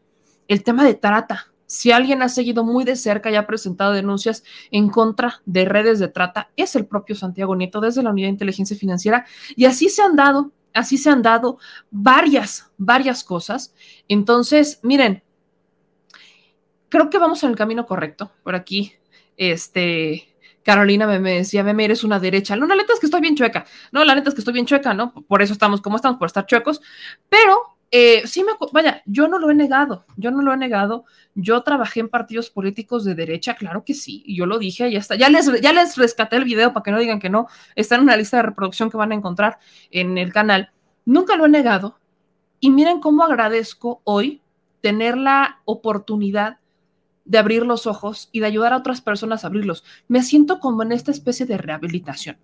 El 0.48 0.62
tema 0.62 0.84
de 0.84 0.94
trata. 0.94 1.46
Si 1.66 1.92
alguien 1.92 2.22
ha 2.22 2.28
seguido 2.28 2.64
muy 2.64 2.84
de 2.84 2.96
cerca 2.96 3.30
y 3.30 3.36
ha 3.36 3.46
presentado 3.46 3.92
denuncias 3.92 4.42
en 4.72 4.88
contra 4.88 5.40
de 5.46 5.64
redes 5.64 6.00
de 6.00 6.08
trata, 6.08 6.50
es 6.56 6.74
el 6.74 6.86
propio 6.86 7.14
Santiago 7.14 7.54
Nieto 7.54 7.80
desde 7.80 8.02
la 8.02 8.10
Unidad 8.10 8.26
de 8.26 8.32
Inteligencia 8.32 8.76
Financiera. 8.76 9.24
Y 9.54 9.66
así 9.66 9.88
se 9.88 10.02
han 10.02 10.16
dado, 10.16 10.50
así 10.74 10.98
se 10.98 11.10
han 11.10 11.22
dado 11.22 11.58
varias, 11.92 12.72
varias 12.76 13.22
cosas. 13.22 13.72
Entonces, 14.08 14.80
miren, 14.82 15.22
creo 16.88 17.08
que 17.08 17.18
vamos 17.18 17.44
en 17.44 17.50
el 17.50 17.56
camino 17.56 17.86
correcto. 17.86 18.32
Por 18.42 18.56
aquí, 18.56 18.92
este, 19.36 20.29
Carolina 20.62 21.06
me, 21.06 21.36
decía, 21.36 21.64
Meme, 21.64 21.86
eres 21.86 22.04
una 22.04 22.18
derecha. 22.18 22.56
No, 22.56 22.66
la 22.66 22.76
neta 22.76 22.92
es 22.92 23.00
que 23.00 23.06
estoy 23.06 23.20
bien 23.20 23.36
chueca. 23.36 23.64
No, 23.92 24.04
la 24.04 24.14
neta 24.14 24.28
es 24.28 24.34
que 24.34 24.40
estoy 24.40 24.54
bien 24.54 24.66
chueca, 24.66 24.94
¿no? 24.94 25.12
Por 25.12 25.42
eso 25.42 25.52
estamos 25.52 25.80
como 25.80 25.96
estamos, 25.96 26.18
por 26.18 26.26
estar 26.26 26.46
chuecos. 26.46 26.80
Pero 27.28 27.76
eh, 27.92 28.22
sí 28.26 28.44
me, 28.44 28.52
vaya, 28.72 29.02
yo 29.04 29.26
no 29.26 29.38
lo 29.40 29.50
he 29.50 29.54
negado, 29.54 30.04
yo 30.16 30.30
no 30.30 30.42
lo 30.42 30.52
he 30.52 30.56
negado. 30.56 31.04
Yo 31.34 31.62
trabajé 31.62 32.00
en 32.00 32.08
partidos 32.08 32.50
políticos 32.50 33.04
de 33.04 33.14
derecha, 33.14 33.54
claro 33.54 33.84
que 33.84 33.94
sí, 33.94 34.24
yo 34.28 34.46
lo 34.46 34.58
dije, 34.58 34.90
ya 34.90 34.98
está. 34.98 35.16
Ya 35.16 35.28
les, 35.28 35.50
ya 35.60 35.72
les 35.72 35.96
rescaté 35.96 36.36
el 36.36 36.44
video 36.44 36.72
para 36.72 36.84
que 36.84 36.90
no 36.92 36.98
digan 36.98 37.18
que 37.18 37.30
no. 37.30 37.48
Está 37.74 37.96
en 37.96 38.02
una 38.02 38.16
lista 38.16 38.36
de 38.36 38.44
reproducción 38.44 38.90
que 38.90 38.96
van 38.96 39.12
a 39.12 39.16
encontrar 39.16 39.58
en 39.90 40.18
el 40.18 40.32
canal. 40.32 40.72
Nunca 41.04 41.36
lo 41.36 41.46
he 41.46 41.48
negado. 41.48 41.98
Y 42.60 42.70
miren 42.70 43.00
cómo 43.00 43.24
agradezco 43.24 44.02
hoy 44.04 44.42
tener 44.80 45.16
la 45.16 45.60
oportunidad 45.64 46.59
de 47.24 47.38
abrir 47.38 47.64
los 47.64 47.86
ojos 47.86 48.28
y 48.32 48.40
de 48.40 48.46
ayudar 48.46 48.72
a 48.72 48.78
otras 48.78 49.00
personas 49.00 49.44
a 49.44 49.48
abrirlos. 49.48 49.84
Me 50.08 50.22
siento 50.22 50.60
como 50.60 50.82
en 50.82 50.92
esta 50.92 51.10
especie 51.10 51.46
de 51.46 51.58
rehabilitación, 51.58 52.38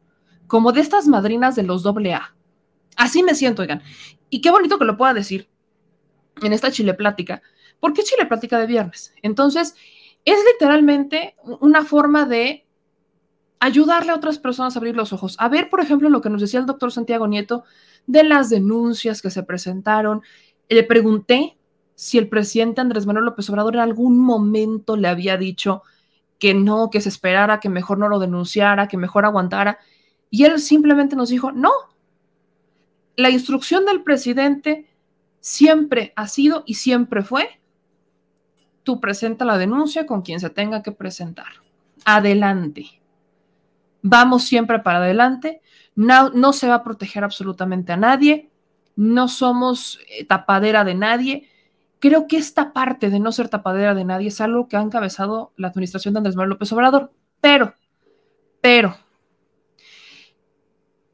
como 0.46 0.72
de 0.72 0.80
estas 0.80 1.06
madrinas 1.08 1.56
de 1.56 1.62
los 1.62 1.82
doble 1.82 2.14
A. 2.14 2.34
Así 2.96 3.22
me 3.22 3.34
siento, 3.34 3.62
oigan. 3.62 3.82
Y 4.30 4.40
qué 4.40 4.50
bonito 4.50 4.78
que 4.78 4.84
lo 4.84 4.96
pueda 4.96 5.14
decir 5.14 5.48
en 6.42 6.52
esta 6.52 6.70
Chile 6.70 6.94
Plática. 6.94 7.42
¿Por 7.80 7.92
qué 7.92 8.02
Chile 8.02 8.26
Plática 8.26 8.58
de 8.58 8.66
viernes? 8.66 9.14
Entonces, 9.22 9.74
es 10.24 10.38
literalmente 10.52 11.36
una 11.60 11.84
forma 11.84 12.26
de 12.26 12.66
ayudarle 13.60 14.12
a 14.12 14.16
otras 14.16 14.38
personas 14.38 14.76
a 14.76 14.78
abrir 14.78 14.96
los 14.96 15.12
ojos. 15.12 15.36
A 15.38 15.48
ver, 15.48 15.70
por 15.70 15.80
ejemplo, 15.80 16.08
lo 16.08 16.20
que 16.20 16.30
nos 16.30 16.40
decía 16.40 16.60
el 16.60 16.66
doctor 16.66 16.92
Santiago 16.92 17.26
Nieto 17.26 17.64
de 18.06 18.24
las 18.24 18.50
denuncias 18.50 19.22
que 19.22 19.30
se 19.30 19.42
presentaron. 19.42 20.22
Le 20.68 20.82
pregunté 20.82 21.56
si 21.96 22.18
el 22.18 22.28
presidente 22.28 22.82
Andrés 22.82 23.06
Manuel 23.06 23.24
López 23.24 23.48
Obrador 23.50 23.74
en 23.74 23.80
algún 23.80 24.18
momento 24.20 24.96
le 24.96 25.08
había 25.08 25.38
dicho 25.38 25.82
que 26.38 26.52
no, 26.52 26.90
que 26.90 27.00
se 27.00 27.08
esperara, 27.08 27.58
que 27.58 27.70
mejor 27.70 27.98
no 27.98 28.08
lo 28.08 28.18
denunciara, 28.18 28.86
que 28.86 28.98
mejor 28.98 29.24
aguantara. 29.24 29.78
Y 30.30 30.44
él 30.44 30.60
simplemente 30.60 31.16
nos 31.16 31.30
dijo, 31.30 31.52
no. 31.52 31.72
La 33.16 33.30
instrucción 33.30 33.86
del 33.86 34.02
presidente 34.02 34.94
siempre 35.40 36.12
ha 36.16 36.28
sido 36.28 36.64
y 36.66 36.74
siempre 36.74 37.22
fue, 37.22 37.60
tú 38.82 39.00
presenta 39.00 39.46
la 39.46 39.56
denuncia 39.56 40.04
con 40.04 40.20
quien 40.20 40.38
se 40.38 40.50
tenga 40.50 40.82
que 40.82 40.92
presentar. 40.92 41.46
Adelante. 42.04 43.00
Vamos 44.02 44.44
siempre 44.44 44.80
para 44.80 44.98
adelante. 44.98 45.62
No, 45.94 46.28
no 46.28 46.52
se 46.52 46.68
va 46.68 46.74
a 46.74 46.84
proteger 46.84 47.24
absolutamente 47.24 47.92
a 47.94 47.96
nadie. 47.96 48.50
No 48.96 49.28
somos 49.28 49.98
eh, 50.10 50.26
tapadera 50.26 50.84
de 50.84 50.94
nadie 50.94 51.48
Creo 51.98 52.26
que 52.26 52.36
esta 52.36 52.72
parte 52.72 53.10
de 53.10 53.20
no 53.20 53.32
ser 53.32 53.48
tapadera 53.48 53.94
de 53.94 54.04
nadie 54.04 54.28
es 54.28 54.40
algo 54.40 54.68
que 54.68 54.76
ha 54.76 54.82
encabezado 54.82 55.52
la 55.56 55.68
administración 55.68 56.14
de 56.14 56.18
Andrés 56.18 56.36
Manuel 56.36 56.50
López 56.50 56.72
Obrador. 56.72 57.12
Pero, 57.40 57.74
pero, 58.60 58.96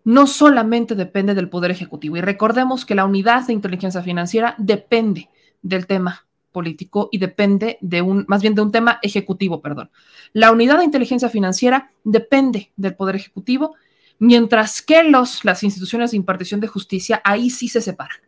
no 0.05 0.27
solamente 0.27 0.95
depende 0.95 1.35
del 1.35 1.49
Poder 1.49 1.71
Ejecutivo. 1.71 2.17
Y 2.17 2.21
recordemos 2.21 2.85
que 2.85 2.95
la 2.95 3.05
unidad 3.05 3.47
de 3.47 3.53
inteligencia 3.53 4.03
financiera 4.03 4.55
depende 4.59 5.31
del 5.63 5.87
tema 5.87 6.27
político 6.51 7.09
y 7.11 7.19
depende 7.19 7.79
de 7.81 8.03
un, 8.03 8.25
más 8.29 8.43
bien 8.43 8.55
de 8.55 8.63
un 8.63 8.73
tema 8.73 8.99
ejecutivo, 9.03 9.63
perdón. 9.63 9.91
La 10.33 10.51
unidad 10.51 10.79
de 10.79 10.85
inteligencia 10.85 11.29
financiera 11.29 11.93
depende 12.05 12.73
del 12.77 12.95
Poder 12.95 13.17
Ejecutivo, 13.17 13.75
mientras 14.19 14.83
que 14.83 15.03
los, 15.03 15.45
las 15.45 15.63
instituciones 15.63 16.11
de 16.11 16.19
impartición 16.19 16.61
de 16.61 16.69
justicia 16.69 17.21
ahí 17.25 17.51
sí 17.51 17.69
se 17.69 17.81
separan. 17.81 18.19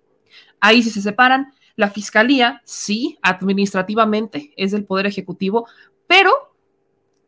Ahí 0.61 0.83
sí 0.83 0.91
se 0.91 1.03
separan 1.03 1.53
la 1.77 1.91
fiscalía, 1.91 2.63
sí, 2.65 3.19
administrativamente 3.23 4.53
es 4.57 4.73
del 4.73 4.85
Poder 4.85 5.07
Ejecutivo, 5.07 5.67
pero 6.07 6.33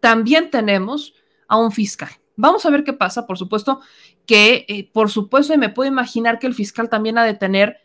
también 0.00 0.50
tenemos 0.50 1.14
a 1.48 1.56
un 1.56 1.72
fiscal. 1.72 2.10
Vamos 2.36 2.64
a 2.66 2.70
ver 2.70 2.84
qué 2.84 2.92
pasa, 2.92 3.26
por 3.26 3.38
supuesto, 3.38 3.80
que 4.26 4.66
eh, 4.68 4.90
por 4.92 5.10
supuesto, 5.10 5.54
y 5.54 5.58
me 5.58 5.70
puedo 5.70 5.90
imaginar 5.90 6.38
que 6.38 6.46
el 6.46 6.54
fiscal 6.54 6.88
también 6.88 7.18
ha 7.18 7.24
de 7.24 7.34
tener 7.34 7.78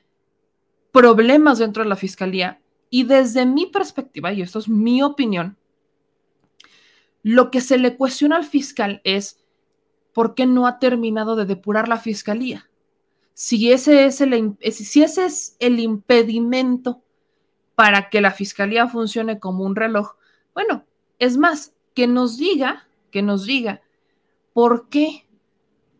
problemas 0.92 1.60
dentro 1.60 1.84
de 1.84 1.90
la 1.90 1.96
fiscalía. 1.96 2.62
Y 2.90 3.04
desde 3.04 3.46
mi 3.46 3.66
perspectiva, 3.68 4.34
y 4.34 4.42
esto 4.42 4.60
es 4.60 4.68
mi 4.68 5.02
opinión, 5.02 5.58
lo 7.24 7.50
que 7.50 7.62
se 7.62 7.78
le 7.78 7.96
cuestiona 7.96 8.36
al 8.36 8.44
fiscal 8.44 9.00
es 9.04 9.40
por 10.14 10.36
qué 10.36 10.46
no 10.46 10.68
ha 10.68 10.80
terminado 10.80 11.36
de 11.36 11.46
depurar 11.46 11.88
la 11.88 11.98
fiscalía 11.98 12.71
si 13.34 13.72
ese 13.72 14.06
es 14.06 14.22
el, 14.22 14.58
si 14.72 15.04
ese 15.04 15.26
es 15.26 15.56
el 15.60 15.80
impedimento 15.80 17.02
para 17.76 18.10
que 18.10 18.22
la 18.22 18.32
fiscalía 18.32 18.88
funcione 18.88 19.40
como 19.40 19.64
un 19.64 19.76
reloj, 19.76 20.16
bueno, 20.54 20.86
es 21.20 21.38
más, 21.38 21.74
que 21.94 22.08
nos 22.08 22.38
diga, 22.38 22.88
que 23.12 23.22
nos 23.22 23.46
diga 23.46 23.82
por 24.54 24.90
qué 24.90 25.28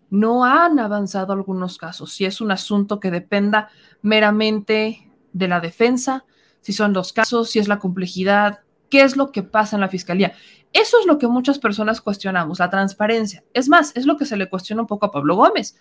no 0.10 0.46
han 0.46 0.80
avanzado 0.80 1.34
algunos 1.34 1.78
casos, 1.78 2.14
si 2.14 2.26
es 2.26 2.42
un 2.42 2.52
asunto 2.52 3.00
que 3.00 3.12
dependa 3.12 3.70
meramente 4.02 5.10
de 5.34 5.48
la 5.48 5.60
defensa, 5.60 6.26
si 6.60 6.74
son 6.74 6.94
los 6.94 7.14
casos, 7.14 7.50
si 7.50 7.60
es 7.60 7.68
la 7.68 7.80
complejidad 7.80 8.60
qué 8.92 9.02
es 9.02 9.18
lo 9.18 9.32
que 9.32 9.42
pasa 9.42 9.76
en 9.76 9.82
la 9.82 9.88
fiscalía. 9.88 10.34
Eso 10.74 11.00
es 11.00 11.08
lo 11.08 11.18
que 11.18 11.28
muchas 11.28 11.58
personas 11.58 12.02
cuestionamos, 12.02 12.60
la 12.60 12.70
transparencia. 12.70 13.44
Es 13.54 13.68
más, 13.68 13.96
es 13.96 14.06
lo 14.06 14.18
que 14.18 14.26
se 14.26 14.38
le 14.38 14.50
cuestiona 14.50 14.84
un 14.84 14.88
poco 14.88 15.08
a 15.08 15.12
Pablo 15.12 15.36
Gómez. 15.36 15.76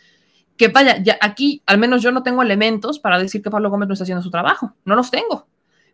Que 0.61 0.69
vaya, 0.69 1.03
ya 1.03 1.16
aquí 1.23 1.62
al 1.65 1.78
menos 1.78 2.03
yo 2.03 2.12
no 2.12 2.23
tengo 2.23 2.43
elementos 2.43 2.99
para 2.99 3.19
decir 3.19 3.41
que 3.41 3.49
Pablo 3.49 3.70
Gómez 3.70 3.89
no 3.89 3.95
está 3.95 4.03
haciendo 4.03 4.23
su 4.23 4.31
trabajo. 4.31 4.74
No 4.85 4.95
los 4.95 5.11
tengo. 5.11 5.49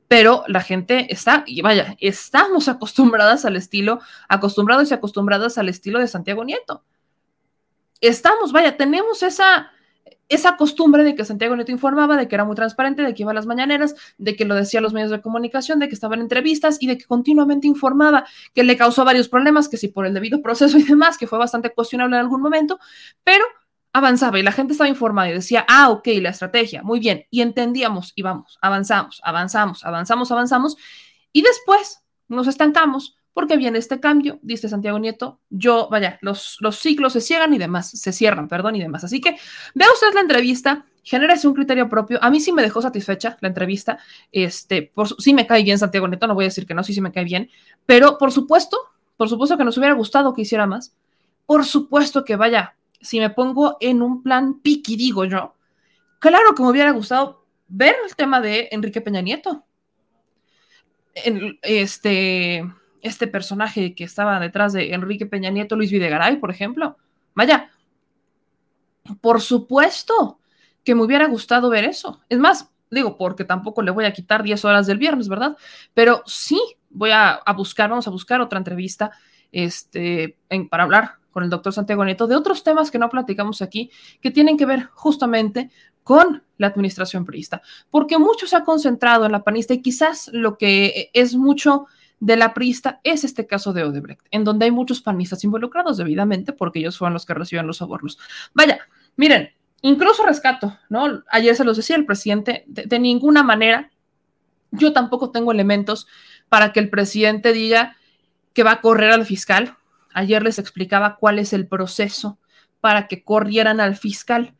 Pero 0.09 0.43
la 0.49 0.61
gente 0.61 1.07
está, 1.09 1.45
y 1.47 1.63
vaya, 1.63 1.97
estamos 2.01 2.67
acostumbradas 2.69 3.45
al 3.45 3.55
estilo, 3.55 4.01
acostumbrados 4.29 4.91
y 4.91 4.95
acostumbradas 4.95 5.57
al 5.59 5.69
estilo 5.69 6.01
de 6.01 6.09
Santiago 6.09 6.45
Nieto. 6.45 6.83
Estamos, 8.01 8.51
vaya, 8.51 8.77
tenemos 8.77 9.23
esa, 9.23 9.71
esa 10.29 10.57
costumbre 10.57 11.05
de 11.05 11.15
que 11.15 11.25
Santiago 11.25 11.55
Nieto 11.55 11.71
informaba, 11.71 12.17
de 12.17 12.27
que 12.27 12.35
era 12.35 12.45
muy 12.45 12.57
transparente, 12.57 13.03
de 13.03 13.15
que 13.15 13.23
iba 13.23 13.31
a 13.31 13.35
las 13.35 13.47
mañaneras, 13.47 13.95
de 14.19 14.35
que 14.35 14.45
lo 14.47 14.57
decía 14.57 14.81
a 14.81 14.83
los 14.83 14.93
medios 14.93 15.13
de 15.13 15.21
comunicación, 15.21 15.79
de 15.79 15.87
que 15.87 15.95
estaba 15.95 16.17
en 16.17 16.23
entrevistas 16.23 16.79
y 16.81 16.89
de 16.89 16.99
que 16.99 17.05
continuamente 17.05 17.69
informaba, 17.69 18.27
que 18.53 18.65
le 18.65 18.77
causó 18.77 19.05
varios 19.05 19.29
problemas, 19.29 19.69
que 19.69 19.77
si 19.77 19.87
por 19.87 20.07
el 20.07 20.13
debido 20.15 20.43
proceso 20.43 20.77
y 20.77 20.83
demás, 20.83 21.19
que 21.19 21.29
fue 21.29 21.39
bastante 21.39 21.71
cuestionable 21.71 22.17
en 22.17 22.23
algún 22.23 22.43
momento, 22.43 22.81
pero 23.23 23.45
avanzaba 23.97 24.39
y 24.39 24.43
la 24.43 24.53
gente 24.53 24.75
estaba 24.75 24.91
informada 24.91 25.31
y 25.31 25.33
decía, 25.33 25.65
ah, 25.69 25.89
ok, 25.89 26.07
la 26.21 26.29
estrategia, 26.29 26.83
muy 26.83 27.01
bien, 27.01 27.25
y 27.31 27.41
entendíamos 27.41 28.13
y 28.15 28.21
vamos, 28.21 28.59
avanzamos, 28.61 29.23
avanzamos, 29.25 29.85
avanzamos, 29.87 30.31
avanzamos, 30.31 30.77
y 31.33 31.41
después 31.41 32.03
nos 32.29 32.47
estancamos 32.47 33.17
porque 33.33 33.57
viene 33.57 33.79
este 33.79 33.99
cambio, 33.99 34.39
dice 34.43 34.69
Santiago 34.69 34.99
Nieto, 34.99 35.41
yo, 35.49 35.89
vaya, 35.91 36.19
los, 36.21 36.59
los 36.61 36.79
ciclos 36.79 37.15
se 37.15 37.23
cierran 37.23 37.55
y 37.55 37.59
demás, 37.59 37.91
se 37.91 38.13
cierran, 38.13 38.49
perdón, 38.49 38.77
y 38.77 38.81
demás. 38.81 39.05
Así 39.05 39.21
que 39.21 39.37
vea 39.75 39.89
usted 39.93 40.13
la 40.15 40.21
entrevista, 40.21 40.85
genérese 41.03 41.49
un 41.49 41.55
criterio 41.55 41.89
propio. 41.89 42.19
A 42.23 42.29
mí 42.29 42.41
sí 42.41 42.53
me 42.53 42.63
dejó 42.63 42.83
satisfecha 42.83 43.39
la 43.41 43.49
entrevista, 43.49 43.99
este, 44.31 44.91
por, 44.95 45.09
sí 45.21 45.33
me 45.33 45.47
cae 45.47 45.63
bien 45.63 45.79
Santiago 45.79 46.07
Nieto, 46.07 46.27
no 46.27 46.35
voy 46.35 46.45
a 46.45 46.49
decir 46.49 46.67
que 46.67 46.75
no, 46.75 46.85
sí, 46.85 46.93
sí 46.93 47.01
me 47.01 47.13
cae 47.13 47.25
bien, 47.25 47.49
pero 47.87 48.19
por 48.19 48.31
supuesto, 48.31 48.77
por 49.17 49.31
supuesto 49.31 49.57
que 49.57 49.65
nos 49.65 49.79
hubiera 49.79 49.95
gustado 49.95 50.35
que 50.35 50.43
hiciera 50.43 50.67
más. 50.67 50.95
Por 51.47 51.65
supuesto 51.65 52.25
que, 52.25 52.37
vaya, 52.37 52.77
si 53.07 53.21
me 53.21 53.31
pongo 53.31 53.77
en 53.81 54.03
un 54.03 54.23
plan 54.23 54.61
piqui, 54.61 54.97
digo 54.97 55.25
yo, 55.25 55.55
claro 56.19 56.55
que 56.55 56.63
me 56.63 56.71
hubiera 56.71 56.91
gustado 56.91 57.47
ver 57.69 57.97
el 58.05 58.15
tema 58.17 58.41
de 58.41 58.69
Enrique 58.73 59.01
Peña 59.01 59.21
Nieto. 59.21 59.65
Este 61.63 62.63
este 63.07 63.27
personaje 63.27 63.95
que 63.95 64.05
estaba 64.05 64.41
detrás 64.41 64.73
de 64.73 64.93
Enrique 64.93 65.27
Peña 65.27 65.51
Nieto, 65.51 65.77
Luis 65.77 65.91
Videgaray, 65.91 66.37
por 66.37 66.51
ejemplo. 66.51 66.97
Vaya, 67.35 67.71
por 69.21 69.41
supuesto 69.41 70.41
que 70.85 70.95
me 70.95 71.03
hubiera 71.03 71.27
gustado 71.27 71.71
ver 71.71 71.85
eso. 71.85 72.21
Es 72.29 72.39
más, 72.39 72.71
digo, 72.91 73.17
porque 73.17 73.45
tampoco 73.45 73.83
le 73.83 73.91
voy 73.91 74.05
a 74.05 74.13
quitar 74.13 74.43
10 74.43 74.65
horas 74.65 74.87
del 74.87 74.99
viernes, 74.99 75.29
¿verdad? 75.29 75.57
Pero 75.95 76.23
sí 76.27 76.61
voy 76.91 77.11
a, 77.13 77.43
buscar, 77.57 77.91
vamos 77.91 78.07
a 78.09 78.11
buscar 78.11 78.41
otra 78.41 78.59
entrevista 78.59 79.13
este, 79.53 80.39
para 80.71 80.85
hablar 80.85 81.17
con 81.37 81.45
el 81.45 81.51
doctor 81.51 81.75
Santiago 81.75 82.03
Nieto 82.03 82.27
de 82.27 82.35
otros 82.35 82.65
temas 82.65 82.91
que 82.91 82.99
no 82.99 83.11
platicamos 83.11 83.61
aquí, 83.61 83.91
que 84.23 84.31
tienen 84.31 84.57
que 84.57 84.65
ver 84.65 84.89
justamente 84.95 85.71
con 86.03 86.43
la 86.57 86.69
administración 86.69 87.27
priista, 87.27 87.61
porque 87.91 88.17
mucho 88.17 88.47
se 88.47 88.57
ha 88.57 88.65
concentrado 88.65 89.27
en 89.27 89.33
la 89.33 89.45
panista 89.45 89.75
y 89.75 89.83
quizás 89.83 90.31
lo 90.33 90.57
que 90.57 91.11
es 91.13 91.35
mucho 91.35 91.89
de 92.21 92.39
la 92.39 92.55
prista 92.55 93.03
es 93.05 93.23
este 93.23 93.47
caso 93.47 93.75
de 93.75 93.85
Odebrecht, 93.85 94.23
en 94.31 94.45
donde 94.45 94.65
hay 94.65 94.71
muchos 94.71 95.03
panistas 95.03 95.45
involucrados 95.45 95.99
debidamente 95.99 96.55
porque 96.55 96.79
ellos 96.79 96.97
fueron 96.97 97.13
los 97.13 97.27
que 97.27 97.35
reciben 97.35 97.67
los 97.67 97.77
sobornos. 97.77 98.19
Vaya, 98.55 98.79
miren, 99.17 99.51
incluso 99.83 100.25
rescato, 100.25 100.79
¿no? 100.89 101.23
Ayer 101.31 101.55
se 101.55 101.65
los 101.65 101.77
decía 101.77 101.97
el 101.97 102.07
presidente, 102.07 102.65
de, 102.67 102.99
ninguna 102.99 103.43
manera, 103.43 103.91
yo 104.71 104.95
tampoco 104.95 105.33
tengo 105.33 105.53
elementos 105.53 106.07
para 106.49 106.73
que 106.73 106.81
el 106.81 106.89
presidente 106.89 107.53
diga 107.53 107.95
que 108.55 108.63
va 108.63 108.71
a 108.71 108.81
correr 108.81 109.13
al 109.13 109.27
fiscal. 109.27 109.77
Ayer 110.17 110.43
les 110.43 110.59
explicaba 110.59 111.17
cuál 111.17 111.39
es 111.39 111.53
el 111.53 111.69
proceso 111.69 112.39
para 112.81 113.07
que 113.07 113.23
corrieran 113.23 113.81
al 113.81 113.97
fiscal. 113.97 114.55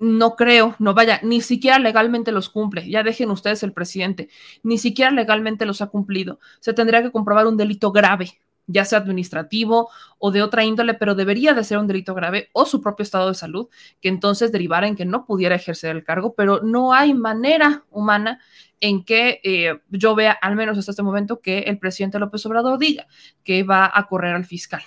No 0.00 0.34
creo, 0.34 0.74
no 0.80 0.92
vaya, 0.92 1.20
ni 1.22 1.40
siquiera 1.40 1.78
legalmente 1.78 2.32
los 2.32 2.48
cumple, 2.48 2.90
ya 2.90 3.04
dejen 3.04 3.30
ustedes 3.30 3.62
el 3.62 3.72
presidente, 3.72 4.28
ni 4.64 4.76
siquiera 4.76 5.12
legalmente 5.12 5.66
los 5.66 5.82
ha 5.82 5.86
cumplido. 5.86 6.40
Se 6.58 6.74
tendría 6.74 7.00
que 7.00 7.12
comprobar 7.12 7.46
un 7.46 7.56
delito 7.56 7.92
grave, 7.92 8.40
ya 8.66 8.84
sea 8.84 8.98
administrativo 8.98 9.88
o 10.18 10.32
de 10.32 10.42
otra 10.42 10.64
índole, 10.64 10.94
pero 10.94 11.14
debería 11.14 11.54
de 11.54 11.62
ser 11.62 11.78
un 11.78 11.86
delito 11.86 12.12
grave 12.14 12.50
o 12.52 12.66
su 12.66 12.82
propio 12.82 13.04
estado 13.04 13.28
de 13.28 13.34
salud, 13.34 13.68
que 14.00 14.08
entonces 14.08 14.50
derivara 14.50 14.88
en 14.88 14.96
que 14.96 15.04
no 15.04 15.26
pudiera 15.26 15.54
ejercer 15.54 15.94
el 15.94 16.02
cargo, 16.02 16.34
pero 16.34 16.60
no 16.60 16.92
hay 16.92 17.14
manera 17.14 17.84
humana 17.90 18.40
en 18.80 19.04
que 19.04 19.40
eh, 19.42 19.80
yo 19.90 20.14
vea, 20.14 20.32
al 20.32 20.56
menos 20.56 20.78
hasta 20.78 20.92
este 20.92 21.02
momento, 21.02 21.40
que 21.40 21.60
el 21.60 21.78
presidente 21.78 22.18
López 22.18 22.44
Obrador 22.46 22.78
diga 22.78 23.06
que 23.44 23.62
va 23.62 23.90
a 23.92 24.06
correr 24.06 24.34
al 24.34 24.44
fiscal. 24.44 24.82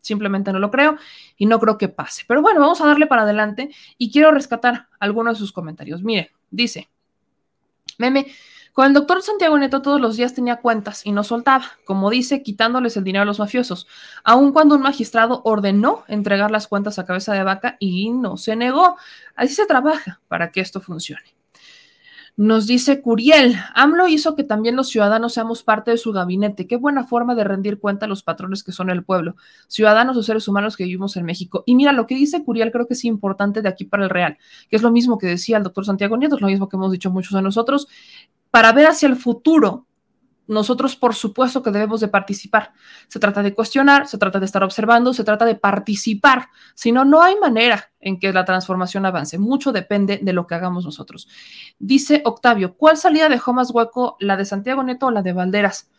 Simplemente 0.00 0.52
no 0.52 0.58
lo 0.58 0.70
creo 0.70 0.96
y 1.36 1.46
no 1.46 1.58
creo 1.58 1.78
que 1.78 1.88
pase. 1.88 2.24
Pero 2.28 2.40
bueno, 2.40 2.60
vamos 2.60 2.80
a 2.80 2.86
darle 2.86 3.06
para 3.06 3.22
adelante 3.22 3.70
y 3.98 4.10
quiero 4.10 4.30
rescatar 4.30 4.88
algunos 5.00 5.34
de 5.34 5.38
sus 5.40 5.52
comentarios. 5.52 6.02
Mire, 6.02 6.30
dice, 6.50 6.88
meme, 7.98 8.26
con 8.72 8.86
el 8.86 8.92
doctor 8.92 9.22
Santiago 9.22 9.58
Neto 9.58 9.80
todos 9.80 10.00
los 10.00 10.16
días 10.16 10.34
tenía 10.34 10.56
cuentas 10.56 11.04
y 11.06 11.10
no 11.10 11.24
soltaba, 11.24 11.64
como 11.86 12.10
dice, 12.10 12.42
quitándoles 12.42 12.96
el 12.98 13.04
dinero 13.04 13.22
a 13.22 13.24
los 13.24 13.38
mafiosos, 13.38 13.86
aun 14.22 14.52
cuando 14.52 14.74
un 14.74 14.82
magistrado 14.82 15.40
ordenó 15.44 16.04
entregar 16.08 16.50
las 16.50 16.68
cuentas 16.68 16.98
a 16.98 17.06
cabeza 17.06 17.32
de 17.32 17.42
vaca 17.42 17.76
y 17.80 18.10
no 18.10 18.36
se 18.36 18.54
negó. 18.54 18.96
Así 19.34 19.54
se 19.54 19.64
trabaja 19.64 20.20
para 20.28 20.52
que 20.52 20.60
esto 20.60 20.82
funcione. 20.82 21.35
Nos 22.38 22.66
dice 22.66 23.00
Curiel, 23.00 23.56
AMLO 23.74 24.08
hizo 24.08 24.36
que 24.36 24.44
también 24.44 24.76
los 24.76 24.90
ciudadanos 24.90 25.32
seamos 25.32 25.62
parte 25.62 25.90
de 25.90 25.96
su 25.96 26.12
gabinete. 26.12 26.66
Qué 26.66 26.76
buena 26.76 27.04
forma 27.04 27.34
de 27.34 27.44
rendir 27.44 27.80
cuenta 27.80 28.04
a 28.04 28.08
los 28.10 28.22
patrones 28.22 28.62
que 28.62 28.72
son 28.72 28.90
el 28.90 29.04
pueblo, 29.04 29.36
ciudadanos 29.68 30.18
o 30.18 30.22
seres 30.22 30.46
humanos 30.46 30.76
que 30.76 30.84
vivimos 30.84 31.16
en 31.16 31.24
México. 31.24 31.64
Y 31.64 31.74
mira, 31.74 31.92
lo 31.92 32.06
que 32.06 32.14
dice 32.14 32.44
Curiel 32.44 32.72
creo 32.72 32.86
que 32.86 32.92
es 32.92 33.06
importante 33.06 33.62
de 33.62 33.70
aquí 33.70 33.86
para 33.86 34.04
el 34.04 34.10
real, 34.10 34.36
que 34.68 34.76
es 34.76 34.82
lo 34.82 34.90
mismo 34.90 35.16
que 35.16 35.26
decía 35.26 35.56
el 35.56 35.62
doctor 35.62 35.86
Santiago 35.86 36.18
Nieto, 36.18 36.34
es 36.34 36.42
lo 36.42 36.48
mismo 36.48 36.68
que 36.68 36.76
hemos 36.76 36.92
dicho 36.92 37.10
muchos 37.10 37.32
de 37.32 37.40
nosotros, 37.40 37.88
para 38.50 38.70
ver 38.72 38.88
hacia 38.88 39.08
el 39.08 39.16
futuro 39.16 39.86
nosotros 40.48 40.96
por 40.96 41.14
supuesto 41.14 41.62
que 41.62 41.70
debemos 41.70 42.00
de 42.00 42.08
participar. 42.08 42.72
Se 43.08 43.18
trata 43.18 43.42
de 43.42 43.54
cuestionar, 43.54 44.06
se 44.06 44.18
trata 44.18 44.38
de 44.38 44.46
estar 44.46 44.62
observando, 44.62 45.12
se 45.12 45.24
trata 45.24 45.44
de 45.44 45.54
participar. 45.54 46.48
Si 46.74 46.92
no, 46.92 47.04
no 47.04 47.22
hay 47.22 47.36
manera 47.36 47.90
en 48.00 48.18
que 48.18 48.32
la 48.32 48.44
transformación 48.44 49.06
avance. 49.06 49.38
Mucho 49.38 49.72
depende 49.72 50.18
de 50.22 50.32
lo 50.32 50.46
que 50.46 50.54
hagamos 50.54 50.84
nosotros. 50.84 51.28
Dice 51.78 52.22
Octavio, 52.24 52.76
¿cuál 52.76 52.96
salida 52.96 53.28
dejó 53.28 53.52
más 53.52 53.70
hueco, 53.70 54.16
la 54.20 54.36
de 54.36 54.44
Santiago 54.44 54.82
Neto 54.82 55.06
o 55.06 55.10
la 55.10 55.22
de 55.22 55.32
Valderas? 55.32 55.90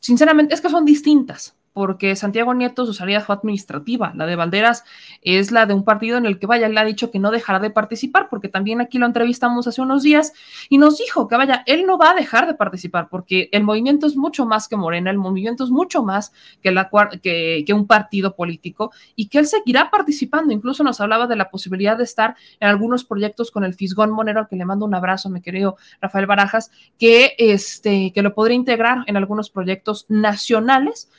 Sinceramente, 0.00 0.54
es 0.54 0.60
que 0.60 0.70
son 0.70 0.84
distintas 0.84 1.59
porque 1.72 2.16
Santiago 2.16 2.54
Nieto 2.54 2.86
su 2.86 2.94
salida 2.94 3.20
fue 3.20 3.34
administrativa, 3.34 4.12
la 4.14 4.26
de 4.26 4.36
Valderas 4.36 4.84
es 5.22 5.52
la 5.52 5.66
de 5.66 5.74
un 5.74 5.84
partido 5.84 6.18
en 6.18 6.26
el 6.26 6.38
que 6.38 6.46
vaya, 6.46 6.68
le 6.68 6.80
ha 6.80 6.84
dicho 6.84 7.10
que 7.10 7.18
no 7.18 7.30
dejará 7.30 7.58
de 7.60 7.70
participar, 7.70 8.28
porque 8.28 8.48
también 8.48 8.80
aquí 8.80 8.98
lo 8.98 9.06
entrevistamos 9.06 9.66
hace 9.66 9.80
unos 9.80 10.02
días 10.02 10.32
y 10.68 10.78
nos 10.78 10.98
dijo 10.98 11.28
que 11.28 11.36
vaya, 11.36 11.62
él 11.66 11.86
no 11.86 11.98
va 11.98 12.10
a 12.10 12.14
dejar 12.14 12.46
de 12.46 12.54
participar, 12.54 13.08
porque 13.08 13.48
el 13.52 13.62
movimiento 13.62 14.06
es 14.06 14.16
mucho 14.16 14.46
más 14.46 14.68
que 14.68 14.76
Morena, 14.76 15.10
el 15.10 15.18
movimiento 15.18 15.64
es 15.64 15.70
mucho 15.70 16.02
más 16.02 16.32
que, 16.62 16.70
la, 16.70 16.90
que, 17.22 17.64
que 17.66 17.72
un 17.72 17.86
partido 17.86 18.34
político 18.34 18.92
y 19.14 19.28
que 19.28 19.38
él 19.38 19.46
seguirá 19.46 19.90
participando, 19.90 20.52
incluso 20.52 20.82
nos 20.82 21.00
hablaba 21.00 21.26
de 21.26 21.36
la 21.36 21.50
posibilidad 21.50 21.96
de 21.96 22.04
estar 22.04 22.36
en 22.58 22.68
algunos 22.68 23.04
proyectos 23.04 23.50
con 23.50 23.64
el 23.64 23.74
Fisgón 23.74 24.10
Monero, 24.10 24.40
al 24.40 24.48
que 24.48 24.56
le 24.56 24.64
mando 24.64 24.86
un 24.86 24.94
abrazo, 24.94 25.30
mi 25.30 25.40
querido 25.40 25.76
Rafael 26.00 26.26
Barajas, 26.26 26.70
que, 26.98 27.34
este, 27.38 28.12
que 28.12 28.22
lo 28.22 28.34
podría 28.34 28.56
integrar 28.56 29.04
en 29.06 29.16
algunos 29.16 29.50
proyectos 29.50 30.06
nacionales 30.08 31.10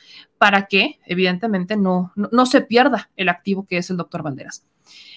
para 0.42 0.66
que, 0.66 0.98
evidentemente, 1.06 1.76
no, 1.76 2.10
no, 2.16 2.46
se 2.46 2.62
pierda 2.62 3.10
el 3.14 3.28
activo 3.28 3.64
que 3.64 3.76
es 3.76 3.90
el 3.90 3.96
doctor 3.96 4.24
Banderas. 4.24 4.66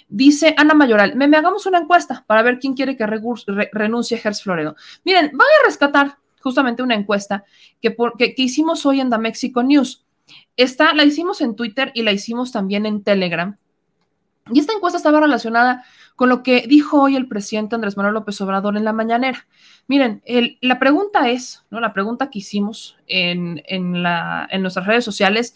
Dice 0.07 0.53
Ana 0.55 0.75
Mayoral, 0.75 1.15
me, 1.15 1.27
me, 1.27 1.35
hagamos 1.35 1.65
una 1.65 1.79
encuesta 1.79 2.23
para 2.27 2.43
ver 2.43 2.59
quién 2.59 2.75
quiere 2.75 2.95
que 2.95 3.07
renuncie 3.07 4.19
Gers 4.19 4.43
Floredo. 4.43 4.75
Miren, 5.03 5.31
voy 5.33 5.47
a 5.47 5.65
rescatar 5.65 6.19
justamente 6.41 6.83
una 6.83 6.93
encuesta 6.93 7.43
que, 7.81 7.95
que, 8.19 8.35
hicimos 8.37 8.85
hoy 8.85 9.01
en 9.01 9.09
The 9.09 9.17
Mexico 9.17 9.63
News. 9.63 10.05
Esta 10.57 10.93
la 10.93 11.03
hicimos 11.03 11.41
en 11.41 11.55
Twitter 11.55 11.91
y 11.95 12.03
la 12.03 12.11
hicimos 12.11 12.51
también 12.51 12.85
en 12.85 13.01
Telegram. 13.01 13.57
Y 14.51 14.59
esta 14.59 14.73
encuesta 14.73 14.97
estaba 14.97 15.19
relacionada 15.19 15.83
con 16.15 16.29
lo 16.29 16.43
que 16.43 16.65
dijo 16.67 17.01
hoy 17.01 17.15
el 17.15 17.27
presidente 17.27 17.73
Andrés 17.73 17.97
Manuel 17.97 18.13
López 18.13 18.39
Obrador 18.41 18.77
en 18.77 18.85
la 18.85 18.93
mañanera. 18.93 19.47
Miren, 19.87 20.21
la 20.61 20.77
pregunta 20.77 21.29
es, 21.29 21.65
¿no? 21.71 21.79
La 21.79 21.93
pregunta 21.93 22.29
que 22.29 22.39
hicimos 22.39 22.95
en, 23.07 23.63
nuestras 24.61 24.85
redes 24.85 25.03
sociales 25.03 25.55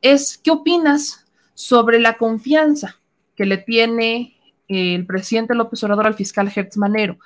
es, 0.00 0.38
¿qué 0.38 0.50
opinas 0.50 1.26
sobre 1.52 2.00
la 2.00 2.16
confianza 2.16 2.98
que 3.36 3.44
le 3.44 3.58
tiene 3.58 4.36
el 4.68 5.04
presidente 5.04 5.54
López 5.54 5.84
Obrador 5.84 6.06
al 6.06 6.14
fiscal 6.14 6.50
Hertz 6.54 6.78
Manero? 6.78 7.18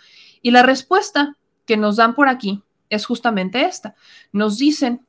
Y 0.43 0.51
la 0.51 0.65
respuesta 0.65 1.37
que 1.65 1.77
nos 1.77 1.97
dan 1.97 2.17
por 2.17 2.29
aquí 2.29 2.61
es 2.91 3.07
justamente 3.07 3.65
esta. 3.65 3.95
Nos 4.33 4.59
dicen 4.59 5.07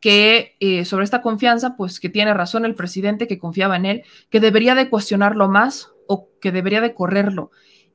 que 0.00 0.56
eh, 0.60 0.84
sobre 0.84 1.04
esta 1.04 1.22
confianza, 1.22 1.76
pues 1.76 2.00
que 2.00 2.08
tiene 2.08 2.34
razón 2.34 2.64
el 2.64 2.74
presidente 2.74 3.26
que 3.26 3.38
confiaba 3.38 3.76
en 3.76 3.86
él, 3.86 4.02
que 4.30 4.40
debería 4.40 4.74
de 4.74 4.88
cuestionarlo 4.88 5.48
más 5.48 5.92
o 6.06 6.28
que 6.40 6.52
debería 6.52 6.80
de 6.80 6.94
correrlo. 6.94 7.50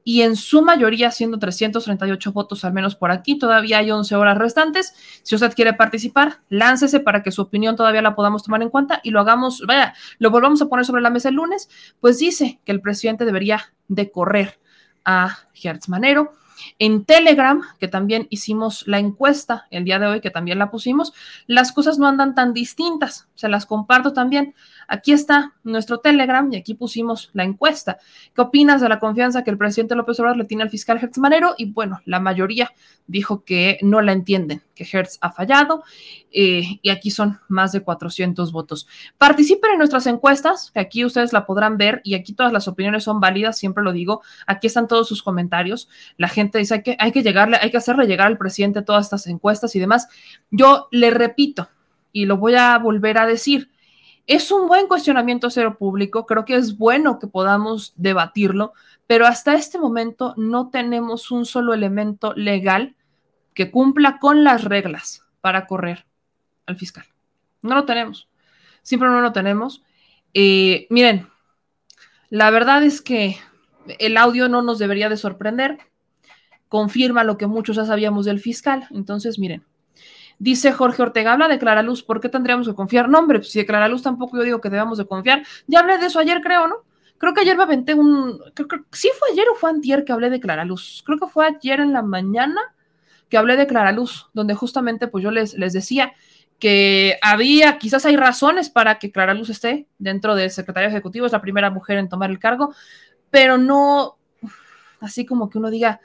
y 0.05 0.23
en 0.23 0.35
su 0.35 0.61
mayoría 0.61 1.11
siendo 1.11 1.39
338 1.39 2.33
votos 2.33 2.65
al 2.65 2.73
menos 2.73 2.93
por 2.93 3.09
aquí. 3.09 3.37
Todavía 3.37 3.77
hay 3.77 3.89
11 3.89 4.15
horas 4.17 4.37
restantes. 4.37 4.93
Si 5.23 5.33
usted 5.33 5.53
quiere 5.53 5.71
participar, 5.71 6.41
láncese 6.49 6.99
para 6.99 7.23
que 7.23 7.31
su 7.31 7.41
opinión 7.41 7.77
todavía 7.77 8.01
la 8.01 8.13
podamos 8.13 8.43
tomar 8.43 8.61
en 8.61 8.69
cuenta 8.69 8.99
y 9.01 9.11
lo 9.11 9.21
hagamos, 9.21 9.63
vaya, 9.65 9.93
lo 10.19 10.29
volvamos 10.29 10.61
a 10.61 10.67
poner 10.67 10.83
sobre 10.83 11.01
la 11.01 11.09
mesa 11.09 11.29
el 11.29 11.35
lunes, 11.35 11.69
pues 12.01 12.19
dice 12.19 12.59
que 12.65 12.73
el 12.73 12.81
presidente 12.81 13.23
debería 13.23 13.73
de 13.87 14.11
correr 14.11 14.59
a 15.05 15.37
Gertz 15.53 15.87
Manero. 15.87 16.33
En 16.79 17.05
Telegram, 17.05 17.61
que 17.79 17.87
también 17.87 18.27
hicimos 18.29 18.83
la 18.87 18.99
encuesta 18.99 19.67
el 19.71 19.83
día 19.85 19.99
de 19.99 20.07
hoy, 20.07 20.21
que 20.21 20.31
también 20.31 20.59
la 20.59 20.71
pusimos, 20.71 21.13
las 21.47 21.71
cosas 21.71 21.99
no 21.99 22.07
andan 22.07 22.35
tan 22.35 22.53
distintas. 22.53 23.27
Se 23.35 23.49
las 23.49 23.65
comparto 23.65 24.13
también. 24.13 24.55
Aquí 24.87 25.11
está 25.11 25.53
nuestro 25.63 25.99
Telegram 25.99 26.51
y 26.51 26.57
aquí 26.57 26.73
pusimos 26.73 27.29
la 27.33 27.43
encuesta. 27.43 27.97
¿Qué 28.35 28.41
opinas 28.41 28.81
de 28.81 28.89
la 28.89 28.99
confianza 28.99 29.43
que 29.43 29.51
el 29.51 29.57
presidente 29.57 29.95
López 29.95 30.19
Obrador 30.19 30.37
le 30.37 30.45
tiene 30.45 30.63
al 30.63 30.69
fiscal 30.69 30.99
Hertz 31.01 31.17
Manero? 31.17 31.55
Y 31.57 31.71
bueno, 31.71 32.01
la 32.05 32.19
mayoría 32.19 32.71
dijo 33.07 33.43
que 33.43 33.79
no 33.81 34.01
la 34.01 34.13
entienden, 34.13 34.63
que 34.75 34.87
Hertz 34.91 35.17
ha 35.21 35.31
fallado 35.31 35.83
eh, 36.31 36.79
y 36.81 36.89
aquí 36.89 37.11
son 37.11 37.39
más 37.47 37.71
de 37.71 37.81
400 37.81 38.51
votos. 38.51 38.87
Participen 39.17 39.71
en 39.71 39.77
nuestras 39.77 40.07
encuestas, 40.07 40.71
que 40.71 40.79
aquí 40.79 41.05
ustedes 41.05 41.33
la 41.33 41.45
podrán 41.45 41.77
ver 41.77 42.01
y 42.03 42.15
aquí 42.15 42.33
todas 42.33 42.53
las 42.53 42.67
opiniones 42.67 43.03
son 43.03 43.19
válidas, 43.19 43.57
siempre 43.57 43.83
lo 43.83 43.91
digo. 43.91 44.21
Aquí 44.47 44.67
están 44.67 44.87
todos 44.87 45.07
sus 45.07 45.23
comentarios. 45.23 45.89
La 46.17 46.27
gente 46.27 46.59
dice 46.59 46.81
que, 46.83 46.95
hay 46.99 47.11
que 47.11 47.23
llegarle, 47.23 47.57
hay 47.61 47.71
que 47.71 47.77
hacerle 47.77 48.07
llegar 48.07 48.27
al 48.27 48.37
presidente 48.37 48.81
todas 48.81 49.05
estas 49.05 49.27
encuestas 49.27 49.75
y 49.75 49.79
demás. 49.79 50.07
Yo 50.51 50.87
le 50.91 51.11
repito 51.11 51.69
y 52.11 52.25
lo 52.25 52.37
voy 52.37 52.55
a 52.55 52.77
volver 52.77 53.17
a 53.17 53.25
decir 53.25 53.69
es 54.27 54.51
un 54.51 54.67
buen 54.67 54.87
cuestionamiento 54.87 55.49
cero 55.49 55.77
público, 55.77 56.25
creo 56.25 56.45
que 56.45 56.55
es 56.55 56.77
bueno 56.77 57.19
que 57.19 57.27
podamos 57.27 57.93
debatirlo, 57.97 58.73
pero 59.07 59.25
hasta 59.25 59.53
este 59.53 59.77
momento 59.77 60.33
no 60.37 60.69
tenemos 60.69 61.31
un 61.31 61.45
solo 61.45 61.73
elemento 61.73 62.33
legal 62.33 62.95
que 63.53 63.69
cumpla 63.69 64.19
con 64.19 64.43
las 64.43 64.63
reglas 64.63 65.25
para 65.41 65.67
correr 65.67 66.05
al 66.65 66.77
fiscal. 66.77 67.05
No 67.61 67.75
lo 67.75 67.85
tenemos, 67.85 68.29
siempre 68.81 69.09
no 69.09 69.21
lo 69.21 69.33
tenemos. 69.33 69.83
Eh, 70.33 70.87
miren, 70.89 71.27
la 72.29 72.49
verdad 72.49 72.83
es 72.83 73.01
que 73.01 73.37
el 73.99 74.17
audio 74.17 74.47
no 74.47 74.61
nos 74.61 74.79
debería 74.79 75.09
de 75.09 75.17
sorprender, 75.17 75.77
confirma 76.69 77.23
lo 77.23 77.37
que 77.37 77.45
muchos 77.45 77.75
ya 77.75 77.85
sabíamos 77.85 78.25
del 78.25 78.39
fiscal, 78.39 78.87
entonces 78.91 79.37
miren, 79.37 79.63
Dice 80.43 80.73
Jorge 80.73 81.01
Ortega, 81.01 81.31
habla 81.31 81.47
de 81.47 81.57
Clara 81.57 81.83
Luz, 81.83 82.03
¿por 82.03 82.19
qué 82.19 82.27
tendríamos 82.27 82.67
que 82.67 82.75
confiar? 82.75 83.07
No, 83.07 83.19
hombre, 83.19 83.39
pues 83.39 83.49
si 83.49 83.59
de 83.59 83.65
Clara 83.65 83.87
Luz 83.87 84.03
tampoco 84.03 84.35
yo 84.35 84.43
digo 84.43 84.59
que 84.59 84.69
debamos 84.69 84.97
de 84.97 85.05
confiar. 85.05 85.41
Ya 85.67 85.79
hablé 85.79 85.97
de 85.97 86.07
eso 86.07 86.19
ayer, 86.19 86.41
creo, 86.41 86.67
¿no? 86.67 86.83
Creo 87.17 87.33
que 87.33 87.39
ayer 87.39 87.55
me 87.55 87.63
aventé 87.63 87.93
un... 87.93 88.41
sí 88.91 89.09
fue 89.17 89.29
ayer 89.31 89.45
o 89.47 89.55
fue 89.55 89.69
antier 89.69 90.03
que 90.03 90.11
hablé 90.11 90.29
de 90.29 90.41
Clara 90.41 90.65
Luz. 90.65 91.01
Creo 91.05 91.17
que 91.17 91.27
fue 91.27 91.47
ayer 91.47 91.79
en 91.79 91.93
la 91.93 92.01
mañana 92.01 92.59
que 93.29 93.37
hablé 93.37 93.55
de 93.55 93.67
Clara 93.67 93.93
Luz, 93.93 94.27
donde 94.33 94.53
justamente 94.53 95.07
pues 95.07 95.23
yo 95.23 95.31
les, 95.31 95.53
les 95.53 95.71
decía 95.71 96.11
que 96.59 97.17
había, 97.21 97.77
quizás 97.77 98.05
hay 98.05 98.17
razones 98.17 98.69
para 98.69 98.99
que 98.99 99.13
Clara 99.13 99.33
Luz 99.33 99.49
esté 99.49 99.87
dentro 99.97 100.35
del 100.35 100.51
secretario 100.51 100.89
ejecutivo, 100.89 101.25
es 101.25 101.31
la 101.31 101.41
primera 101.41 101.69
mujer 101.69 101.99
en 101.99 102.09
tomar 102.09 102.29
el 102.29 102.39
cargo, 102.39 102.75
pero 103.29 103.57
no 103.57 104.17
así 104.99 105.25
como 105.25 105.49
que 105.49 105.57
uno 105.57 105.69
diga, 105.69 106.01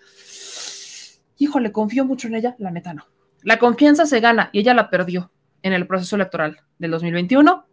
híjole, 1.39 1.73
confío 1.73 2.05
mucho 2.05 2.28
en 2.28 2.36
ella, 2.36 2.55
la 2.60 2.70
neta 2.70 2.94
no. 2.94 3.05
La 3.43 3.59
confianza 3.59 4.06
se 4.06 4.20
gana 4.20 4.51
y 4.52 4.60
ella 4.60 4.74
la 4.74 4.90
perdió 4.90 5.31
en 5.62 5.73
el 5.73 5.86
proceso 5.86 6.16
electoral 6.16 6.60
del 6.78 6.90
2021 6.90 7.66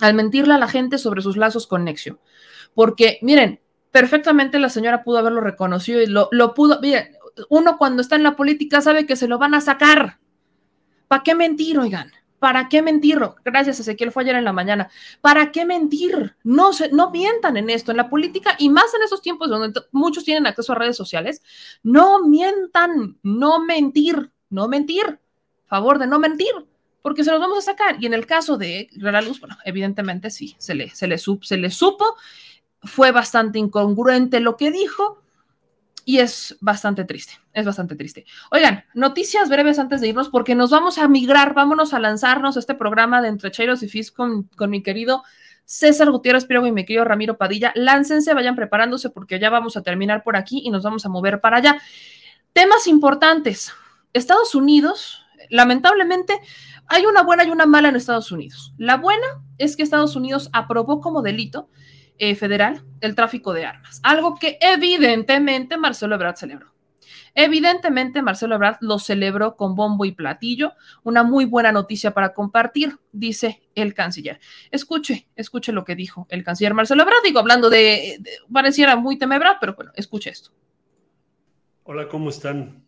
al 0.00 0.14
mentirle 0.14 0.54
a 0.54 0.58
la 0.58 0.68
gente 0.68 0.98
sobre 0.98 1.22
sus 1.22 1.36
lazos 1.36 1.66
con 1.66 1.84
Nexio. 1.84 2.20
Porque, 2.74 3.18
miren, 3.22 3.60
perfectamente 3.90 4.58
la 4.58 4.68
señora 4.68 5.04
pudo 5.04 5.18
haberlo 5.18 5.40
reconocido 5.40 6.02
y 6.02 6.06
lo, 6.06 6.28
pudo. 6.54 6.80
Miren, 6.80 7.16
uno 7.48 7.78
cuando 7.78 8.02
está 8.02 8.16
en 8.16 8.24
la 8.24 8.36
política 8.36 8.80
sabe 8.80 9.06
que 9.06 9.16
se 9.16 9.28
lo 9.28 9.38
van 9.38 9.54
a 9.54 9.60
sacar. 9.60 10.18
¿Para 11.08 11.22
qué 11.22 11.34
mentir, 11.34 11.78
oigan? 11.78 12.10
¿Para 12.38 12.68
qué 12.68 12.82
mentir? 12.82 13.20
Gracias, 13.44 13.80
Ezequiel, 13.80 14.12
fue 14.12 14.22
ayer 14.24 14.36
en 14.36 14.44
la 14.44 14.52
mañana. 14.52 14.90
¿Para 15.20 15.50
qué 15.50 15.64
mentir? 15.64 16.36
No, 16.42 16.72
se, 16.72 16.90
no 16.90 17.10
mientan 17.10 17.56
en 17.56 17.70
esto, 17.70 17.90
en 17.90 17.96
la 17.96 18.10
política 18.10 18.56
y 18.58 18.68
más 18.68 18.92
en 18.94 19.02
esos 19.02 19.22
tiempos 19.22 19.48
donde 19.48 19.80
muchos 19.92 20.24
tienen 20.24 20.46
acceso 20.46 20.72
a 20.72 20.76
redes 20.76 20.96
sociales. 20.96 21.40
No 21.82 22.26
mientan, 22.26 23.18
no 23.22 23.64
mentir 23.64 24.33
no 24.50 24.68
mentir, 24.68 25.18
favor 25.66 25.98
de 25.98 26.06
no 26.06 26.18
mentir, 26.18 26.52
porque 27.02 27.24
se 27.24 27.30
los 27.30 27.40
vamos 27.40 27.58
a 27.58 27.72
sacar. 27.72 27.96
Y 28.00 28.06
en 28.06 28.14
el 28.14 28.26
caso 28.26 28.56
de 28.56 28.88
Clara 28.98 29.20
Luz, 29.20 29.40
bueno, 29.40 29.56
evidentemente 29.64 30.30
sí, 30.30 30.56
se 30.58 30.74
le, 30.74 30.90
se 30.90 31.06
le, 31.06 31.18
se 31.18 31.56
le 31.56 31.70
supo, 31.70 32.16
fue 32.82 33.10
bastante 33.10 33.58
incongruente 33.58 34.40
lo 34.40 34.56
que 34.56 34.70
dijo 34.70 35.22
y 36.04 36.18
es 36.18 36.56
bastante 36.60 37.04
triste, 37.04 37.34
es 37.52 37.64
bastante 37.64 37.96
triste. 37.96 38.26
Oigan, 38.50 38.84
noticias 38.94 39.48
breves 39.48 39.78
antes 39.78 40.00
de 40.00 40.08
irnos, 40.08 40.28
porque 40.28 40.54
nos 40.54 40.70
vamos 40.70 40.98
a 40.98 41.08
migrar, 41.08 41.54
vámonos 41.54 41.94
a 41.94 41.98
lanzarnos 41.98 42.56
a 42.56 42.60
este 42.60 42.74
programa 42.74 43.22
de 43.22 43.28
Entre 43.28 43.50
Cheiros 43.50 43.82
y 43.82 43.88
Fis 43.88 44.12
con, 44.12 44.44
con 44.56 44.70
mi 44.70 44.82
querido 44.82 45.22
César 45.64 46.10
Gutiérrez 46.10 46.44
Pirogo 46.44 46.66
y 46.66 46.72
mi 46.72 46.84
querido 46.84 47.04
Ramiro 47.04 47.38
Padilla. 47.38 47.72
Láncense, 47.74 48.34
vayan 48.34 48.54
preparándose 48.54 49.10
porque 49.10 49.38
ya 49.38 49.50
vamos 49.50 49.76
a 49.76 49.82
terminar 49.82 50.22
por 50.22 50.36
aquí 50.36 50.62
y 50.64 50.70
nos 50.70 50.82
vamos 50.82 51.06
a 51.06 51.08
mover 51.08 51.40
para 51.40 51.56
allá. 51.56 51.78
Temas 52.52 52.86
importantes. 52.86 53.72
Estados 54.14 54.54
Unidos, 54.54 55.26
lamentablemente, 55.50 56.40
hay 56.86 57.04
una 57.04 57.22
buena 57.22 57.44
y 57.44 57.50
una 57.50 57.66
mala 57.66 57.88
en 57.88 57.96
Estados 57.96 58.32
Unidos. 58.32 58.72
La 58.78 58.96
buena 58.96 59.26
es 59.58 59.76
que 59.76 59.82
Estados 59.82 60.16
Unidos 60.16 60.48
aprobó 60.52 61.00
como 61.00 61.20
delito 61.20 61.68
eh, 62.18 62.36
federal 62.36 62.84
el 63.00 63.16
tráfico 63.16 63.52
de 63.52 63.66
armas, 63.66 64.00
algo 64.04 64.36
que 64.36 64.56
evidentemente 64.60 65.76
Marcelo 65.76 66.14
Ebrard 66.14 66.36
celebró. 66.36 66.72
Evidentemente, 67.34 68.22
Marcelo 68.22 68.54
Ebrard 68.54 68.76
lo 68.80 69.00
celebró 69.00 69.56
con 69.56 69.74
bombo 69.74 70.04
y 70.04 70.12
platillo. 70.12 70.74
Una 71.02 71.24
muy 71.24 71.44
buena 71.44 71.72
noticia 71.72 72.14
para 72.14 72.32
compartir, 72.32 72.96
dice 73.10 73.68
el 73.74 73.92
canciller. 73.92 74.38
Escuche, 74.70 75.26
escuche 75.34 75.72
lo 75.72 75.84
que 75.84 75.96
dijo 75.96 76.28
el 76.30 76.44
canciller 76.44 76.74
Marcelo 76.74 77.02
Ebrard. 77.02 77.24
Digo, 77.24 77.40
hablando 77.40 77.70
de, 77.70 78.18
de 78.20 78.30
pareciera 78.52 78.94
muy 78.94 79.18
temebra, 79.18 79.58
pero 79.60 79.74
bueno, 79.74 79.90
escuche 79.96 80.30
esto. 80.30 80.50
Hola, 81.82 82.08
¿cómo 82.08 82.30
están? 82.30 82.83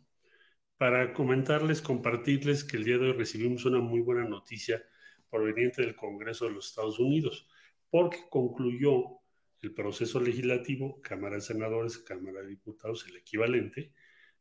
Para 0.78 1.12
comentarles, 1.12 1.80
compartirles 1.80 2.64
que 2.64 2.76
el 2.76 2.84
día 2.84 2.98
de 2.98 3.10
hoy 3.10 3.12
recibimos 3.12 3.64
una 3.64 3.78
muy 3.80 4.00
buena 4.00 4.24
noticia 4.24 4.82
proveniente 5.30 5.82
del 5.82 5.96
Congreso 5.96 6.46
de 6.46 6.52
los 6.52 6.68
Estados 6.68 6.98
Unidos, 6.98 7.48
porque 7.90 8.18
concluyó 8.30 9.20
el 9.62 9.72
proceso 9.72 10.20
legislativo, 10.20 11.00
Cámara 11.00 11.36
de 11.36 11.40
Senadores, 11.40 11.98
Cámara 11.98 12.42
de 12.42 12.48
Diputados, 12.48 13.06
el 13.08 13.16
equivalente, 13.16 13.92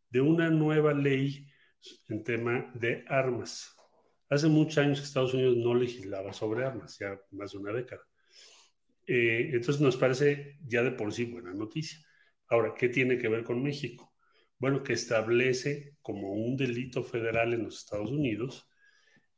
de 0.09 0.21
una 0.21 0.49
nueva 0.49 0.93
ley 0.93 1.47
en 2.09 2.23
tema 2.23 2.71
de 2.73 3.05
armas. 3.07 3.75
Hace 4.29 4.47
muchos 4.47 4.79
años 4.79 4.99
que 4.99 5.05
Estados 5.05 5.33
Unidos 5.33 5.55
no 5.57 5.73
legislaba 5.73 6.33
sobre 6.33 6.65
armas, 6.65 6.97
ya 6.99 7.19
más 7.31 7.51
de 7.51 7.57
una 7.59 7.71
década. 7.71 8.01
Eh, 9.07 9.51
entonces 9.53 9.81
nos 9.81 9.97
parece 9.97 10.57
ya 10.65 10.83
de 10.83 10.91
por 10.91 11.13
sí 11.13 11.25
buena 11.25 11.53
noticia. 11.53 11.99
Ahora, 12.47 12.73
¿qué 12.77 12.89
tiene 12.89 13.17
que 13.17 13.29
ver 13.29 13.43
con 13.43 13.61
México? 13.63 14.14
Bueno, 14.57 14.84
que 14.84 14.94
establece 14.94 15.98
como 16.02 16.32
un 16.34 16.56
delito 16.56 17.03
federal 17.03 17.53
en 17.53 17.64
los 17.64 17.80
Estados 17.80 18.11
Unidos 18.11 18.68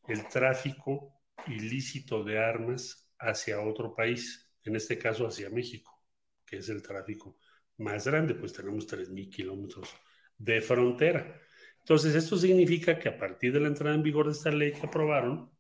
el 0.08 0.28
tráfico 0.28 1.14
ilícito 1.48 2.24
de 2.24 2.40
armas 2.40 3.10
hacia 3.20 3.62
otro 3.62 3.94
país, 3.94 4.50
en 4.64 4.76
este 4.76 4.98
caso 4.98 5.28
hacia 5.28 5.50
México, 5.50 6.04
que 6.46 6.58
es 6.58 6.70
el 6.70 6.82
tráfico 6.82 7.38
más 7.78 8.08
grande, 8.08 8.36
pues 8.36 8.54
tenemos 8.54 8.88
3.000 8.88 9.30
kilómetros 9.30 9.90
de 10.38 10.62
frontera. 10.62 11.40
Entonces, 11.80 12.16
esto 12.16 12.38
significa 12.38 13.00
que 13.00 13.10
a 13.10 13.18
partir 13.18 13.54
de 13.54 13.60
la 13.60 13.68
entrada 13.68 13.96
en 13.96 14.04
vigor 14.04 14.26
de 14.26 14.34
esta 14.34 14.52
ley 14.52 14.74
que 14.74 14.86
aprobaron, 14.86 15.52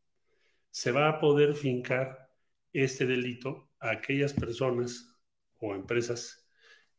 se 0.69 0.91
va 0.91 1.09
a 1.09 1.19
poder 1.19 1.53
fincar 1.53 2.29
este 2.73 3.05
delito 3.05 3.71
a 3.79 3.91
aquellas 3.91 4.33
personas 4.33 5.15
o 5.57 5.73
empresas 5.73 6.47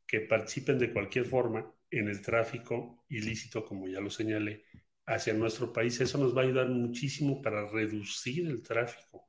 que 0.06 0.20
participen 0.20 0.78
de 0.78 0.92
cualquier 0.92 1.24
forma 1.24 1.72
en 1.90 2.08
el 2.08 2.20
tráfico 2.22 3.04
ilícito, 3.08 3.64
como 3.64 3.88
ya 3.88 4.00
lo 4.00 4.10
señalé, 4.10 4.64
hacia 5.06 5.34
nuestro 5.34 5.72
país. 5.72 6.00
Eso 6.00 6.18
nos 6.18 6.36
va 6.36 6.42
a 6.42 6.44
ayudar 6.44 6.68
muchísimo 6.68 7.40
para 7.40 7.66
reducir 7.68 8.46
el 8.46 8.62
tráfico 8.62 9.26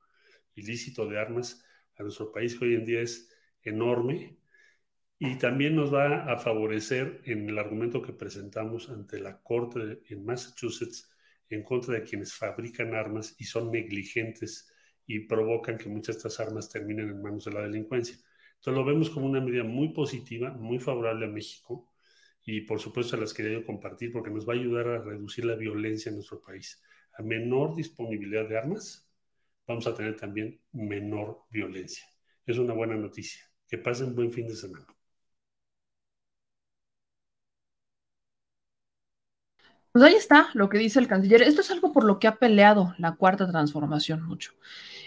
ilícito 0.56 1.07
de 1.07 1.19
armas 1.19 1.64
a 1.98 2.03
nuestro 2.03 2.31
país, 2.31 2.57
que 2.57 2.65
hoy 2.65 2.76
en 2.76 2.86
día 2.86 3.02
es 3.02 3.30
enorme. 3.64 4.38
Y 5.19 5.38
también 5.38 5.76
nos 5.76 5.94
va 5.94 6.31
a 6.31 6.38
favorecer 6.38 7.22
en 7.26 7.49
el 7.49 7.60
argumento 7.60 8.02
que 8.02 8.14
presentamos 8.14 8.90
ante 8.90 9.19
la 9.19 9.41
Corte 9.41 10.02
en 10.10 10.26
Massachusetts 10.26 11.10
en 11.49 11.64
contra 11.64 11.95
de 11.95 12.03
quienes 12.03 12.34
fabrican 12.34 12.94
armas 12.94 13.36
y 13.40 13.44
son 13.44 13.72
negligentes 13.72 14.72
y 15.06 15.22
provocan 15.22 15.77
que 15.77 15.90
muchas 15.90 16.15
de 16.15 16.19
estas 16.19 16.40
armas 16.40 16.69
terminen 16.69 17.10
en 17.10 17.22
manos 17.22 17.45
de 17.45 17.52
la 17.52 17.61
delincuencia. 17.64 18.15
Entonces 18.56 18.73
lo 18.73 18.86
vemos 18.86 19.10
como 19.10 19.26
una 19.26 19.41
medida 19.41 19.64
muy 19.64 19.90
positiva, 19.94 20.52
muy 20.52 20.80
favorable 20.80 21.26
a 21.26 21.30
México 21.30 21.89
y 22.45 22.61
por 22.61 22.80
supuesto 22.80 23.18
las 23.18 23.34
quería 23.34 23.60
yo 23.60 23.66
compartir 23.66 24.11
porque 24.11 24.32
nos 24.32 24.48
va 24.48 24.53
a 24.53 24.57
ayudar 24.57 24.88
a 24.88 25.02
reducir 25.03 25.45
la 25.45 25.56
violencia 25.56 26.10
en 26.10 26.16
nuestro 26.16 26.41
país. 26.41 26.82
A 27.18 27.22
menor 27.22 27.76
disponibilidad 27.76 28.48
de 28.48 28.57
armas, 28.57 29.07
vamos 29.68 29.88
a 29.88 29.95
tener 29.95 30.16
también 30.16 30.60
menor 30.72 31.44
violencia. 31.49 32.06
Es 32.45 32.57
una 32.57 32.74
buena 32.74 32.95
noticia. 32.95 33.41
Que 33.68 33.78
pasen 33.78 34.16
buen 34.16 34.32
fin 34.32 34.48
de 34.48 34.56
semana. 34.56 34.88
Pues 39.91 40.03
ahí 40.03 40.16
está 40.16 40.49
lo 40.53 40.70
que 40.70 40.78
dice 40.78 40.99
el 40.99 41.07
canciller. 41.07 41.41
Esto 41.41 41.61
es 41.61 41.72
algo 41.72 41.91
por 41.91 42.03
lo 42.03 42.20
que 42.20 42.28
ha 42.28 42.38
peleado 42.38 42.94
la 42.98 43.16
cuarta 43.16 43.48
transformación 43.49 44.24
mucho. 44.24 44.53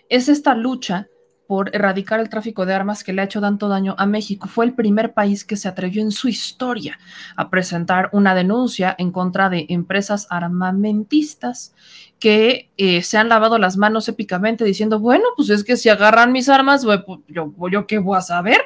Es 0.08 0.28
esta 0.28 0.54
lucha 0.54 1.08
por 1.52 1.68
erradicar 1.76 2.18
el 2.18 2.30
tráfico 2.30 2.64
de 2.64 2.72
armas 2.72 3.04
que 3.04 3.12
le 3.12 3.20
ha 3.20 3.26
hecho 3.26 3.42
tanto 3.42 3.68
daño 3.68 3.94
a 3.98 4.06
México. 4.06 4.48
Fue 4.48 4.64
el 4.64 4.72
primer 4.72 5.12
país 5.12 5.44
que 5.44 5.56
se 5.56 5.68
atrevió 5.68 6.00
en 6.00 6.10
su 6.10 6.28
historia 6.28 6.98
a 7.36 7.50
presentar 7.50 8.08
una 8.12 8.34
denuncia 8.34 8.96
en 8.96 9.10
contra 9.10 9.50
de 9.50 9.66
empresas 9.68 10.26
armamentistas 10.30 11.74
que 12.18 12.70
eh, 12.78 13.02
se 13.02 13.18
han 13.18 13.28
lavado 13.28 13.58
las 13.58 13.76
manos 13.76 14.08
épicamente 14.08 14.64
diciendo, 14.64 14.98
bueno, 14.98 15.24
pues 15.36 15.50
es 15.50 15.62
que 15.62 15.76
si 15.76 15.90
agarran 15.90 16.32
mis 16.32 16.48
armas, 16.48 16.86
pues, 16.86 17.20
yo, 17.28 17.52
yo 17.70 17.86
qué 17.86 17.98
voy 17.98 18.16
a 18.16 18.22
saber, 18.22 18.62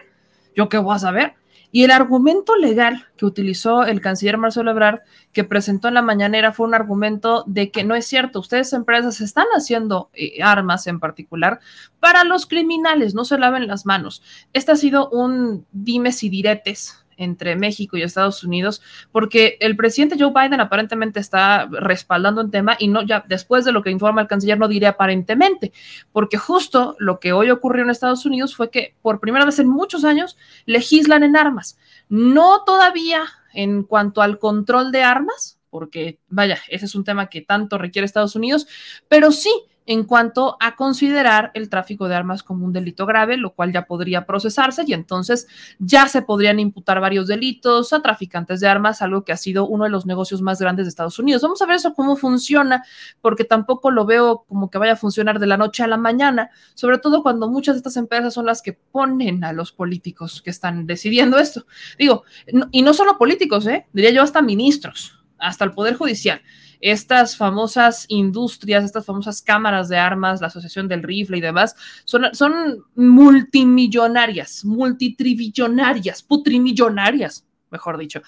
yo 0.55 0.69
qué 0.69 0.79
voy 0.79 0.95
a 0.95 1.01
saber. 1.01 1.35
Y 1.73 1.85
el 1.85 1.91
argumento 1.91 2.57
legal 2.57 3.07
que 3.17 3.27
utilizó 3.27 3.85
el 3.85 4.01
canciller 4.01 4.39
Marcelo 4.39 4.71
Ebrard, 4.71 5.01
que 5.33 5.45
presentó 5.45 5.89
en 5.89 5.95
la 5.95 6.03
mañanera, 6.03 6.53
fue 6.53 6.67
un 6.67 6.75
argumento 6.75 7.45
de 7.47 7.71
que 7.71 7.85
no 7.85 7.95
es 7.95 8.07
cierto, 8.07 8.41
ustedes 8.41 8.73
empresas 8.73 9.21
están 9.21 9.47
haciendo 9.55 10.11
eh, 10.15 10.43
armas 10.43 10.87
en 10.87 11.01
particular 11.01 11.61
para 12.01 12.25
los 12.25 12.47
criminales, 12.47 13.15
no 13.15 13.25
se 13.25 13.39
laven 13.39 13.67
las 13.67 13.87
manos. 13.87 14.23
Este 14.53 14.73
ha 14.73 14.77
sido 14.77 15.09
un 15.11 15.67
dimes 15.73 16.23
y 16.23 16.29
diretes 16.29 17.06
entre 17.17 17.57
México 17.57 17.97
y 17.97 18.03
Estados 18.03 18.45
Unidos, 18.45 18.83
porque 19.13 19.57
el 19.61 19.77
presidente 19.77 20.17
Joe 20.19 20.33
Biden 20.33 20.61
aparentemente 20.61 21.21
está 21.21 21.67
respaldando 21.71 22.41
un 22.41 22.51
tema 22.51 22.77
y 22.79 22.89
no 22.89 23.03
ya 23.03 23.25
después 23.29 23.65
de 23.65 23.73
lo 23.73 23.83
que 23.83 23.91
informa 23.91 24.21
el 24.21 24.29
canciller 24.29 24.59
no 24.59 24.69
diré 24.69 24.87
aparentemente, 24.87 25.73
porque 26.13 26.39
justo 26.39 26.97
lo 26.99 27.21
que 27.21 27.33
hoy 27.33 27.51
ocurrió 27.51 27.85
en 27.85 27.91
Estados 27.91 28.27
Unidos 28.27 28.55
fue 28.57 28.71
que 28.71 28.95
por 29.03 29.21
primera 29.21 29.45
vez 29.45 29.59
en 29.59 29.69
muchos 29.69 30.05
años 30.05 30.37
legislan 30.65 31.23
en 31.23 31.37
armas, 31.37 31.79
no 32.09 32.65
todavía 32.65 33.25
en 33.53 33.83
cuanto 33.83 34.23
al 34.23 34.39
control 34.39 34.93
de 34.93 35.03
armas, 35.03 35.59
porque 35.71 36.19
vaya, 36.29 36.59
ese 36.69 36.87
es 36.87 36.95
un 36.95 37.05
tema 37.05 37.29
que 37.29 37.41
tanto 37.41 37.79
requiere 37.79 38.07
Estados 38.07 38.37
Unidos, 38.37 38.67
pero 39.09 39.33
sí 39.33 39.51
en 39.87 40.03
cuanto 40.05 40.57
a 40.61 40.75
considerar 40.75 41.53
el 41.55 41.71
tráfico 41.71 42.09
de 42.09 42.17
armas 42.17 42.43
como 42.43 42.67
un 42.67 42.73
delito 42.73 43.07
grave, 43.07 43.37
lo 43.37 43.55
cual 43.55 43.73
ya 43.73 43.87
podría 43.87 44.27
procesarse 44.27 44.83
y 44.87 44.93
entonces 44.93 45.47
ya 45.79 46.09
se 46.09 46.23
podrían 46.23 46.59
imputar 46.59 47.01
varios 47.01 47.29
delitos 47.29 47.93
a 47.93 48.03
traficantes 48.03 48.61
de 48.61 48.69
armas, 48.69 49.01
algo 49.01 49.25
que 49.25 49.33
ha 49.33 49.37
sido 49.37 49.67
uno 49.67 49.85
de 49.85 49.91
los 49.91 50.05
negocios 50.05 50.43
más 50.43 50.61
grandes 50.61 50.87
de 50.87 50.91
Estados 50.91 51.19
Unidos. 51.19 51.43
Vamos 51.43 51.63
a 51.63 51.67
ver 51.67 51.77
eso 51.77 51.95
cómo 51.95 52.17
funciona, 52.17 52.85
porque 53.21 53.45
tampoco 53.45 53.93
lo 53.93 54.05
veo 54.05 54.45
como 54.49 54.71
que 54.71 54.79
vaya 54.79 54.93
a 54.93 54.97
funcionar 54.97 55.39
de 55.39 55.47
la 55.47 55.57
noche 55.57 55.85
a 55.85 55.87
la 55.87 55.97
mañana, 55.97 56.51
sobre 56.75 56.99
todo 56.99 57.23
cuando 57.23 57.49
muchas 57.49 57.77
de 57.77 57.79
estas 57.79 57.97
empresas 57.97 58.35
son 58.35 58.47
las 58.47 58.63
que 58.63 58.73
ponen 58.73 59.45
a 59.45 59.53
los 59.53 59.71
políticos 59.71 60.43
que 60.43 60.51
están 60.51 60.87
decidiendo 60.87 61.39
esto. 61.39 61.67
Digo, 61.97 62.25
y 62.73 62.83
no 62.83 62.93
solo 62.93 63.19
políticos, 63.19 63.67
¿eh? 63.67 63.87
diría 63.93 64.11
yo 64.11 64.23
hasta 64.23 64.43
ministros, 64.43 65.23
hasta 65.39 65.65
el 65.65 65.73
Poder 65.73 65.95
Judicial 65.95 66.43
estas 66.81 67.37
famosas 67.37 68.07
industrias, 68.09 68.85
estas 68.85 69.07
famosas 69.07 69.43
cámaras 69.43 69.89
de 69.89 69.99
armas, 69.99 70.41
la 70.41 70.49
Asociación 70.49 70.89
del 70.89 71.03
Rifle 71.03 71.39
y 71.39 71.41
demás, 71.41 71.75
son, 72.05 72.27
son 72.33 72.85
multimillonarias, 72.95 74.65
multitrillonarias, 74.65 76.23
putrimillonarias, 76.23 77.47
mejor 77.71 77.99
dicho, 77.99 78.23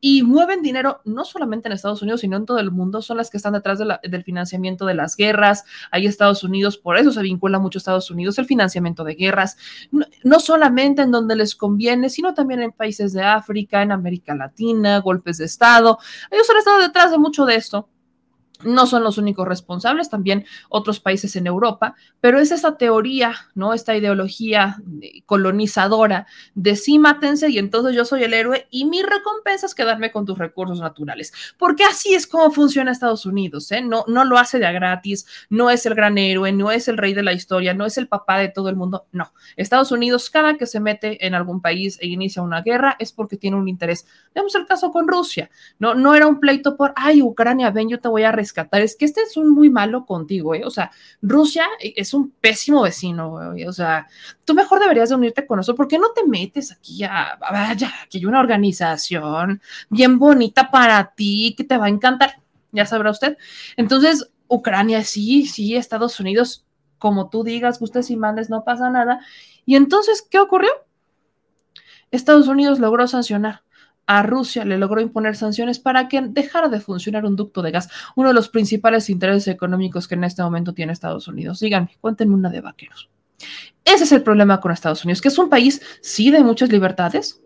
y 0.00 0.22
mueven 0.22 0.62
dinero 0.62 1.00
no 1.04 1.24
solamente 1.24 1.68
en 1.68 1.72
Estados 1.72 2.02
Unidos, 2.02 2.20
sino 2.20 2.36
en 2.36 2.46
todo 2.46 2.58
el 2.58 2.70
mundo, 2.70 3.02
son 3.02 3.16
las 3.16 3.30
que 3.30 3.36
están 3.36 3.52
detrás 3.52 3.78
del 3.78 4.24
financiamiento 4.24 4.86
de 4.86 4.94
las 4.94 5.16
guerras, 5.16 5.64
hay 5.90 6.06
Estados 6.06 6.44
Unidos, 6.44 6.76
por 6.76 6.96
eso 6.96 7.12
se 7.12 7.22
vincula 7.22 7.58
mucho 7.58 7.78
a 7.78 7.80
Estados 7.80 8.10
Unidos 8.10 8.38
el 8.38 8.46
financiamiento 8.46 9.04
de 9.04 9.14
guerras, 9.14 9.56
no, 9.90 10.06
no, 10.24 10.40
solamente 10.40 11.02
en 11.02 11.10
donde 11.10 11.36
les 11.36 11.54
conviene, 11.54 12.10
sino 12.10 12.34
también 12.34 12.62
en 12.62 12.72
países 12.72 13.12
de 13.12 13.22
África, 13.22 13.82
en 13.82 13.92
América 13.92 14.34
Latina, 14.34 14.98
golpes 14.98 15.38
de 15.38 15.44
Estado, 15.44 15.98
ellos 16.30 16.48
han 16.50 16.56
estado 16.56 16.80
detrás 16.80 17.10
de 17.10 17.18
mucho 17.18 17.44
de 17.46 17.56
esto 17.56 17.88
no 18.62 18.86
son 18.86 19.02
los 19.02 19.18
únicos 19.18 19.46
responsables, 19.46 20.10
también 20.10 20.44
otros 20.68 21.00
países 21.00 21.36
en 21.36 21.46
Europa, 21.46 21.94
pero 22.20 22.38
es 22.38 22.50
esa 22.52 22.76
teoría, 22.76 23.34
¿no? 23.54 23.74
Esta 23.74 23.96
ideología 23.96 24.76
colonizadora 25.26 26.26
de 26.54 26.76
sí, 26.76 26.98
mátense 26.98 27.48
y 27.50 27.58
entonces 27.58 27.94
yo 27.94 28.04
soy 28.04 28.24
el 28.24 28.34
héroe 28.34 28.66
y 28.70 28.84
mi 28.84 29.02
recompensa 29.02 29.66
es 29.66 29.74
quedarme 29.74 30.10
con 30.12 30.26
tus 30.26 30.38
recursos 30.38 30.80
naturales. 30.80 31.32
Porque 31.58 31.84
así 31.84 32.14
es 32.14 32.26
como 32.26 32.50
funciona 32.50 32.92
Estados 32.92 33.26
Unidos, 33.26 33.70
¿eh? 33.72 33.80
No, 33.80 34.04
no 34.08 34.24
lo 34.24 34.38
hace 34.38 34.58
de 34.58 34.66
a 34.66 34.72
gratis, 34.72 35.26
no 35.48 35.70
es 35.70 35.86
el 35.86 35.94
gran 35.94 36.18
héroe, 36.18 36.52
no 36.52 36.70
es 36.70 36.88
el 36.88 36.98
rey 36.98 37.14
de 37.14 37.22
la 37.22 37.32
historia, 37.32 37.74
no 37.74 37.86
es 37.86 37.98
el 37.98 38.08
papá 38.08 38.38
de 38.38 38.48
todo 38.48 38.68
el 38.68 38.76
mundo, 38.76 39.06
no. 39.12 39.32
Estados 39.56 39.92
Unidos, 39.92 40.30
cada 40.30 40.56
que 40.56 40.66
se 40.66 40.80
mete 40.80 41.26
en 41.26 41.34
algún 41.34 41.60
país 41.60 41.98
e 42.00 42.06
inicia 42.06 42.42
una 42.42 42.62
guerra 42.62 42.96
es 42.98 43.12
porque 43.12 43.36
tiene 43.36 43.56
un 43.56 43.68
interés. 43.68 44.06
Vemos 44.34 44.54
el 44.54 44.66
caso 44.66 44.90
con 44.90 45.08
Rusia, 45.08 45.50
¿no? 45.78 45.94
No 45.94 46.14
era 46.14 46.26
un 46.26 46.40
pleito 46.40 46.76
por, 46.76 46.92
ay, 46.96 47.22
Ucrania, 47.22 47.70
ven, 47.70 47.88
yo 47.88 48.00
te 48.00 48.08
voy 48.08 48.24
a. 48.24 48.30
Es 48.72 48.96
que 48.96 49.04
este 49.04 49.22
es 49.22 49.36
un 49.36 49.50
muy 49.50 49.70
malo 49.70 50.06
contigo, 50.06 50.54
¿eh? 50.54 50.62
O 50.64 50.70
sea, 50.70 50.90
Rusia 51.22 51.66
es 51.80 52.14
un 52.14 52.30
pésimo 52.30 52.82
vecino, 52.82 53.34
O 53.66 53.72
sea, 53.72 54.06
tú 54.44 54.54
mejor 54.54 54.80
deberías 54.80 55.08
de 55.08 55.14
unirte 55.14 55.46
con 55.46 55.56
nosotros. 55.56 55.76
¿Por 55.76 55.88
qué 55.88 55.98
no 55.98 56.12
te 56.12 56.26
metes 56.26 56.72
aquí 56.72 57.04
a, 57.04 57.38
vaya, 57.40 57.92
que 58.08 58.18
hay 58.18 58.26
una 58.26 58.40
organización 58.40 59.60
bien 59.88 60.18
bonita 60.18 60.70
para 60.70 61.12
ti, 61.14 61.54
que 61.56 61.64
te 61.64 61.76
va 61.76 61.86
a 61.86 61.90
encantar? 61.90 62.40
Ya 62.72 62.86
sabrá 62.86 63.10
usted. 63.10 63.36
Entonces, 63.76 64.30
Ucrania, 64.48 65.04
sí, 65.04 65.46
sí, 65.46 65.76
Estados 65.76 66.18
Unidos, 66.20 66.66
como 66.98 67.30
tú 67.30 67.44
digas, 67.44 67.78
gustes 67.78 68.10
y 68.10 68.16
mandes, 68.16 68.50
no 68.50 68.64
pasa 68.64 68.90
nada. 68.90 69.20
Y 69.64 69.76
entonces, 69.76 70.26
¿qué 70.28 70.38
ocurrió? 70.38 70.70
Estados 72.10 72.48
Unidos 72.48 72.80
logró 72.80 73.06
sancionar 73.06 73.62
a 74.10 74.24
Rusia 74.24 74.64
le 74.64 74.76
logró 74.76 75.00
imponer 75.00 75.36
sanciones 75.36 75.78
para 75.78 76.08
que 76.08 76.20
dejara 76.20 76.68
de 76.68 76.80
funcionar 76.80 77.24
un 77.24 77.36
ducto 77.36 77.62
de 77.62 77.70
gas, 77.70 77.88
uno 78.16 78.30
de 78.30 78.34
los 78.34 78.48
principales 78.48 79.08
intereses 79.08 79.46
económicos 79.46 80.08
que 80.08 80.16
en 80.16 80.24
este 80.24 80.42
momento 80.42 80.74
tiene 80.74 80.92
Estados 80.92 81.28
Unidos. 81.28 81.60
Díganme, 81.60 81.96
cuéntenme 82.00 82.34
una 82.34 82.50
de 82.50 82.60
vaqueros. 82.60 83.08
Ese 83.84 84.02
es 84.02 84.10
el 84.10 84.24
problema 84.24 84.60
con 84.60 84.72
Estados 84.72 85.04
Unidos, 85.04 85.20
que 85.20 85.28
es 85.28 85.38
un 85.38 85.48
país, 85.48 85.80
sí, 86.00 86.32
de 86.32 86.42
muchas 86.42 86.72
libertades, 86.72 87.40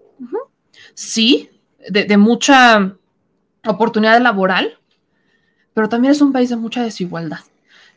sí, 0.95 1.51
de, 1.87 2.05
de 2.05 2.17
mucha 2.17 2.97
oportunidad 3.67 4.19
laboral, 4.23 4.79
pero 5.75 5.91
también 5.91 6.13
es 6.13 6.23
un 6.23 6.33
país 6.33 6.49
de 6.49 6.57
mucha 6.57 6.83
desigualdad. 6.83 7.41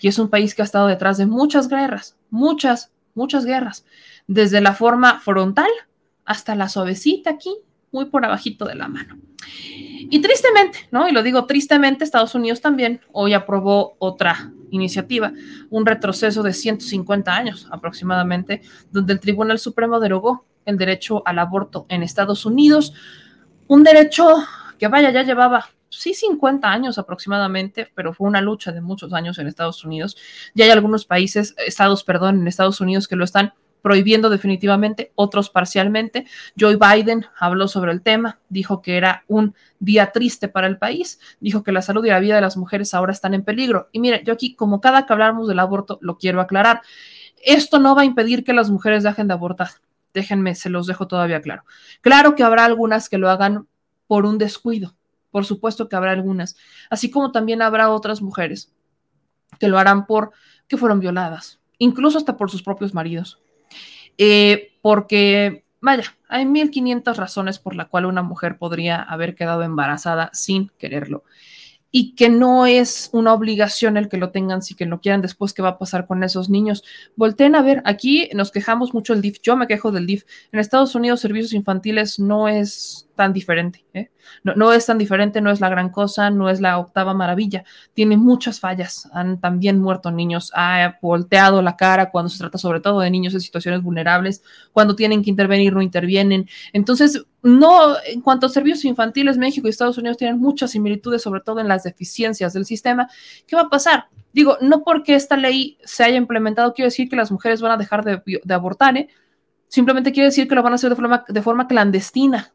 Y 0.02 0.10
es 0.10 0.20
un 0.20 0.30
país 0.30 0.54
que 0.54 0.62
ha 0.62 0.66
estado 0.66 0.88
detrás 0.88 1.18
de 1.18 1.26
muchas 1.26 1.70
guerras, 1.70 2.18
muchas, 2.30 2.92
muchas 3.16 3.46
guerras, 3.46 3.86
desde 4.28 4.60
la 4.60 4.74
forma 4.74 5.22
frontal 5.22 5.70
hasta 6.26 6.54
la 6.54 6.68
suavecita 6.68 7.30
aquí, 7.30 7.56
muy 7.92 8.06
por 8.06 8.26
abajito 8.26 8.66
de 8.66 8.76
la 8.76 8.88
mano. 8.88 9.18
Y 10.10 10.22
tristemente, 10.22 10.88
¿no? 10.92 11.08
Y 11.08 11.12
lo 11.12 11.24
digo 11.24 11.46
tristemente, 11.46 12.04
Estados 12.04 12.36
Unidos 12.36 12.62
también 12.62 13.02
hoy 13.12 13.34
aprobó 13.34 13.96
otra 14.00 14.52
iniciativa, 14.72 15.34
un 15.70 15.86
retroceso 15.86 16.44
de 16.44 16.54
150 16.54 17.34
años 17.34 17.68
aproximadamente, 17.72 18.62
donde 18.92 19.14
el 19.14 19.20
Tribunal 19.20 19.60
Supremo 19.60 20.00
derogó 20.00 20.46
el 20.66 20.78
derecho 20.78 21.24
al 21.26 21.40
aborto 21.40 21.86
en 21.90 22.04
Estados 22.04 22.46
Unidos, 22.46 22.94
un 23.68 23.84
derecho 23.84 24.28
que 24.78 24.88
vaya, 24.88 25.12
ya 25.12 25.24
llevaba 25.24 25.66
sí 25.90 26.14
50 26.14 26.70
años 26.70 26.98
aproximadamente, 26.98 27.90
pero 27.96 28.14
fue 28.14 28.28
una 28.28 28.42
lucha 28.42 28.72
de 28.72 28.82
muchos 28.82 29.14
años 29.14 29.38
en 29.40 29.48
Estados 29.48 29.84
Unidos. 29.84 30.18
Ya 30.54 30.66
hay 30.66 30.72
algunos 30.72 31.06
países, 31.06 31.56
estados, 31.66 32.04
perdón, 32.04 32.42
en 32.42 32.48
Estados 32.48 32.82
Unidos 32.82 33.08
que 33.08 33.16
lo 33.16 33.24
están 33.24 33.54
prohibiendo 33.88 34.30
definitivamente, 34.30 35.14
otros 35.16 35.50
parcialmente. 35.50 36.26
Joe 36.60 36.76
Biden 36.76 37.26
habló 37.40 37.70
sobre 37.70 37.94
el 37.94 38.02
tema, 38.02 38.38
dijo 38.50 38.82
que 38.82 38.98
era 38.98 39.24
un 39.30 39.56
día 39.80 40.12
triste 40.12 40.50
para 40.50 40.68
el 40.68 40.78
país, 40.78 41.22
dijo 41.40 41.64
que 41.64 41.72
la 41.72 41.82
salud 41.82 42.04
y 42.04 42.10
la 42.10 42.20
vida 42.20 42.36
de 42.36 42.42
las 42.42 42.58
mujeres 42.58 42.94
ahora 42.94 43.14
están 43.14 43.34
en 43.34 43.46
peligro. 43.46 43.88
Y 43.94 44.02
mire, 44.02 44.24
yo 44.26 44.34
aquí, 44.34 44.56
como 44.56 44.82
cada 44.82 45.06
que 45.06 45.14
hablamos 45.14 45.48
del 45.48 45.60
aborto, 45.60 46.00
lo 46.02 46.18
quiero 46.18 46.42
aclarar. 46.42 46.82
Esto 47.42 47.80
no 47.80 47.96
va 47.96 48.02
a 48.02 48.06
impedir 48.06 48.44
que 48.44 48.52
las 48.52 48.70
mujeres 48.70 49.04
dejen 49.04 49.30
de 49.30 49.36
abortar. 49.36 49.70
Déjenme, 50.14 50.54
se 50.56 50.70
los 50.70 50.86
dejo 50.86 51.08
todavía 51.08 51.40
claro. 51.40 51.64
Claro 52.02 52.36
que 52.36 52.44
habrá 52.44 52.66
algunas 52.66 53.08
que 53.08 53.18
lo 53.18 53.30
hagan 53.30 53.70
por 54.06 54.26
un 54.26 54.38
descuido. 54.38 54.98
Por 55.32 55.46
supuesto 55.46 55.88
que 55.88 55.96
habrá 55.96 56.12
algunas. 56.12 56.58
Así 56.90 57.10
como 57.10 57.32
también 57.32 57.62
habrá 57.62 57.90
otras 57.90 58.22
mujeres 58.22 58.74
que 59.62 59.70
lo 59.70 59.80
harán 59.80 60.08
por 60.08 60.32
que 60.68 60.76
fueron 60.76 61.00
violadas, 61.00 61.62
incluso 61.78 62.18
hasta 62.18 62.36
por 62.36 62.52
sus 62.52 62.64
propios 62.64 62.94
maridos. 62.94 63.40
Eh, 64.18 64.74
porque, 64.82 65.66
vaya, 65.82 66.16
hay 66.30 66.46
1500 66.46 67.18
razones 67.18 67.60
por 67.60 67.76
la 67.76 67.86
cual 67.86 68.06
una 68.06 68.24
mujer 68.24 68.58
podría 68.58 69.02
haber 69.02 69.36
quedado 69.36 69.64
embarazada 69.64 70.30
sin 70.34 70.72
quererlo. 70.78 71.24
Y 71.90 72.16
que 72.16 72.30
no 72.30 72.66
es 72.66 73.10
una 73.14 73.34
obligación 73.34 73.96
el 73.96 74.10
que 74.10 74.18
lo 74.18 74.32
tengan 74.32 74.62
si 74.62 74.76
que 74.76 74.86
lo 74.86 75.00
quieran 75.00 75.22
después, 75.22 75.54
¿qué 75.54 75.62
va 75.62 75.70
a 75.70 75.78
pasar 75.80 76.06
con 76.06 76.24
esos 76.24 76.50
niños? 76.50 76.84
Volten 77.16 77.56
a 77.56 77.62
ver, 77.62 77.82
aquí 77.86 78.30
nos 78.34 78.52
quejamos 78.52 78.94
mucho 78.94 79.14
del 79.14 79.22
DIF, 79.22 79.40
yo 79.42 79.56
me 79.56 79.68
quejo 79.68 79.92
del 79.92 80.06
DIF. 80.06 80.26
En 80.52 80.60
Estados 80.60 80.96
Unidos, 80.96 81.22
servicios 81.22 81.54
infantiles 81.54 82.20
no 82.20 82.50
es 82.50 83.07
tan 83.18 83.34
diferente. 83.34 83.84
¿eh? 83.94 84.10
No, 84.44 84.56
no, 84.56 84.72
es 84.72 84.86
tan 84.86 84.98
diferente, 84.98 85.42
no 85.42 85.52
es 85.52 85.60
la 85.60 85.68
gran 85.68 85.90
cosa, 85.90 86.30
no 86.30 86.50
es 86.50 86.62
la 86.62 86.78
octava 86.78 87.14
maravilla. 87.14 87.66
Tiene 87.94 88.16
muchas 88.16 88.62
fallas. 88.62 89.10
Han 89.12 89.42
también 89.42 89.82
muerto 89.82 90.10
niños, 90.12 90.52
ha 90.56 90.98
volteado 91.02 91.62
la 91.62 91.76
cara 91.76 92.10
cuando 92.10 92.30
se 92.30 92.38
trata 92.38 92.58
sobre 92.58 92.80
todo 92.80 93.02
de 93.02 93.12
niños 93.12 93.34
en 93.34 93.42
situaciones 93.42 93.82
vulnerables, 93.82 94.42
cuando 94.72 94.96
tienen 94.96 95.22
que 95.22 95.30
intervenir, 95.30 95.74
no 95.74 95.82
intervienen. 95.82 96.48
Entonces, 96.72 97.26
no, 97.44 97.96
en 98.06 98.22
cuanto 98.22 98.46
a 98.46 98.50
servicios 98.50 98.86
infantiles, 98.86 99.38
México 99.38 99.68
y 99.68 99.72
Estados 99.72 99.98
Unidos 99.98 100.18
tienen 100.18 100.40
muchas 100.40 100.72
similitudes, 100.72 101.22
sobre 101.22 101.42
todo 101.42 101.60
en 101.60 101.68
las 101.68 101.84
deficiencias 101.84 102.54
del 102.54 102.66
sistema. 102.66 103.10
¿Qué 103.46 103.58
va 103.58 103.64
a 103.64 103.70
pasar? 103.70 104.06
Digo, 104.32 104.58
no 104.62 104.84
porque 104.84 105.16
esta 105.16 105.36
ley 105.36 105.78
se 105.84 106.04
haya 106.04 106.16
implementado, 106.16 106.74
quiere 106.74 106.88
decir 106.88 107.10
que 107.10 107.16
las 107.16 107.32
mujeres 107.32 107.60
van 107.62 107.72
a 107.72 107.78
dejar 107.78 108.06
de, 108.06 108.22
de 108.44 108.54
abortar, 108.54 108.96
¿eh? 108.96 109.10
Simplemente 109.70 110.14
quiere 110.14 110.28
decir 110.28 110.48
que 110.48 110.56
lo 110.56 110.64
van 110.64 110.74
a 110.74 110.76
hacer 110.76 110.90
de 110.90 110.96
forma, 110.96 111.26
de 111.28 111.42
forma 111.42 111.68
clandestina 111.68 112.54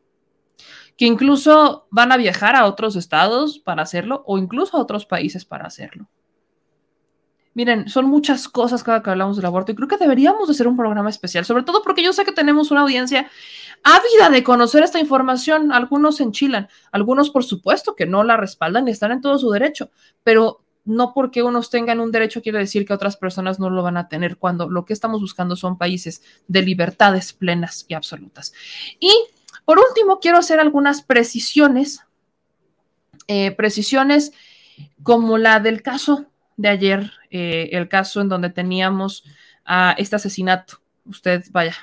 que 0.97 1.07
incluso 1.07 1.87
van 1.91 2.13
a 2.13 2.17
viajar 2.17 2.57
a 2.57 2.67
otros 2.67 2.97
estados 2.97 3.59
para 3.59 3.83
hacerlo 3.83 4.23
o 4.27 4.39
incluso 4.39 4.77
a 4.77 4.81
otros 4.81 5.07
países 5.07 5.45
para 5.45 5.67
hacerlo. 5.67 6.09
Miren, 7.55 7.89
son 7.89 8.07
muchas 8.07 8.49
cosas 8.49 8.83
cada 8.83 9.03
que 9.03 9.11
hablamos 9.11 9.37
del 9.37 9.45
aborto 9.45 9.73
y 9.73 9.75
creo 9.75 9.89
que 9.89 9.99
deberíamos 9.99 10.49
de 10.49 10.53
hacer 10.53 10.67
un 10.67 10.77
programa 10.77 11.11
especial, 11.11 11.45
sobre 11.45 11.65
todo 11.65 11.83
porque 11.83 12.03
yo 12.03 12.13
sé 12.15 12.25
que 12.25 12.33
tenemos 12.33 12.71
una 12.71 12.81
audiencia 12.81 13.31
ávida 13.83 14.31
de 14.31 14.43
conocer 14.43 14.83
esta 14.83 14.99
información. 14.99 15.71
Algunos 15.71 16.21
enchilan, 16.21 16.69
algunos 16.93 17.29
por 17.29 17.45
supuesto 17.45 17.95
que 17.95 18.07
no 18.07 18.25
la 18.25 18.39
respaldan 18.39 18.89
y 18.89 18.91
están 18.91 19.13
en 19.13 19.21
todo 19.21 19.39
su 19.39 19.51
derecho, 19.51 19.91
pero 20.25 20.63
no 20.85 21.13
porque 21.15 21.43
unos 21.43 21.71
tengan 21.71 22.01
un 22.01 22.11
derecho 22.11 22.43
quiere 22.43 22.59
decir 22.59 22.87
que 22.87 22.95
otras 22.95 23.17
personas 23.17 23.61
no 23.61 23.71
lo 23.71 23.83
van 23.83 23.97
a 23.97 24.09
tener 24.09 24.37
cuando 24.37 24.69
lo 24.69 24.85
que 24.85 24.93
estamos 24.93 25.21
buscando 25.21 25.55
son 25.55 25.79
países 25.79 26.23
de 26.49 26.63
libertades 26.63 27.33
plenas 27.35 27.85
y 27.87 27.95
absolutas. 27.95 28.53
Y 28.99 29.13
por 29.65 29.79
último, 29.79 30.19
quiero 30.21 30.39
hacer 30.39 30.61
algunas 30.61 31.03
precisiones, 31.03 32.05
eh, 33.29 33.53
precisiones 33.53 34.33
como 35.03 35.39
la 35.39 35.61
del 35.61 35.83
caso 35.83 36.27
de 36.57 36.69
ayer, 36.69 37.13
eh, 37.31 37.71
el 37.73 37.89
caso 37.89 38.21
en 38.21 38.29
donde 38.29 38.51
teníamos 38.51 39.25
a 39.65 39.95
este 39.99 40.17
asesinato. 40.17 40.81
Usted, 41.05 41.45
vaya. 41.51 41.75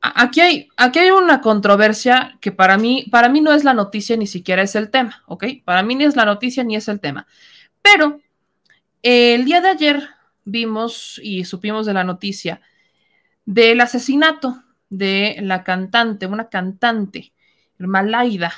Aquí 0.00 0.40
hay, 0.40 0.68
aquí 0.76 0.98
hay 0.98 1.10
una 1.10 1.40
controversia 1.40 2.38
que 2.40 2.52
para 2.52 2.78
mí, 2.78 3.06
para 3.10 3.28
mí 3.28 3.40
no 3.40 3.52
es 3.52 3.64
la 3.64 3.74
noticia, 3.74 4.16
ni 4.16 4.26
siquiera 4.26 4.62
es 4.62 4.74
el 4.74 4.90
tema, 4.90 5.22
¿ok? 5.26 5.44
Para 5.64 5.82
mí 5.82 5.94
ni 5.94 6.04
es 6.04 6.16
la 6.16 6.24
noticia 6.24 6.64
ni 6.64 6.74
es 6.74 6.88
el 6.88 7.00
tema. 7.00 7.26
Pero 7.82 8.20
el 9.02 9.44
día 9.44 9.60
de 9.60 9.68
ayer 9.68 10.08
vimos 10.44 11.20
y 11.22 11.44
supimos 11.44 11.86
de 11.86 11.94
la 11.94 12.04
noticia 12.04 12.60
del 13.44 13.80
asesinato 13.80 14.62
de 14.90 15.38
la 15.40 15.64
cantante, 15.64 16.26
una 16.26 16.48
cantante, 16.48 17.32
Malaida, 17.78 18.52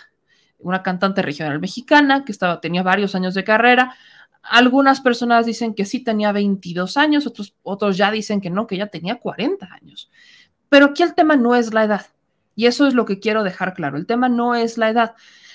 una 0.58 0.82
cantante 0.82 1.22
regional 1.22 1.60
mexicana 1.60 2.24
que 2.24 2.32
estaba, 2.32 2.60
tenía 2.60 2.82
varios 2.82 3.14
años 3.14 3.34
de 3.34 3.44
carrera. 3.44 3.94
Algunas 4.42 5.00
personas 5.00 5.46
dicen 5.46 5.74
que 5.74 5.84
sí 5.84 6.00
tenía 6.00 6.32
22 6.32 6.96
años, 6.96 7.26
otros, 7.26 7.54
otros 7.62 7.96
ya 7.96 8.10
dicen 8.10 8.40
que 8.40 8.50
no, 8.50 8.66
que 8.66 8.76
ya 8.76 8.88
tenía 8.88 9.20
40 9.20 9.68
años. 9.72 10.10
Pero 10.68 10.86
aquí 10.86 11.02
el 11.02 11.14
tema 11.14 11.36
no 11.36 11.54
es 11.54 11.72
la 11.72 11.84
edad. 11.84 12.06
Y 12.56 12.66
eso 12.66 12.86
es 12.86 12.94
lo 12.94 13.04
que 13.04 13.20
quiero 13.20 13.44
dejar 13.44 13.74
claro. 13.74 13.96
El 13.96 14.06
tema 14.06 14.28
no 14.28 14.54
es 14.54 14.78
la 14.78 14.88
edad. 14.90 15.14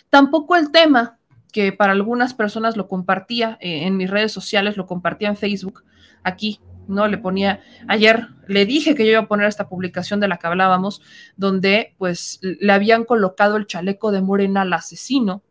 Tampoco 0.10 0.56
el 0.56 0.72
tema 0.72 1.18
que 1.52 1.72
para 1.74 1.94
algunas 1.94 2.34
personas 2.34 2.78
lo 2.78 2.88
compartía 2.88 3.58
eh, 3.62 3.86
en 3.86 3.98
mis 3.98 4.10
redes 4.10 4.32
sociales, 4.32 4.78
lo 4.78 4.86
compartía 4.86 5.28
en 5.28 5.38
Facebook, 5.38 5.84
aquí 6.24 6.60
¿no? 6.88 7.08
Le 7.08 7.18
ponía, 7.18 7.62
ayer 7.88 8.28
le 8.48 8.66
dije 8.66 8.96
que 8.96 9.06
yo 9.06 9.12
iba 9.12 9.22
a 9.22 9.28
poner 9.28 9.48
esta 9.48 9.70
publicación 9.70 10.20
de 10.20 10.28
la 10.28 10.38
que 10.38 10.48
hablábamos, 10.48 11.02
donde 11.36 11.96
pues 11.98 12.40
le 12.42 12.72
habían 12.72 13.04
colocado 13.04 13.58
el 13.58 13.68
chaleco 13.68 14.12
de 14.12 14.22
Morena 14.22 14.62
al 14.62 14.74
asesino, 14.74 15.44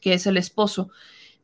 que 0.00 0.14
es 0.14 0.26
el 0.26 0.36
esposo 0.36 0.90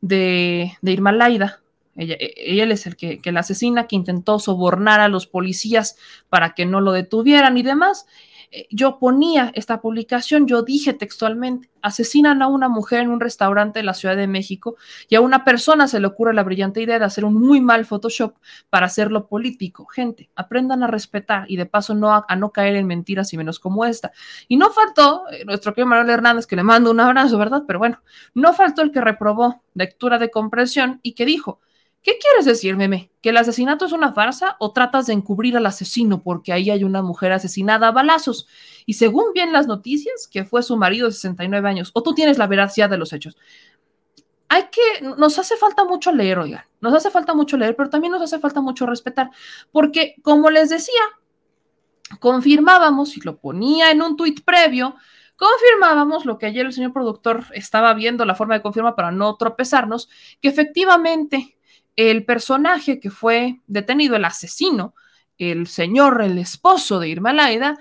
de, 0.01 0.73
de 0.81 0.91
Irma 0.91 1.11
Laida. 1.11 1.61
Ella, 1.95 2.15
él 2.19 2.71
es 2.71 2.87
el 2.87 2.95
que, 2.95 3.19
que 3.19 3.31
la 3.31 3.41
asesina, 3.41 3.87
que 3.87 3.95
intentó 3.95 4.39
sobornar 4.39 4.99
a 5.01 5.09
los 5.09 5.27
policías 5.27 5.97
para 6.29 6.53
que 6.53 6.65
no 6.65 6.79
lo 6.79 6.93
detuvieran 6.93 7.57
y 7.57 7.63
demás. 7.63 8.05
Eh, 8.51 8.67
yo 8.69 8.99
ponía 8.99 9.51
esta 9.55 9.79
publicación, 9.79 10.45
yo 10.45 10.61
dije 10.61 10.93
textualmente, 10.93 11.69
asesinan 11.81 12.41
a 12.41 12.47
una 12.47 12.67
mujer 12.67 12.99
en 12.99 13.09
un 13.09 13.21
restaurante 13.21 13.79
de 13.79 13.83
la 13.83 13.93
Ciudad 13.93 14.17
de 14.17 14.27
México 14.27 14.75
y 15.07 15.15
a 15.15 15.21
una 15.21 15.45
persona 15.45 15.87
se 15.87 16.01
le 16.01 16.07
ocurre 16.07 16.33
la 16.33 16.43
brillante 16.43 16.81
idea 16.81 16.99
de 16.99 17.05
hacer 17.05 17.23
un 17.23 17.35
muy 17.35 17.61
mal 17.61 17.85
Photoshop 17.85 18.35
para 18.69 18.87
hacerlo 18.87 19.27
político. 19.27 19.85
Gente, 19.85 20.29
aprendan 20.35 20.83
a 20.83 20.87
respetar 20.87 21.49
y 21.49 21.55
de 21.55 21.65
paso 21.65 21.95
no 21.95 22.13
a, 22.13 22.35
no 22.35 22.51
caer 22.51 22.75
en 22.75 22.87
mentiras 22.87 23.31
y 23.31 23.37
menos 23.37 23.59
como 23.59 23.85
esta. 23.85 24.11
Y 24.49 24.57
no 24.57 24.69
faltó 24.71 25.23
eh, 25.31 25.45
nuestro 25.45 25.73
querido 25.73 25.87
Manuel 25.87 26.09
Hernández, 26.09 26.45
que 26.45 26.57
le 26.57 26.63
mando 26.63 26.91
un 26.91 26.99
abrazo, 26.99 27.37
¿verdad? 27.37 27.63
Pero 27.65 27.79
bueno, 27.79 28.01
no 28.33 28.53
faltó 28.53 28.81
el 28.81 28.91
que 28.91 28.99
reprobó 28.99 29.63
lectura 29.73 30.17
de 30.17 30.29
comprensión 30.29 30.99
y 31.03 31.13
que 31.13 31.25
dijo, 31.25 31.61
¿Qué 32.03 32.17
quieres 32.17 32.45
decir, 32.45 32.75
meme? 32.77 33.11
¿Que 33.21 33.29
el 33.29 33.37
asesinato 33.37 33.85
es 33.85 33.91
una 33.91 34.11
farsa 34.11 34.55
o 34.59 34.71
tratas 34.71 35.05
de 35.05 35.13
encubrir 35.13 35.55
al 35.55 35.67
asesino 35.67 36.23
porque 36.23 36.51
ahí 36.51 36.71
hay 36.71 36.83
una 36.83 37.03
mujer 37.03 37.31
asesinada 37.31 37.89
a 37.89 37.91
balazos? 37.91 38.47
Y 38.87 38.93
según 38.93 39.33
bien 39.33 39.53
las 39.53 39.67
noticias, 39.67 40.27
que 40.27 40.43
fue 40.43 40.63
su 40.63 40.77
marido 40.77 41.07
de 41.07 41.13
69 41.13 41.69
años, 41.69 41.91
o 41.93 42.01
tú 42.01 42.15
tienes 42.15 42.39
la 42.39 42.47
veracidad 42.47 42.89
de 42.89 42.97
los 42.97 43.13
hechos. 43.13 43.37
Hay 44.49 44.63
que, 44.71 45.01
nos 45.01 45.37
hace 45.37 45.55
falta 45.57 45.85
mucho 45.85 46.11
leer, 46.11 46.39
oigan, 46.39 46.65
nos 46.81 46.93
hace 46.93 47.11
falta 47.11 47.35
mucho 47.35 47.55
leer, 47.55 47.75
pero 47.75 47.89
también 47.89 48.11
nos 48.11 48.21
hace 48.21 48.39
falta 48.39 48.61
mucho 48.61 48.85
respetar, 48.85 49.29
porque 49.71 50.15
como 50.23 50.49
les 50.49 50.69
decía, 50.69 51.01
confirmábamos, 52.19 53.15
y 53.15 53.21
lo 53.21 53.37
ponía 53.37 53.91
en 53.91 54.01
un 54.01 54.17
tuit 54.17 54.43
previo, 54.43 54.95
confirmábamos 55.37 56.25
lo 56.25 56.37
que 56.37 56.47
ayer 56.47 56.65
el 56.65 56.73
señor 56.73 56.91
productor 56.91 57.45
estaba 57.53 57.93
viendo, 57.93 58.25
la 58.25 58.35
forma 58.35 58.55
de 58.55 58.61
confirmar 58.61 58.95
para 58.95 59.11
no 59.11 59.37
tropezarnos, 59.37 60.09
que 60.41 60.49
efectivamente 60.49 61.57
el 61.95 62.25
personaje 62.25 62.99
que 62.99 63.09
fue 63.09 63.59
detenido, 63.67 64.15
el 64.15 64.25
asesino, 64.25 64.93
el 65.37 65.67
señor, 65.67 66.21
el 66.21 66.37
esposo 66.37 66.99
de 66.99 67.09
Irma 67.09 67.33
Laida, 67.33 67.77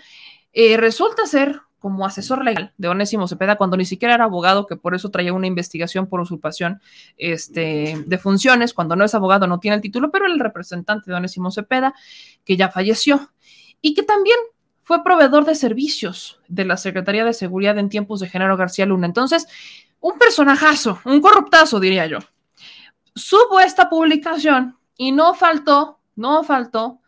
eh, 0.53 0.77
resulta 0.77 1.27
ser 1.27 1.61
como 1.79 2.05
asesor 2.05 2.45
legal 2.45 2.75
de 2.77 2.89
Onésimo 2.89 3.27
Cepeda 3.27 3.57
cuando 3.57 3.77
ni 3.77 3.87
siquiera 3.87 4.15
era 4.15 4.25
abogado, 4.25 4.67
que 4.67 4.77
por 4.77 4.95
eso 4.95 5.11
traía 5.11 5.33
una 5.33 5.47
investigación 5.47 6.07
por 6.07 6.21
usurpación 6.21 6.81
este, 7.17 8.03
de 8.07 8.19
funciones, 8.19 8.75
cuando 8.75 8.97
no 8.97 9.05
es 9.05 9.15
abogado 9.15 9.47
no 9.47 9.61
tiene 9.61 9.77
el 9.77 9.81
título, 9.81 10.11
pero 10.11 10.27
el 10.27 10.39
representante 10.39 11.11
de 11.11 11.17
Onésimo 11.17 11.51
Cepeda, 11.51 11.95
que 12.45 12.57
ya 12.57 12.69
falleció, 12.69 13.31
y 13.81 13.95
que 13.95 14.03
también 14.03 14.37
fue 14.83 15.03
proveedor 15.03 15.47
de 15.47 15.55
servicios 15.55 16.39
de 16.49 16.67
la 16.67 16.77
Secretaría 16.77 17.25
de 17.25 17.33
Seguridad 17.33 17.79
en 17.79 17.89
tiempos 17.89 18.21
de 18.21 18.29
Genaro 18.29 18.59
García 18.59 18.85
Luna. 18.85 19.07
Entonces, 19.07 19.47
un 20.01 20.19
personajazo, 20.19 21.01
un 21.05 21.21
corruptazo, 21.23 21.81
diría 21.81 22.07
yo 22.07 22.19
subo 23.21 23.61
esta 23.61 23.89
publicación 23.89 24.79
y 24.97 25.13
no 25.13 25.35
faltó, 25.35 26.01
no 26.17 26.43
faltó 26.43 27.01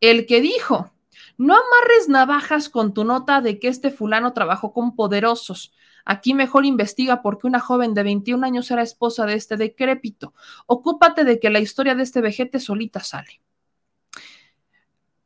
el 0.00 0.26
que 0.26 0.40
dijo, 0.40 0.92
no 1.36 1.54
amarres 1.54 2.08
navajas 2.08 2.68
con 2.68 2.92
tu 2.92 3.04
nota 3.04 3.40
de 3.40 3.58
que 3.58 3.68
este 3.68 3.90
fulano 3.90 4.32
trabajó 4.32 4.72
con 4.72 4.94
poderosos. 4.94 5.72
Aquí 6.04 6.34
mejor 6.34 6.64
investiga 6.64 7.22
porque 7.22 7.46
una 7.46 7.60
joven 7.60 7.94
de 7.94 8.02
21 8.02 8.44
años 8.44 8.70
era 8.70 8.82
esposa 8.82 9.26
de 9.26 9.34
este 9.34 9.56
decrépito. 9.56 10.34
Ocúpate 10.66 11.24
de 11.24 11.38
que 11.38 11.50
la 11.50 11.60
historia 11.60 11.94
de 11.94 12.02
este 12.02 12.20
vejete 12.20 12.58
solita 12.58 13.00
sale. 13.00 13.40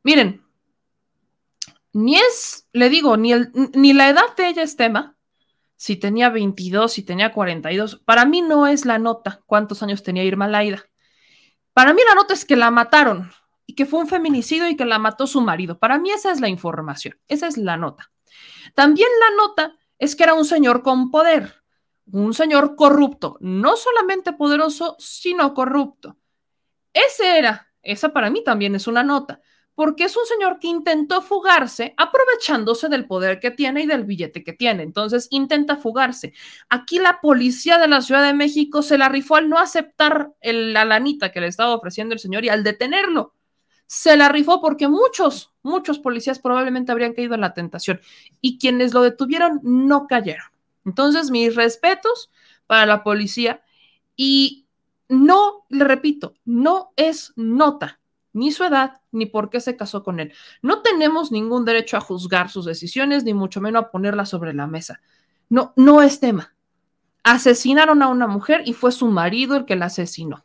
Miren, 0.03 0.45
ni 1.93 2.17
es, 2.17 2.69
le 2.73 2.91
digo, 2.91 3.17
ni, 3.17 3.33
ni 3.73 3.93
la 3.93 4.09
edad 4.09 4.37
de 4.37 4.49
ella 4.49 4.63
es 4.63 4.77
tema, 4.77 5.14
si 5.85 5.97
tenía 5.97 6.31
22, 6.31 6.91
si 6.91 7.03
tenía 7.03 7.31
42. 7.31 7.97
Para 8.07 8.25
mí 8.25 8.41
no 8.41 8.67
es 8.67 8.87
la 8.87 8.99
nota 8.99 9.43
cuántos 9.45 9.83
años 9.83 10.03
tenía 10.03 10.25
Irma 10.25 10.49
Laida. 10.49 10.83
Para 11.75 11.93
mí 11.93 12.01
la 12.09 12.15
nota 12.15 12.33
es 12.33 12.47
que 12.47 12.57
la 12.57 12.71
mataron 12.71 13.31
y 13.67 13.75
que 13.75 13.85
fue 13.85 14.01
un 14.01 14.09
feminicidio 14.09 14.67
y 14.67 14.77
que 14.77 14.87
la 14.87 14.99
mató 14.99 15.27
su 15.27 15.43
marido. 15.43 15.79
Para 15.79 15.99
mí 15.99 16.11
esa 16.11 16.33
es 16.33 16.41
la 16.41 16.49
información, 16.49 17.21
esa 17.29 17.49
es 17.49 17.59
la 17.59 17.77
nota. 17.77 18.11
También 18.75 19.11
la 19.21 19.37
nota 19.37 19.77
es 19.99 20.17
que 20.17 20.25
era 20.25 20.33
un 20.33 20.47
señor 20.47 20.83
con 20.83 21.11
poder, 21.11 21.63
un 22.11 22.33
señor 22.33 22.77
corrupto, 22.77 23.37
no 23.41 23.77
solamente 23.77 24.33
poderoso, 24.33 24.97
sino 24.99 25.53
corrupto. 25.53 26.17
Ese 26.95 27.39
era, 27.39 27.69
esa 27.83 28.09
para 28.15 28.31
mí 28.31 28.43
también 28.43 28.75
es 28.75 28.87
una 28.87 29.03
nota 29.03 29.43
porque 29.75 30.05
es 30.05 30.17
un 30.17 30.25
señor 30.27 30.59
que 30.61 30.69
intentó 30.69 31.21
fugarse 31.21 31.95
aprovechándose 31.97 32.89
del 32.89 33.07
poder 33.07 33.41
que 33.41 33.51
tiene 33.51 33.83
y 33.83 33.87
del 33.87 34.05
billete 34.05 34.45
que 34.45 34.53
tiene. 34.53 34.83
Entonces 34.83 35.27
intenta 35.31 35.77
fugarse. 35.77 36.33
Aquí 36.69 36.99
la 36.99 37.21
policía 37.21 37.79
de 37.79 37.89
la 37.89 38.01
Ciudad 38.01 38.25
de 38.25 38.35
México 38.35 38.83
se 38.83 38.99
la 38.99 39.09
rifó 39.09 39.37
al 39.37 39.49
no 39.49 39.59
aceptar 39.59 40.33
la 40.43 40.85
lanita 40.85 41.33
que 41.33 41.41
le 41.41 41.49
estaba 41.49 41.75
ofreciendo 41.75 42.15
el 42.15 42.21
señor 42.21 42.45
y 42.45 42.49
al 42.49 42.63
detenerlo. 42.63 43.35
Se 43.87 44.17
la 44.17 44.29
rifó 44.29 44.61
porque 44.61 44.89
muchos, 44.89 45.53
muchos 45.63 45.99
policías 45.99 46.39
probablemente 46.39 46.93
habrían 46.93 47.13
caído 47.13 47.35
en 47.35 47.41
la 47.41 47.53
tentación 47.53 48.01
y 48.41 48.59
quienes 48.59 48.95
lo 48.95 49.03
detuvieron 49.03 49.61
no 49.63 50.07
cayeron. 50.07 50.47
Entonces, 50.85 51.31
mis 51.31 51.55
respetos 51.55 52.31
para 52.67 52.87
la 52.87 53.03
policía 53.03 53.63
y 54.17 54.67
no, 55.09 55.67
le 55.69 55.85
repito, 55.85 56.35
no 56.45 56.93
es 56.97 57.33
nota 57.37 58.01
ni 58.35 58.53
su 58.53 58.65
edad, 58.65 59.01
ni 59.13 59.25
por 59.25 59.49
qué 59.49 59.61
se 59.61 59.77
casó 59.77 60.03
con 60.03 60.21
él. 60.21 60.33
No 60.61 60.83
tenemos 60.83 61.33
ningún 61.33 61.65
derecho 61.65 61.97
a 61.97 62.01
juzgar 62.01 62.51
sus 62.51 62.67
decisiones, 62.67 63.25
ni 63.25 63.33
mucho 63.33 63.63
menos 63.63 63.85
a 63.85 63.91
ponerlas 63.91 64.29
sobre 64.29 64.53
la 64.53 64.67
mesa. 64.67 65.01
No, 65.49 65.73
no 65.77 66.03
es 66.03 66.21
tema. 66.21 66.55
Asesinaron 67.23 68.03
a 68.03 68.09
una 68.09 68.27
mujer 68.27 68.63
y 68.67 68.75
fue 68.75 68.93
su 68.93 69.07
marido 69.07 69.57
el 69.57 69.65
que 69.65 69.77
la 69.77 69.87
asesinó. 69.87 70.45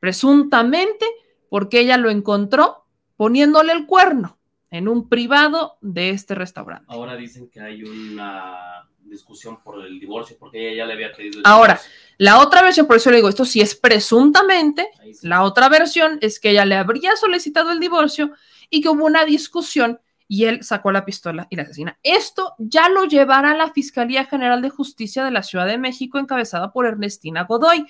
Presuntamente 0.00 1.06
porque 1.48 1.80
ella 1.80 1.98
lo 1.98 2.10
encontró 2.10 2.86
poniéndole 3.16 3.72
el 3.72 3.86
cuerno 3.86 4.38
en 4.70 4.88
un 4.88 5.08
privado 5.08 5.78
de 5.80 6.10
este 6.10 6.34
restaurante. 6.34 6.86
Ahora 6.88 7.14
dicen 7.16 7.48
que 7.50 7.60
hay 7.60 7.82
una 7.82 8.88
discusión 9.16 9.62
por 9.62 9.84
el 9.84 9.98
divorcio, 9.98 10.36
porque 10.38 10.68
ella 10.68 10.78
ya 10.78 10.86
le 10.86 10.92
había 10.94 11.12
pedido 11.12 11.38
el 11.40 11.42
Ahora, 11.46 11.74
divorcio. 11.74 11.92
la 12.18 12.40
otra 12.40 12.62
versión, 12.62 12.86
por 12.86 12.96
eso 12.96 13.10
le 13.10 13.16
digo, 13.16 13.28
esto 13.28 13.44
sí 13.44 13.60
es 13.60 13.74
presuntamente, 13.74 14.88
la 15.22 15.42
otra 15.42 15.68
versión 15.68 16.18
es 16.20 16.38
que 16.40 16.50
ella 16.50 16.64
le 16.64 16.76
habría 16.76 17.16
solicitado 17.16 17.72
el 17.72 17.80
divorcio 17.80 18.32
y 18.70 18.80
que 18.80 18.88
hubo 18.88 19.04
una 19.04 19.24
discusión 19.24 20.00
y 20.28 20.44
él 20.44 20.64
sacó 20.64 20.90
la 20.92 21.04
pistola 21.04 21.46
y 21.50 21.56
la 21.56 21.62
asesina. 21.62 21.98
Esto 22.02 22.54
ya 22.58 22.88
lo 22.88 23.04
llevará 23.04 23.54
la 23.56 23.70
Fiscalía 23.72 24.24
General 24.24 24.60
de 24.60 24.70
Justicia 24.70 25.24
de 25.24 25.30
la 25.30 25.42
Ciudad 25.42 25.66
de 25.66 25.78
México, 25.78 26.18
encabezada 26.18 26.72
por 26.72 26.86
Ernestina 26.86 27.44
Godoy. 27.44 27.86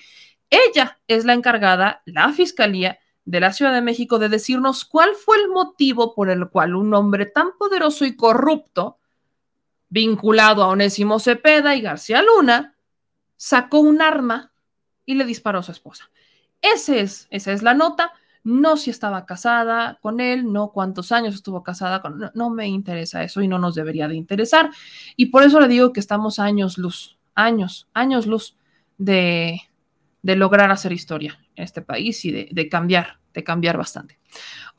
Ella 0.49 0.99
es 1.07 1.25
la 1.25 1.33
encargada, 1.33 2.01
la 2.05 2.31
Fiscalía 2.33 2.99
de 3.25 3.39
la 3.39 3.51
Ciudad 3.53 3.73
de 3.73 3.81
México, 3.81 4.19
de 4.19 4.29
decirnos 4.29 4.85
cuál 4.85 5.15
fue 5.15 5.37
el 5.37 5.49
motivo 5.49 6.13
por 6.13 6.29
el 6.29 6.47
cual 6.49 6.75
un 6.75 6.93
hombre 6.93 7.25
tan 7.25 7.57
poderoso 7.57 8.05
y 8.05 8.15
corrupto, 8.15 8.99
vinculado 9.89 10.63
a 10.63 10.67
Onésimo 10.67 11.19
Cepeda 11.19 11.75
y 11.75 11.81
García 11.81 12.21
Luna, 12.21 12.75
sacó 13.35 13.79
un 13.79 14.01
arma 14.01 14.51
y 15.05 15.15
le 15.15 15.25
disparó 15.25 15.59
a 15.59 15.63
su 15.63 15.71
esposa. 15.71 16.09
Ese 16.61 17.01
es, 17.01 17.27
esa 17.29 17.53
es 17.53 17.63
la 17.63 17.73
nota. 17.73 18.11
No 18.43 18.77
si 18.77 18.89
estaba 18.89 19.25
casada 19.25 19.99
con 20.01 20.19
él, 20.19 20.51
no 20.51 20.71
cuántos 20.71 21.11
años 21.11 21.35
estuvo 21.35 21.63
casada 21.63 22.01
con 22.01 22.17
no, 22.17 22.31
no 22.33 22.49
me 22.49 22.67
interesa 22.67 23.23
eso 23.23 23.41
y 23.41 23.47
no 23.47 23.59
nos 23.59 23.75
debería 23.75 24.07
de 24.07 24.15
interesar. 24.15 24.71
Y 25.15 25.27
por 25.27 25.43
eso 25.43 25.59
le 25.59 25.67
digo 25.67 25.93
que 25.93 25.99
estamos 25.99 26.39
años 26.39 26.77
luz, 26.77 27.17
años, 27.35 27.87
años 27.93 28.25
luz 28.25 28.57
de, 28.97 29.61
de 30.21 30.35
lograr 30.35 30.71
hacer 30.71 30.91
historia 30.93 31.39
en 31.55 31.63
este 31.63 31.81
país 31.81 32.23
y 32.25 32.31
de, 32.31 32.49
de 32.51 32.69
cambiar, 32.69 33.19
cambiar 33.43 33.77
bastante. 33.77 34.17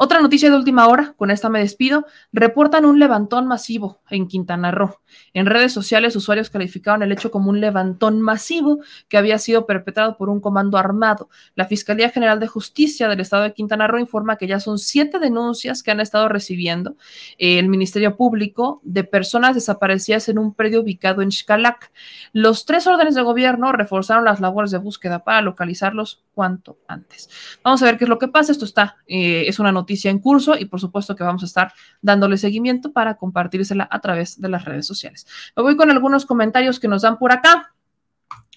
Otra 0.01 0.21
noticia 0.21 0.49
de 0.49 0.57
última 0.57 0.87
hora, 0.87 1.15
con 1.17 1.33
esta 1.33 1.49
me 1.49 1.59
despido, 1.59 2.07
reportan 2.33 2.85
un 2.85 3.01
levantón 3.01 3.49
masivo 3.49 4.01
en 4.09 4.29
Quintana 4.29 4.71
Roo. 4.71 5.01
En 5.35 5.47
redes 5.47 5.73
sociales, 5.73 6.15
usuarios 6.15 6.51
calificaron 6.51 7.03
el 7.03 7.11
hecho 7.11 7.33
como 7.33 7.51
un 7.51 7.61
levantón 7.61 8.21
masivo 8.21 8.79
que 9.09 9.19
había 9.19 9.39
sido 9.39 9.67
perpetrado 9.67 10.17
por 10.17 10.29
un 10.29 10.41
comando 10.41 10.79
armado. 10.79 11.31
La 11.57 11.65
Fiscalía 11.65 12.11
General 12.11 12.39
de 12.39 12.47
Justicia 12.47 13.09
del 13.09 13.19
Estado 13.19 13.43
de 13.43 13.55
Quintana 13.55 13.89
Roo 13.89 13.99
informa 13.99 14.37
que 14.37 14.47
ya 14.47 14.61
son 14.61 14.79
siete 14.79 15.19
denuncias 15.19 15.83
que 15.83 15.91
han 15.91 15.99
estado 15.99 16.29
recibiendo 16.29 16.97
eh, 17.37 17.59
el 17.59 17.69
Ministerio 17.69 18.17
Público 18.17 18.81
de 18.85 19.03
personas 19.03 19.57
desaparecidas 19.57 20.29
en 20.29 20.39
un 20.39 20.55
predio 20.55 20.83
ubicado 20.83 21.23
en 21.23 21.33
Xcalac. 21.33 21.91
Los 22.33 22.67
tres 22.67 22.87
órdenes 22.87 23.17
de 23.17 23.23
gobierno 23.23 23.73
reforzaron 23.73 24.25
las 24.25 24.39
labores 24.39 24.71
de 24.71 24.79
búsqueda 24.79 25.25
para 25.25 25.43
localizarlos 25.43 26.23
cuanto 26.35 26.79
antes. 26.87 27.29
Vamos 27.65 27.83
a 27.83 27.87
ver 27.87 27.99
qué 27.99 28.05
es 28.05 28.09
lo 28.09 28.21
que 28.21 28.29
pasa. 28.29 28.48
Esto 28.49 28.65
está, 28.65 28.97
eh, 29.07 29.45
es 29.47 29.59
una 29.59 29.73
noticia 29.73 30.11
en 30.11 30.19
curso 30.19 30.57
y 30.59 30.67
por 30.67 30.81
supuesto 30.81 31.17
que 31.17 31.25
vamos 31.25 31.43
a 31.43 31.47
estar 31.47 31.73
dándole 32.03 32.37
seguimiento 32.37 32.93
para 32.93 33.17
compartírsela 33.17 33.89
a 33.91 34.01
través 34.01 34.41
de 34.41 34.49
las 34.49 34.65
redes 34.65 34.87
sociales. 34.87 35.27
Me 35.57 35.63
voy 35.63 35.77
con 35.77 35.91
algunos 35.91 36.27
comentarios 36.27 36.81
que 36.81 36.89
nos 36.89 37.03
dan 37.03 37.19
por 37.19 37.33
acá. 37.33 37.75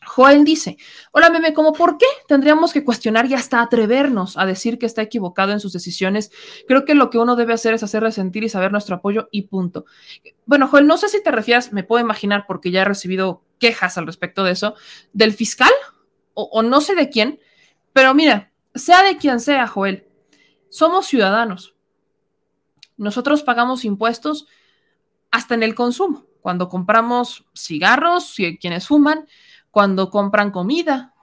Joel 0.03 0.43
dice, 0.43 0.77
hola 1.11 1.29
meme, 1.29 1.53
¿cómo 1.53 1.73
por 1.73 1.97
qué 1.97 2.07
tendríamos 2.27 2.73
que 2.73 2.83
cuestionar 2.83 3.27
y 3.27 3.35
hasta 3.35 3.61
atrevernos 3.61 4.35
a 4.35 4.47
decir 4.47 4.79
que 4.79 4.87
está 4.87 5.03
equivocado 5.03 5.51
en 5.51 5.59
sus 5.59 5.73
decisiones? 5.73 6.31
Creo 6.67 6.85
que 6.85 6.95
lo 6.95 7.11
que 7.11 7.19
uno 7.19 7.35
debe 7.35 7.53
hacer 7.53 7.75
es 7.75 7.83
hacerle 7.83 8.11
sentir 8.11 8.43
y 8.43 8.49
saber 8.49 8.71
nuestro 8.71 8.95
apoyo 8.95 9.29
y 9.31 9.43
punto. 9.43 9.85
Bueno, 10.45 10.67
Joel, 10.67 10.87
no 10.87 10.97
sé 10.97 11.07
si 11.07 11.21
te 11.21 11.29
refieres, 11.29 11.71
me 11.71 11.83
puedo 11.83 12.03
imaginar 12.03 12.45
porque 12.47 12.71
ya 12.71 12.81
he 12.81 12.85
recibido 12.85 13.43
quejas 13.59 13.97
al 13.99 14.07
respecto 14.07 14.43
de 14.43 14.53
eso, 14.53 14.73
del 15.13 15.33
fiscal 15.33 15.71
o, 16.33 16.49
o 16.51 16.63
no 16.63 16.81
sé 16.81 16.95
de 16.95 17.09
quién, 17.09 17.39
pero 17.93 18.15
mira, 18.15 18.50
sea 18.75 19.03
de 19.03 19.17
quien 19.17 19.39
sea, 19.39 19.67
Joel, 19.67 20.07
somos 20.69 21.07
ciudadanos. 21.07 21.75
Nosotros 22.97 23.43
pagamos 23.43 23.85
impuestos 23.85 24.47
hasta 25.31 25.55
en 25.55 25.63
el 25.63 25.75
consumo. 25.75 26.25
Cuando 26.41 26.69
compramos 26.69 27.45
cigarros, 27.55 28.35
quienes 28.59 28.87
fuman, 28.87 29.27
cuando 29.69 30.09
compran 30.09 30.51
comida, 30.51 31.13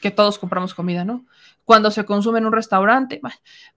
que 0.00 0.10
todos 0.10 0.38
compramos 0.38 0.74
comida, 0.74 1.04
¿no? 1.04 1.26
Cuando 1.64 1.90
se 1.90 2.04
consume 2.04 2.38
en 2.38 2.46
un 2.46 2.52
restaurante, 2.52 3.20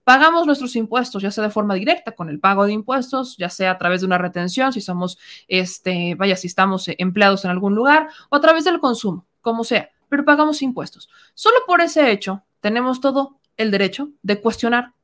pagamos 0.02 0.46
nuestros 0.46 0.74
impuestos, 0.74 1.22
ya 1.22 1.30
sea 1.30 1.44
de 1.44 1.50
forma 1.50 1.74
directa 1.74 2.12
con 2.12 2.28
el 2.28 2.40
pago 2.40 2.66
de 2.66 2.72
impuestos, 2.72 3.36
ya 3.36 3.48
sea 3.48 3.72
a 3.72 3.78
través 3.78 4.00
de 4.00 4.06
una 4.06 4.18
retención, 4.18 4.72
si 4.72 4.80
somos, 4.80 5.18
este, 5.46 6.14
vaya, 6.16 6.36
si 6.36 6.48
estamos 6.48 6.86
empleados 6.98 7.44
en 7.44 7.50
algún 7.50 7.74
lugar, 7.74 8.08
o 8.30 8.36
a 8.36 8.40
través 8.40 8.64
del 8.64 8.80
consumo, 8.80 9.26
como 9.42 9.64
sea, 9.64 9.90
pero 10.08 10.24
pagamos 10.24 10.60
impuestos. 10.62 11.08
Solo 11.34 11.58
por 11.66 11.80
ese 11.80 12.10
hecho 12.10 12.42
tenemos 12.64 13.02
todo 13.02 13.38
el 13.58 13.70
derecho 13.70 14.08
de 14.22 14.40
cuestionar 14.40 14.94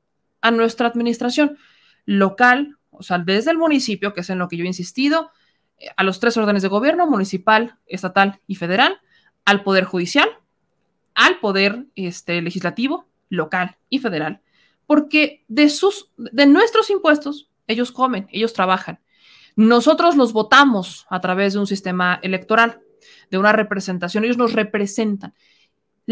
a 0.41 0.51
nuestra 0.51 0.87
administración 0.87 1.59
local, 2.07 2.79
o 2.89 3.03
sea, 3.03 3.19
desde 3.19 3.51
el 3.51 3.59
municipio, 3.59 4.15
que 4.15 4.23
es 4.23 4.31
en 4.31 4.39
lo 4.39 4.49
que 4.49 4.57
yo 4.57 4.65
he 4.65 4.67
insistido, 4.67 5.31
a 5.95 6.03
los 6.03 6.21
tres 6.21 6.39
órdenes 6.39 6.63
de 6.63 6.69
gobierno, 6.69 7.07
municipal, 7.07 7.77
estatal 7.85 8.41
y 8.47 8.55
federal, 8.55 8.99
al 9.45 9.63
Poder 9.63 9.85
Judicial, 9.85 10.27
al 11.15 11.39
Poder 11.39 11.85
este, 11.97 12.41
Legislativo, 12.41 13.11
local 13.29 13.77
y 13.91 13.99
federal, 13.99 14.41
porque 14.87 15.45
de, 15.49 15.69
sus, 15.69 16.11
de 16.17 16.47
nuestros 16.47 16.89
impuestos 16.89 17.51
ellos 17.67 17.93
comen, 17.93 18.27
ellos 18.33 18.55
trabajan. 18.55 19.01
Nosotros 19.55 20.17
los 20.17 20.33
votamos 20.33 21.07
a 21.11 21.21
través 21.21 21.53
de 21.53 21.59
un 21.59 21.67
sistema 21.67 22.21
electoral, 22.23 22.81
de 23.31 23.37
una 23.37 23.53
representación, 23.53 24.25
ellos 24.25 24.39
nos 24.39 24.55
representan. 24.55 25.35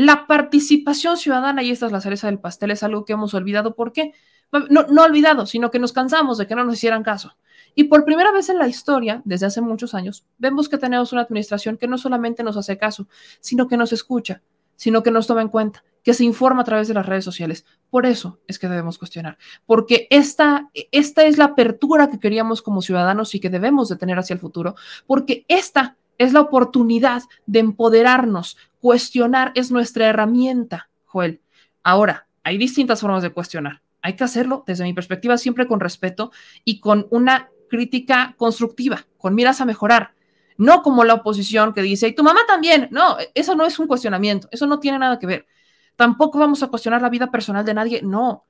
La 0.01 0.29
participación 0.29 1.17
ciudadana, 1.17 1.65
y 1.65 1.73
esta 1.73 1.87
es 1.87 1.91
la 1.91 2.01
cereza 2.01 2.29
del 2.29 2.39
pastel, 2.39 2.71
es 2.71 2.85
algo 2.85 3.05
que 3.05 3.15
hemos 3.15 3.35
olvidado. 3.35 3.75
¿Por 3.75 3.93
qué? 3.93 4.13
No, 4.53 4.85
no 4.85 5.03
olvidado, 5.03 5.45
sino 5.45 5.73
que 5.73 5.81
nos 5.81 5.93
cansamos 5.93 6.39
de 6.39 6.47
que 6.47 6.55
no 6.55 6.63
nos 6.63 6.75
hicieran 6.75 7.03
caso. 7.03 7.37
Y 7.75 7.85
por 7.85 8.05
primera 8.05 8.31
vez 8.31 8.49
en 8.49 8.59
la 8.59 8.69
historia, 8.69 9.23
desde 9.25 9.47
hace 9.47 9.61
muchos 9.61 9.95
años, 9.95 10.25
vemos 10.39 10.69
que 10.69 10.79
tenemos 10.79 11.13
una 11.13 11.23
administración 11.23 11.77
que 11.77 11.89
no 11.89 11.99
solamente 11.99 12.45
nos 12.45 12.57
hace 12.57 12.79
caso, 12.79 13.09
sino 13.41 13.67
que 13.67 13.77
nos 13.77 13.93
escucha, 13.93 14.41
sino 14.77 15.03
que 15.03 15.11
nos 15.11 15.27
toma 15.27 15.43
en 15.43 15.49
cuenta, 15.49 15.83
que 16.05 16.15
se 16.15 16.23
informa 16.23 16.63
a 16.63 16.65
través 16.65 16.87
de 16.87 16.95
las 16.95 17.05
redes 17.05 17.25
sociales. 17.25 17.67
Por 17.91 18.07
eso 18.07 18.39
es 18.47 18.61
que 18.61 18.69
debemos 18.69 18.99
cuestionar, 18.99 19.37
porque 19.67 20.07
esta, 20.11 20.71
esta 20.93 21.25
es 21.25 21.39
la 21.39 21.47
apertura 21.47 22.09
que 22.09 22.21
queríamos 22.21 22.63
como 22.63 22.83
ciudadanos 22.83 23.35
y 23.35 23.41
que 23.41 23.51
debemos 23.51 23.89
de 23.89 23.97
tener 23.97 24.17
hacia 24.17 24.35
el 24.35 24.41
futuro, 24.41 24.77
porque 25.09 25.45
esta 25.49 25.97
es 26.19 26.33
la 26.33 26.41
oportunidad 26.41 27.23
de 27.47 27.61
empoderarnos. 27.61 28.57
Cuestionar 28.81 29.53
es 29.55 29.71
nuestra 29.71 30.07
herramienta, 30.07 30.91
Joel. 31.07 31.41
Ahora, 31.83 32.27
hay 32.45 32.59
distintas 32.59 33.01
formas 33.01 33.23
de 33.23 33.31
cuestionar. 33.31 33.83
Hay 34.03 34.15
que 34.15 34.25
hacerlo, 34.25 34.65
desde 34.67 34.85
mi 34.85 34.95
perspectiva, 34.95 35.39
siempre 35.39 35.67
con 35.67 35.81
respeto 35.81 36.31
y 36.65 36.81
con 36.81 37.07
una 37.11 37.51
crítica 37.69 38.35
constructiva, 38.37 39.07
con 39.17 39.35
miras 39.35 39.61
a 39.61 39.65
mejorar. 39.65 40.15
No 40.57 40.83
como 40.83 41.05
la 41.05 41.15
oposición 41.15 41.73
que 41.73 41.83
dice, 41.83 42.09
y 42.09 42.15
tu 42.15 42.25
mamá 42.25 42.41
también. 42.47 42.89
No, 42.91 43.17
eso 43.35 43.55
no 43.55 43.65
es 43.65 43.79
un 43.79 43.87
cuestionamiento, 43.87 44.49
eso 44.51 44.67
no 44.67 44.81
tiene 44.81 44.99
nada 44.99 45.19
que 45.19 45.27
ver. 45.27 45.47
Tampoco 45.95 46.39
vamos 46.39 46.63
a 46.63 46.69
cuestionar 46.69 47.03
la 47.03 47.09
vida 47.09 47.31
personal 47.31 47.65
de 47.65 47.75
nadie, 47.75 48.01
no. 48.03 48.45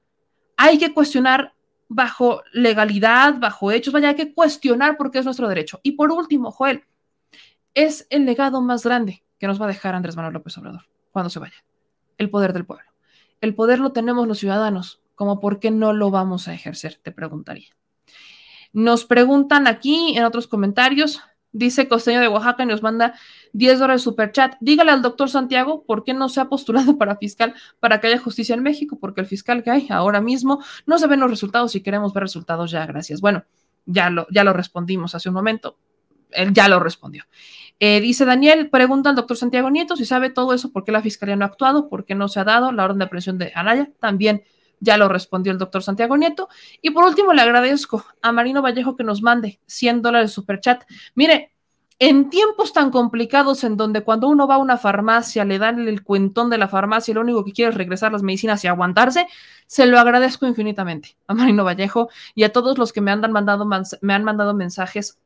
Hay 0.56 0.78
que 0.78 0.92
cuestionar 0.92 1.54
bajo 1.88 2.42
legalidad, 2.52 3.38
bajo 3.38 3.72
hechos, 3.72 3.92
vaya, 3.92 4.10
hay 4.10 4.14
que 4.14 4.34
cuestionar 4.34 4.96
porque 4.96 5.18
es 5.18 5.24
nuestro 5.24 5.48
derecho. 5.48 5.80
Y 5.82 5.92
por 5.92 6.10
último, 6.10 6.50
Joel, 6.50 6.84
es 7.74 8.06
el 8.10 8.24
legado 8.24 8.60
más 8.60 8.84
grande 8.84 9.22
que 9.38 9.46
nos 9.46 9.60
va 9.60 9.66
a 9.66 9.68
dejar 9.68 9.94
Andrés 9.94 10.16
Manuel 10.16 10.34
López 10.34 10.56
Obrador 10.58 10.88
cuando 11.12 11.30
se 11.30 11.38
vaya. 11.38 11.64
El 12.16 12.30
poder 12.30 12.52
del 12.52 12.66
pueblo. 12.66 12.84
El 13.40 13.54
poder 13.54 13.78
lo 13.78 13.92
tenemos 13.92 14.26
los 14.26 14.38
ciudadanos, 14.38 15.00
como 15.14 15.40
por 15.40 15.60
qué 15.60 15.70
no 15.70 15.92
lo 15.92 16.10
vamos 16.10 16.48
a 16.48 16.54
ejercer, 16.54 16.98
te 17.02 17.12
preguntaría. 17.12 17.68
Nos 18.72 19.04
preguntan 19.04 19.66
aquí 19.66 20.16
en 20.16 20.24
otros 20.24 20.46
comentarios, 20.46 21.22
dice 21.52 21.88
Costeño 21.88 22.20
de 22.20 22.28
Oaxaca 22.28 22.62
y 22.62 22.66
nos 22.66 22.82
manda 22.82 23.14
10 23.52 23.78
dólares 23.78 24.02
super 24.02 24.32
chat. 24.32 24.56
Dígale 24.60 24.90
al 24.90 25.02
doctor 25.02 25.30
Santiago 25.30 25.84
por 25.84 26.04
qué 26.04 26.14
no 26.14 26.28
se 26.28 26.40
ha 26.40 26.48
postulado 26.48 26.98
para 26.98 27.16
fiscal 27.16 27.54
para 27.80 28.00
que 28.00 28.08
haya 28.08 28.18
justicia 28.18 28.54
en 28.54 28.62
México, 28.62 28.98
porque 29.00 29.20
el 29.20 29.26
fiscal 29.26 29.62
que 29.62 29.70
hay 29.70 29.86
ahora 29.90 30.20
mismo 30.20 30.62
no 30.86 30.98
se 30.98 31.06
ven 31.06 31.20
los 31.20 31.30
resultados 31.30 31.74
y 31.74 31.80
queremos 31.80 32.12
ver 32.12 32.24
resultados 32.24 32.70
ya, 32.70 32.84
gracias. 32.86 33.20
Bueno, 33.20 33.44
ya 33.86 34.10
lo, 34.10 34.26
ya 34.30 34.44
lo 34.44 34.52
respondimos 34.52 35.14
hace 35.14 35.28
un 35.28 35.34
momento, 35.34 35.78
él 36.30 36.52
ya 36.52 36.68
lo 36.68 36.80
respondió. 36.80 37.24
Eh, 37.80 38.00
dice 38.00 38.24
Daniel, 38.24 38.70
pregunta 38.70 39.10
al 39.10 39.16
doctor 39.16 39.36
Santiago 39.36 39.70
Nieto 39.70 39.96
si 39.96 40.04
sabe 40.04 40.30
todo 40.30 40.52
eso, 40.52 40.72
por 40.72 40.84
qué 40.84 40.90
la 40.90 41.00
fiscalía 41.00 41.36
no 41.36 41.44
ha 41.44 41.48
actuado, 41.48 41.88
por 41.88 42.04
qué 42.04 42.14
no 42.14 42.28
se 42.28 42.40
ha 42.40 42.44
dado 42.44 42.72
la 42.72 42.84
orden 42.84 42.98
de 42.98 43.04
aprehensión 43.04 43.38
de 43.38 43.52
Anaya. 43.54 43.90
También 44.00 44.42
ya 44.80 44.96
lo 44.96 45.08
respondió 45.08 45.52
el 45.52 45.58
doctor 45.58 45.82
Santiago 45.82 46.16
Nieto. 46.16 46.48
Y 46.82 46.90
por 46.90 47.04
último, 47.04 47.32
le 47.32 47.42
agradezco 47.42 48.04
a 48.22 48.32
Marino 48.32 48.62
Vallejo 48.62 48.96
que 48.96 49.04
nos 49.04 49.22
mande 49.22 49.60
100 49.66 50.02
dólares 50.02 50.32
super 50.32 50.60
chat. 50.60 50.84
Mire, 51.14 51.52
En 52.00 52.30
tiempos 52.30 52.72
tan 52.72 52.92
complicados 52.92 53.64
en 53.64 53.76
donde 53.76 54.02
cuando 54.02 54.28
uno 54.28 54.46
va 54.46 54.54
a 54.54 54.58
una 54.58 54.78
farmacia 54.78 55.44
le 55.44 55.58
dan 55.58 55.88
el 55.88 56.04
cuentón 56.04 56.48
de 56.48 56.56
la 56.56 56.68
farmacia 56.68 57.10
y 57.10 57.14
lo 57.16 57.22
único 57.22 57.44
que 57.44 57.52
quiere 57.52 57.70
es 57.70 57.76
regresar 57.76 58.12
las 58.12 58.22
medicinas 58.22 58.62
y 58.62 58.68
aguantarse, 58.68 59.26
se 59.66 59.84
lo 59.84 59.98
agradezco 59.98 60.46
infinitamente 60.46 61.16
a 61.26 61.34
Marino 61.34 61.64
Vallejo 61.64 62.08
y 62.36 62.44
a 62.44 62.52
todos 62.52 62.78
los 62.78 62.92
que 62.92 63.00
me 63.00 63.10
han 63.10 63.20
me 63.20 64.14
han 64.14 64.24
mandado 64.24 64.54
mensajes 64.54 65.18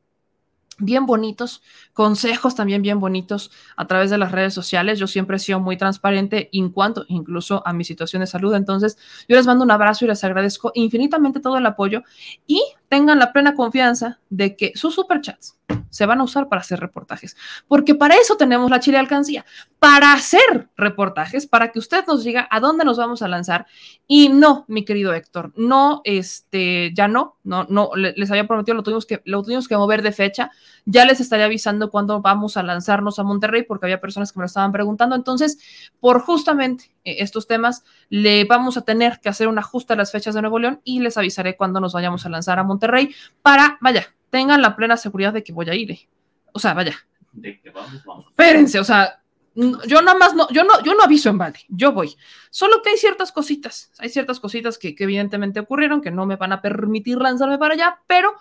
bien 0.79 1.05
bonitos, 1.05 1.61
consejos 1.93 2.55
también 2.55 2.81
bien 2.81 2.99
bonitos 2.99 3.51
a 3.75 3.87
través 3.87 4.09
de 4.09 4.17
las 4.17 4.31
redes 4.31 4.53
sociales. 4.53 4.99
Yo 4.99 5.07
siempre 5.07 5.37
he 5.37 5.39
sido 5.39 5.59
muy 5.59 5.77
transparente 5.77 6.49
en 6.53 6.69
cuanto 6.69 7.05
incluso 7.07 7.65
a 7.65 7.73
mi 7.73 7.83
situación 7.83 8.21
de 8.21 8.27
salud. 8.27 8.53
Entonces, 8.53 8.97
yo 9.27 9.35
les 9.35 9.45
mando 9.45 9.63
un 9.63 9.71
abrazo 9.71 10.05
y 10.05 10.07
les 10.07 10.23
agradezco 10.23 10.71
infinitamente 10.75 11.39
todo 11.39 11.57
el 11.57 11.65
apoyo 11.65 12.03
y 12.47 12.63
tengan 12.89 13.19
la 13.19 13.33
plena 13.33 13.55
confianza 13.55 14.19
de 14.29 14.55
que 14.55 14.71
sus 14.75 14.95
superchats 14.95 15.57
se 15.93 16.07
van 16.07 16.19
a 16.21 16.23
usar 16.23 16.49
para 16.49 16.61
hacer 16.61 16.79
reportajes, 16.79 17.37
porque 17.67 17.93
para 17.93 18.15
eso 18.15 18.35
tenemos 18.35 18.71
la 18.71 18.79
Chile 18.79 18.97
Alcancía, 18.97 19.45
para 19.77 20.11
hacer 20.13 20.69
reportajes, 20.75 21.45
para 21.45 21.71
que 21.71 21.77
usted 21.77 22.03
nos 22.07 22.23
diga 22.23 22.47
a 22.49 22.59
dónde 22.59 22.83
nos 22.83 22.97
vamos 22.97 23.21
a 23.21 23.27
lanzar. 23.27 23.67
Y 24.07 24.29
no, 24.29 24.65
mi 24.67 24.85
querido 24.85 25.13
Héctor, 25.13 25.53
no, 25.55 26.01
este, 26.03 26.91
ya 26.95 27.07
no, 27.07 27.37
no, 27.43 27.67
no, 27.69 27.91
les 27.95 28.31
había 28.31 28.47
prometido, 28.47 28.75
lo 28.75 28.81
tuvimos 28.81 29.05
que, 29.05 29.21
lo 29.25 29.43
tuvimos 29.43 29.67
que 29.67 29.77
mover 29.77 30.01
de 30.01 30.11
fecha. 30.11 30.49
Ya 30.85 31.05
les 31.05 31.19
estaría 31.19 31.45
avisando 31.45 31.91
cuándo 31.91 32.21
vamos 32.21 32.57
a 32.57 32.63
lanzarnos 32.63 33.19
a 33.19 33.23
Monterrey, 33.23 33.63
porque 33.63 33.85
había 33.85 34.01
personas 34.01 34.31
que 34.31 34.39
me 34.39 34.43
lo 34.43 34.47
estaban 34.47 34.71
preguntando. 34.71 35.15
Entonces, 35.15 35.59
por 35.99 36.21
justamente 36.21 36.85
eh, 37.03 37.17
estos 37.19 37.45
temas, 37.45 37.83
le 38.09 38.45
vamos 38.45 38.77
a 38.77 38.81
tener 38.81 39.19
que 39.21 39.29
hacer 39.29 39.47
un 39.47 39.59
ajuste 39.59 39.93
a 39.93 39.95
las 39.95 40.11
fechas 40.11 40.33
de 40.33 40.41
Nuevo 40.41 40.57
León 40.57 40.81
y 40.83 41.01
les 41.01 41.17
avisaré 41.17 41.55
cuándo 41.55 41.79
nos 41.79 41.93
vayamos 41.93 42.25
a 42.25 42.29
lanzar 42.29 42.57
a 42.57 42.63
Monterrey 42.63 43.13
para, 43.43 43.77
vaya, 43.79 44.07
tengan 44.33 44.63
la 44.63 44.75
plena 44.75 44.97
seguridad 44.97 45.31
de 45.31 45.43
que 45.43 45.53
voy 45.53 45.69
a 45.69 45.75
ir. 45.75 45.91
Eh. 45.91 46.09
O 46.53 46.59
sea, 46.59 46.73
vaya. 46.73 46.95
De 47.31 47.61
que 47.61 47.69
vamos, 47.69 48.03
vamos. 48.03 48.25
Espérense, 48.29 48.79
o 48.79 48.83
sea, 48.83 49.21
yo 49.53 50.01
nada 50.01 50.17
más 50.17 50.33
no, 50.33 50.49
yo 50.49 50.63
no, 50.63 50.81
yo 50.83 50.95
no 50.95 51.03
aviso 51.03 51.29
en 51.29 51.37
balde, 51.37 51.59
yo 51.69 51.91
voy. 51.91 52.15
Solo 52.49 52.81
que 52.81 52.89
hay 52.89 52.97
ciertas 52.97 53.31
cositas, 53.31 53.91
hay 53.99 54.09
ciertas 54.09 54.39
cositas 54.39 54.79
que, 54.79 54.95
que, 54.95 55.03
evidentemente 55.03 55.59
ocurrieron 55.59 56.01
que 56.01 56.09
no 56.09 56.25
me 56.25 56.35
van 56.35 56.51
a 56.51 56.63
permitir 56.63 57.19
lanzarme 57.19 57.59
para 57.59 57.75
allá, 57.75 57.99
pero 58.07 58.33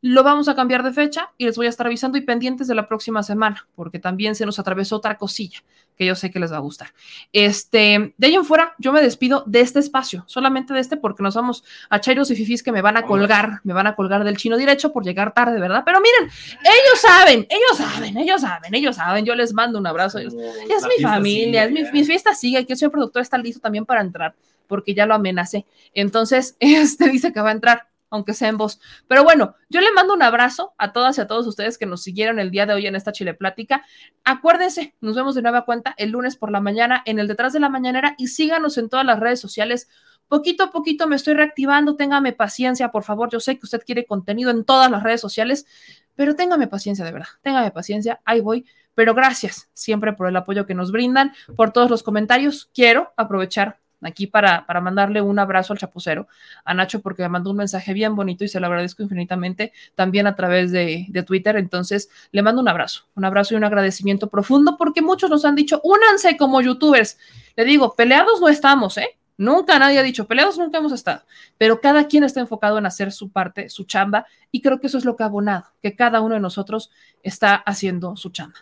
lo 0.00 0.22
vamos 0.22 0.48
a 0.48 0.54
cambiar 0.54 0.82
de 0.82 0.92
fecha 0.92 1.32
y 1.38 1.46
les 1.46 1.56
voy 1.56 1.66
a 1.66 1.68
estar 1.70 1.86
avisando 1.86 2.18
y 2.18 2.20
pendientes 2.20 2.68
de 2.68 2.74
la 2.74 2.86
próxima 2.86 3.22
semana, 3.22 3.66
porque 3.74 3.98
también 3.98 4.34
se 4.34 4.46
nos 4.46 4.58
atravesó 4.58 4.96
otra 4.96 5.16
cosilla 5.16 5.62
que 5.98 6.06
yo 6.06 6.14
sé 6.14 6.30
que 6.30 6.38
les 6.38 6.52
va 6.52 6.58
a 6.58 6.60
gustar. 6.60 6.94
Este, 7.32 8.14
de 8.16 8.26
ahí 8.26 8.34
en 8.36 8.44
fuera, 8.44 8.74
yo 8.78 8.92
me 8.92 9.02
despido 9.02 9.42
de 9.46 9.60
este 9.60 9.80
espacio, 9.80 10.22
solamente 10.28 10.72
de 10.72 10.78
este, 10.78 10.96
porque 10.96 11.24
nos 11.24 11.34
vamos 11.34 11.64
a 11.90 12.00
Chairos 12.00 12.30
y 12.30 12.36
Fifis 12.36 12.62
que 12.62 12.70
me 12.70 12.80
van 12.80 12.96
a 12.96 13.02
colgar, 13.02 13.60
me 13.64 13.74
van 13.74 13.88
a 13.88 13.96
colgar 13.96 14.22
del 14.22 14.36
chino 14.36 14.56
derecho 14.56 14.92
por 14.92 15.04
llegar 15.04 15.34
tarde, 15.34 15.58
¿verdad? 15.58 15.82
Pero 15.84 15.98
miren, 16.00 16.32
ellos 16.62 17.00
saben, 17.00 17.46
ellos 17.50 17.76
saben, 17.76 18.16
ellos 18.16 18.40
saben, 18.40 18.74
ellos 18.74 18.96
saben, 18.96 19.24
yo 19.24 19.34
les 19.34 19.52
mando 19.52 19.78
un 19.78 19.86
abrazo. 19.88 20.20
es 20.20 20.34
mi 20.34 21.02
familia, 21.02 21.64
es 21.64 21.72
mi, 21.72 21.82
mi, 21.90 22.04
fiesta 22.04 22.32
sigue, 22.32 22.64
que 22.64 22.74
el 22.74 22.78
señor 22.78 22.92
productor 22.92 23.22
está 23.22 23.36
listo 23.36 23.60
también 23.60 23.84
para 23.84 24.00
entrar, 24.00 24.36
porque 24.68 24.94
ya 24.94 25.04
lo 25.04 25.14
amenacé. 25.14 25.66
Entonces, 25.94 26.56
este 26.60 27.08
dice 27.08 27.32
que 27.32 27.40
va 27.40 27.48
a 27.48 27.52
entrar 27.52 27.88
aunque 28.10 28.34
sea 28.34 28.48
en 28.48 28.56
voz. 28.56 28.80
Pero 29.06 29.24
bueno, 29.24 29.54
yo 29.68 29.80
le 29.80 29.92
mando 29.92 30.14
un 30.14 30.22
abrazo 30.22 30.74
a 30.78 30.92
todas 30.92 31.18
y 31.18 31.20
a 31.20 31.26
todos 31.26 31.46
ustedes 31.46 31.78
que 31.78 31.86
nos 31.86 32.02
siguieron 32.02 32.38
el 32.38 32.50
día 32.50 32.66
de 32.66 32.74
hoy 32.74 32.86
en 32.86 32.96
esta 32.96 33.12
Chile 33.12 33.34
Plática. 33.34 33.84
Acuérdense, 34.24 34.94
nos 35.00 35.16
vemos 35.16 35.34
de 35.34 35.42
nueva 35.42 35.64
cuenta 35.64 35.94
el 35.98 36.10
lunes 36.10 36.36
por 36.36 36.50
la 36.50 36.60
mañana 36.60 37.02
en 37.06 37.18
el 37.18 37.28
Detrás 37.28 37.52
de 37.52 37.60
la 37.60 37.68
Mañanera 37.68 38.14
y 38.18 38.28
síganos 38.28 38.78
en 38.78 38.88
todas 38.88 39.06
las 39.06 39.20
redes 39.20 39.40
sociales. 39.40 39.88
Poquito 40.28 40.64
a 40.64 40.70
poquito 40.70 41.08
me 41.08 41.16
estoy 41.16 41.34
reactivando, 41.34 41.96
téngame 41.96 42.32
paciencia, 42.32 42.90
por 42.90 43.02
favor. 43.02 43.30
Yo 43.30 43.40
sé 43.40 43.58
que 43.58 43.64
usted 43.64 43.82
quiere 43.84 44.04
contenido 44.04 44.50
en 44.50 44.64
todas 44.64 44.90
las 44.90 45.02
redes 45.02 45.20
sociales, 45.20 45.66
pero 46.14 46.36
téngame 46.36 46.66
paciencia, 46.66 47.04
de 47.04 47.12
verdad. 47.12 47.28
Téngame 47.42 47.70
paciencia, 47.70 48.20
ahí 48.24 48.40
voy. 48.40 48.66
Pero 48.94 49.14
gracias 49.14 49.70
siempre 49.74 50.12
por 50.12 50.28
el 50.28 50.36
apoyo 50.36 50.66
que 50.66 50.74
nos 50.74 50.90
brindan, 50.92 51.32
por 51.56 51.72
todos 51.72 51.88
los 51.88 52.02
comentarios. 52.02 52.68
Quiero 52.74 53.12
aprovechar 53.16 53.78
aquí 54.02 54.26
para, 54.26 54.66
para 54.66 54.80
mandarle 54.80 55.20
un 55.20 55.38
abrazo 55.38 55.72
al 55.72 55.78
chapucero, 55.78 56.28
a 56.64 56.74
Nacho, 56.74 57.00
porque 57.00 57.22
me 57.22 57.28
mandó 57.28 57.50
un 57.50 57.56
mensaje 57.56 57.92
bien 57.92 58.14
bonito 58.14 58.44
y 58.44 58.48
se 58.48 58.60
lo 58.60 58.66
agradezco 58.66 59.02
infinitamente 59.02 59.72
también 59.94 60.26
a 60.26 60.36
través 60.36 60.70
de, 60.72 61.06
de, 61.08 61.22
Twitter. 61.22 61.56
Entonces, 61.56 62.08
le 62.32 62.42
mando 62.42 62.60
un 62.60 62.68
abrazo, 62.68 63.04
un 63.14 63.24
abrazo 63.24 63.54
y 63.54 63.56
un 63.56 63.64
agradecimiento 63.64 64.28
profundo 64.28 64.76
porque 64.78 65.02
muchos 65.02 65.30
nos 65.30 65.44
han 65.44 65.54
dicho, 65.54 65.80
únanse 65.82 66.36
como 66.36 66.60
youtubers. 66.60 67.18
Le 67.56 67.64
digo, 67.64 67.94
peleados 67.94 68.40
no 68.40 68.48
estamos, 68.48 68.98
¿eh? 68.98 69.18
Nunca 69.38 69.78
nadie 69.78 70.00
ha 70.00 70.02
dicho, 70.02 70.26
peleados 70.26 70.58
nunca 70.58 70.78
hemos 70.78 70.90
estado, 70.90 71.22
pero 71.58 71.80
cada 71.80 72.08
quien 72.08 72.24
está 72.24 72.40
enfocado 72.40 72.76
en 72.76 72.86
hacer 72.86 73.12
su 73.12 73.30
parte, 73.30 73.68
su 73.68 73.84
chamba, 73.84 74.26
y 74.50 74.60
creo 74.60 74.80
que 74.80 74.88
eso 74.88 74.98
es 74.98 75.04
lo 75.04 75.14
que 75.14 75.22
ha 75.22 75.26
abonado, 75.26 75.66
que 75.80 75.94
cada 75.94 76.20
uno 76.20 76.34
de 76.34 76.40
nosotros 76.40 76.90
está 77.22 77.54
haciendo 77.54 78.16
su 78.16 78.30
chamba. 78.30 78.58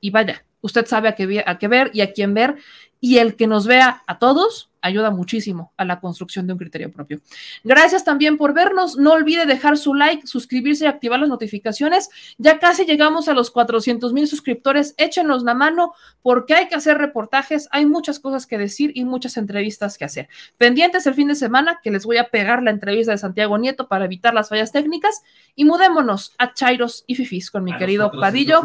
Y 0.00 0.10
vaya, 0.10 0.44
usted 0.60 0.86
sabe 0.86 1.08
a 1.08 1.16
qué, 1.16 1.42
a 1.44 1.58
qué 1.58 1.66
ver 1.66 1.90
y 1.92 2.02
a 2.02 2.12
quién 2.12 2.32
ver, 2.32 2.58
y 3.00 3.18
el 3.18 3.34
que 3.34 3.48
nos 3.48 3.66
vea 3.66 4.04
a 4.06 4.20
todos 4.20 4.69
ayuda 4.82 5.10
muchísimo 5.10 5.72
a 5.76 5.84
la 5.84 6.00
construcción 6.00 6.46
de 6.46 6.52
un 6.54 6.58
criterio 6.58 6.90
propio. 6.90 7.20
Gracias 7.64 8.04
también 8.04 8.36
por 8.36 8.54
vernos. 8.54 8.96
No 8.96 9.12
olvide 9.12 9.46
dejar 9.46 9.76
su 9.76 9.94
like, 9.94 10.26
suscribirse 10.26 10.84
y 10.84 10.88
activar 10.88 11.20
las 11.20 11.28
notificaciones. 11.28 12.08
Ya 12.38 12.58
casi 12.58 12.84
llegamos 12.84 13.28
a 13.28 13.34
los 13.34 13.50
400 13.50 14.12
mil 14.12 14.26
suscriptores. 14.26 14.94
Échenos 14.96 15.42
la 15.42 15.54
mano 15.54 15.94
porque 16.22 16.54
hay 16.54 16.68
que 16.68 16.74
hacer 16.74 16.98
reportajes. 16.98 17.68
Hay 17.70 17.86
muchas 17.86 18.20
cosas 18.20 18.46
que 18.46 18.58
decir 18.58 18.92
y 18.94 19.04
muchas 19.04 19.36
entrevistas 19.36 19.98
que 19.98 20.04
hacer. 20.04 20.28
Pendientes 20.56 21.06
el 21.06 21.14
fin 21.14 21.28
de 21.28 21.34
semana 21.34 21.80
que 21.82 21.90
les 21.90 22.04
voy 22.04 22.16
a 22.16 22.28
pegar 22.28 22.62
la 22.62 22.70
entrevista 22.70 23.12
de 23.12 23.18
Santiago 23.18 23.58
Nieto 23.58 23.88
para 23.88 24.04
evitar 24.04 24.34
las 24.34 24.48
fallas 24.48 24.72
técnicas 24.72 25.22
y 25.54 25.64
mudémonos 25.64 26.34
a 26.38 26.54
Chairos 26.54 27.04
y 27.06 27.14
Fifis 27.14 27.50
con 27.50 27.64
mi 27.64 27.76
querido 27.76 28.10
Padillo. 28.10 28.62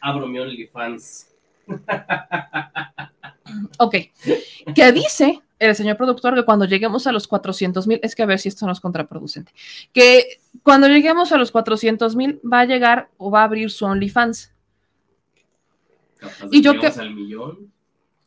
Abro 0.00 0.26
mi 0.26 0.38
OnlyFans. 0.38 1.35
Ok. 3.78 3.94
Que 4.74 4.92
dice 4.92 5.40
el 5.58 5.74
señor 5.74 5.96
productor 5.96 6.34
que 6.34 6.44
cuando 6.44 6.66
lleguemos 6.66 7.06
a 7.06 7.12
los 7.12 7.26
400 7.26 7.86
mil, 7.86 8.00
es 8.02 8.14
que 8.14 8.22
a 8.22 8.26
ver 8.26 8.38
si 8.38 8.48
esto 8.48 8.66
no 8.66 8.72
es 8.72 8.80
contraproducente, 8.80 9.52
que 9.92 10.40
cuando 10.62 10.88
lleguemos 10.88 11.32
a 11.32 11.38
los 11.38 11.50
400 11.50 12.14
mil 12.14 12.40
va 12.40 12.60
a 12.60 12.64
llegar 12.66 13.08
o 13.16 13.30
va 13.30 13.40
a 13.40 13.44
abrir 13.44 13.70
su 13.70 13.86
OnlyFans. 13.86 14.52
y 16.50 16.60
yo 16.60 16.78
que... 16.78 16.92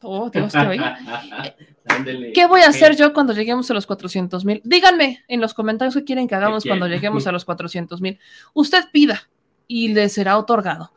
Oh, 0.01 0.29
Dios, 0.29 0.53
qué 0.53 2.31
¿Qué 2.33 2.47
voy 2.47 2.61
a 2.61 2.69
hacer 2.69 2.95
yo 2.95 3.13
cuando 3.13 3.33
lleguemos 3.33 3.69
a 3.69 3.73
los 3.73 3.85
400 3.85 4.45
mil? 4.45 4.61
Díganme 4.63 5.25
en 5.27 5.41
los 5.41 5.53
comentarios 5.53 5.93
qué 5.93 6.05
quieren 6.05 6.27
que 6.27 6.35
hagamos 6.35 6.63
cuando 6.63 6.87
lleguemos 6.87 7.27
a 7.27 7.31
los 7.33 7.43
400 7.43 7.99
mil. 7.99 8.17
Usted 8.53 8.85
pida 8.93 9.29
y 9.67 9.89
le 9.89 10.07
será 10.07 10.37
otorgado 10.37 10.93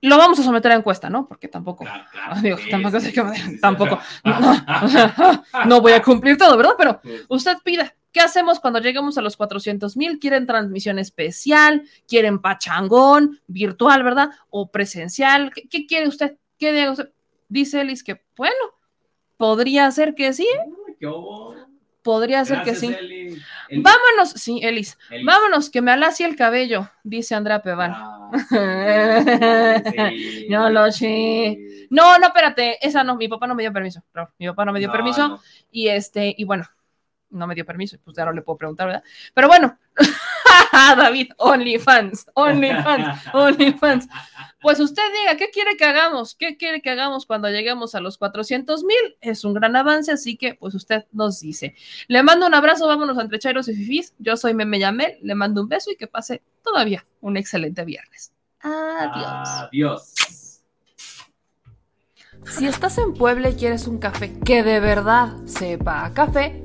lo 0.00 0.16
vamos 0.16 0.38
a 0.38 0.42
someter 0.42 0.72
a 0.72 0.76
encuesta, 0.76 1.10
¿no? 1.10 1.26
Porque 1.26 1.48
tampoco, 1.48 1.84
tampoco, 2.70 3.00
sé 3.00 3.12
tampoco 3.60 3.98
no, 5.66 5.80
voy 5.80 5.92
a 5.92 6.02
cumplir 6.02 6.36
todo, 6.36 6.56
¿verdad? 6.56 6.74
Pero 6.78 7.00
usted 7.28 7.56
pida, 7.64 7.94
¿qué 8.12 8.20
hacemos 8.20 8.60
cuando 8.60 8.78
lleguemos 8.78 9.18
a 9.18 9.22
los 9.22 9.36
400 9.36 9.96
mil? 9.96 10.18
¿Quieren 10.18 10.46
transmisión 10.46 10.98
especial? 10.98 11.82
¿Quieren 12.06 12.38
pachangón, 12.40 13.40
virtual, 13.46 14.02
verdad? 14.04 14.30
¿O 14.50 14.70
presencial? 14.70 15.52
¿Qué, 15.52 15.86
quiere 15.86 16.06
usted? 16.06 16.36
¿Qué 16.58 16.72
diga 16.72 16.92
usted? 16.92 17.10
Dice 17.48 17.80
Elis 17.80 18.04
que, 18.04 18.22
bueno, 18.36 18.54
podría 19.36 19.90
ser 19.90 20.14
que 20.14 20.32
sí. 20.32 20.48
Podría 22.02 22.44
ser 22.44 22.62
que 22.62 22.74
sí. 22.74 22.94
Vámonos, 23.70 24.30
sí, 24.36 24.60
Elis, 24.62 24.96
Vámonos, 25.24 25.70
que 25.70 25.82
me 25.82 25.90
alacie 25.90 26.26
el 26.26 26.36
cabello, 26.36 26.88
dice 27.02 27.34
Andrea 27.34 27.62
Peval. 27.62 27.92
Ah, 27.94 28.17
no 30.50 30.70
lo 30.70 30.92
sé. 30.92 31.58
No, 31.90 32.18
no, 32.18 32.26
espérate, 32.26 32.86
esa 32.86 33.04
no, 33.04 33.16
mi 33.16 33.28
papá 33.28 33.46
no 33.46 33.54
me 33.54 33.62
dio 33.62 33.72
permiso. 33.72 34.02
mi 34.38 34.46
papá 34.46 34.64
no 34.64 34.72
me 34.72 34.80
dio 34.80 34.92
permiso. 34.92 35.40
Y 35.70 35.88
este, 35.88 36.34
y 36.36 36.44
bueno, 36.44 36.64
no 37.30 37.46
me 37.46 37.54
dio 37.54 37.64
permiso, 37.64 37.98
pues 38.04 38.16
ya 38.16 38.24
no 38.24 38.32
le 38.32 38.42
puedo 38.42 38.58
preguntar, 38.58 38.86
¿verdad? 38.86 39.02
Pero 39.34 39.48
bueno, 39.48 39.78
David, 40.96 41.32
OnlyFans, 41.38 42.26
OnlyFans, 42.34 43.18
OnlyFans. 43.34 44.08
Pues 44.60 44.80
usted 44.80 45.02
diga, 45.20 45.36
¿qué 45.36 45.50
quiere 45.50 45.76
que 45.76 45.84
hagamos? 45.84 46.34
¿Qué 46.34 46.56
quiere 46.56 46.82
que 46.82 46.90
hagamos 46.90 47.26
cuando 47.26 47.48
lleguemos 47.48 47.94
a 47.94 48.00
los 48.00 48.18
400 48.18 48.84
mil? 48.84 49.16
Es 49.20 49.44
un 49.44 49.54
gran 49.54 49.76
avance, 49.76 50.10
así 50.10 50.36
que 50.36 50.54
pues 50.54 50.74
usted 50.74 51.04
nos 51.12 51.40
dice. 51.40 51.74
Le 52.08 52.22
mando 52.22 52.46
un 52.46 52.54
abrazo, 52.54 52.86
vámonos 52.86 53.18
entre 53.18 53.38
Chairos 53.38 53.68
y 53.68 53.74
Fifis. 53.74 54.14
Yo 54.18 54.36
soy 54.36 54.54
Meme 54.54 54.78
Yamel, 54.80 55.18
le 55.22 55.34
mando 55.34 55.62
un 55.62 55.68
beso 55.68 55.90
y 55.90 55.96
que 55.96 56.06
pase 56.06 56.42
todavía 56.62 57.06
un 57.20 57.36
excelente 57.36 57.84
viernes. 57.84 58.32
Adiós. 58.60 59.48
Adiós. 59.48 60.14
Si 62.46 62.66
estás 62.66 62.98
en 62.98 63.14
Puebla 63.14 63.50
y 63.50 63.54
quieres 63.54 63.86
un 63.86 63.98
café 63.98 64.32
que 64.40 64.62
de 64.62 64.80
verdad 64.80 65.34
sepa 65.44 66.04
a 66.04 66.14
café, 66.14 66.64